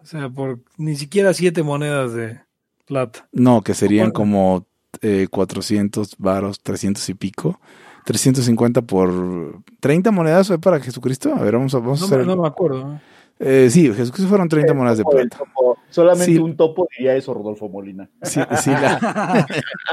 O 0.00 0.06
sea, 0.06 0.28
por 0.28 0.58
ni 0.76 0.96
siquiera 0.96 1.32
siete 1.34 1.62
monedas 1.62 2.14
de 2.14 2.40
plata. 2.86 3.28
No, 3.30 3.62
que 3.62 3.74
serían 3.74 4.10
como 4.10 4.66
eh, 5.00 5.28
400 5.30 6.16
varos, 6.18 6.60
300 6.60 7.08
y 7.08 7.14
pico. 7.14 7.60
350 8.04 8.82
por 8.82 9.62
30 9.78 10.10
monedas 10.10 10.48
fue 10.48 10.58
para 10.58 10.80
Jesucristo. 10.80 11.32
A 11.32 11.40
ver, 11.42 11.54
vamos 11.54 11.72
a, 11.74 11.78
vamos 11.78 12.00
a 12.00 12.02
No, 12.02 12.06
hacer. 12.06 12.18
me- 12.26 12.34
no 12.34 12.42
me 12.42 12.48
acuerdo. 12.48 13.00
¿Eh? 13.42 13.70
Sí, 13.70 13.92
Jesucristo 13.92 14.28
fueron 14.28 14.48
30 14.48 14.72
monedas 14.74 14.98
de 14.98 15.04
plata. 15.04 15.38
topo- 15.38 15.78
Solamente 15.90 16.32
Sí. 16.32 16.38
un 16.38 16.56
topo 16.56 16.86
diría 16.96 17.14
eso, 17.16 17.34
Rodolfo 17.34 17.68
Molina. 17.68 18.08
Si, 18.22 18.38
la, 18.40 19.46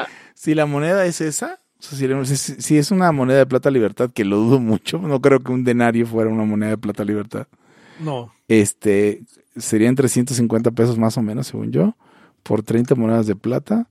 si 0.34 0.56
la 0.56 0.66
moneda 0.66 1.06
es 1.06 1.20
esa, 1.22 1.60
o 1.80 1.82
sea, 1.82 2.26
si, 2.36 2.78
es 2.78 2.92
una 2.92 3.12
moneda 3.12 3.40
de 3.40 3.46
plata 3.46 3.70
libertad, 3.72 4.10
que 4.14 4.24
lo 4.26 4.38
dudo 4.38 4.60
mucho, 4.60 5.00
no 5.00 5.20
creo 5.22 5.40
que 5.42 5.52
un 5.52 5.64
denario 5.64 6.06
fuera 6.06 6.30
una 6.30 6.44
moneda 6.46 6.72
de 6.72 6.78
plata 6.78 7.04
libertad. 7.04 7.48
No. 8.00 8.32
Este 8.48 9.24
serían 9.58 9.96
350 9.96 10.72
pesos 10.72 10.98
más 10.98 11.18
o 11.18 11.22
menos, 11.22 11.48
según 11.48 11.72
yo, 11.72 11.96
por 12.44 12.64
30 12.64 12.96
monedas 12.96 13.28
de 13.28 13.36
plata. 13.36 13.88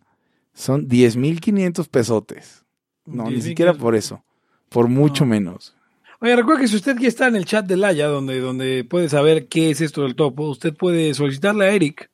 Son 0.54 0.88
10.500 0.88 1.88
pesotes. 1.88 2.64
No, 3.06 3.24
ni 3.24 3.34
10,500. 3.36 3.44
siquiera 3.44 3.74
por 3.74 3.94
eso. 3.94 4.24
Por 4.70 4.88
mucho 4.88 5.24
No. 5.24 5.30
menos. 5.30 5.74
Oye, 6.20 6.34
recuerda 6.34 6.62
que 6.62 6.68
si 6.68 6.76
usted 6.76 6.96
ya 6.98 7.08
está 7.08 7.28
en 7.28 7.36
el 7.36 7.44
chat 7.44 7.64
de 7.64 7.76
Laya, 7.76 8.06
donde, 8.08 8.40
donde 8.40 8.84
puede 8.84 9.08
saber 9.08 9.46
qué 9.48 9.70
es 9.70 9.80
esto 9.80 10.02
del 10.02 10.16
topo, 10.16 10.48
usted 10.48 10.74
puede 10.74 11.14
solicitarle 11.14 11.66
a 11.66 11.70
Eric 11.70 12.10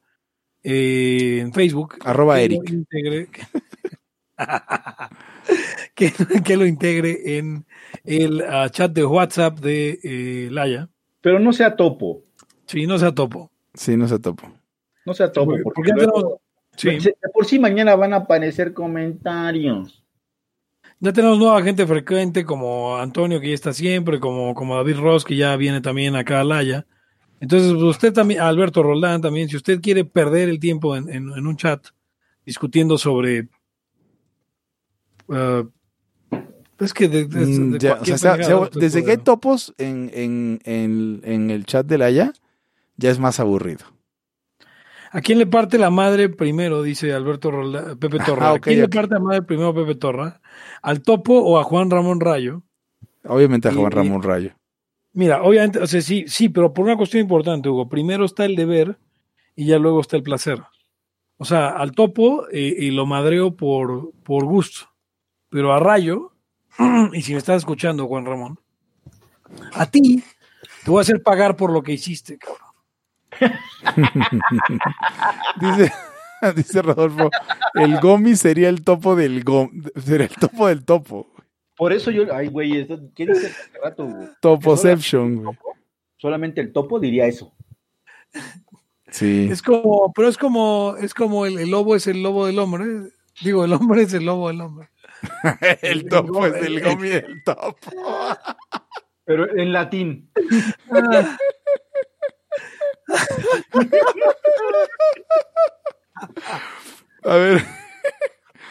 eh, 0.63 1.39
en 1.41 1.53
Facebook. 1.55 1.97
Arroba 2.05 2.37
que 2.37 2.45
Eric. 2.45 2.69
Lo 2.71 2.75
integre, 2.75 3.29
que, 5.95 6.13
que 6.45 6.57
lo 6.57 6.67
integre 6.67 7.39
en 7.39 7.65
el 8.05 8.43
ah, 8.43 8.69
chat 8.71 8.93
de 8.93 9.05
WhatsApp 9.05 9.59
de 9.61 9.99
eh, 10.03 10.49
Laya. 10.51 10.89
Pero 11.21 11.39
no 11.39 11.53
sea 11.53 11.75
topo. 11.77 12.23
Sí, 12.67 12.87
no 12.87 12.99
sea 12.99 13.13
topo. 13.13 13.51
Sí, 13.73 13.97
no 13.97 14.07
se 14.09 14.19
topo. 14.19 14.53
No 15.07 15.15
sea 15.15 15.33
topo. 15.33 15.53
Porque- 15.53 15.63
Porque, 15.63 15.75
porque 15.75 15.91
ya 15.91 15.97
luego- 15.97 16.41
tenemos- 16.77 17.03
sí. 17.03 17.09
de 17.09 17.29
por 17.33 17.47
sí 17.47 17.59
mañana 17.59 17.95
van 17.95 18.13
a 18.13 18.17
aparecer 18.17 18.75
comentarios. 18.75 20.04
Ya 21.05 21.13
tenemos 21.13 21.39
nueva 21.39 21.63
gente 21.63 21.87
frecuente 21.87 22.47
como 22.47 22.97
Antonio, 22.97 23.39
que 23.39 23.49
ya 23.49 23.55
está 23.55 23.75
siempre, 23.75 24.19
como, 24.19 24.55
como 24.55 24.75
David 24.77 24.97
Ross, 24.97 25.23
que 25.23 25.37
ya 25.37 25.55
viene 25.55 25.83
también 25.83 26.17
acá 26.17 26.41
a 26.41 26.45
Laya. 26.45 26.87
Entonces, 27.41 27.73
pues, 27.73 27.83
usted 27.85 28.15
también, 28.15 28.41
Alberto 28.41 28.83
Roldán 28.83 29.21
también, 29.21 29.51
si 29.51 29.57
usted 29.57 29.83
quiere 29.83 30.07
perder 30.07 30.49
el 30.49 30.59
tiempo 30.59 30.97
en, 30.97 31.11
en- 31.11 31.31
en 31.31 31.47
un 31.47 31.57
chat 31.59 31.89
discutiendo 32.47 32.97
sobre... 32.97 33.51
eh, 35.29 35.65
es 36.81 36.95
que 36.95 37.07
de, 37.09 37.27
de- 37.27 37.45
de 37.73 37.79
ya, 37.79 37.99
o 38.01 38.05
sea, 38.07 38.37
desde 38.81 39.05
que 39.05 39.11
hay 39.11 39.17
topos 39.19 39.75
en, 39.77 40.11
en, 40.15 41.51
el 41.51 41.67
chat 41.67 41.85
de 41.85 41.99
la 41.99 42.11
ya, 42.11 42.33
ya 42.97 43.11
es 43.11 43.19
más 43.19 43.41
aburrido. 43.41 43.85
¿A 45.15 45.21
quién 45.21 45.39
le 45.39 45.47
parte 45.47 45.79
la 45.79 45.91
madre 45.91 46.29
primero? 46.29 46.83
Dice 46.83 47.13
Alberto 47.13 47.53
Pepe 48.01 48.19
Torra. 48.19 48.51
Ah, 48.51 48.55
¿A 48.55 48.59
quién 48.59 48.81
le 48.81 48.89
parte 48.89 49.15
la 49.15 49.21
madre 49.21 49.43
primero 49.43 49.73
Pepe 49.73 49.95
Torra? 49.95 50.41
¿Al 50.83 51.03
Topo 51.03 51.39
o 51.39 51.57
a 51.57 51.63
Juan 51.63 51.89
Ramón 51.89 52.19
Rayo? 52.19 52.63
Obviamente 53.25 53.69
a 53.69 53.73
Juan 53.73 53.93
Y- 53.93 53.95
Ramón 53.95 54.23
Rayo. 54.25 54.51
Mira, 55.13 55.45
obviamente, 55.45 55.79
o 55.79 55.87
sea, 55.87 56.01
sí, 56.01 56.25
sí, 56.27 56.49
pero 56.49 56.75
por 56.75 56.85
una 56.87 56.97
cuestión 56.97 57.23
importante, 57.23 57.69
Hugo. 57.69 57.89
Primero 57.89 58.25
está 58.25 58.45
el 58.45 58.57
deber 58.57 58.99
y 59.55 59.67
ya 59.67 59.79
luego 59.79 60.01
está 60.01 60.17
el 60.17 60.25
placer. 60.25 60.61
O 61.37 61.45
sea, 61.45 61.69
al 61.69 61.93
topo 61.93 62.49
eh, 62.51 62.75
y 62.77 62.91
lo 62.91 63.07
madreo 63.07 63.55
por, 63.55 64.11
por 64.25 64.45
gusto. 64.45 64.89
Pero 65.49 65.73
a 65.73 65.79
Rayo, 65.79 66.33
y 67.13 67.23
si 67.23 67.31
me 67.33 67.39
estás 67.39 67.59
escuchando, 67.59 68.09
Juan 68.09 68.27
Ramón, 68.27 68.59
a 69.75 69.87
ti 69.89 70.25
te 70.85 70.91
voy 70.91 70.99
a 70.99 71.03
hacer 71.03 71.23
pagar 71.23 71.55
por 71.55 71.73
lo 71.73 71.85
que 71.85 71.93
hiciste, 71.93 72.37
cabrón. 72.37 72.64
Dice, 75.61 75.93
dice 76.57 76.83
Rodolfo, 76.83 77.31
el 77.75 78.01
Gomi 78.01 78.37
sería 78.37 78.69
el 78.69 78.85
topo 78.85 79.17
del 79.17 79.45
Gom, 79.45 79.71
sería 79.97 80.27
el 80.27 80.35
topo 80.35 80.69
del 80.69 80.85
topo. 80.85 81.29
Por 81.77 81.93
eso 81.93 82.11
yo. 82.11 82.33
Ay, 82.33 82.49
güey, 82.49 82.87
¿qué 83.15 83.27
dices 83.27 83.51
hace 83.51 83.79
rato, 83.83 84.07
güey? 84.07 84.29
Topoception, 84.41 85.43
güey. 85.43 85.57
Solamente 86.17 86.61
el 86.61 86.73
topo 86.73 87.01
diría 87.01 87.27
eso. 87.27 87.53
Sí. 89.11 89.49
Es 89.51 89.63
como, 89.63 90.13
pero 90.15 90.29
es 90.29 90.39
como, 90.39 90.97
es 91.01 91.15
como 91.15 91.47
el, 91.47 91.59
el 91.59 91.71
lobo 91.71 91.97
es 91.97 92.07
el 92.07 92.23
lobo 92.23 92.47
del 92.47 92.59
hombre. 92.59 92.85
Digo, 93.43 93.65
el 93.65 93.73
hombre 93.73 94.03
es 94.03 94.15
el 94.15 94.25
lobo 94.25 94.49
del 94.49 94.61
hombre. 94.61 94.89
El 95.83 96.07
topo 96.07 96.47
es 96.47 96.55
el 96.67 96.83
Gomi 96.83 97.09
del 97.09 97.43
topo. 97.45 97.91
Pero 99.25 99.57
en 99.57 99.73
latín. 99.73 100.31
A 107.25 107.37
ver, 107.37 107.65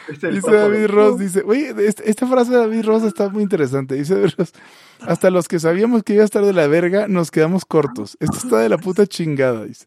dice 0.08 0.50
David 0.52 0.86
Ross, 0.86 1.18
dice, 1.18 1.42
oye, 1.44 1.74
este- 1.88 2.08
esta 2.08 2.26
frase 2.26 2.52
de 2.52 2.58
David 2.58 2.84
Ross 2.84 3.02
está 3.02 3.28
muy 3.28 3.42
interesante. 3.42 3.94
Dice 3.96 4.14
David 4.14 4.34
Ross, 4.38 4.52
hasta 5.00 5.30
los 5.30 5.48
que 5.48 5.58
sabíamos 5.58 6.02
que 6.04 6.14
iba 6.14 6.22
a 6.22 6.24
estar 6.24 6.44
de 6.44 6.52
la 6.52 6.66
verga, 6.68 7.08
nos 7.08 7.30
quedamos 7.30 7.64
cortos. 7.64 8.16
Esto 8.20 8.36
está 8.36 8.58
de 8.58 8.68
la 8.68 8.78
puta 8.78 9.06
chingada, 9.06 9.64
dice. 9.64 9.86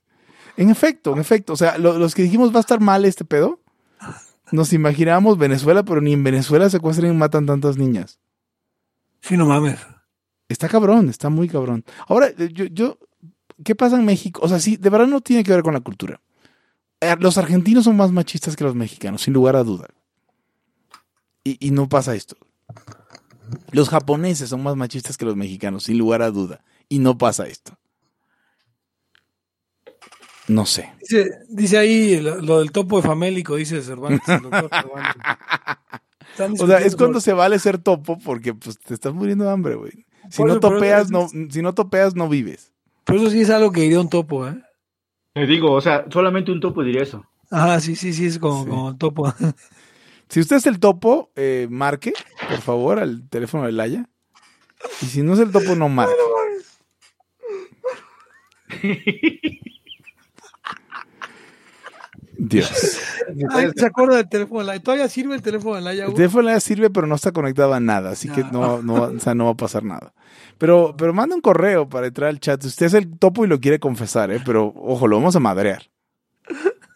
En 0.57 0.69
efecto, 0.69 1.13
en 1.13 1.19
efecto, 1.19 1.53
o 1.53 1.57
sea, 1.57 1.77
lo- 1.77 1.97
los 1.97 2.13
que 2.15 2.23
dijimos 2.23 2.51
va 2.53 2.57
a 2.57 2.61
estar 2.61 2.79
mal 2.81 3.05
este 3.05 3.23
pedo, 3.25 3.61
nos 4.51 4.73
imaginábamos 4.73 5.37
Venezuela, 5.37 5.83
pero 5.83 6.01
ni 6.01 6.13
en 6.13 6.23
Venezuela 6.23 6.69
secuestran 6.69 7.11
y 7.11 7.15
matan 7.17 7.45
tantas 7.45 7.77
niñas. 7.77 8.19
sí, 9.21 9.37
no 9.37 9.45
mames. 9.45 9.79
Está 10.49 10.69
cabrón, 10.69 11.09
está 11.09 11.29
muy 11.29 11.49
cabrón. 11.49 11.83
Ahora, 12.07 12.29
yo, 12.37 12.65
yo, 12.65 12.97
¿qué 13.63 13.75
pasa 13.75 13.97
en 13.97 14.05
México? 14.05 14.41
O 14.43 14.49
sea, 14.49 14.59
sí, 14.59 14.77
de 14.77 14.89
verdad 14.89 15.07
no 15.07 15.21
tiene 15.21 15.43
que 15.43 15.51
ver 15.51 15.63
con 15.63 15.73
la 15.73 15.81
cultura. 15.81 16.21
Eh, 17.01 17.15
Los 17.19 17.37
argentinos 17.37 17.83
son 17.85 17.95
más 17.95 18.11
machistas 18.11 18.55
que 18.55 18.63
los 18.63 18.75
mexicanos, 18.75 19.21
sin 19.21 19.33
lugar 19.33 19.55
a 19.55 19.63
duda. 19.63 19.87
Y, 21.43 21.57
y 21.65 21.71
no 21.71 21.87
pasa 21.87 22.15
esto. 22.15 22.35
Los 23.71 23.89
japoneses 23.89 24.49
son 24.49 24.63
más 24.63 24.75
machistas 24.75 25.17
que 25.17 25.25
los 25.25 25.35
mexicanos, 25.35 25.83
sin 25.83 25.97
lugar 25.97 26.21
a 26.21 26.31
duda. 26.31 26.63
Y 26.89 26.99
no 26.99 27.17
pasa 27.17 27.47
esto. 27.47 27.77
No 30.47 30.65
sé. 30.65 30.93
Dice, 31.01 31.29
dice 31.49 31.77
ahí 31.77 32.19
lo, 32.21 32.41
lo 32.41 32.59
del 32.59 32.71
topo 32.71 33.01
de 33.01 33.07
famélico, 33.07 33.55
dice 33.55 33.81
Cervantes. 33.81 34.27
el 34.29 34.43
doctor 34.43 34.69
Cervantes. 36.35 36.61
O 36.61 36.67
sea, 36.67 36.79
es 36.79 36.95
cuando 36.95 37.19
se 37.19 37.33
vale 37.33 37.59
ser 37.59 37.77
topo 37.77 38.17
porque 38.19 38.53
pues, 38.53 38.79
te 38.79 38.93
estás 38.93 39.13
muriendo 39.13 39.43
de 39.45 39.51
hambre, 39.51 39.75
güey. 39.75 40.05
Si 40.29 40.43
topeas, 40.59 41.09
no, 41.09 41.27
si 41.29 41.61
no 41.61 41.73
topeas, 41.73 42.15
no 42.15 42.29
vives. 42.29 42.71
Pero 43.07 43.19
eso 43.21 43.31
sí 43.31 43.41
es 43.41 43.49
algo 43.49 43.71
que 43.71 43.81
diría 43.81 43.99
un 44.01 44.09
topo, 44.09 44.47
¿eh? 44.47 44.61
Te 45.33 45.47
digo, 45.47 45.71
o 45.71 45.81
sea, 45.81 46.05
solamente 46.11 46.51
un 46.51 46.59
topo 46.59 46.83
diría 46.83 47.01
eso. 47.03 47.25
Ajá, 47.49 47.79
sí, 47.79 47.95
sí, 47.95 48.13
sí, 48.13 48.25
es 48.25 48.37
como, 48.37 48.63
Sí. 48.63 48.69
como 48.69 48.89
el 48.89 48.97
topo. 48.97 49.33
Si 50.29 50.41
usted 50.41 50.57
es 50.57 50.65
el 50.65 50.79
topo, 50.81 51.31
eh, 51.37 51.67
marque, 51.69 52.11
por 52.49 52.59
favor, 52.59 52.99
al 52.99 53.29
teléfono 53.29 53.65
de 53.65 53.71
Laia. 53.71 54.09
Y 55.01 55.05
si 55.05 55.21
no 55.21 55.33
es 55.35 55.39
el 55.39 55.53
topo, 55.53 55.73
no 55.73 55.87
marque. 55.87 56.13
Dios. 62.37 62.99
Ay, 63.49 63.69
¿Se 63.75 63.85
acuerda 63.85 64.17
del 64.17 64.29
teléfono 64.29 64.59
de 64.59 64.65
la 64.65 64.79
Todavía 64.79 65.09
sirve 65.09 65.35
el 65.35 65.41
teléfono 65.41 65.75
de 65.75 65.81
la 65.81 65.91
El 65.93 66.13
teléfono 66.13 66.43
de 66.43 66.45
Laia 66.47 66.59
sirve, 66.59 66.89
pero 66.89 67.07
no 67.07 67.15
está 67.15 67.31
conectado 67.31 67.73
a 67.73 67.79
nada, 67.79 68.11
así 68.11 68.29
que 68.29 68.43
no, 68.43 68.81
no, 68.81 68.93
o 69.03 69.19
sea, 69.19 69.33
no 69.33 69.45
va 69.45 69.51
a 69.51 69.55
pasar 69.57 69.83
nada. 69.83 70.13
Pero, 70.57 70.95
pero 70.97 71.13
manda 71.13 71.35
un 71.35 71.41
correo 71.41 71.87
para 71.87 72.07
entrar 72.07 72.29
al 72.29 72.39
chat. 72.39 72.63
Usted 72.63 72.87
es 72.87 72.93
el 72.93 73.17
topo 73.19 73.45
y 73.45 73.47
lo 73.47 73.59
quiere 73.59 73.79
confesar, 73.79 74.31
¿eh? 74.31 74.41
pero 74.45 74.73
ojo, 74.75 75.07
lo 75.07 75.17
vamos 75.17 75.35
a 75.35 75.39
madrear. 75.39 75.83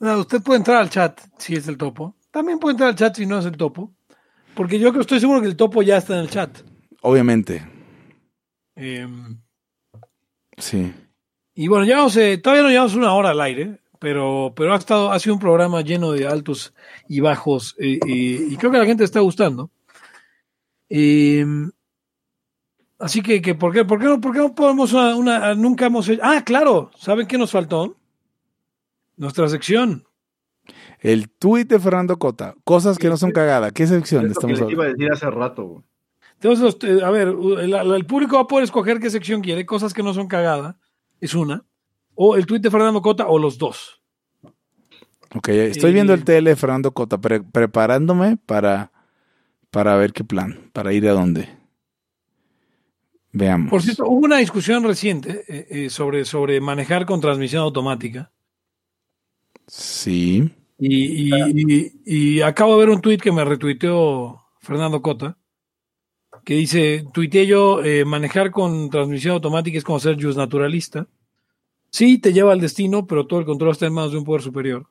No, 0.00 0.18
usted 0.20 0.40
puede 0.42 0.58
entrar 0.58 0.76
al 0.76 0.90
chat 0.90 1.20
si 1.38 1.56
es 1.56 1.66
el 1.66 1.76
topo. 1.76 2.14
También 2.30 2.60
puede 2.60 2.74
entrar 2.74 2.90
al 2.90 2.94
chat 2.94 3.16
si 3.16 3.26
no 3.26 3.40
es 3.40 3.46
el 3.46 3.56
topo. 3.56 3.92
Porque 4.54 4.78
yo 4.78 4.92
que 4.92 5.00
estoy 5.00 5.18
seguro 5.18 5.40
que 5.40 5.48
el 5.48 5.56
topo 5.56 5.82
ya 5.82 5.96
está 5.96 6.14
en 6.14 6.20
el 6.20 6.30
chat. 6.30 6.56
Obviamente, 7.02 7.66
Eh, 8.76 9.08
sí. 10.56 10.92
y 11.54 11.66
bueno, 11.66 11.84
llevamos, 11.84 12.16
eh, 12.16 12.38
todavía 12.38 12.62
no 12.62 12.68
llevamos 12.70 12.94
una 12.94 13.12
hora 13.12 13.30
al 13.30 13.40
aire, 13.40 13.80
pero, 13.98 14.52
pero 14.54 14.72
ha, 14.72 14.76
estado, 14.76 15.10
ha 15.10 15.18
sido 15.18 15.34
un 15.34 15.40
programa 15.40 15.80
lleno 15.80 16.12
de 16.12 16.28
altos 16.28 16.74
y 17.08 17.18
bajos 17.18 17.74
eh, 17.80 17.98
eh, 18.06 18.46
y 18.50 18.56
creo 18.56 18.70
que 18.70 18.76
a 18.76 18.80
la 18.80 18.86
gente 18.86 19.02
está 19.02 19.18
gustando. 19.18 19.70
Así 22.98 23.22
que, 23.22 23.40
que 23.40 23.54
¿por, 23.54 23.72
qué, 23.72 23.84
por, 23.84 23.98
qué 24.00 24.06
no, 24.06 24.20
¿por 24.20 24.32
qué 24.32 24.38
no 24.40 24.54
podemos 24.54 24.92
una, 24.92 25.14
una- 25.14 25.54
nunca 25.54 25.86
hemos 25.86 26.08
hecho? 26.08 26.20
Ah, 26.24 26.42
claro, 26.44 26.90
¿saben 26.96 27.26
qué 27.26 27.38
nos 27.38 27.52
faltó? 27.52 27.96
Nuestra 29.16 29.48
sección. 29.48 30.04
El 31.00 31.28
tuit 31.30 31.68
de 31.68 31.78
Fernando 31.78 32.18
Cota. 32.18 32.54
Cosas 32.64 32.98
que 32.98 33.08
no 33.08 33.16
son 33.16 33.30
cagada. 33.30 33.70
¿Qué 33.70 33.86
sección 33.86 34.22
Es 34.26 34.28
lo 34.28 34.28
que 34.28 34.32
estamos 34.32 34.50
les 34.52 34.62
hablando? 34.62 34.72
iba 34.72 34.84
a 34.84 34.88
decir 34.94 35.12
hace 35.12 35.30
rato. 35.30 35.64
güey. 35.64 35.82
Entonces, 36.34 36.60
los- 36.64 36.90
eh, 36.90 37.04
a 37.04 37.10
ver, 37.10 37.28
el, 37.28 37.74
el 37.74 38.06
público 38.06 38.36
va 38.36 38.42
a 38.42 38.46
poder 38.46 38.64
escoger 38.64 38.98
qué 39.00 39.10
sección 39.10 39.40
quiere, 39.40 39.64
cosas 39.66 39.92
que 39.94 40.02
no 40.02 40.12
son 40.14 40.28
cagada, 40.28 40.76
es 41.20 41.34
una, 41.34 41.64
o 42.14 42.36
el 42.36 42.46
tuit 42.46 42.62
de 42.62 42.70
Fernando 42.70 43.00
Cota, 43.02 43.26
o 43.28 43.38
los 43.40 43.58
dos. 43.58 44.00
Ok, 45.34 45.48
estoy 45.48 45.92
viendo 45.92 46.14
el 46.14 46.24
TL 46.24 46.44
de 46.44 46.56
Fernando 46.56 46.92
Cota, 46.92 47.18
pre- 47.18 47.42
preparándome 47.42 48.36
para, 48.36 48.92
para 49.70 49.96
ver 49.96 50.12
qué 50.12 50.22
plan, 50.24 50.70
para 50.72 50.92
ir 50.92 51.08
a 51.08 51.12
dónde. 51.12 51.57
Veamos. 53.38 53.70
Por 53.70 53.82
cierto, 53.82 54.04
hubo 54.08 54.24
una 54.24 54.38
discusión 54.38 54.82
reciente 54.84 55.44
eh, 55.48 55.66
eh, 55.70 55.90
sobre, 55.90 56.24
sobre 56.24 56.60
manejar 56.60 57.06
con 57.06 57.20
transmisión 57.20 57.62
automática. 57.62 58.32
Sí. 59.66 60.50
Y, 60.78 61.28
y- 61.28 61.32
y- 61.54 61.92
y 62.04 62.40
acabo 62.40 62.74
de 62.74 62.86
ver 62.86 62.90
un 62.94 63.00
tuit 63.00 63.20
que 63.20 63.32
me 63.32 63.44
retuiteó 63.44 64.42
Fernando 64.60 65.02
Cota, 65.02 65.36
que 66.44 66.54
dice, 66.54 67.04
tuiteé 67.12 67.46
yo, 67.46 67.82
eh, 67.84 68.04
manejar 68.04 68.50
con 68.50 68.88
transmisión 68.90 69.34
automática 69.34 69.76
es 69.78 69.84
como 69.84 70.00
ser 70.00 70.16
just 70.22 70.38
naturalista. 70.38 71.06
Sí, 71.90 72.18
te 72.18 72.32
lleva 72.32 72.52
al 72.52 72.60
destino, 72.60 73.06
pero 73.06 73.26
todo 73.26 73.40
el 73.40 73.46
control 73.46 73.70
está 73.72 73.86
en 73.86 73.94
manos 73.94 74.12
de 74.12 74.18
un 74.18 74.24
poder 74.24 74.42
superior. 74.42 74.86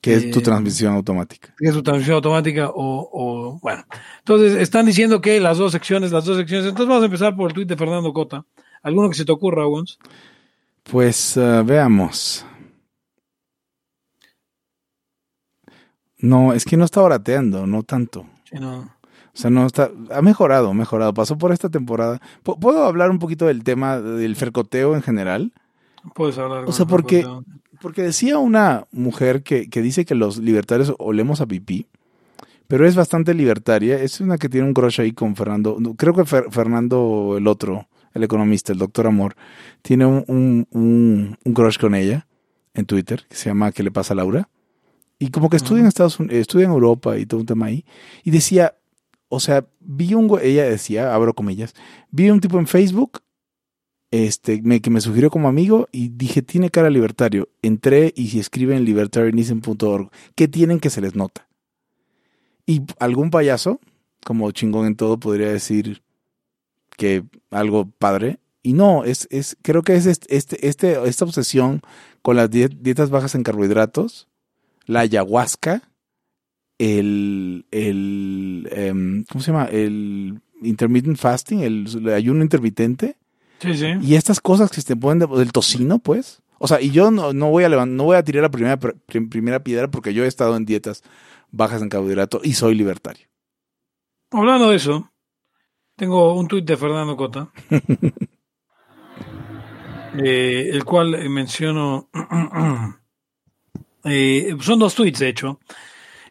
¿Qué 0.00 0.14
es 0.14 0.30
tu 0.30 0.38
Eh, 0.38 0.42
transmisión 0.42 0.94
automática? 0.94 1.52
que 1.58 1.66
es 1.68 1.74
su 1.74 1.82
transmisión 1.82 2.14
automática 2.16 2.68
o, 2.70 3.08
o- 3.12 3.58
bueno. 3.60 3.84
Entonces 4.18 4.54
están 4.56 4.86
diciendo 4.86 5.20
que 5.20 5.40
las 5.40 5.58
dos 5.58 5.72
secciones, 5.72 6.12
las 6.12 6.24
dos 6.24 6.36
secciones. 6.36 6.66
Entonces 6.68 6.88
vamos 6.88 7.02
a 7.02 7.06
empezar 7.06 7.34
por 7.36 7.50
el 7.50 7.54
tuit 7.54 7.68
de 7.68 7.76
Fernando 7.76 8.12
Cota. 8.12 8.44
¿Alguno 8.82 9.08
que 9.10 9.16
se 9.16 9.24
te 9.24 9.32
ocurra, 9.32 9.66
Wons? 9.66 9.98
Pues 10.84 11.36
eh, 11.36 11.62
veamos. 11.64 12.46
No, 16.18 16.52
es 16.52 16.64
que 16.64 16.76
no 16.76 16.84
está 16.84 17.02
orateando, 17.02 17.66
no 17.66 17.82
tanto. 17.82 18.26
Sí, 18.44 18.56
no. 18.58 18.80
O 19.32 19.36
sea, 19.40 19.48
no 19.50 19.66
está. 19.66 19.90
Ha 20.10 20.22
mejorado, 20.22 20.70
ha 20.70 20.74
mejorado. 20.74 21.14
Pasó 21.14 21.38
por 21.38 21.52
esta 21.52 21.68
temporada. 21.70 22.20
¿Pu- 22.44 22.58
¿Puedo 22.58 22.84
hablar 22.84 23.10
un 23.10 23.18
poquito 23.18 23.46
del 23.46 23.64
tema 23.64 24.00
del 24.00 24.36
fercoteo 24.36 24.94
en 24.96 25.02
general? 25.02 25.52
Puedes 26.14 26.36
hablar. 26.38 26.64
O 26.66 26.72
sea, 26.72 26.84
porque-. 26.86 27.24
Porque 27.80 28.02
decía 28.02 28.38
una 28.38 28.86
mujer 28.92 29.42
que, 29.42 29.68
que 29.70 29.82
dice 29.82 30.04
que 30.04 30.14
los 30.14 30.38
libertarios 30.38 30.94
olemos 30.98 31.40
a 31.40 31.46
pipí, 31.46 31.86
pero 32.68 32.86
es 32.86 32.94
bastante 32.94 33.34
libertaria. 33.34 34.00
Es 34.02 34.20
una 34.20 34.38
que 34.38 34.48
tiene 34.48 34.66
un 34.66 34.74
crush 34.74 35.00
ahí 35.00 35.12
con 35.12 35.34
Fernando. 35.34 35.78
Creo 35.96 36.14
que 36.14 36.22
Fer- 36.22 36.50
Fernando, 36.50 37.34
el 37.38 37.46
otro, 37.46 37.88
el 38.14 38.22
economista, 38.24 38.72
el 38.72 38.78
doctor 38.78 39.06
Amor, 39.06 39.34
tiene 39.82 40.06
un, 40.06 40.24
un, 40.28 40.66
un- 40.70 41.38
un 41.42 41.54
crush 41.54 41.78
con 41.78 41.94
ella 41.94 42.26
en 42.74 42.84
Twitter, 42.84 43.24
que 43.28 43.34
se 43.34 43.48
llama 43.48 43.72
¿Qué 43.72 43.82
le 43.82 43.90
pasa 43.90 44.12
a 44.14 44.16
Laura? 44.16 44.48
Y 45.18 45.30
como 45.30 45.50
que 45.50 45.56
estudia 45.56 45.80
en 45.80 45.86
Estados 45.86 46.18
Unidos, 46.18 46.38
estudia 46.38 46.66
en 46.66 46.72
Europa 46.72 47.18
y 47.18 47.26
todo 47.26 47.40
un 47.40 47.46
tema 47.46 47.66
ahí. 47.66 47.84
Y 48.24 48.30
decía, 48.30 48.74
o 49.28 49.38
sea, 49.40 49.66
vi 49.80 50.14
un 50.14 50.30
ella 50.42 50.64
decía, 50.64 51.14
abro 51.14 51.34
comillas, 51.34 51.74
vi 52.10 52.30
un 52.30 52.40
tipo 52.40 52.58
en 52.58 52.66
Facebook 52.66 53.20
este, 54.10 54.60
me, 54.62 54.80
que 54.80 54.90
me 54.90 55.00
sugirió 55.00 55.30
como 55.30 55.48
amigo 55.48 55.88
y 55.92 56.08
dije, 56.08 56.42
tiene 56.42 56.70
cara 56.70 56.90
libertario. 56.90 57.48
Entré 57.62 58.12
y 58.16 58.28
si 58.28 58.40
escriben 58.40 58.78
en 58.78 58.84
libertarianism.org, 58.84 60.10
¿qué 60.34 60.48
tienen 60.48 60.80
que 60.80 60.90
se 60.90 61.00
les 61.00 61.14
nota? 61.14 61.48
Y 62.66 62.82
algún 62.98 63.30
payaso, 63.30 63.80
como 64.24 64.50
chingón 64.52 64.86
en 64.86 64.96
todo, 64.96 65.18
podría 65.18 65.48
decir 65.50 66.02
que 66.96 67.24
algo 67.50 67.88
padre. 67.90 68.38
Y 68.62 68.74
no, 68.74 69.04
es, 69.04 69.26
es 69.30 69.56
creo 69.62 69.82
que 69.82 69.94
es 69.96 70.06
este, 70.06 70.36
este, 70.36 71.08
esta 71.08 71.24
obsesión 71.24 71.80
con 72.22 72.36
las 72.36 72.50
die- 72.50 72.68
dietas 72.68 73.10
bajas 73.10 73.34
en 73.34 73.42
carbohidratos, 73.42 74.28
la 74.86 75.00
ayahuasca, 75.00 75.90
el, 76.78 77.66
el 77.70 78.68
em, 78.72 79.24
¿cómo 79.24 79.42
se 79.42 79.52
llama? 79.52 79.64
El 79.66 80.40
intermittent 80.62 81.16
fasting, 81.16 81.60
el 81.60 82.08
ayuno 82.08 82.42
intermitente. 82.42 83.16
Sí, 83.60 83.74
sí. 83.74 83.86
Y 84.02 84.14
estas 84.14 84.40
cosas 84.40 84.70
que 84.70 84.80
se 84.80 84.86
te 84.88 84.96
ponen 84.96 85.18
de- 85.20 85.26
del 85.38 85.52
tocino, 85.52 85.98
pues. 85.98 86.42
O 86.58 86.66
sea, 86.68 86.80
y 86.80 86.90
yo 86.90 87.10
no, 87.10 87.32
no 87.32 87.50
voy 87.50 87.64
a 87.64 87.68
levan- 87.68 87.90
no 87.96 88.04
voy 88.04 88.16
a 88.16 88.24
tirar 88.24 88.42
la 88.42 88.50
primera, 88.50 88.78
pr- 88.78 88.96
primera 89.30 89.62
piedra 89.62 89.90
porque 89.90 90.12
yo 90.14 90.24
he 90.24 90.28
estado 90.28 90.56
en 90.56 90.64
dietas 90.66 91.02
bajas 91.50 91.82
en 91.82 91.88
carbohidrato 91.88 92.40
y 92.44 92.52
soy 92.54 92.74
libertario. 92.74 93.26
Hablando 94.30 94.70
de 94.70 94.76
eso, 94.76 95.10
tengo 95.96 96.34
un 96.34 96.48
tuit 96.48 96.64
de 96.64 96.76
Fernando 96.76 97.16
Cota, 97.16 97.50
eh, 100.22 100.70
el 100.72 100.84
cual 100.84 101.14
eh, 101.14 101.28
menciono. 101.28 102.08
eh, 104.04 104.56
son 104.60 104.78
dos 104.78 104.94
tuits, 104.94 105.18
de 105.18 105.28
hecho. 105.28 105.60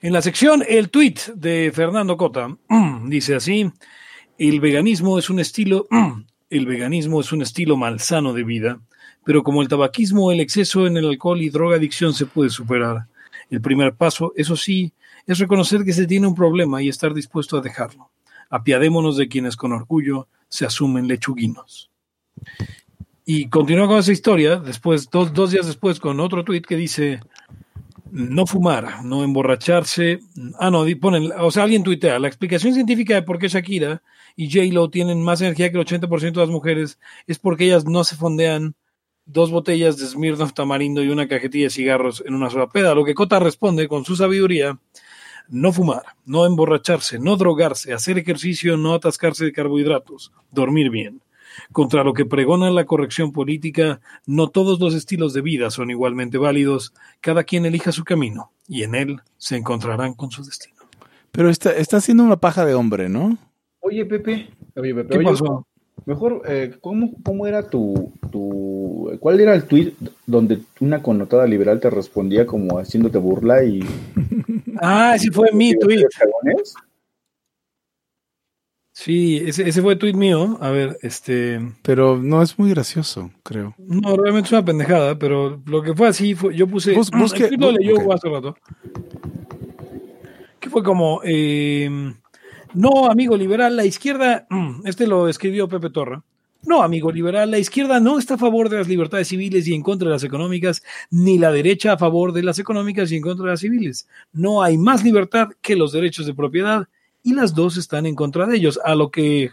En 0.01 0.13
la 0.13 0.21
sección 0.21 0.63
El 0.67 0.89
tuit 0.89 1.19
de 1.35 1.71
Fernando 1.73 2.15
Cota 2.17 2.55
dice 3.05 3.35
así: 3.35 3.69
El 4.37 4.59
veganismo 4.59 5.17
es 5.19 5.29
un 5.29 5.39
estilo. 5.39 5.87
El 6.49 6.65
veganismo 6.65 7.21
es 7.21 7.31
un 7.31 7.41
estilo 7.41 7.77
malsano 7.77 8.33
de 8.33 8.43
vida, 8.43 8.79
pero 9.23 9.43
como 9.43 9.61
el 9.61 9.67
tabaquismo 9.67 10.31
el 10.31 10.39
exceso 10.39 10.87
en 10.87 10.97
el 10.97 11.07
alcohol 11.07 11.41
y 11.41 11.49
drogadicción 11.49 12.13
se 12.13 12.25
puede 12.25 12.49
superar. 12.49 13.05
El 13.49 13.61
primer 13.61 13.93
paso, 13.93 14.33
eso 14.35 14.55
sí, 14.55 14.91
es 15.27 15.37
reconocer 15.37 15.83
que 15.83 15.93
se 15.93 16.07
tiene 16.07 16.25
un 16.25 16.33
problema 16.33 16.81
y 16.81 16.89
estar 16.89 17.13
dispuesto 17.13 17.57
a 17.57 17.61
dejarlo. 17.61 18.09
Apiadémonos 18.49 19.15
de 19.17 19.27
quienes 19.27 19.55
con 19.55 19.73
orgullo 19.73 20.27
se 20.47 20.65
asumen 20.65 21.07
lechuguinos. 21.07 21.91
Y 23.25 23.47
continúa 23.49 23.87
con 23.87 23.99
esa 23.99 24.11
historia, 24.11 24.55
después, 24.55 25.07
dos, 25.11 25.31
dos 25.33 25.51
días 25.51 25.67
después, 25.67 25.99
con 25.99 26.19
otro 26.19 26.43
tuit 26.43 26.65
que 26.65 26.75
dice, 26.75 27.19
no 28.11 28.45
fumar, 28.45 29.03
no 29.03 29.23
emborracharse. 29.23 30.19
Ah, 30.59 30.69
no, 30.69 30.85
ponen, 30.99 31.31
o 31.39 31.51
sea, 31.51 31.63
alguien 31.63 31.83
tuitea, 31.83 32.19
la 32.19 32.27
explicación 32.27 32.73
científica 32.73 33.15
de 33.15 33.21
por 33.23 33.39
qué 33.39 33.47
Shakira 33.47 34.01
y 34.35 34.49
J-Lo 34.51 34.89
tienen 34.89 35.23
más 35.23 35.41
energía 35.41 35.71
que 35.71 35.77
el 35.77 35.85
80% 35.85 36.31
de 36.31 36.39
las 36.39 36.49
mujeres 36.49 36.99
es 37.27 37.39
porque 37.39 37.65
ellas 37.65 37.85
no 37.85 38.03
se 38.03 38.15
fondean 38.15 38.75
dos 39.25 39.51
botellas 39.51 39.97
de 39.97 40.07
Smirnoff 40.07 40.53
tamarindo 40.53 41.03
y 41.03 41.09
una 41.09 41.27
cajetilla 41.27 41.65
de 41.65 41.69
cigarros 41.69 42.23
en 42.25 42.33
una 42.33 42.49
sola 42.49 42.67
peda. 42.67 42.95
Lo 42.95 43.05
que 43.05 43.13
Cota 43.13 43.39
responde 43.39 43.87
con 43.87 44.05
su 44.05 44.15
sabiduría, 44.15 44.79
no 45.47 45.71
fumar, 45.71 46.03
no 46.25 46.45
emborracharse, 46.45 47.19
no 47.19 47.35
drogarse, 47.35 47.93
hacer 47.93 48.17
ejercicio, 48.17 48.77
no 48.77 48.93
atascarse 48.93 49.45
de 49.45 49.51
carbohidratos, 49.51 50.31
dormir 50.51 50.89
bien. 50.89 51.21
Contra 51.71 52.03
lo 52.03 52.13
que 52.13 52.25
pregona 52.25 52.71
la 52.71 52.85
corrección 52.85 53.31
política, 53.31 54.01
no 54.25 54.49
todos 54.49 54.79
los 54.79 54.93
estilos 54.93 55.33
de 55.33 55.41
vida 55.41 55.69
son 55.69 55.91
igualmente 55.91 56.37
válidos, 56.37 56.93
cada 57.21 57.43
quien 57.43 57.65
elija 57.65 57.91
su 57.91 58.03
camino 58.03 58.51
y 58.67 58.83
en 58.83 58.95
él 58.95 59.21
se 59.37 59.57
encontrarán 59.57 60.13
con 60.13 60.31
su 60.31 60.43
destino. 60.43 60.75
Pero 61.31 61.49
está, 61.49 61.71
está 61.71 61.97
haciendo 61.97 62.23
una 62.23 62.37
paja 62.37 62.65
de 62.65 62.73
hombre, 62.73 63.09
¿no? 63.09 63.37
Oye, 63.81 64.05
Pepe. 64.05 64.49
Oye, 64.75 64.93
Pepe. 64.95 65.09
¿Qué 65.09 65.17
oye, 65.17 65.27
pasó? 65.27 65.65
Mejor, 66.05 66.41
eh, 66.47 66.75
¿cómo, 66.81 67.11
¿cómo 67.23 67.45
era 67.45 67.69
tu, 67.69 68.13
tu... 68.31 69.15
¿Cuál 69.19 69.39
era 69.39 69.53
el 69.53 69.65
tweet 69.65 69.93
donde 70.25 70.59
una 70.79 71.01
connotada 71.01 71.45
liberal 71.45 71.79
te 71.79 71.89
respondía 71.89 72.45
como 72.45 72.79
haciéndote 72.79 73.17
burla 73.17 73.63
y... 73.63 73.81
Ah, 74.81 75.13
ese 75.15 75.31
fue 75.31 75.51
mi 75.51 75.73
tweet. 75.79 76.05
cagones? 76.17 76.73
Sí, 79.01 79.37
ese, 79.37 79.69
ese 79.69 79.81
fue 79.81 79.95
tweet 79.95 80.11
mío. 80.13 80.57
A 80.59 80.71
ver, 80.71 80.97
este... 81.01 81.61
Pero 81.83 82.17
no 82.21 82.41
es 82.41 82.59
muy 82.59 82.69
gracioso, 82.71 83.31
creo. 83.43 83.73
No, 83.77 84.17
realmente 84.17 84.47
es 84.47 84.51
una 84.51 84.65
pendejada, 84.65 85.17
pero 85.17 85.61
lo 85.67 85.81
que 85.81 85.93
fue 85.95 86.09
así 86.09 86.35
fue, 86.35 86.53
yo 86.53 86.67
puse, 86.67 86.93
Bus- 86.93 87.09
busque- 87.13 87.45
el 87.45 87.57
tweet 87.57 87.59
lo 87.59 87.71
leyó 87.71 88.11
hace 88.13 88.27
rato, 88.27 88.57
que 90.59 90.69
fue 90.69 90.83
como, 90.83 91.21
eh, 91.23 91.89
no, 92.73 93.05
amigo 93.09 93.37
liberal, 93.37 93.77
la 93.77 93.85
izquierda, 93.85 94.45
este 94.83 95.07
lo 95.07 95.29
escribió 95.29 95.69
Pepe 95.69 95.91
Torra, 95.91 96.21
no, 96.65 96.83
amigo 96.83 97.09
liberal, 97.09 97.49
la 97.51 97.57
izquierda 97.57 98.01
no 98.01 98.19
está 98.19 98.33
a 98.33 98.37
favor 98.37 98.67
de 98.67 98.79
las 98.79 98.89
libertades 98.89 99.29
civiles 99.29 99.65
y 99.65 99.73
en 99.73 99.81
contra 99.81 100.09
de 100.09 100.15
las 100.15 100.25
económicas, 100.25 100.83
ni 101.09 101.37
la 101.37 101.53
derecha 101.53 101.93
a 101.93 101.97
favor 101.97 102.33
de 102.33 102.43
las 102.43 102.59
económicas 102.59 103.09
y 103.13 103.15
en 103.15 103.21
contra 103.21 103.45
de 103.45 103.51
las 103.51 103.61
civiles. 103.61 104.09
No 104.33 104.61
hay 104.61 104.77
más 104.77 105.05
libertad 105.05 105.47
que 105.61 105.77
los 105.77 105.93
derechos 105.93 106.25
de 106.25 106.33
propiedad 106.33 106.89
y 107.23 107.33
las 107.33 107.53
dos 107.53 107.77
están 107.77 108.05
en 108.05 108.15
contra 108.15 108.45
de 108.47 108.57
ellos, 108.57 108.79
a 108.83 108.95
lo 108.95 109.11
que 109.11 109.51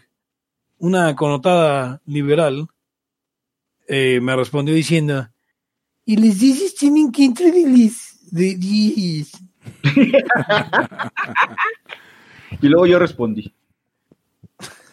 una 0.78 1.14
connotada 1.16 2.00
liberal 2.06 2.68
eh, 3.88 4.20
me 4.20 4.34
respondió 4.36 4.74
diciendo, 4.74 5.28
y 6.04 6.16
les 6.16 6.38
dices 6.40 6.74
tienen 6.74 7.10
que 7.12 7.24
entrar 7.24 7.52
de 7.52 7.66
les, 7.66 8.18
de, 8.30 8.56
de- 8.56 9.26
Y 12.62 12.68
luego 12.68 12.86
yo 12.86 12.98
respondí. 12.98 13.52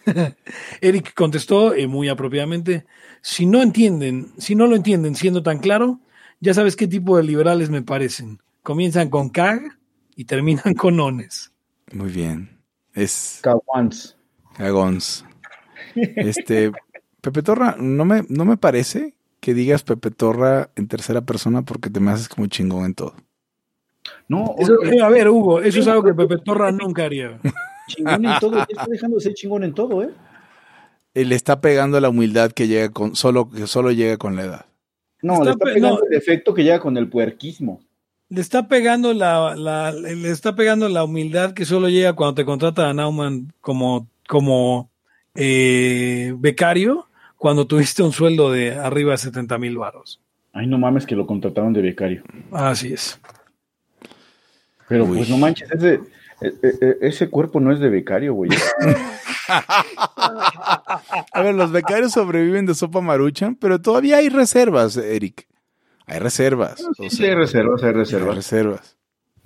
Eric 0.81 1.13
contestó 1.13 1.73
eh, 1.73 1.87
muy 1.87 2.09
apropiadamente, 2.09 2.85
si 3.21 3.45
no 3.45 3.61
entienden, 3.61 4.33
si 4.37 4.55
no 4.55 4.67
lo 4.67 4.75
entienden 4.75 5.15
siendo 5.15 5.43
tan 5.43 5.59
claro, 5.59 5.99
Ya 6.41 6.53
sabes 6.53 6.75
qué 6.75 6.87
tipo 6.87 7.15
de 7.15 7.23
liberales 7.23 7.69
me 7.69 7.81
parecen. 7.83 8.41
Comienzan 8.63 9.09
con 9.09 9.29
CAG 9.29 9.61
y 10.17 10.25
terminan 10.25 10.73
con 10.73 10.99
ONES. 10.99 11.51
Muy 11.93 12.11
bien. 12.11 12.52
Es 12.93 13.39
Cawans. 13.41 14.15
Cagons. 14.57 15.25
Este, 15.95 16.71
Pepe 17.21 17.41
Torra, 17.41 17.75
no 17.79 18.05
me, 18.05 18.23
no 18.29 18.45
me 18.45 18.57
parece 18.57 19.15
que 19.39 19.53
digas 19.53 19.83
Pepe 19.83 20.11
Torra 20.11 20.69
en 20.75 20.87
tercera 20.87 21.21
persona 21.21 21.63
porque 21.63 21.89
te 21.89 21.99
me 21.99 22.11
haces 22.11 22.29
como 22.29 22.47
chingón 22.47 22.85
en 22.85 22.93
todo. 22.95 23.13
No, 24.27 24.55
Eso- 24.57 24.81
eh, 24.83 25.01
a 25.01 25.09
ver, 25.09 25.29
Hugo, 25.29 25.61
eso 25.61 25.79
es 25.79 25.87
algo 25.87 26.03
que 26.03 26.13
Pepe 26.13 26.37
Torra 26.43 26.71
nunca 26.71 27.05
haría. 27.05 27.39
chingón 27.87 28.25
en 28.25 28.39
todo. 28.39 28.59
Está 28.67 28.85
dejando 28.89 29.17
de 29.17 29.21
ser 29.23 29.33
chingón 29.33 29.63
en 29.63 29.73
todo, 29.73 30.03
¿eh? 30.03 30.09
Él 31.13 31.31
está 31.31 31.61
pegando 31.61 31.99
la 31.99 32.09
humildad 32.09 32.51
que 32.51 32.67
llega 32.67 32.89
con, 32.89 33.15
solo, 33.15 33.49
que 33.49 33.67
solo 33.67 33.91
llega 33.91 34.17
con 34.17 34.35
la 34.35 34.43
edad. 34.43 34.65
No, 35.21 35.33
Está 35.33 35.43
le 35.45 35.51
está 35.51 35.65
pe- 35.65 35.73
pegando 35.75 35.99
no. 35.99 36.05
el 36.09 36.13
efecto 36.17 36.53
que 36.53 36.63
llega 36.63 36.79
con 36.79 36.97
el 36.97 37.07
puerquismo. 37.09 37.81
Le 38.29 38.41
está 38.41 38.67
pegando 38.67 39.13
la, 39.13 39.55
la- 39.55 39.91
le 39.91 40.29
está 40.29 40.55
pegando 40.55 40.89
la 40.89 41.03
humildad 41.03 41.53
que 41.53 41.65
solo 41.65 41.89
llega 41.89 42.13
cuando 42.13 42.35
te 42.35 42.45
contrata 42.45 42.89
a 42.89 42.93
Nauman 42.93 43.53
como, 43.61 44.07
como 44.27 44.89
eh, 45.35 46.33
becario 46.37 47.07
cuando 47.37 47.67
tuviste 47.67 48.01
un 48.01 48.11
sueldo 48.13 48.51
de 48.51 48.73
arriba 48.75 49.11
de 49.11 49.17
70 49.19 49.57
mil 49.57 49.77
varos. 49.77 50.19
Ay, 50.53 50.67
no 50.67 50.77
mames 50.77 51.05
que 51.05 51.15
lo 51.15 51.25
contrataron 51.27 51.73
de 51.73 51.81
becario. 51.81 52.23
Así 52.51 52.93
es. 52.93 53.19
Pero 54.87 55.05
Uy. 55.05 55.17
pues 55.17 55.29
no 55.29 55.37
manches, 55.37 55.69
ese, 55.71 55.99
e- 56.41 56.53
e- 56.61 56.97
ese 57.01 57.29
cuerpo 57.29 57.59
no 57.59 57.71
es 57.71 57.79
de 57.79 57.89
becario, 57.89 58.33
güey. 58.33 58.51
A 61.33 61.41
ver, 61.41 61.53
los 61.55 61.71
becarios 61.71 62.13
sobreviven 62.13 62.65
de 62.65 62.73
sopa 62.75 63.01
maruchan, 63.01 63.55
pero 63.55 63.81
todavía 63.81 64.17
hay 64.17 64.29
reservas, 64.29 64.95
Eric. 64.97 65.47
Hay 66.05 66.19
reservas. 66.19 66.79
Sí, 66.79 66.85
sea, 66.97 67.09
sí, 67.09 67.25
hay 67.25 67.35
reservas, 67.35 67.81
hay 67.83 67.89
hay 67.89 67.93
reservas. 67.95 68.35
reservas. 68.35 68.97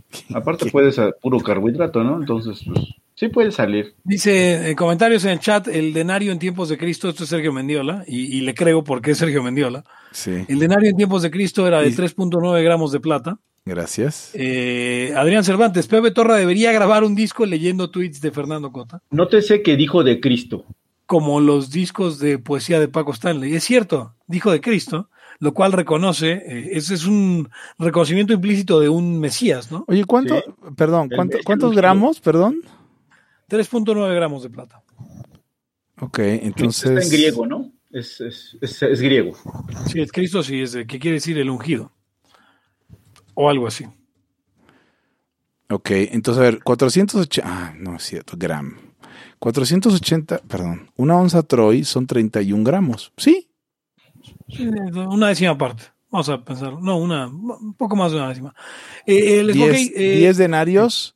Aparte 0.34 0.70
puede 0.72 0.92
ser 0.92 1.16
puro 1.22 1.40
carbohidrato, 1.40 2.04
¿no? 2.04 2.18
Entonces, 2.20 2.62
pues, 2.66 2.80
sí 3.16 3.28
puede 3.28 3.52
salir. 3.52 3.94
Dice 4.04 4.72
eh, 4.72 4.76
comentarios 4.76 5.26
en 5.26 5.32
el 5.32 5.40
chat, 5.40 5.68
el 5.68 5.94
denario 5.94 6.32
en 6.32 6.40
tiempos 6.40 6.70
de 6.70 6.78
Cristo, 6.78 7.10
esto 7.10 7.24
es 7.26 7.30
Sergio 7.30 7.52
Mendiola, 7.54 8.04
y, 8.08 8.38
y 8.38 8.42
le 8.42 8.54
creo 8.56 8.84
porque 8.84 9.12
es 9.12 9.18
Sergio 9.18 9.44
Mendiola. 9.44 9.84
Sí, 10.12 10.46
El 10.48 10.60
denario 10.60 10.90
en 10.90 10.96
tiempos 10.98 11.22
de 11.24 11.30
Cristo 11.32 11.68
era 11.68 11.82
de 11.82 11.90
Y- 11.90 11.94
3.9 11.96 12.64
gramos 12.64 12.92
de 12.92 13.00
plata. 13.02 13.38
gracias. 13.66 14.32
Eh, 14.34 15.14
Adrián 15.16 15.44
Cervantes, 15.44 15.88
Pepe 15.88 16.12
Torra 16.12 16.36
debería 16.38 16.72
grabar 16.72 17.04
un 17.04 17.14
disco 17.14 17.46
leyendo 17.46 17.92
tweets 17.92 18.22
de 18.22 18.32
Fernando 18.32 18.72
Cota, 18.72 19.02
Nótese 19.12 19.62
que 19.62 19.76
dijo 19.76 20.04
de 20.06 20.20
Cristo. 20.22 20.64
como 21.06 21.40
los 21.42 21.70
discos 21.70 22.18
de 22.20 22.40
poesía 22.40 22.80
de 22.80 22.88
Paco 22.88 23.12
Stanley. 23.12 23.54
Es 23.56 23.66
cierto, 23.66 24.16
dijo 24.28 24.52
de 24.52 24.62
Cristo, 24.62 25.10
lo 25.40 25.54
cual 25.54 25.72
reconoce, 25.72 26.32
eh, 26.34 26.70
ese 26.74 26.94
es 26.96 27.06
un 27.06 27.50
reconocimiento 27.78 28.34
implícito 28.34 28.80
de 28.80 28.90
un 28.90 29.20
Mesías, 29.20 29.72
¿no? 29.72 29.86
Oye, 29.88 30.04
¿cuánto, 30.06 30.36
Sí. 30.36 30.44
perdón, 30.76 31.08
El- 31.12 31.16
¿cuánto- 31.16 31.38
el 31.38 31.44
cuántos 31.44 31.76
gramos, 31.76 32.20
perdón? 32.20 32.62
3.9 33.48 34.14
gramos 34.16 34.44
de 34.44 34.50
plata. 34.50 34.82
Ok, 36.00 36.20
Está 36.20 36.46
entonces... 36.48 37.06
en 37.06 37.10
griego, 37.12 37.46
¿no? 37.48 37.72
Es, 37.92 38.20
es, 38.22 38.58
es, 38.62 38.84
es 38.84 39.02
griego. 39.02 39.36
Sí, 39.88 40.02
es 40.02 40.12
Cristo, 40.12 40.44
sí, 40.44 40.62
es 40.62 40.74
de, 40.74 40.86
¿qué 40.86 41.00
quiere 41.00 41.16
decir 41.16 41.38
el 41.38 41.50
ungido? 41.50 41.92
O 43.34 43.50
algo 43.50 43.68
así. 43.68 43.86
Ok, 45.70 45.90
entonces 45.92 46.40
a 46.40 46.44
ver, 46.44 46.64
480... 46.64 47.42
Ah, 47.50 47.74
no 47.78 47.96
es 47.96 48.04
cierto, 48.04 48.36
gram. 48.38 48.78
480, 49.40 50.40
perdón, 50.48 50.90
una 50.96 51.18
onza 51.18 51.44
Troy 51.44 51.84
son 51.84 52.08
31 52.08 52.64
gramos. 52.64 53.12
Sí, 53.18 53.47
Una 54.50 55.28
décima 55.30 55.58
parte. 55.58 55.84
Vamos 56.10 56.30
a 56.30 56.44
pensar. 56.44 56.74
No, 56.82 56.98
una, 56.98 57.28
un 57.28 57.74
poco 57.74 57.96
más 57.96 58.12
de 58.12 58.18
una 58.18 58.30
décima. 58.30 58.56
Eh, 59.06 59.40
eh, 59.40 59.44
les 59.44 59.56
10, 59.56 59.70
ok, 59.70 59.76
eh, 59.96 60.18
10 60.20 60.38
denarios, 60.38 61.16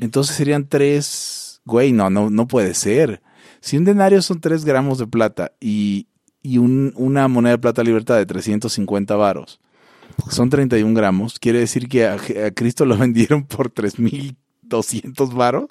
entonces 0.00 0.36
serían 0.36 0.68
3... 0.68 1.60
Güey, 1.64 1.92
no, 1.92 2.10
no, 2.10 2.28
no 2.28 2.48
puede 2.48 2.74
ser. 2.74 3.22
Si 3.60 3.76
un 3.76 3.84
denario 3.84 4.20
son 4.20 4.40
3 4.40 4.64
gramos 4.64 4.98
de 4.98 5.06
plata 5.06 5.52
y, 5.60 6.08
y 6.42 6.58
un- 6.58 6.92
una 6.96 7.28
moneda 7.28 7.52
de 7.52 7.58
plata 7.58 7.84
libertad 7.84 8.16
de 8.16 8.26
350 8.26 9.14
varos, 9.16 9.60
son 10.28 10.50
31 10.50 10.92
gramos, 10.94 11.38
quiere 11.38 11.60
decir 11.60 11.88
que 11.88 12.04
a, 12.06 12.14
a 12.14 12.50
Cristo 12.50 12.84
lo 12.84 12.96
vendieron 12.98 13.44
por 13.46 13.70
3.200 13.72 15.32
varos. 15.34 15.66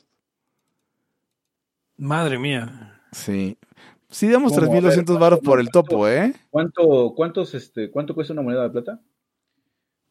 Madre 1.97 2.39
mía. 2.39 2.99
Sí. 3.11 3.57
Sí, 4.11 4.29
damos 4.29 4.53
¿Cómo? 4.53 4.65
A 4.67 4.69
ver, 4.69 4.83
3.200 4.83 5.17
varos 5.19 5.39
¿cuánto- 5.39 5.49
por 5.51 5.59
el 5.59 5.69
topo, 5.69 6.07
¿eh? 6.07 6.33
¿Cuánto, 6.49 7.13
cuántos, 7.15 7.53
este, 7.55 7.89
¿Cuánto 7.89 8.13
cuesta 8.13 8.33
una 8.33 8.41
moneda 8.43 8.63
de 8.63 8.69
plata? 8.69 8.99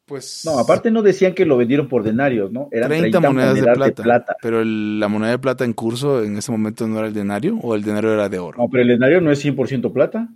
Pues... 0.05 0.41
No, 0.43 0.57
aparte 0.59 0.91
no 0.91 1.01
decían 1.03 1.33
que 1.33 1.45
lo 1.45 1.55
vendieron 1.55 1.87
por 1.87 2.03
denarios, 2.03 2.51
¿no? 2.51 2.67
Eran 2.71 2.89
30, 2.89 3.19
30, 3.19 3.19
monedas, 3.29 3.49
monedas, 3.51 3.55
de, 3.55 3.73
plata, 3.75 3.85
de 4.01 4.03
plata. 4.03 4.35
Pero 4.41 4.61
el- 4.61 4.99
la 4.99 5.07
moneda 5.07 5.31
de 5.31 5.39
plata 5.39 5.63
en 5.63 5.73
curso 5.73 6.23
en 6.23 6.35
ese 6.37 6.51
momento 6.51 6.87
no 6.87 6.97
era 6.99 7.07
el 7.07 7.13
denario 7.13 7.57
o 7.61 7.75
el 7.75 7.83
denario 7.83 8.11
era 8.13 8.27
de 8.27 8.39
oro. 8.39 8.57
No, 8.61 8.67
pero 8.69 8.81
el 8.81 8.89
denario 8.89 9.21
no 9.21 9.31
es 9.31 9.39
100% 9.39 9.93
plata. 9.93 10.27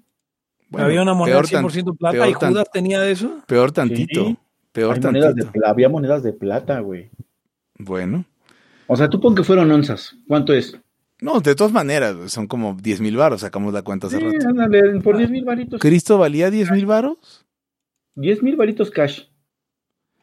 Bueno, 0.69 0.87
Había 0.87 1.01
una 1.01 1.13
moneda 1.13 1.41
peor, 1.41 1.47
100% 1.47 1.97
plata 1.97 2.13
peor 2.13 2.29
y 2.29 2.33
tan- 2.35 2.51
Judas 2.51 2.67
tenía 2.71 3.01
de 3.01 3.11
eso. 3.11 3.41
peor 3.47 3.71
tantito. 3.71 4.25
Sí. 4.27 4.37
Peor 4.71 4.95
Hay 4.95 5.01
monedas 5.01 5.35
de 5.35 5.43
tantito. 5.43 5.67
había 5.67 5.89
monedas 5.89 6.23
de 6.23 6.33
plata, 6.33 6.79
güey. 6.79 7.09
Bueno. 7.77 8.25
O 8.87 8.95
sea, 8.95 9.09
tú 9.09 9.19
pon 9.19 9.35
que 9.35 9.43
fueron 9.43 9.71
onzas. 9.71 10.15
¿Cuánto 10.27 10.53
es? 10.53 10.77
No, 11.25 11.39
de 11.41 11.55
todas 11.55 11.73
maneras, 11.73 12.31
son 12.31 12.45
como 12.47 12.75
10 12.79 13.01
mil 13.01 13.17
varos, 13.17 13.41
sacamos 13.41 13.73
la 13.73 13.81
cuenta 13.81 14.07
hace 14.07 14.17
Sí, 14.19 14.23
rato. 14.23 14.47
ándale, 14.47 15.01
por 15.01 15.17
10 15.17 15.29
mil 15.31 15.43
varitos. 15.43 15.81
¿Cristo 15.81 16.17
valía 16.19 16.51
10 16.51 16.69
mil 16.71 16.85
varos? 16.85 17.45
10 18.15 18.43
mil 18.43 18.55
varitos 18.55 18.91
cash. 18.91 19.21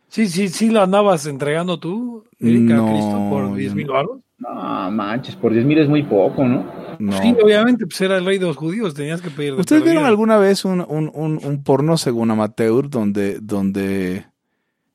Sí, 0.08 0.28
sí, 0.28 0.48
sí 0.48 0.70
lo 0.70 0.80
andabas 0.82 1.26
entregando 1.26 1.78
tú, 1.80 2.24
Erika, 2.38 2.74
No, 2.74 2.86
a 2.86 2.90
Cristo, 2.92 3.26
por 3.30 3.54
10 3.56 3.70
yo 3.72 3.76
mil 3.76 3.86
no. 3.88 3.92
baros. 3.94 4.18
No, 4.38 4.90
manches, 4.90 5.36
por 5.36 5.52
10 5.52 5.64
mil 5.64 5.78
es 5.78 5.88
muy 5.88 6.02
poco, 6.04 6.44
¿no? 6.44 6.64
No. 6.98 7.12
Sí, 7.20 7.34
obviamente, 7.42 7.86
pues 7.86 8.00
era 8.00 8.18
el 8.18 8.24
rey 8.24 8.38
de 8.38 8.46
los 8.46 8.56
judíos, 8.56 8.94
tenías 8.94 9.20
que 9.22 9.30
pedir 9.30 9.54
de 9.54 9.60
¿Ustedes 9.60 9.82
vieron 9.84 10.04
alguna 10.04 10.36
vez 10.36 10.64
un, 10.64 10.80
un, 10.88 11.10
un, 11.14 11.40
un 11.44 11.62
porno 11.64 11.96
según 11.96 12.30
amateur 12.30 12.88
donde, 12.88 13.38
donde 13.40 14.26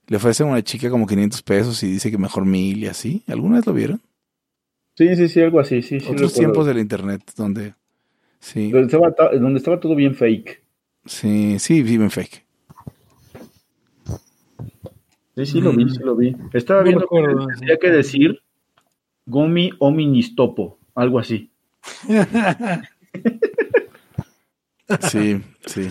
le 0.07 0.17
ofrecen 0.17 0.47
a 0.47 0.51
una 0.51 0.61
chica 0.63 0.89
como 0.89 1.05
500 1.07 1.41
pesos 1.43 1.83
y 1.83 1.87
dice 1.91 2.11
que 2.11 2.17
mejor 2.17 2.45
mil 2.45 2.83
y 2.83 2.87
así? 2.87 3.23
¿Alguna 3.27 3.57
vez 3.57 3.67
lo 3.67 3.73
vieron? 3.73 4.01
Sí, 4.97 5.15
sí, 5.15 5.27
sí, 5.29 5.41
algo 5.41 5.59
así, 5.59 5.81
sí, 5.83 5.99
sí. 5.99 6.07
Otros 6.11 6.33
tiempos 6.33 6.65
del 6.65 6.79
internet 6.79 7.21
donde... 7.35 7.73
Sí, 8.39 8.71
Donde 8.71 8.85
estaba, 8.87 9.13
ta- 9.13 9.29
donde 9.37 9.57
estaba 9.57 9.79
todo 9.79 9.93
bien 9.95 10.15
fake. 10.15 10.63
sí, 11.05 11.59
sí, 11.59 11.81
viven 11.83 12.09
fake. 12.11 12.45
Sí, 15.35 15.45
sí, 15.45 15.61
lo 15.61 15.71
vi, 15.71 15.85
Mm. 15.85 15.89
sí 15.89 15.99
lo 16.03 16.15
vi. 16.15 16.35
Estaba 16.53 16.79
No 16.79 16.85
viendo 16.85 17.01
recuerdo, 17.01 17.47
que 17.47 17.55
tenía 17.59 17.77
que 17.77 17.91
decir 17.91 18.41
Gomi 19.25 19.71
Oministopo, 19.79 20.79
algo 20.95 21.19
así. 21.19 21.51
Sí, 25.11 25.41
sí. 25.65 25.89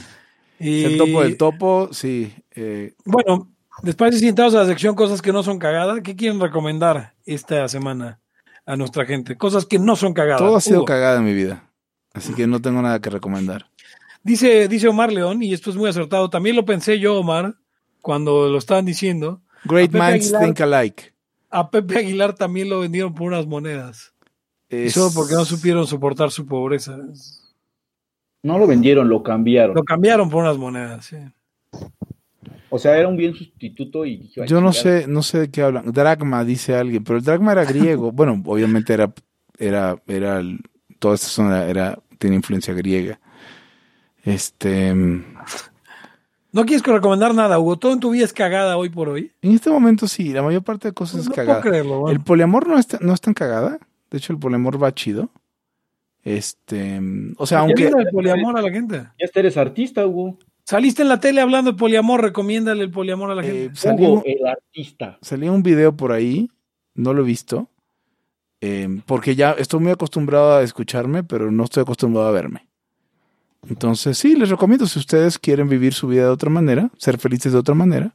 Y, 0.58 0.84
El 0.84 0.96
topo 0.98 1.22
del 1.22 1.36
topo, 1.36 1.88
sí. 1.92 2.32
eh, 2.54 2.94
Bueno, 3.04 3.52
después 3.82 4.10
de 4.12 4.18
sentados 4.18 4.54
a 4.54 4.60
la 4.60 4.66
sección 4.66 4.94
cosas 4.94 5.20
que 5.20 5.32
no 5.32 5.42
son 5.42 5.58
cagada, 5.58 6.00
¿qué 6.02 6.16
quieren 6.16 6.40
recomendar 6.40 7.12
esta 7.26 7.68
semana 7.68 8.20
a 8.66 8.76
nuestra 8.76 9.06
gente? 9.06 9.36
Cosas 9.36 9.64
que 9.64 9.78
no 9.78 9.96
son 9.96 10.12
cagadas. 10.12 10.40
todo 10.40 10.56
ha 10.56 10.60
sido 10.60 10.78
Hugo. 10.78 10.86
cagada 10.86 11.18
en 11.18 11.24
mi 11.24 11.32
vida. 11.34 11.70
Así 12.12 12.34
que 12.34 12.46
no 12.46 12.60
tengo 12.60 12.82
nada 12.82 13.00
que 13.00 13.10
recomendar. 13.10 13.70
Dice, 14.22 14.68
dice 14.68 14.88
Omar 14.88 15.12
León, 15.12 15.42
y 15.42 15.52
esto 15.54 15.70
es 15.70 15.76
muy 15.76 15.88
acertado, 15.88 16.28
también 16.30 16.56
lo 16.56 16.64
pensé 16.64 16.98
yo, 16.98 17.18
Omar, 17.20 17.54
cuando 18.02 18.48
lo 18.48 18.58
estaban 18.58 18.84
diciendo. 18.84 19.40
Great 19.64 19.90
Pepe 19.92 20.04
minds 20.04 20.26
Aguilar. 20.26 20.42
think 20.44 20.60
alike. 20.60 21.14
A 21.50 21.70
Pepe 21.70 21.98
Aguilar 21.98 22.34
también 22.34 22.68
lo 22.68 22.80
vendieron 22.80 23.14
por 23.14 23.28
unas 23.28 23.46
monedas. 23.46 24.12
Y 24.68 24.86
Es- 24.86 24.94
solo 24.94 25.10
porque 25.14 25.34
no 25.34 25.44
supieron 25.44 25.86
soportar 25.86 26.30
su 26.32 26.44
pobreza. 26.46 26.96
No 28.42 28.58
lo 28.58 28.66
vendieron, 28.66 29.08
lo 29.08 29.22
cambiaron. 29.22 29.74
Lo 29.76 29.84
cambiaron 29.84 30.28
por 30.30 30.42
unas 30.42 30.56
monedas, 30.56 31.04
sí. 31.06 31.16
O 32.68 32.78
sea, 32.78 32.96
era 32.98 33.06
un 33.08 33.16
bien 33.16 33.34
sustituto 33.34 34.04
y 34.04 34.16
dije, 34.16 34.42
"Ay, 34.42 34.48
Yo 34.48 34.60
no 34.60 34.72
chingada". 34.72 35.00
sé, 35.02 35.06
no 35.08 35.22
sé 35.22 35.38
de 35.40 35.50
qué 35.50 35.62
hablan. 35.62 35.92
Dragma, 35.92 36.44
dice 36.44 36.74
alguien, 36.74 37.04
pero 37.04 37.18
el 37.18 37.24
dragma 37.24 37.52
era 37.52 37.64
griego. 37.64 38.10
bueno, 38.12 38.42
obviamente 38.44 38.92
era, 38.92 39.12
era, 39.58 39.96
era, 40.06 40.42
toda 40.98 41.14
esta 41.14 41.28
zona 41.28 41.64
era, 41.66 41.98
tiene 42.18 42.36
influencia 42.36 42.74
griega. 42.74 43.20
Este, 44.24 44.88
en 44.88 45.24
No 46.52 46.64
quieres 46.64 46.84
recomendar 46.84 47.34
nada, 47.34 47.58
Hugo. 47.58 47.76
Todo 47.76 47.92
en 47.92 48.00
tu 48.00 48.10
vida 48.10 48.24
es 48.24 48.32
cagada 48.32 48.76
hoy 48.76 48.88
por 48.88 49.08
hoy. 49.10 49.30
este 49.42 49.70
momento 49.70 50.08
sí, 50.08 50.32
la 50.32 50.42
mayor 50.42 50.62
parte 50.64 50.88
de 50.88 50.94
cosas 50.94 51.20
es 51.20 51.28
no 51.28 51.34
cagada. 51.34 51.60
puedo 51.60 51.70
creerlo. 51.70 52.00
bueno. 52.00 52.16
El 52.18 52.24
poliamor 52.24 52.66
no 52.66 52.78
es, 52.78 52.86
tan- 52.88 53.00
no 53.02 53.12
es 53.12 53.20
tan 53.20 53.34
cagada. 53.34 53.78
De 54.10 54.18
hecho, 54.18 54.32
el 54.32 54.38
poliamor 54.38 54.82
va 54.82 54.92
chido. 54.94 55.30
Este, 56.24 57.00
o 57.38 57.46
sea, 57.46 57.60
aunque 57.60 57.84
Recomienda 57.84 58.08
el 58.10 58.14
poliamor 58.14 58.58
a 58.58 58.62
la 58.62 58.70
gente. 58.72 58.96
Ya 59.20 59.28
eres 59.34 59.56
artista, 59.56 60.04
Hugo. 60.06 60.38
Saliste 60.68 61.02
en 61.02 61.08
la 61.08 61.20
tele 61.20 61.40
hablando 61.40 61.70
de 61.70 61.78
poliamor, 61.78 62.20
recomiéndale 62.20 62.82
el 62.82 62.90
poliamor 62.90 63.30
a 63.30 63.36
la 63.36 63.42
eh, 63.42 63.46
gente. 63.46 63.76
salió, 63.76 64.08
Hugo, 64.08 64.22
el 64.26 64.44
artista. 64.44 65.16
salió 65.22 65.52
un 65.52 65.62
video 65.62 65.96
por 65.96 66.10
ahí, 66.10 66.50
no 66.92 67.14
lo 67.14 67.22
he 67.22 67.24
visto, 67.24 67.70
eh, 68.60 69.00
porque 69.06 69.36
ya 69.36 69.52
estoy 69.52 69.78
muy 69.78 69.92
acostumbrado 69.92 70.56
a 70.56 70.64
escucharme, 70.64 71.22
pero 71.22 71.52
no 71.52 71.62
estoy 71.62 71.82
acostumbrado 71.82 72.26
a 72.26 72.32
verme. 72.32 72.66
Entonces, 73.68 74.18
sí, 74.18 74.34
les 74.34 74.48
recomiendo 74.48 74.88
si 74.88 74.98
ustedes 74.98 75.38
quieren 75.38 75.68
vivir 75.68 75.94
su 75.94 76.08
vida 76.08 76.24
de 76.24 76.30
otra 76.30 76.50
manera, 76.50 76.90
ser 76.98 77.18
felices 77.18 77.52
de 77.52 77.58
otra 77.58 77.76
manera, 77.76 78.12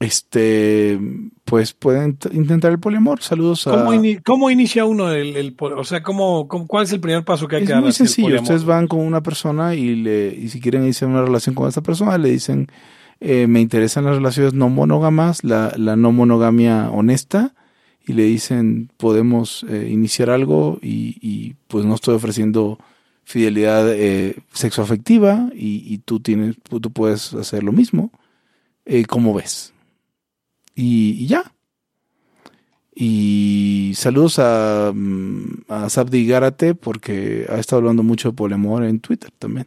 este, 0.00 0.98
pues 1.44 1.72
pueden 1.72 2.18
intentar 2.32 2.70
el 2.72 2.78
poliamor. 2.78 3.22
Saludos 3.22 3.66
a... 3.66 3.84
¿Cómo, 3.84 4.00
cómo 4.24 4.50
inicia 4.50 4.84
uno 4.84 5.10
el, 5.10 5.36
el 5.36 5.56
o 5.58 5.84
sea, 5.84 6.02
cómo, 6.02 6.48
cómo- 6.48 6.66
cuál 6.66 6.84
es 6.84 6.92
el 6.92 7.00
primer 7.00 7.24
paso 7.24 7.48
que 7.48 7.56
hay 7.56 7.62
Es 7.62 7.68
que 7.68 7.72
dar? 7.72 7.82
muy 7.82 7.90
hacia 7.90 8.04
el 8.04 8.08
sencillo. 8.08 8.40
Ustedes 8.42 8.64
van 8.64 8.88
con 8.88 9.00
una 9.00 9.22
persona 9.22 9.74
y, 9.74 9.94
le, 9.96 10.34
y 10.34 10.48
si 10.48 10.60
quieren 10.60 10.82
iniciar 10.82 11.10
una 11.10 11.22
relación 11.22 11.54
con 11.54 11.68
esta 11.68 11.80
persona, 11.82 12.18
le 12.18 12.30
dicen, 12.30 12.68
eh, 13.20 13.46
me 13.46 13.60
interesan 13.60 14.04
las 14.04 14.16
relaciones 14.16 14.52
no 14.54 14.68
monógamas, 14.68 15.42
la, 15.44 15.72
la 15.76 15.96
no 15.96 16.12
monogamia 16.12 16.90
honesta, 16.90 17.54
y 18.06 18.12
le 18.12 18.22
dicen, 18.24 18.90
podemos 18.98 19.64
eh, 19.68 19.88
iniciar 19.90 20.30
algo 20.30 20.78
y, 20.80 21.16
y, 21.20 21.54
pues 21.66 21.84
no 21.84 21.94
estoy 21.96 22.14
ofreciendo 22.14 22.78
fidelidad 23.24 23.92
eh, 23.92 24.36
sexoafectiva 24.52 25.50
y, 25.52 25.82
y 25.92 25.98
tú, 25.98 26.20
tienes, 26.20 26.54
tú 26.62 26.92
puedes 26.92 27.34
hacer 27.34 27.64
lo 27.64 27.72
mismo. 27.72 28.12
Eh, 28.84 29.04
¿Cómo 29.06 29.34
ves? 29.34 29.72
Y, 30.76 31.24
y 31.24 31.26
ya. 31.26 31.42
Y 32.94 33.92
saludos 33.96 34.38
a, 34.38 34.92
mm, 34.94 35.64
a 35.68 35.90
Sabdi 35.90 36.26
Gárate 36.26 36.74
porque 36.74 37.44
ha 37.48 37.56
estado 37.58 37.80
hablando 37.80 38.02
mucho 38.02 38.30
de 38.30 38.36
poliamor 38.36 38.84
en 38.84 39.00
Twitter 39.00 39.30
también. 39.38 39.66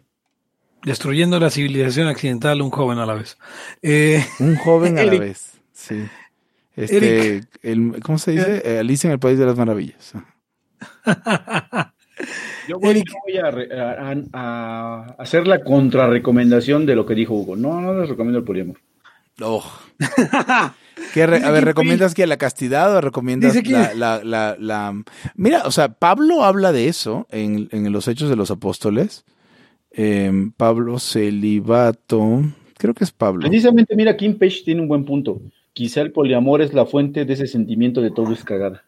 Destruyendo 0.84 1.40
la 1.40 1.50
civilización 1.50 2.08
accidental, 2.08 2.62
un 2.62 2.70
joven 2.70 3.00
a 3.00 3.06
la 3.06 3.14
vez. 3.16 3.38
Eh, 3.82 4.26
Un 4.40 4.56
joven 4.56 4.98
a 4.98 5.04
la 5.04 5.20
vez. 5.20 5.60
Sí. 5.74 6.06
Este, 6.76 6.98
Eric. 7.36 7.48
el- 7.62 8.00
¿Cómo 8.02 8.18
se 8.18 8.32
dice? 8.32 8.62
Eh, 8.64 8.80
Alicia 8.80 9.10
en 9.10 9.14
el 9.14 9.20
País 9.20 9.38
de 9.38 9.46
las 9.46 9.58
Maravillas. 9.58 10.14
Yo 12.68 12.80
voy, 12.80 12.90
Eric. 12.92 13.08
yo 13.10 13.16
voy 13.26 13.38
a, 13.38 13.52
re- 13.52 13.80
a- 13.80 14.12
a- 14.12 14.24
a 14.34 15.06
hacer 15.20 15.48
la 15.48 15.64
contrarrecomendación 15.64 16.86
de 16.86 16.96
lo 16.96 17.06
que 17.06 17.16
dijo 17.16 17.34
Hugo. 17.34 17.56
No, 17.56 17.80
no 17.82 17.94
les 18.00 18.10
recomiendo 18.10 18.40
el 18.40 18.46
poliamor. 18.46 18.78
Oh. 19.42 19.64
¿Qué 21.14 21.26
re- 21.26 21.44
a 21.44 21.52
ver, 21.52 21.66
¿recomiendas 21.66 22.14
que 22.14 22.28
la 22.28 22.38
castidad 22.38 22.96
o 22.96 23.02
recomiendas 23.02 23.54
que- 23.62 23.70
la, 23.72 23.94
la, 23.94 24.24
la, 24.24 24.56
la- 24.60 25.04
Mira, 25.36 25.64
o 25.66 25.72
sea, 25.72 25.94
Pablo 25.94 26.44
habla 26.44 26.72
de 26.72 26.88
eso 26.88 27.28
en, 27.32 27.68
en 27.72 27.92
los 27.92 28.08
Hechos 28.08 28.30
de 28.30 28.36
los 28.36 28.52
Apóstoles. 28.52 29.26
Em, 29.92 30.52
Pablo 30.52 31.00
Celibato, 31.00 32.44
creo 32.78 32.94
que 32.94 33.04
es 33.04 33.12
Pablo. 33.12 33.42
Precisamente, 33.48 33.96
mira, 33.96 34.16
Kim 34.16 34.38
Page 34.38 34.62
tiene 34.64 34.82
un 34.82 34.88
buen 34.88 35.04
punto. 35.06 35.42
Quizá 35.74 36.02
el 36.02 36.12
poliamor 36.12 36.62
es 36.62 36.74
la 36.74 36.86
fuente 36.86 37.26
de 37.26 37.34
ese 37.34 37.48
sentimiento 37.48 38.02
de 38.02 38.12
todo 38.12 38.32
es 38.34 38.44
cagada. 38.44 38.84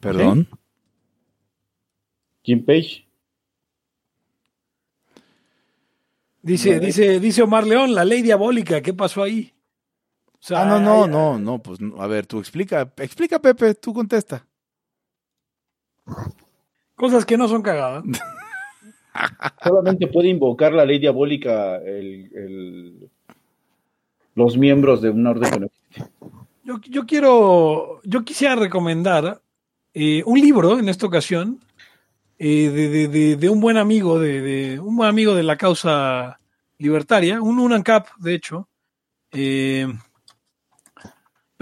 Perdón. 0.00 0.48
Kim 2.42 2.64
Page. 2.64 3.06
dice, 6.42 6.80
dice, 6.80 7.20
dice 7.20 7.42
Omar 7.42 7.66
León, 7.66 7.94
la 7.94 8.04
ley 8.04 8.20
diabólica, 8.22 8.80
¿qué 8.82 8.92
pasó 8.92 9.22
ahí? 9.22 9.52
O 10.42 10.44
sea, 10.44 10.62
Ah, 10.62 10.64
no, 10.64 10.80
no, 10.80 11.06
no, 11.06 11.38
no, 11.38 11.58
pues 11.60 11.78
a 11.98 12.06
ver, 12.08 12.26
tú 12.26 12.40
explica, 12.40 12.92
explica 12.96 13.38
Pepe, 13.38 13.74
tú 13.76 13.94
contesta. 13.94 14.44
Cosas 16.96 17.24
que 17.24 17.36
no 17.36 17.46
son 17.46 17.62
cagadas. 17.62 18.02
Solamente 19.62 20.08
puede 20.08 20.28
invocar 20.30 20.72
la 20.72 20.84
ley 20.84 20.98
diabólica 20.98 21.76
el- 21.76 22.28
el- 22.34 23.10
los 24.34 24.56
miembros 24.58 25.00
de 25.00 25.10
una 25.10 25.30
orden. 25.30 25.70
Yo, 26.64 26.80
yo 26.88 27.06
quiero, 27.06 28.00
yo 28.02 28.24
quisiera 28.24 28.56
recomendar 28.56 29.40
eh, 29.94 30.24
un 30.26 30.40
libro 30.40 30.76
en 30.78 30.88
esta 30.88 31.06
ocasión 31.06 31.60
eh, 32.38 32.68
de, 32.70 32.88
de- 32.88 33.08
de- 33.08 33.36
de 33.36 33.48
un 33.48 33.60
buen 33.60 33.76
amigo, 33.76 34.18
de, 34.18 34.40
de- 34.40 34.80
un 34.80 34.96
buen 34.96 35.08
amigo 35.08 35.36
de 35.36 35.44
la 35.44 35.56
causa 35.56 36.38
libertaria, 36.78 37.40
un 37.40 37.60
un 37.60 37.72
ANCAP, 37.74 38.08
de 38.18 38.34
hecho, 38.34 38.68
eh, 39.30 39.86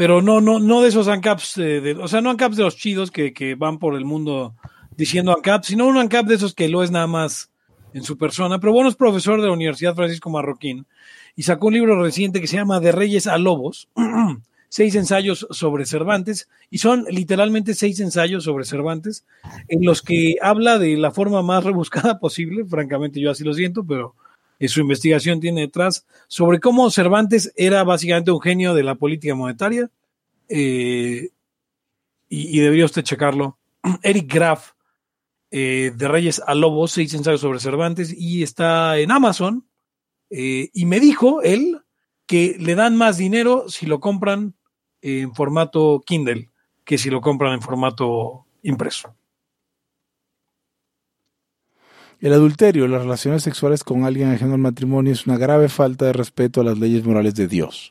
pero 0.01 0.23
no, 0.23 0.41
no, 0.41 0.59
no 0.61 0.81
de 0.81 0.89
esos 0.89 1.09
ANCAPs, 1.09 1.57
de- 1.57 1.99
o 2.01 2.09
sea, 2.09 2.23
no 2.23 2.31
ANCAPs 2.31 2.57
de 2.57 2.63
los 2.63 2.75
chidos 2.79 3.11
que, 3.11 3.35
que 3.35 3.55
van 3.55 3.79
por 3.79 3.95
el 3.95 4.07
mundo 4.07 4.55
diciendo 4.97 5.31
ANCAP, 5.31 5.65
sino 5.65 5.87
un 5.87 5.99
ANCAP 5.99 6.25
de 6.27 6.37
esos 6.37 6.55
que 6.55 6.71
lo 6.71 6.83
es 6.83 6.91
nada 6.91 7.07
más 7.07 7.51
en 7.93 8.03
su 8.03 8.17
persona. 8.17 8.59
Pero 8.61 8.73
bueno, 8.73 8.89
es 8.89 8.97
profesor 8.97 9.43
de 9.43 9.49
la 9.49 9.53
Universidad 9.53 9.95
Francisco 9.95 10.31
Marroquín 10.31 10.87
y 11.37 11.43
sacó 11.43 11.67
un 11.67 11.75
libro 11.75 12.03
reciente 12.03 12.41
que 12.41 12.47
se 12.47 12.57
llama 12.57 12.81
De 12.81 12.93
Reyes 12.93 13.27
a 13.27 13.37
Lobos, 13.37 13.89
seis 14.71 14.95
ensayos 14.95 15.47
sobre 15.51 15.85
Cervantes, 15.85 16.49
y 16.71 16.79
son 16.79 17.05
literalmente 17.11 17.75
seis 17.75 18.01
ensayos 18.01 18.45
sobre 18.45 18.65
Cervantes, 18.65 19.27
en 19.69 19.85
los 19.85 20.01
que 20.01 20.37
habla 20.41 20.79
de 20.79 20.97
la 20.97 21.11
forma 21.11 21.43
más 21.43 21.63
rebuscada 21.63 22.19
posible, 22.21 22.65
francamente 22.65 23.21
yo 23.21 23.31
así 23.31 23.45
lo 23.45 23.53
siento, 23.53 23.85
pero 23.85 24.15
su 24.69 24.81
investigación 24.81 25.41
tiene 25.41 25.63
detrás, 25.63 26.07
sobre 26.29 26.61
cómo 26.61 26.91
Cervantes 26.91 27.53
era 27.57 27.83
básicamente 27.85 28.31
un 28.31 28.41
genio 28.41 28.75
de 28.75 28.83
la 28.83 28.95
política 28.95 29.35
monetaria, 29.35 29.91
eh, 30.49 31.31
y, 32.29 32.59
y 32.59 32.61
debería 32.61 32.85
usted 32.85 33.03
checarlo. 33.03 33.59
Eric 34.03 34.33
Graf, 34.33 34.73
eh, 35.51 35.93
de 35.97 36.09
Reyes 36.09 36.43
a 36.47 36.55
Lobos, 36.55 36.93
seis 36.93 37.13
ensayos 37.15 37.41
sobre 37.41 37.61
Cervantes, 37.61 38.15
y 38.17 38.43
está 38.43 38.99
en 38.99 39.11
Amazon. 39.11 39.67
eh, 40.31 40.71
y 40.73 40.87
me 40.87 41.01
dijo 41.01 41.43
él 41.43 41.81
que 42.27 42.57
le 42.61 42.77
dan 42.77 42.97
más 42.97 43.17
dinero 43.17 43.69
si 43.69 43.87
lo 43.87 43.99
compran 43.99 44.55
en 45.03 45.35
formato 45.35 46.03
Kindle 46.07 46.51
que 46.91 46.99
si 46.99 47.09
lo 47.09 47.21
compran 47.21 47.53
en 47.53 47.63
formato 47.63 48.47
impreso. 48.65 49.15
El 52.21 52.35
adulterio, 52.35 52.87
las 52.87 53.03
relaciones 53.03 53.43
sexuales 53.43 53.83
con 53.83 54.05
alguien 54.05 54.31
ajeno 54.31 54.53
al 54.53 54.61
matrimonio 54.61 55.13
es 55.13 55.27
una 55.27 55.39
grave 55.39 55.71
falta 55.71 56.05
de 56.05 56.13
respeto 56.13 56.61
a 56.61 56.65
las 56.65 56.79
leyes 56.79 57.05
morales 57.05 57.35
de 57.35 57.49
Dios. 57.49 57.91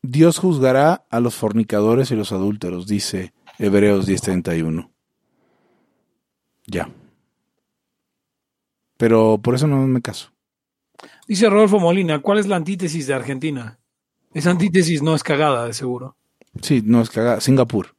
Dios 0.00 0.38
juzgará 0.38 1.04
a 1.10 1.20
los 1.20 1.34
fornicadores 1.34 2.10
y 2.10 2.16
los 2.16 2.32
adúlteros, 2.32 2.86
dice 2.86 3.34
Hebreos 3.58 4.06
10:31. 4.06 4.90
Ya. 6.66 6.88
Pero 8.96 9.38
por 9.42 9.54
eso 9.54 9.66
no 9.66 9.86
me 9.86 10.00
caso. 10.00 10.32
Dice 11.28 11.50
Rodolfo 11.50 11.78
Molina, 11.78 12.20
¿cuál 12.20 12.38
es 12.38 12.46
la 12.46 12.56
antítesis 12.56 13.06
de 13.06 13.14
Argentina? 13.14 13.78
Esa 14.32 14.50
antítesis 14.50 15.02
no 15.02 15.14
es 15.14 15.22
cagada, 15.22 15.66
de 15.66 15.74
seguro. 15.74 16.16
Sí, 16.62 16.82
no 16.84 17.02
es 17.02 17.10
cagada. 17.10 17.40
Singapur. 17.40 17.94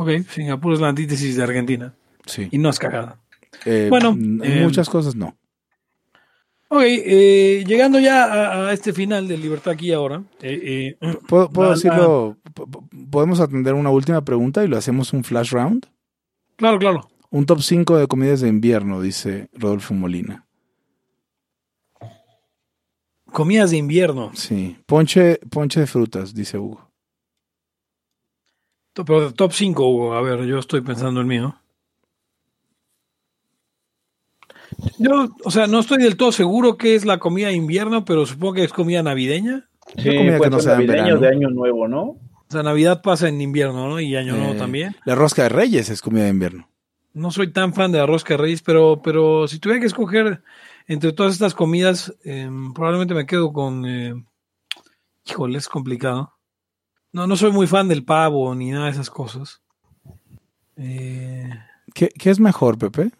Ok, 0.00 0.08
Singapur 0.30 0.72
es 0.72 0.80
la 0.80 0.88
antítesis 0.88 1.36
de 1.36 1.42
Argentina 1.42 1.92
Sí. 2.24 2.48
y 2.50 2.56
no 2.56 2.70
es 2.70 2.78
cagada. 2.78 3.20
Eh, 3.66 3.88
Bueno, 3.90 4.10
en 4.10 4.40
eh, 4.42 4.62
muchas 4.62 4.88
cosas 4.88 5.14
no. 5.14 5.36
Ok, 6.68 6.82
eh, 6.86 7.64
llegando 7.66 7.98
ya 7.98 8.24
a, 8.24 8.68
a 8.68 8.72
este 8.72 8.94
final 8.94 9.28
de 9.28 9.36
Libertad 9.36 9.74
aquí 9.74 9.88
y 9.88 9.92
ahora. 9.92 10.22
eh, 10.40 10.96
eh, 11.02 11.16
¿Puedo, 11.28 11.50
puedo 11.50 11.68
la- 11.70 11.74
decirlo? 11.74 12.38
po- 12.54 12.66
po- 12.66 12.88
¿Podemos 13.10 13.40
atender 13.40 13.74
una 13.74 13.90
última 13.90 14.24
pregunta 14.24 14.64
y 14.64 14.68
lo 14.68 14.78
hacemos 14.78 15.12
un 15.12 15.22
flash 15.22 15.50
round? 15.52 15.86
claro, 16.56 16.78
claro. 16.78 17.08
Un 17.32 17.44
top 17.46 17.60
5 17.60 17.96
de 17.98 18.06
comidas 18.08 18.40
de 18.40 18.48
invierno, 18.48 19.00
dice 19.02 19.48
Rodolfo 19.52 19.92
Molina. 19.94 20.46
Comidas 23.26 23.70
de 23.70 23.76
invierno. 23.76 24.32
Sí. 24.34 24.76
Ponche, 24.86 25.38
ponche 25.50 25.80
de 25.80 25.86
frutas, 25.86 26.34
dice 26.34 26.58
Hugo. 26.58 26.89
Pero 28.94 29.32
top 29.32 29.52
5, 29.52 29.88
Hugo. 29.88 30.14
A 30.14 30.22
ver, 30.22 30.44
yo 30.44 30.58
estoy 30.58 30.80
pensando 30.80 31.20
en 31.20 31.26
mío. 31.26 31.56
Yo, 34.98 35.28
o 35.44 35.50
sea, 35.50 35.66
no 35.66 35.80
estoy 35.80 36.02
del 36.02 36.16
todo 36.16 36.32
seguro 36.32 36.76
qué 36.76 36.94
es 36.94 37.04
la 37.04 37.18
comida 37.18 37.48
de 37.48 37.54
invierno, 37.54 38.04
pero 38.04 38.26
supongo 38.26 38.54
que 38.54 38.64
es 38.64 38.72
comida 38.72 39.02
navideña. 39.02 39.68
Sí, 39.96 40.16
comida 40.16 40.40
que 40.40 40.50
no 40.50 40.60
ser 40.60 40.62
se 40.62 40.68
da 40.68 40.80
en 40.80 40.86
navideño 40.86 41.18
de 41.18 41.28
año 41.28 41.50
nuevo, 41.50 41.88
¿no? 41.88 42.02
O 42.02 42.52
sea, 42.52 42.64
Navidad 42.64 43.00
pasa 43.00 43.28
en 43.28 43.40
invierno, 43.40 43.88
¿no? 43.88 44.00
Y 44.00 44.16
Año 44.16 44.34
Nuevo 44.36 44.54
Eh, 44.54 44.58
también. 44.58 44.96
La 45.04 45.14
rosca 45.14 45.44
de 45.44 45.50
reyes 45.50 45.88
es 45.88 46.02
comida 46.02 46.24
de 46.24 46.30
invierno. 46.30 46.68
No 47.12 47.30
soy 47.30 47.52
tan 47.52 47.74
fan 47.74 47.92
de 47.92 47.98
la 47.98 48.06
rosca 48.06 48.34
de 48.34 48.38
reyes, 48.38 48.60
pero, 48.62 49.00
pero 49.02 49.46
si 49.46 49.60
tuviera 49.60 49.80
que 49.80 49.86
escoger 49.86 50.42
entre 50.88 51.12
todas 51.12 51.32
estas 51.32 51.54
comidas, 51.54 52.12
eh, 52.24 52.50
probablemente 52.74 53.14
me 53.14 53.26
quedo 53.26 53.52
con... 53.52 53.86
eh, 53.86 54.14
híjole, 55.24 55.58
es 55.58 55.68
complicado. 55.68 56.32
No, 57.12 57.26
no 57.26 57.36
soy 57.36 57.52
muy 57.52 57.66
fan 57.66 57.88
del 57.88 58.04
pavo 58.04 58.54
ni 58.54 58.70
nada 58.70 58.86
de 58.86 58.92
esas 58.92 59.10
cosas. 59.10 59.60
Eh, 60.76 61.50
¿Qué, 61.94 62.08
qué 62.08 62.30
es 62.30 62.40
mejor, 62.40 62.78
Pepe? 62.78 63.10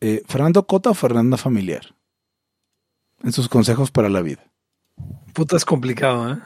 Eh, 0.00 0.22
¿Fernando 0.26 0.66
Cota 0.66 0.90
o 0.90 0.94
Fernanda 0.94 1.36
Familiar? 1.36 1.94
En 3.22 3.32
sus 3.32 3.48
consejos 3.48 3.90
para 3.90 4.08
la 4.08 4.22
vida. 4.22 4.42
puta, 5.32 5.56
es 5.56 5.64
complicado, 5.64 6.32
¿eh? 6.32 6.38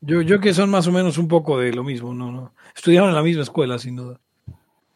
Yo, 0.00 0.22
yo 0.22 0.40
que 0.40 0.54
son 0.54 0.70
más 0.70 0.86
o 0.86 0.92
menos 0.92 1.18
un 1.18 1.28
poco 1.28 1.58
de 1.58 1.72
lo 1.72 1.82
mismo, 1.82 2.14
no, 2.14 2.30
no. 2.30 2.52
Estudiaron 2.76 3.08
en 3.08 3.14
la 3.14 3.22
misma 3.22 3.42
escuela, 3.42 3.78
sin 3.78 3.96
duda. 3.96 4.20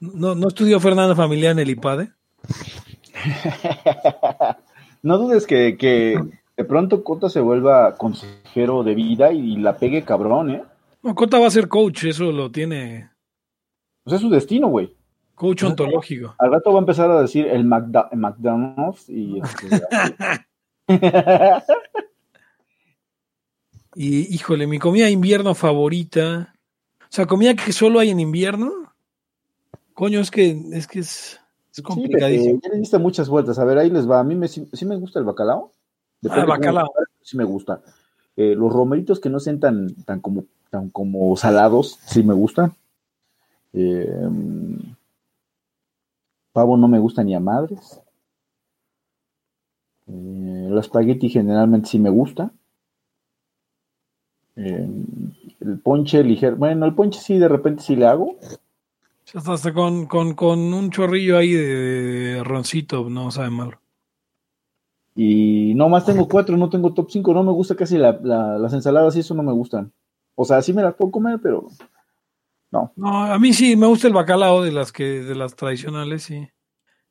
No, 0.00 0.34
no 0.34 0.48
estudió 0.48 0.80
Fernanda 0.80 1.16
Familiar 1.16 1.52
en 1.52 1.58
el 1.60 1.70
IPADE. 1.70 2.12
No 5.02 5.16
dudes 5.16 5.46
que, 5.46 5.76
que 5.76 6.20
de 6.56 6.64
pronto 6.64 7.04
Cota 7.04 7.30
se 7.30 7.40
vuelva 7.40 7.96
consejero 7.96 8.82
de 8.82 8.94
vida 8.96 9.32
y 9.32 9.56
la 9.56 9.76
pegue 9.76 10.02
cabrón, 10.02 10.50
¿eh? 10.50 10.62
No, 11.02 11.14
Cota 11.14 11.38
va 11.38 11.46
a 11.46 11.50
ser 11.50 11.68
coach, 11.68 12.04
eso 12.04 12.30
lo 12.32 12.50
tiene. 12.50 13.10
Pues 14.04 14.16
es 14.16 14.20
su 14.22 14.30
destino, 14.30 14.68
güey. 14.68 14.94
Coach 15.34 15.62
ontológico. 15.62 16.34
Al 16.38 16.50
rato 16.50 16.72
va 16.72 16.78
a 16.78 16.80
empezar 16.80 17.10
a 17.10 17.20
decir 17.22 17.46
el, 17.46 17.60
el 17.60 18.18
McDonald's 18.18 19.08
y... 19.08 19.40
Y 23.94 24.32
híjole, 24.34 24.66
mi 24.66 24.78
comida 24.78 25.06
de 25.06 25.10
invierno 25.12 25.54
favorita. 25.54 26.54
O 27.02 27.06
sea, 27.08 27.26
comida 27.26 27.54
que 27.54 27.72
solo 27.72 27.98
hay 27.98 28.10
en 28.10 28.20
invierno. 28.20 28.92
Coño, 29.94 30.20
es 30.20 30.30
que 30.30 30.50
es 30.72 30.86
que 30.86 31.00
es, 31.00 31.32
es 31.32 31.40
Sí, 31.72 31.82
complicadísimo. 31.82 32.56
Pepe, 32.60 32.68
ya 32.68 32.74
le 32.74 32.80
diste 32.80 32.98
muchas 32.98 33.28
vueltas. 33.28 33.58
A 33.58 33.64
ver, 33.64 33.78
ahí 33.78 33.90
les 33.90 34.08
va. 34.08 34.20
A 34.20 34.24
mí 34.24 34.36
me, 34.36 34.46
sí, 34.46 34.68
sí 34.72 34.84
me 34.86 34.96
gusta 34.96 35.18
el 35.18 35.24
bacalao. 35.24 35.72
Depende 36.20 36.42
Ah, 36.42 36.44
cómo 36.46 36.56
bacalao. 36.58 36.84
lo 36.86 36.92
prepares, 36.92 37.14
Sí 37.22 37.36
me 37.36 37.44
gusta. 37.44 37.80
Eh, 38.40 38.54
los 38.54 38.72
romeritos 38.72 39.18
que 39.18 39.30
no 39.30 39.40
sean 39.40 39.58
tan, 39.58 39.92
tan, 40.04 40.20
como, 40.20 40.44
tan 40.70 40.90
como 40.90 41.36
salados, 41.36 41.98
sí 42.06 42.22
me 42.22 42.34
gustan. 42.34 42.72
Mm, 43.72 44.76
pavo 46.52 46.76
no 46.76 46.86
me 46.86 47.00
gusta 47.00 47.24
ni 47.24 47.34
a 47.34 47.40
madres. 47.40 48.00
Eh, 50.06 50.70
espagueti 50.78 51.28
generalmente 51.28 51.88
sí 51.88 51.98
me 51.98 52.10
gusta. 52.10 52.52
Eh, 54.54 54.88
el 55.58 55.80
ponche 55.80 56.22
ligero. 56.22 56.54
Bueno, 56.54 56.86
el 56.86 56.94
ponche 56.94 57.18
sí, 57.18 57.38
de 57.38 57.48
repente 57.48 57.82
sí 57.82 57.96
le 57.96 58.06
hago. 58.06 58.36
Ya 59.34 59.40
hasta 59.52 59.74
con, 59.74 60.06
con, 60.06 60.34
con 60.34 60.60
un 60.60 60.92
chorrillo 60.92 61.38
ahí 61.38 61.54
de, 61.54 61.66
de 61.66 62.44
roncito, 62.44 63.10
no 63.10 63.32
sabe 63.32 63.50
malo. 63.50 63.80
Y 65.20 65.74
no 65.74 65.88
más 65.88 66.06
tengo 66.06 66.28
cuatro, 66.28 66.56
no 66.56 66.70
tengo 66.70 66.94
top 66.94 67.10
5, 67.10 67.34
no 67.34 67.42
me 67.42 67.50
gusta 67.50 67.74
casi 67.74 67.98
la- 67.98 68.20
la- 68.22 68.56
las 68.56 68.72
ensaladas 68.72 69.16
y 69.16 69.20
eso 69.20 69.34
no 69.34 69.42
me 69.42 69.50
gustan. 69.52 69.92
O 70.36 70.44
sea, 70.44 70.62
sí 70.62 70.72
me 70.72 70.80
las 70.80 70.94
puedo 70.94 71.10
comer, 71.10 71.40
pero 71.42 71.66
No, 72.70 72.92
a 73.24 73.36
mí 73.40 73.52
sí 73.52 73.74
me 73.74 73.88
gusta 73.88 74.06
el 74.06 74.12
bacalao 74.14 74.62
de 74.62 74.70
las 74.70 74.92
que 74.92 75.02
de 75.22 75.34
las 75.34 75.56
tradicionales, 75.56 76.22
sí. 76.22 76.46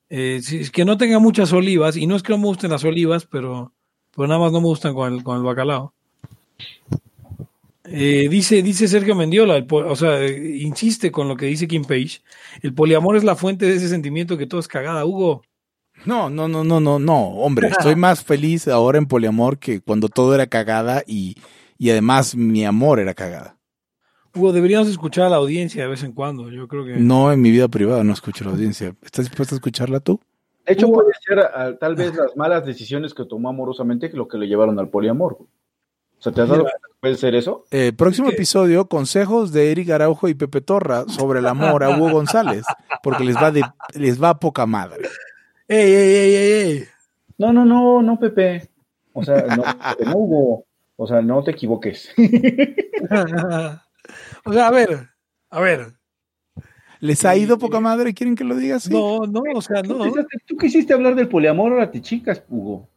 Eh, 0.09 0.39
sí, 0.41 0.59
es 0.59 0.71
que 0.71 0.85
no 0.85 0.97
tenga 0.97 1.19
muchas 1.19 1.51
olivas, 1.51 1.97
y 1.97 2.07
no 2.07 2.15
es 2.15 2.23
que 2.23 2.31
no 2.31 2.37
me 2.37 2.45
gusten 2.45 2.71
las 2.71 2.85
olivas, 2.85 3.25
pero, 3.25 3.73
pero 4.15 4.25
nada 4.29 4.39
más 4.39 4.53
no 4.53 4.61
me 4.61 4.67
gustan 4.67 4.93
con 4.93 5.11
el, 5.13 5.21
con 5.23 5.35
el 5.35 5.43
bacalao. 5.43 5.93
Eh, 7.89 8.27
dice, 8.29 8.61
dice 8.61 8.87
Sergio 8.87 9.15
Mendiola, 9.15 9.65
o 9.69 9.95
sea, 9.95 10.25
insiste 10.27 11.11
con 11.11 11.27
lo 11.27 11.35
que 11.37 11.45
dice 11.45 11.67
Kim 11.67 11.83
Page. 11.83 12.21
El 12.61 12.73
poliamor 12.73 13.15
es 13.17 13.23
la 13.23 13.35
fuente 13.35 13.65
de 13.65 13.75
ese 13.75 13.89
sentimiento 13.89 14.37
que 14.37 14.45
todo 14.47 14.59
es 14.59 14.67
cagada. 14.67 15.05
Hugo, 15.05 15.41
No, 16.07 16.29
no, 16.29 16.47
no, 16.47 16.63
no, 16.63 16.79
no, 16.79 16.99
no, 16.99 17.27
hombre, 17.31 17.67
estoy 17.77 17.97
más 17.97 18.23
feliz 18.23 18.67
ahora 18.69 18.97
en 18.97 19.07
poliamor 19.07 19.59
que 19.59 19.81
cuando 19.81 20.07
todo 20.07 20.33
era 20.33 20.47
cagada 20.47 21.03
y, 21.05 21.35
y 21.77 21.89
además 21.89 22.33
mi 22.33 22.65
amor 22.65 22.99
era 22.99 23.13
cagada. 23.13 23.57
Hugo, 24.33 24.53
deberíamos 24.53 24.87
escuchar 24.87 25.25
a 25.25 25.29
la 25.29 25.35
audiencia 25.35 25.83
de 25.83 25.89
vez 25.89 26.03
en 26.03 26.13
cuando. 26.13 26.49
Yo 26.49 26.67
creo 26.67 26.85
que. 26.85 26.95
No 26.95 27.31
en 27.33 27.41
mi 27.41 27.51
vida 27.51 27.67
privada, 27.67 28.03
no 28.05 28.13
escucho 28.13 28.45
la 28.45 28.51
audiencia. 28.51 28.95
¿Estás 29.01 29.25
dispuesto 29.25 29.55
a 29.55 29.57
escucharla 29.57 29.99
tú? 29.99 30.19
de 30.65 30.73
hecho 30.73 30.89
puede 30.89 31.11
ser 31.25 31.39
ah, 31.39 31.73
tal 31.79 31.95
vez 31.95 32.13
las 32.13 32.35
malas 32.35 32.65
decisiones 32.65 33.13
que 33.13 33.23
tomó 33.23 33.49
amorosamente 33.49 34.09
que 34.09 34.17
lo 34.17 34.27
que 34.27 34.37
le 34.37 34.47
llevaron 34.47 34.77
al 34.79 34.89
poliamor. 34.89 35.37
O 35.39 36.21
sea, 36.21 36.31
¿te 36.33 36.41
has 36.41 36.49
dado 36.49 36.63
cuenta 36.63 36.79
que 36.87 36.99
puede 36.99 37.15
ser 37.15 37.35
eso? 37.35 37.65
Eh, 37.71 37.93
próximo 37.95 38.29
¿Qué? 38.29 38.35
episodio, 38.35 38.87
consejos 38.87 39.51
de 39.51 39.71
Eric 39.71 39.89
Araujo 39.91 40.27
y 40.27 40.33
Pepe 40.33 40.61
Torra 40.61 41.05
sobre 41.07 41.39
el 41.39 41.47
amor 41.47 41.83
a 41.83 41.89
Hugo 41.89 42.11
González, 42.11 42.65
porque 43.03 43.23
les 43.23 43.35
va 43.35 43.51
de, 43.51 43.63
les 43.93 44.21
va 44.21 44.29
a 44.29 44.39
poca 44.39 44.65
madre. 44.65 45.07
¡Ey, 45.67 45.91
ey, 45.93 46.13
ey, 46.15 46.35
ey, 46.35 46.51
ey! 46.53 46.83
No, 47.37 47.51
no, 47.53 47.65
no, 47.65 48.01
no, 48.01 48.19
Pepe. 48.19 48.69
O 49.13 49.23
sea, 49.23 49.43
no, 49.55 49.63
Pepe, 49.63 50.05
no 50.09 50.17
hubo. 50.17 50.65
O 50.95 51.07
sea, 51.07 51.21
no 51.21 51.43
te 51.43 51.51
equivoques. 51.51 52.09
o 54.45 54.53
sea, 54.53 54.67
a 54.67 54.71
ver, 54.71 55.09
a 55.49 55.59
ver. 55.59 55.93
¿Les 56.99 57.23
ha 57.25 57.35
ido 57.35 57.59
poca 57.59 57.79
madre? 57.79 58.13
¿Quieren 58.13 58.35
que 58.35 58.43
lo 58.43 58.55
diga 58.55 58.77
así? 58.77 58.91
No, 58.91 59.19
no, 59.27 59.43
o 59.53 59.61
sea, 59.61 59.83
no. 59.83 60.11
tú 60.47 60.57
quisiste 60.57 60.93
hablar 60.93 61.13
del 61.13 61.27
poliamor, 61.27 61.71
ahora 61.71 61.91
te 61.91 62.01
chicas, 62.01 62.41
Hugo. 62.49 62.89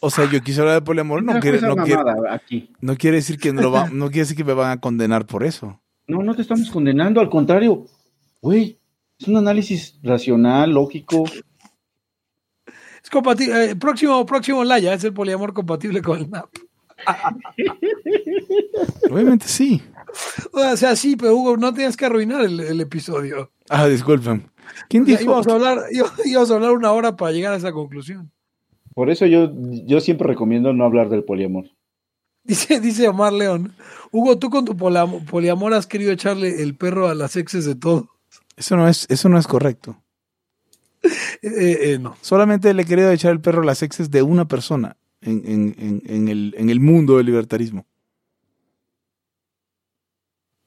O 0.00 0.10
sea, 0.10 0.28
yo 0.30 0.40
quise 0.40 0.60
hablar 0.60 0.74
de 0.80 0.82
poliamor, 0.82 1.22
no 1.22 1.38
quiere, 1.40 1.60
no 1.60 1.76
quiere, 1.76 2.02
aquí. 2.28 2.72
no 2.80 2.96
quiere 2.96 3.18
decir 3.18 3.38
que 3.38 3.52
no, 3.52 3.62
lo 3.62 3.70
va- 3.70 3.88
no 3.92 4.06
quiere 4.06 4.20
decir 4.20 4.36
que 4.36 4.44
me 4.44 4.52
van 4.52 4.72
a 4.72 4.80
condenar 4.80 5.26
por 5.26 5.44
eso. 5.44 5.80
No, 6.06 6.22
no 6.22 6.34
te 6.34 6.42
estamos 6.42 6.70
condenando, 6.70 7.20
al 7.20 7.30
contrario. 7.30 7.86
Güey, 8.42 8.78
es 9.18 9.28
un 9.28 9.36
análisis 9.36 9.98
racional, 10.02 10.72
lógico. 10.72 11.24
Es 13.04 13.10
compatible. 13.10 13.70
eh, 13.72 13.76
próximo, 13.76 14.24
próximo 14.26 14.64
Laya 14.64 14.94
es 14.94 15.04
el 15.04 15.12
poliamor 15.14 15.52
compatible 15.52 16.00
con 16.02 16.18
el 16.18 16.30
NAP. 16.30 16.48
Obviamente 19.10 19.46
sí. 19.46 19.82
O 20.52 20.76
sea, 20.76 20.96
sí, 20.96 21.16
pero 21.16 21.34
Hugo, 21.36 21.56
no 21.56 21.72
tenías 21.72 21.96
que 21.96 22.06
arruinar 22.06 22.44
el, 22.44 22.60
el 22.60 22.80
episodio. 22.80 23.50
Ah, 23.68 23.86
disculpen. 23.86 24.48
¿Quién 24.88 25.02
O 25.02 25.06
sea, 25.06 25.18
dijo? 25.18 25.30
íbamos, 25.30 25.46
a 25.48 25.52
hablar, 25.52 25.78
íbamos- 26.24 26.50
a 26.50 26.54
hablar 26.54 26.70
una 26.72 26.92
hora 26.92 27.16
para 27.16 27.32
llegar 27.32 27.52
a 27.52 27.56
esa 27.56 27.72
conclusión. 27.72 28.30
Por 28.94 29.10
eso 29.10 29.26
yo, 29.26 29.50
yo 29.86 30.00
siempre 30.00 30.28
recomiendo 30.28 30.72
no 30.72 30.84
hablar 30.84 31.08
del 31.08 31.24
poliamor. 31.24 31.64
Dice, 32.44 32.78
dice 32.80 33.08
Omar 33.08 33.32
León. 33.32 33.74
Hugo, 34.12 34.38
tú 34.38 34.50
con 34.50 34.64
tu 34.64 34.76
poliamor 34.76 35.74
has 35.74 35.86
querido 35.86 36.12
echarle 36.12 36.62
el 36.62 36.76
perro 36.76 37.08
a 37.08 37.14
las 37.14 37.36
exes 37.36 37.64
de 37.64 37.74
todo. 37.74 38.08
Eso 38.56 38.76
no 38.76 38.88
es, 38.88 39.06
eso 39.08 39.28
no 39.28 39.38
es 39.38 39.46
correcto. 39.48 39.96
Eh, 41.42 41.48
eh, 41.48 41.78
eh, 41.92 41.98
no. 41.98 42.16
Solamente 42.22 42.72
le 42.72 42.82
he 42.82 42.86
querido 42.86 43.10
echar 43.10 43.32
el 43.32 43.40
perro 43.40 43.62
a 43.62 43.66
las 43.66 43.82
exes 43.82 44.10
de 44.10 44.22
una 44.22 44.46
persona 44.48 44.96
en, 45.20 45.42
en- 45.46 45.74
en- 45.78 46.02
en 46.06 46.28
el, 46.28 46.54
en 46.56 46.70
el 46.70 46.80
mundo 46.80 47.16
del 47.18 47.26
libertarismo. 47.26 47.86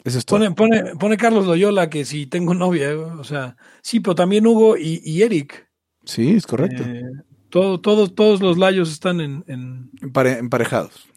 Eso 0.03 0.19
es 0.19 0.25
todo. 0.25 0.39
Pone, 0.39 0.51
pone, 0.51 0.95
pone 0.95 1.17
Carlos 1.17 1.45
Loyola 1.45 1.89
que 1.89 2.05
si 2.05 2.27
tengo 2.27 2.53
novia, 2.53 2.95
o 2.95 3.23
sea, 3.23 3.57
sí, 3.81 3.99
pero 3.99 4.15
también 4.15 4.45
Hugo 4.47 4.77
y, 4.77 5.01
y 5.03 5.21
Eric. 5.23 5.67
Sí, 6.05 6.31
es 6.35 6.47
correcto. 6.47 6.83
Eh, 6.85 7.03
todo, 7.49 7.81
todos, 7.81 8.15
todos 8.15 8.41
los 8.41 8.57
layos 8.57 8.91
están 8.91 9.19
en, 9.19 9.43
en, 9.47 9.91
Empare- 10.01 10.37
emparejados. 10.37 11.07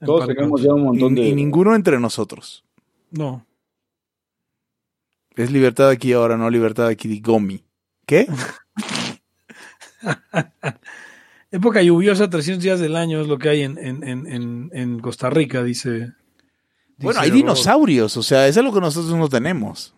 en 0.00 0.06
Todos 0.06 0.26
tenemos 0.26 0.62
ya 0.62 0.72
un 0.72 0.80
Y, 0.80 0.84
montón 0.84 1.14
de. 1.14 1.28
y 1.28 1.34
ninguno 1.34 1.74
entre 1.74 2.00
nosotros. 2.00 2.64
No. 3.10 3.44
Es 5.36 5.50
libertad 5.52 5.90
aquí 5.90 6.12
ahora, 6.14 6.36
no 6.36 6.48
libertad 6.48 6.86
aquí 6.86 7.08
de 7.08 7.20
Gomi. 7.20 7.64
¿Qué? 8.06 8.26
Época 11.50 11.82
lluviosa, 11.82 12.28
300 12.28 12.62
días 12.62 12.80
del 12.80 12.94
año 12.94 13.20
es 13.20 13.26
lo 13.26 13.38
que 13.38 13.48
hay 13.48 13.62
en, 13.62 13.78
en, 13.78 14.04
en, 14.04 14.70
en, 14.72 14.98
Costa 15.00 15.30
Rica, 15.30 15.62
dice. 15.64 16.12
Bueno, 16.98 17.20
hay 17.20 17.30
dinosaurios, 17.30 18.16
o 18.16 18.22
sea, 18.22 18.46
es 18.48 18.56
algo 18.58 18.74
que 18.74 18.80
nosotros 18.80 19.14
no 19.16 19.28
tenemos. 19.28 19.94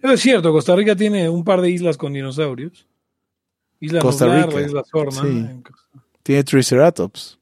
Eso 0.00 0.12
es 0.12 0.20
cierto, 0.20 0.52
Costa 0.52 0.76
Rica 0.76 0.94
tiene 0.94 1.28
un 1.28 1.42
par 1.44 1.60
de 1.60 1.70
islas 1.70 1.96
con 1.96 2.12
dinosaurios. 2.12 2.86
Isla 3.80 4.00
Costa 4.00 4.26
Nublar, 4.26 4.46
Rica, 4.48 4.60
la 4.60 4.66
Isla 4.66 4.84
Sorna. 4.84 5.22
sí. 5.22 5.62
Tiene 6.22 6.44
Triceratops. 6.44 7.38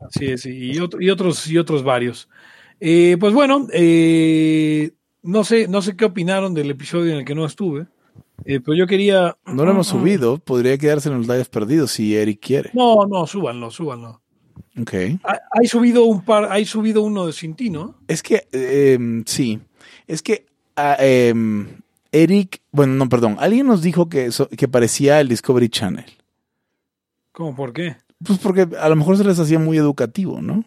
Así 0.00 0.26
es, 0.26 0.46
y, 0.46 0.78
otro- 0.78 1.00
y 1.00 1.10
otros, 1.10 1.46
y 1.48 1.58
otros 1.58 1.82
varios. 1.82 2.28
Eh, 2.78 3.16
pues 3.18 3.32
bueno, 3.34 3.66
eh, 3.72 4.92
no 5.22 5.42
sé, 5.42 5.66
no 5.66 5.82
sé 5.82 5.96
qué 5.96 6.04
opinaron 6.04 6.54
del 6.54 6.70
episodio 6.70 7.10
en 7.12 7.18
el 7.18 7.24
que 7.24 7.34
no 7.34 7.44
estuve, 7.44 7.86
eh, 8.44 8.60
pero 8.60 8.76
yo 8.76 8.86
quería. 8.86 9.36
No 9.46 9.64
lo 9.64 9.70
hemos 9.72 9.86
subido, 9.88 10.38
podría 10.38 10.76
quedarse 10.78 11.08
en 11.08 11.18
los 11.18 11.26
lives 11.28 11.48
perdidos 11.48 11.90
si 11.92 12.16
Eric 12.16 12.40
quiere. 12.40 12.70
No, 12.74 13.06
no, 13.06 13.26
súbanlo, 13.26 13.70
súbanlo. 13.70 14.20
Ok. 14.80 14.94
Ha- 15.24 15.40
Hay 15.52 15.66
subido 15.66 16.04
un 16.04 16.24
par, 16.24 16.50
hay 16.50 16.64
subido 16.64 17.02
uno 17.02 17.26
de 17.26 17.32
Cinti, 17.32 17.70
¿no? 17.70 17.96
Es 18.08 18.22
que, 18.22 18.46
eh, 18.52 18.94
em, 18.94 19.24
sí, 19.26 19.60
es 20.06 20.22
que 20.22 20.46
ah, 20.76 20.96
em, 21.00 21.66
Eric, 22.12 22.60
bueno, 22.70 22.94
no, 22.94 23.08
perdón, 23.08 23.36
alguien 23.40 23.66
nos 23.66 23.82
dijo 23.82 24.08
que, 24.08 24.26
eso- 24.26 24.48
que 24.48 24.68
parecía 24.68 25.20
el 25.20 25.28
Discovery 25.28 25.68
Channel. 25.68 26.04
¿Cómo 27.32 27.54
por 27.54 27.72
qué? 27.72 27.96
Pues 28.24 28.38
porque 28.38 28.66
a 28.80 28.88
lo 28.88 28.96
mejor 28.96 29.16
se 29.16 29.24
les 29.24 29.38
hacía 29.38 29.58
muy 29.58 29.76
educativo, 29.76 30.40
¿no? 30.40 30.64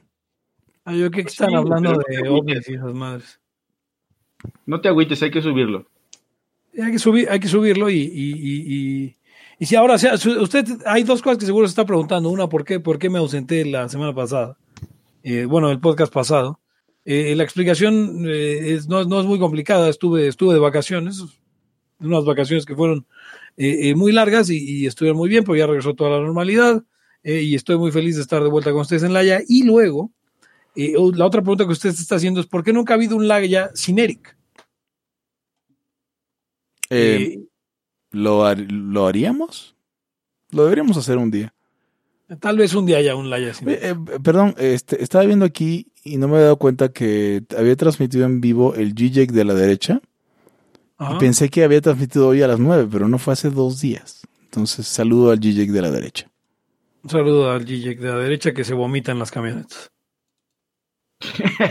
Ah, 0.85 0.93
yo 0.93 1.11
creo 1.11 1.25
que 1.25 1.29
están 1.29 1.49
Sí, 1.49 1.55
hablando 1.55 1.91
de 1.91 1.95
no 1.97 2.03
te 2.23 2.29
ovnis 2.29 2.69
y 2.69 2.73
esas 2.75 2.93
madres. 2.93 3.39
No 4.65 4.81
te 4.81 4.87
agüites, 4.87 5.21
hay 5.21 5.31
que 5.31 5.41
subirlo. 5.41 5.87
Hay 6.79 6.91
que, 6.91 6.99
subir, 6.99 7.29
hay 7.29 7.39
que 7.39 7.47
subirlo 7.47 7.89
y, 7.89 7.97
y, 7.97 8.33
y, 8.33 9.17
y, 9.59 9.65
si 9.65 9.75
ahora, 9.75 9.97
sea, 9.97 10.13
usted, 10.13 10.65
hay 10.85 11.03
dos 11.03 11.21
cosas 11.21 11.37
que 11.37 11.45
seguro 11.45 11.67
se 11.67 11.71
está 11.71 11.85
preguntando. 11.85 12.29
Una, 12.29 12.47
¿por 12.47 12.63
qué, 12.63 12.79
por 12.79 12.97
qué 12.97 13.09
me 13.09 13.19
ausenté 13.19 13.65
la 13.65 13.89
semana 13.89 14.13
pasada? 14.13 14.57
Eh, 15.23 15.45
bueno, 15.45 15.69
el 15.69 15.79
podcast 15.79 16.13
pasado. 16.13 16.61
Eh, 17.03 17.35
la 17.35 17.43
explicación 17.43 18.25
eh, 18.27 18.73
es, 18.73 18.87
no, 18.87 19.03
no 19.05 19.19
es 19.19 19.25
muy 19.25 19.39
complicada. 19.39 19.89
Estuve, 19.89 20.27
estuve 20.27 20.53
de 20.53 20.59
vacaciones, 20.59 21.23
unas 21.99 22.25
vacaciones 22.25 22.65
que 22.65 22.75
fueron 22.75 23.05
eh, 23.57 23.95
muy 23.95 24.11
largas 24.11 24.49
y, 24.49 24.85
estuvieron 24.85 25.17
muy 25.17 25.29
bien, 25.29 25.43
porque 25.43 25.59
ya 25.59 25.67
regresó 25.67 25.93
toda 25.93 26.11
la 26.11 26.19
normalidad. 26.19 26.83
y 27.23 27.55
estoy 27.55 27.77
muy 27.77 27.91
feliz 27.91 28.15
de 28.15 28.21
estar 28.21 28.43
de 28.43 28.49
vuelta 28.49 28.71
con 28.71 28.81
ustedes 28.81 29.03
en 29.03 29.13
Laia. 29.13 29.41
Y 29.47 29.63
luego, 29.63 30.11
la 30.75 31.25
otra 31.25 31.41
pregunta 31.41 31.65
que 31.65 31.73
usted 31.73 31.89
está 31.89 32.15
haciendo 32.15 32.39
es: 32.39 32.47
¿por 32.47 32.63
qué 32.63 32.73
nunca 32.73 32.93
ha 32.93 32.97
habido 32.97 33.15
un 33.15 33.27
Laia 33.27 33.71
sin 33.73 33.99
Eric? 33.99 34.37
Eh, 36.91 37.39
¿lo, 38.11 38.45
har- 38.45 38.71
¿Lo 38.71 39.07
haríamos? 39.07 39.75
Lo 40.51 40.63
deberíamos 40.63 40.97
hacer 40.97 41.17
un 41.17 41.31
día. 41.31 41.53
Tal 42.39 42.57
vez 42.57 42.73
un 42.75 42.85
día 42.85 42.97
haya 42.97 43.15
un 43.15 43.29
sin 43.53 43.69
Eh, 43.69 43.79
eh, 43.81 43.95
perdón, 44.23 44.55
este, 44.57 45.03
estaba 45.03 45.25
viendo 45.25 45.43
aquí 45.45 45.87
y 46.03 46.17
no 46.17 46.27
me 46.27 46.37
he 46.37 46.41
dado 46.41 46.57
cuenta 46.57 46.89
que 46.89 47.43
había 47.57 47.75
transmitido 47.75 48.25
en 48.25 48.39
vivo 48.39 48.73
el 48.75 48.93
GJEC 48.93 49.31
de 49.31 49.43
la 49.43 49.53
derecha. 49.53 50.01
Ajá. 50.97 51.17
Pensé 51.17 51.49
que 51.49 51.63
había 51.63 51.81
transmitido 51.81 52.27
hoy 52.29 52.41
a 52.41 52.47
las 52.47 52.59
9, 52.59 52.87
pero 52.91 53.07
no 53.07 53.17
fue 53.17 53.33
hace 53.33 53.49
dos 53.49 53.81
días. 53.81 54.21
Entonces, 54.43 54.87
saludo 54.87 55.31
al 55.31 55.39
GJ 55.39 55.71
de 55.71 55.81
la 55.81 55.91
derecha. 55.91 56.29
Un 57.03 57.09
saludo 57.09 57.51
al 57.51 57.65
GJ 57.65 57.95
de 57.99 58.07
la 58.09 58.17
derecha 58.17 58.53
que 58.53 58.63
se 58.63 58.73
vomita 58.73 59.11
en 59.11 59.19
las 59.19 59.31
camionetas. 59.31 59.91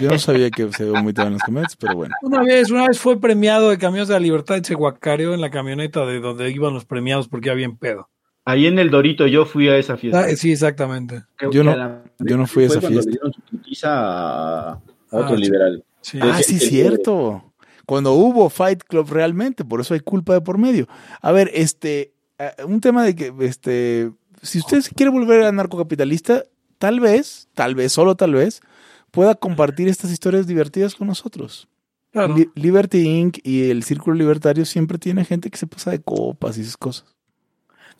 Yo 0.01 0.10
no 0.10 0.18
sabía 0.18 0.51
que 0.51 0.72
se 0.72 0.85
vomitaban 0.89 1.32
las 1.35 1.43
camionetas, 1.43 1.77
pero 1.77 1.94
bueno. 1.97 2.14
Una 2.22 2.43
vez, 2.43 2.70
una 2.70 2.86
vez 2.89 2.98
fue 2.98 3.20
premiado 3.20 3.70
de 3.70 3.78
Camiones 3.78 4.09
de 4.09 4.14
la 4.14 4.20
Libertad 4.20 4.56
y 4.56 4.64
se 4.64 4.74
guacareó 4.74 5.35
en 5.35 5.40
la 5.40 5.51
camioneta 5.51 6.05
de 6.06 6.20
donde 6.20 6.51
iban 6.51 6.74
los 6.74 6.85
premiados 6.85 7.28
porque 7.28 7.48
ya 7.48 7.55
bien 7.55 7.77
pedo. 7.77 8.09
Ahí 8.44 8.66
en 8.66 8.78
el 8.78 8.90
Dorito 8.90 9.27
yo 9.27 9.44
fui 9.44 9.68
a 9.68 9.77
esa 9.77 9.97
fiesta. 9.97 10.20
Ah, 10.20 10.36
sí, 10.36 10.52
exactamente. 10.52 11.22
Yo 11.52 11.62
no- 11.62 11.77
la- 11.77 12.02
yo 12.18 12.36
no 12.36 12.47
fui 12.47 12.64
a 12.64 12.66
esa 12.66 12.81
cuando 12.81 13.02
fiesta. 13.02 13.10
le 13.10 13.12
dieron 13.16 13.32
su 13.32 13.40
putiza 13.43 13.89
a, 13.90 14.70
a 14.72 14.81
otro 15.10 15.35
Ah, 15.35 15.36
sí. 15.36 15.43
liberal. 15.43 15.85
Sí. 16.01 16.18
Ah, 16.22 16.40
sí, 16.43 16.55
el- 16.55 16.60
cierto. 16.60 17.44
Cuando 17.86 18.12
hubo 18.12 18.48
Fight 18.51 18.82
Club 18.85 19.10
realmente, 19.10 19.64
por 19.64 19.81
eso 19.81 19.94
hay 19.94 20.01
culpa 20.01 20.32
de 20.35 20.40
por 20.40 20.59
medio. 20.59 20.86
A 21.20 21.32
ver, 21.32 21.51
este, 21.55 22.12
eh, 22.39 22.51
un 22.64 22.81
tema 22.81 23.05
de 23.05 23.14
que, 23.16 23.32
este, 23.40 24.10
si 24.43 24.59
usted 24.60 24.82
quiere 24.94 25.10
volver 25.10 25.43
a 25.43 25.52
narcocapitalista, 25.52 26.44
tal 26.78 27.01
vez, 27.01 27.48
tal 27.55 27.74
vez, 27.74 27.93
solo 27.93 28.14
tal 28.14 28.32
vez, 28.35 28.62
pueda 29.10 29.34
compartir 29.34 29.88
estas 29.88 30.10
historias 30.10 30.46
divertidas 30.46 30.94
con 30.94 31.08
nosotros. 31.08 31.68
Claro. 32.12 32.36
Li- 32.36 32.50
Liberty 32.54 33.06
Inc. 33.06 33.38
y 33.44 33.70
el 33.70 33.82
Círculo 33.84 34.16
Libertario 34.16 34.64
siempre 34.64 34.98
tiene 34.98 35.24
gente 35.24 35.50
que 35.50 35.58
se 35.58 35.66
pasa 35.66 35.90
de 35.92 36.00
copas 36.00 36.58
y 36.58 36.62
esas 36.62 36.76
cosas. 36.76 37.16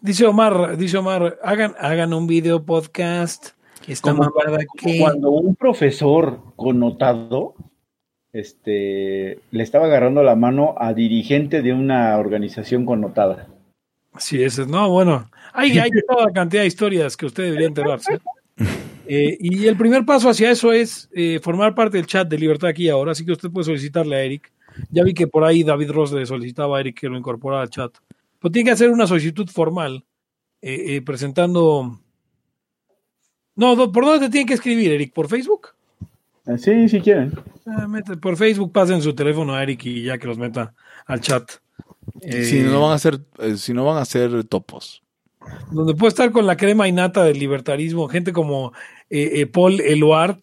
Dice 0.00 0.26
Omar, 0.26 0.76
dice 0.76 0.96
Omar, 0.98 1.38
hagan, 1.44 1.74
hagan 1.78 2.12
un 2.14 2.26
video 2.26 2.64
podcast. 2.64 3.50
Como 4.02 4.24
mamada 4.24 4.58
Como 4.66 4.92
que 4.94 4.98
Cuando 5.00 5.30
un 5.30 5.54
profesor 5.56 6.40
connotado 6.56 7.54
este, 8.32 9.40
le 9.50 9.62
estaba 9.62 9.86
agarrando 9.86 10.22
la 10.22 10.36
mano 10.36 10.74
a 10.78 10.92
dirigente 10.94 11.62
de 11.62 11.72
una 11.72 12.16
organización 12.18 12.86
connotada. 12.86 13.48
Sí, 14.18 14.42
ese, 14.42 14.66
no, 14.66 14.90
bueno, 14.90 15.30
hay, 15.52 15.78
hay 15.78 15.90
toda 16.08 16.32
cantidad 16.32 16.62
de 16.62 16.68
historias 16.68 17.16
que 17.16 17.26
usted 17.26 17.44
debería 17.44 17.68
enterarse. 17.68 18.18
Eh, 19.12 19.36
y 19.40 19.66
el 19.66 19.76
primer 19.76 20.04
paso 20.04 20.28
hacia 20.28 20.52
eso 20.52 20.70
es 20.72 21.08
eh, 21.12 21.40
formar 21.42 21.74
parte 21.74 21.96
del 21.96 22.06
chat 22.06 22.28
de 22.28 22.38
Libertad 22.38 22.70
aquí 22.70 22.88
ahora, 22.88 23.10
así 23.10 23.26
que 23.26 23.32
usted 23.32 23.50
puede 23.50 23.64
solicitarle 23.64 24.14
a 24.14 24.22
Eric. 24.22 24.52
Ya 24.90 25.02
vi 25.02 25.14
que 25.14 25.26
por 25.26 25.42
ahí 25.42 25.64
David 25.64 25.90
Ross 25.90 26.12
le 26.12 26.24
solicitaba 26.26 26.76
a 26.78 26.80
Eric 26.80 27.00
que 27.00 27.08
lo 27.08 27.18
incorporara 27.18 27.62
al 27.62 27.70
chat. 27.70 27.90
Pero 28.38 28.52
tiene 28.52 28.68
que 28.68 28.72
hacer 28.72 28.88
una 28.88 29.08
solicitud 29.08 29.48
formal 29.48 30.04
eh, 30.62 30.94
eh, 30.96 31.02
presentando... 31.02 31.98
No, 33.56 33.90
¿por 33.90 34.04
dónde 34.04 34.26
te 34.26 34.30
tiene 34.30 34.46
que 34.46 34.54
escribir, 34.54 34.92
Eric? 34.92 35.12
¿Por 35.12 35.26
Facebook? 35.28 35.70
Eh, 36.46 36.56
Sí, 36.56 36.88
si 36.88 37.00
quieren. 37.00 37.32
Ah, 37.66 37.88
mete- 37.88 38.16
por 38.16 38.36
Facebook 38.36 38.70
pasen 38.70 39.02
su 39.02 39.12
teléfono 39.12 39.54
a 39.56 39.62
Eric 39.64 39.84
y 39.86 40.04
ya 40.04 40.18
que 40.18 40.28
los 40.28 40.38
meta 40.38 40.72
al 41.06 41.20
chat. 41.20 41.50
Eh, 42.22 42.44
si 42.44 42.60
no 42.60 42.80
van 42.80 42.92
a 42.92 42.98
ser, 42.98 43.18
eh, 43.40 43.56
si 43.56 43.74
no 43.74 43.84
van 43.84 43.98
a 43.98 44.04
ser 44.04 44.44
topos. 44.44 45.02
donde 45.70 45.94
puede 45.94 46.10
estar 46.10 46.30
con 46.30 46.46
la 46.46 46.56
crema 46.56 46.86
innata 46.86 47.24
del 47.24 47.38
libertarismo, 47.38 48.08
gente 48.08 48.32
como 48.32 48.72
eh, 49.10 49.40
eh, 49.40 49.46
Paul 49.46 49.80
Eluard, 49.80 50.38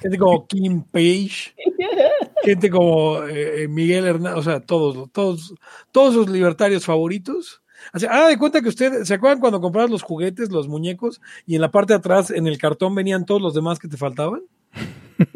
gente 0.00 0.18
como 0.18 0.46
Kim 0.46 0.82
Page, 0.82 1.54
gente 2.44 2.70
como 2.70 3.22
eh, 3.24 3.68
Miguel 3.68 4.06
Hernández, 4.06 4.38
o 4.38 4.42
sea, 4.42 4.60
todos, 4.60 5.10
todos, 5.12 5.54
todos 5.92 6.14
sus 6.14 6.28
libertarios 6.30 6.84
favoritos. 6.84 7.62
Sea, 7.94 8.10
haga 8.12 8.28
de 8.28 8.38
cuenta 8.38 8.60
que 8.60 8.68
usted, 8.68 9.04
¿se 9.04 9.14
acuerdan 9.14 9.40
cuando 9.40 9.60
comprabas 9.60 9.90
los 9.90 10.02
juguetes, 10.02 10.50
los 10.50 10.68
muñecos, 10.68 11.20
y 11.46 11.54
en 11.54 11.60
la 11.62 11.70
parte 11.70 11.92
de 11.94 11.98
atrás, 11.98 12.30
en 12.30 12.46
el 12.46 12.58
cartón, 12.58 12.94
venían 12.94 13.24
todos 13.24 13.40
los 13.40 13.54
demás 13.54 13.78
que 13.78 13.88
te 13.88 13.96
faltaban? 13.96 14.42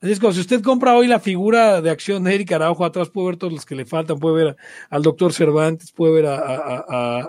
Así 0.00 0.12
es 0.12 0.20
como 0.20 0.32
si 0.32 0.40
usted 0.40 0.62
compra 0.62 0.94
hoy 0.94 1.06
la 1.06 1.20
figura 1.20 1.80
de 1.80 1.90
acción 1.90 2.24
de 2.24 2.34
Eric 2.34 2.52
Araujo, 2.52 2.84
atrás 2.84 3.08
puede 3.10 3.28
ver 3.28 3.36
todos 3.38 3.52
los 3.52 3.64
que 3.66 3.74
le 3.74 3.86
faltan, 3.86 4.18
puede 4.18 4.44
ver 4.44 4.56
al 4.90 5.02
doctor 5.02 5.32
Cervantes, 5.32 5.90
puede 5.90 6.12
ver 6.12 6.26
a, 6.26 6.36
a, 6.36 6.56
a, 6.56 6.84
a- 6.88 7.20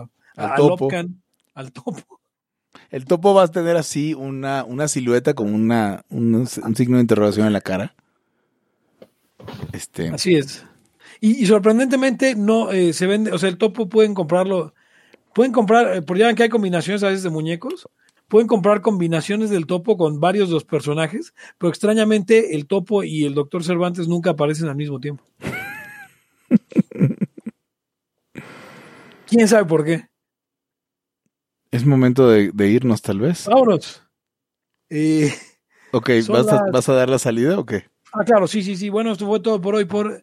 a- 0.00 0.08
Al 0.36 0.46
a 0.52 0.56
topo. 0.56 0.84
Lopcan, 0.86 1.22
al 1.54 1.72
topo. 1.72 2.15
El 2.90 3.04
topo 3.04 3.34
va 3.34 3.44
a 3.44 3.48
tener 3.48 3.76
así 3.76 4.14
una, 4.14 4.64
una 4.64 4.88
silueta 4.88 5.34
con 5.34 5.52
una, 5.52 6.04
un, 6.08 6.34
un 6.34 6.76
signo 6.76 6.96
de 6.96 7.02
interrogación 7.02 7.46
en 7.46 7.52
la 7.52 7.60
cara. 7.60 7.94
Este, 9.72 10.08
Así 10.08 10.34
es. 10.36 10.64
Y, 11.20 11.42
y 11.42 11.46
sorprendentemente 11.46 12.34
no 12.34 12.70
eh, 12.72 12.92
se 12.92 13.06
vende, 13.06 13.32
o 13.32 13.38
sea, 13.38 13.48
el 13.48 13.58
topo 13.58 13.88
pueden 13.88 14.14
comprarlo, 14.14 14.74
pueden 15.34 15.52
comprar, 15.52 15.96
eh, 15.96 16.02
porque 16.02 16.20
ya 16.20 16.26
ven 16.26 16.36
que 16.36 16.42
hay 16.44 16.48
combinaciones 16.48 17.02
a 17.02 17.08
veces 17.08 17.22
de 17.22 17.30
muñecos, 17.30 17.88
pueden 18.28 18.46
comprar 18.48 18.82
combinaciones 18.82 19.50
del 19.50 19.66
topo 19.66 19.96
con 19.96 20.20
varios 20.20 20.48
de 20.48 20.54
los 20.54 20.64
personajes, 20.64 21.32
pero 21.58 21.70
extrañamente 21.70 22.54
el 22.54 22.66
topo 22.66 23.02
y 23.04 23.24
el 23.24 23.34
doctor 23.34 23.64
Cervantes 23.64 24.08
nunca 24.08 24.30
aparecen 24.30 24.68
al 24.68 24.76
mismo 24.76 25.00
tiempo. 25.00 25.24
¿Quién 29.26 29.48
sabe 29.48 29.64
por 29.64 29.84
qué? 29.84 30.08
Es 31.76 31.86
momento 31.86 32.28
de, 32.28 32.50
de 32.52 32.68
irnos, 32.68 33.02
tal 33.02 33.20
vez. 33.20 33.46
Vámonos. 33.46 34.02
Eh, 34.90 35.32
Ok, 35.92 36.10
son 36.22 36.34
¿vas 36.34 36.48
a, 36.48 36.54
las- 36.62 36.70
¿vas 36.72 36.88
a 36.88 36.94
dar 36.94 37.08
la 37.08 37.18
salida 37.18 37.58
o 37.58 37.64
qué? 37.64 37.84
Ah, 38.12 38.24
claro, 38.24 38.46
sí, 38.46 38.62
sí, 38.62 38.76
sí. 38.76 38.88
Bueno, 38.88 39.12
esto 39.12 39.26
fue 39.26 39.40
todo 39.40 39.60
por 39.60 39.74
hoy. 39.74 39.84
Por 39.84 40.20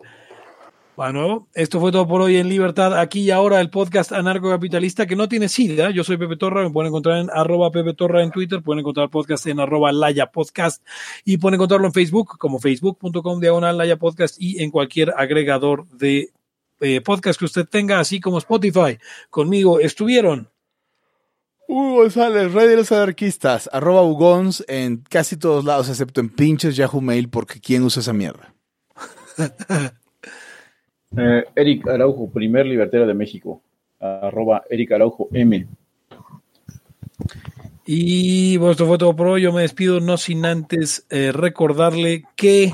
bueno, 0.95 1.47
esto 1.55 1.79
fue 1.79 1.91
todo 1.91 2.07
por 2.07 2.21
hoy 2.21 2.37
en 2.37 2.47
Libertad. 2.49 2.99
Aquí 2.99 3.21
y 3.21 3.31
ahora 3.31 3.59
el 3.61 3.71
podcast 3.71 4.11
anarcocapitalista 4.11 5.07
que 5.07 5.15
no 5.15 5.27
tiene 5.27 5.49
sida. 5.49 5.89
Yo 5.89 6.03
soy 6.03 6.17
Pepe 6.17 6.35
Torra. 6.37 6.61
Me 6.63 6.69
pueden 6.69 6.89
encontrar 6.89 7.17
en 7.17 7.29
arroba 7.33 7.71
Pepe 7.71 7.93
Torra 7.95 8.21
en 8.23 8.29
Twitter. 8.31 8.61
Pueden 8.61 8.81
encontrar 8.81 9.05
el 9.05 9.09
podcast 9.09 9.47
en 9.47 9.59
arroba 9.59 9.91
Laya 9.91 10.27
Podcast. 10.27 10.85
Y 11.25 11.37
pueden 11.37 11.55
encontrarlo 11.55 11.87
en 11.87 11.93
Facebook 11.93 12.37
como 12.37 12.59
facebook.com 12.59 13.39
diagonal 13.39 13.77
Laya 13.77 13.97
Podcast 13.97 14.35
y 14.39 14.61
en 14.61 14.69
cualquier 14.69 15.11
agregador 15.17 15.87
de 15.89 16.29
eh, 16.79 17.01
podcast 17.01 17.39
que 17.39 17.45
usted 17.45 17.65
tenga, 17.67 17.99
así 17.99 18.19
como 18.19 18.37
Spotify. 18.37 18.99
Conmigo 19.31 19.79
estuvieron. 19.79 20.49
Hugo 21.67 21.95
González, 22.01 22.51
rey 22.53 22.67
de 22.67 22.75
los 22.75 22.91
anarquistas, 22.91 23.69
arroba 23.71 24.03
Ugons 24.03 24.63
en 24.67 24.97
casi 25.09 25.37
todos 25.37 25.63
lados, 25.65 25.89
excepto 25.89 26.21
en 26.21 26.29
pinches 26.29 26.75
Yahoo 26.75 27.01
Mail, 27.01 27.29
porque 27.29 27.59
¿quién 27.59 27.83
usa 27.83 28.01
esa 28.01 28.13
mierda? 28.13 28.53
Eh, 31.15 31.43
Eric 31.55 31.87
Araujo, 31.87 32.27
primer 32.31 32.65
libertario 32.65 33.05
de 33.05 33.13
México. 33.13 33.61
Arroba 33.99 34.63
Eric 34.67 34.93
Araujo 34.93 35.29
M. 35.31 35.67
Y 37.85 38.57
bueno, 38.57 38.71
esto 38.71 38.87
fue 38.87 38.97
todo 38.97 39.15
por 39.15 39.27
hoy. 39.27 39.43
Yo 39.43 39.53
me 39.53 39.61
despido, 39.61 39.99
no 39.99 40.17
sin 40.17 40.43
antes 40.43 41.05
eh, 41.11 41.31
recordarle 41.31 42.23
que 42.35 42.73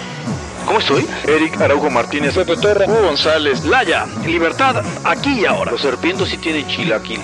¿Cómo 0.71 0.79
estoy? 0.79 1.05
Eric 1.27 1.59
Araujo 1.59 1.89
Martínez. 1.89 2.33
Pepe 2.33 2.55
Torra. 2.55 2.85
Hugo 2.87 3.01
González. 3.01 3.65
Laya, 3.65 4.05
libertad 4.25 4.81
aquí 5.03 5.41
y 5.41 5.45
ahora. 5.45 5.71
Los 5.71 5.81
serpientes 5.81 6.29
sí 6.29 6.37
tienen 6.37 6.65
chilaquil. 6.65 7.19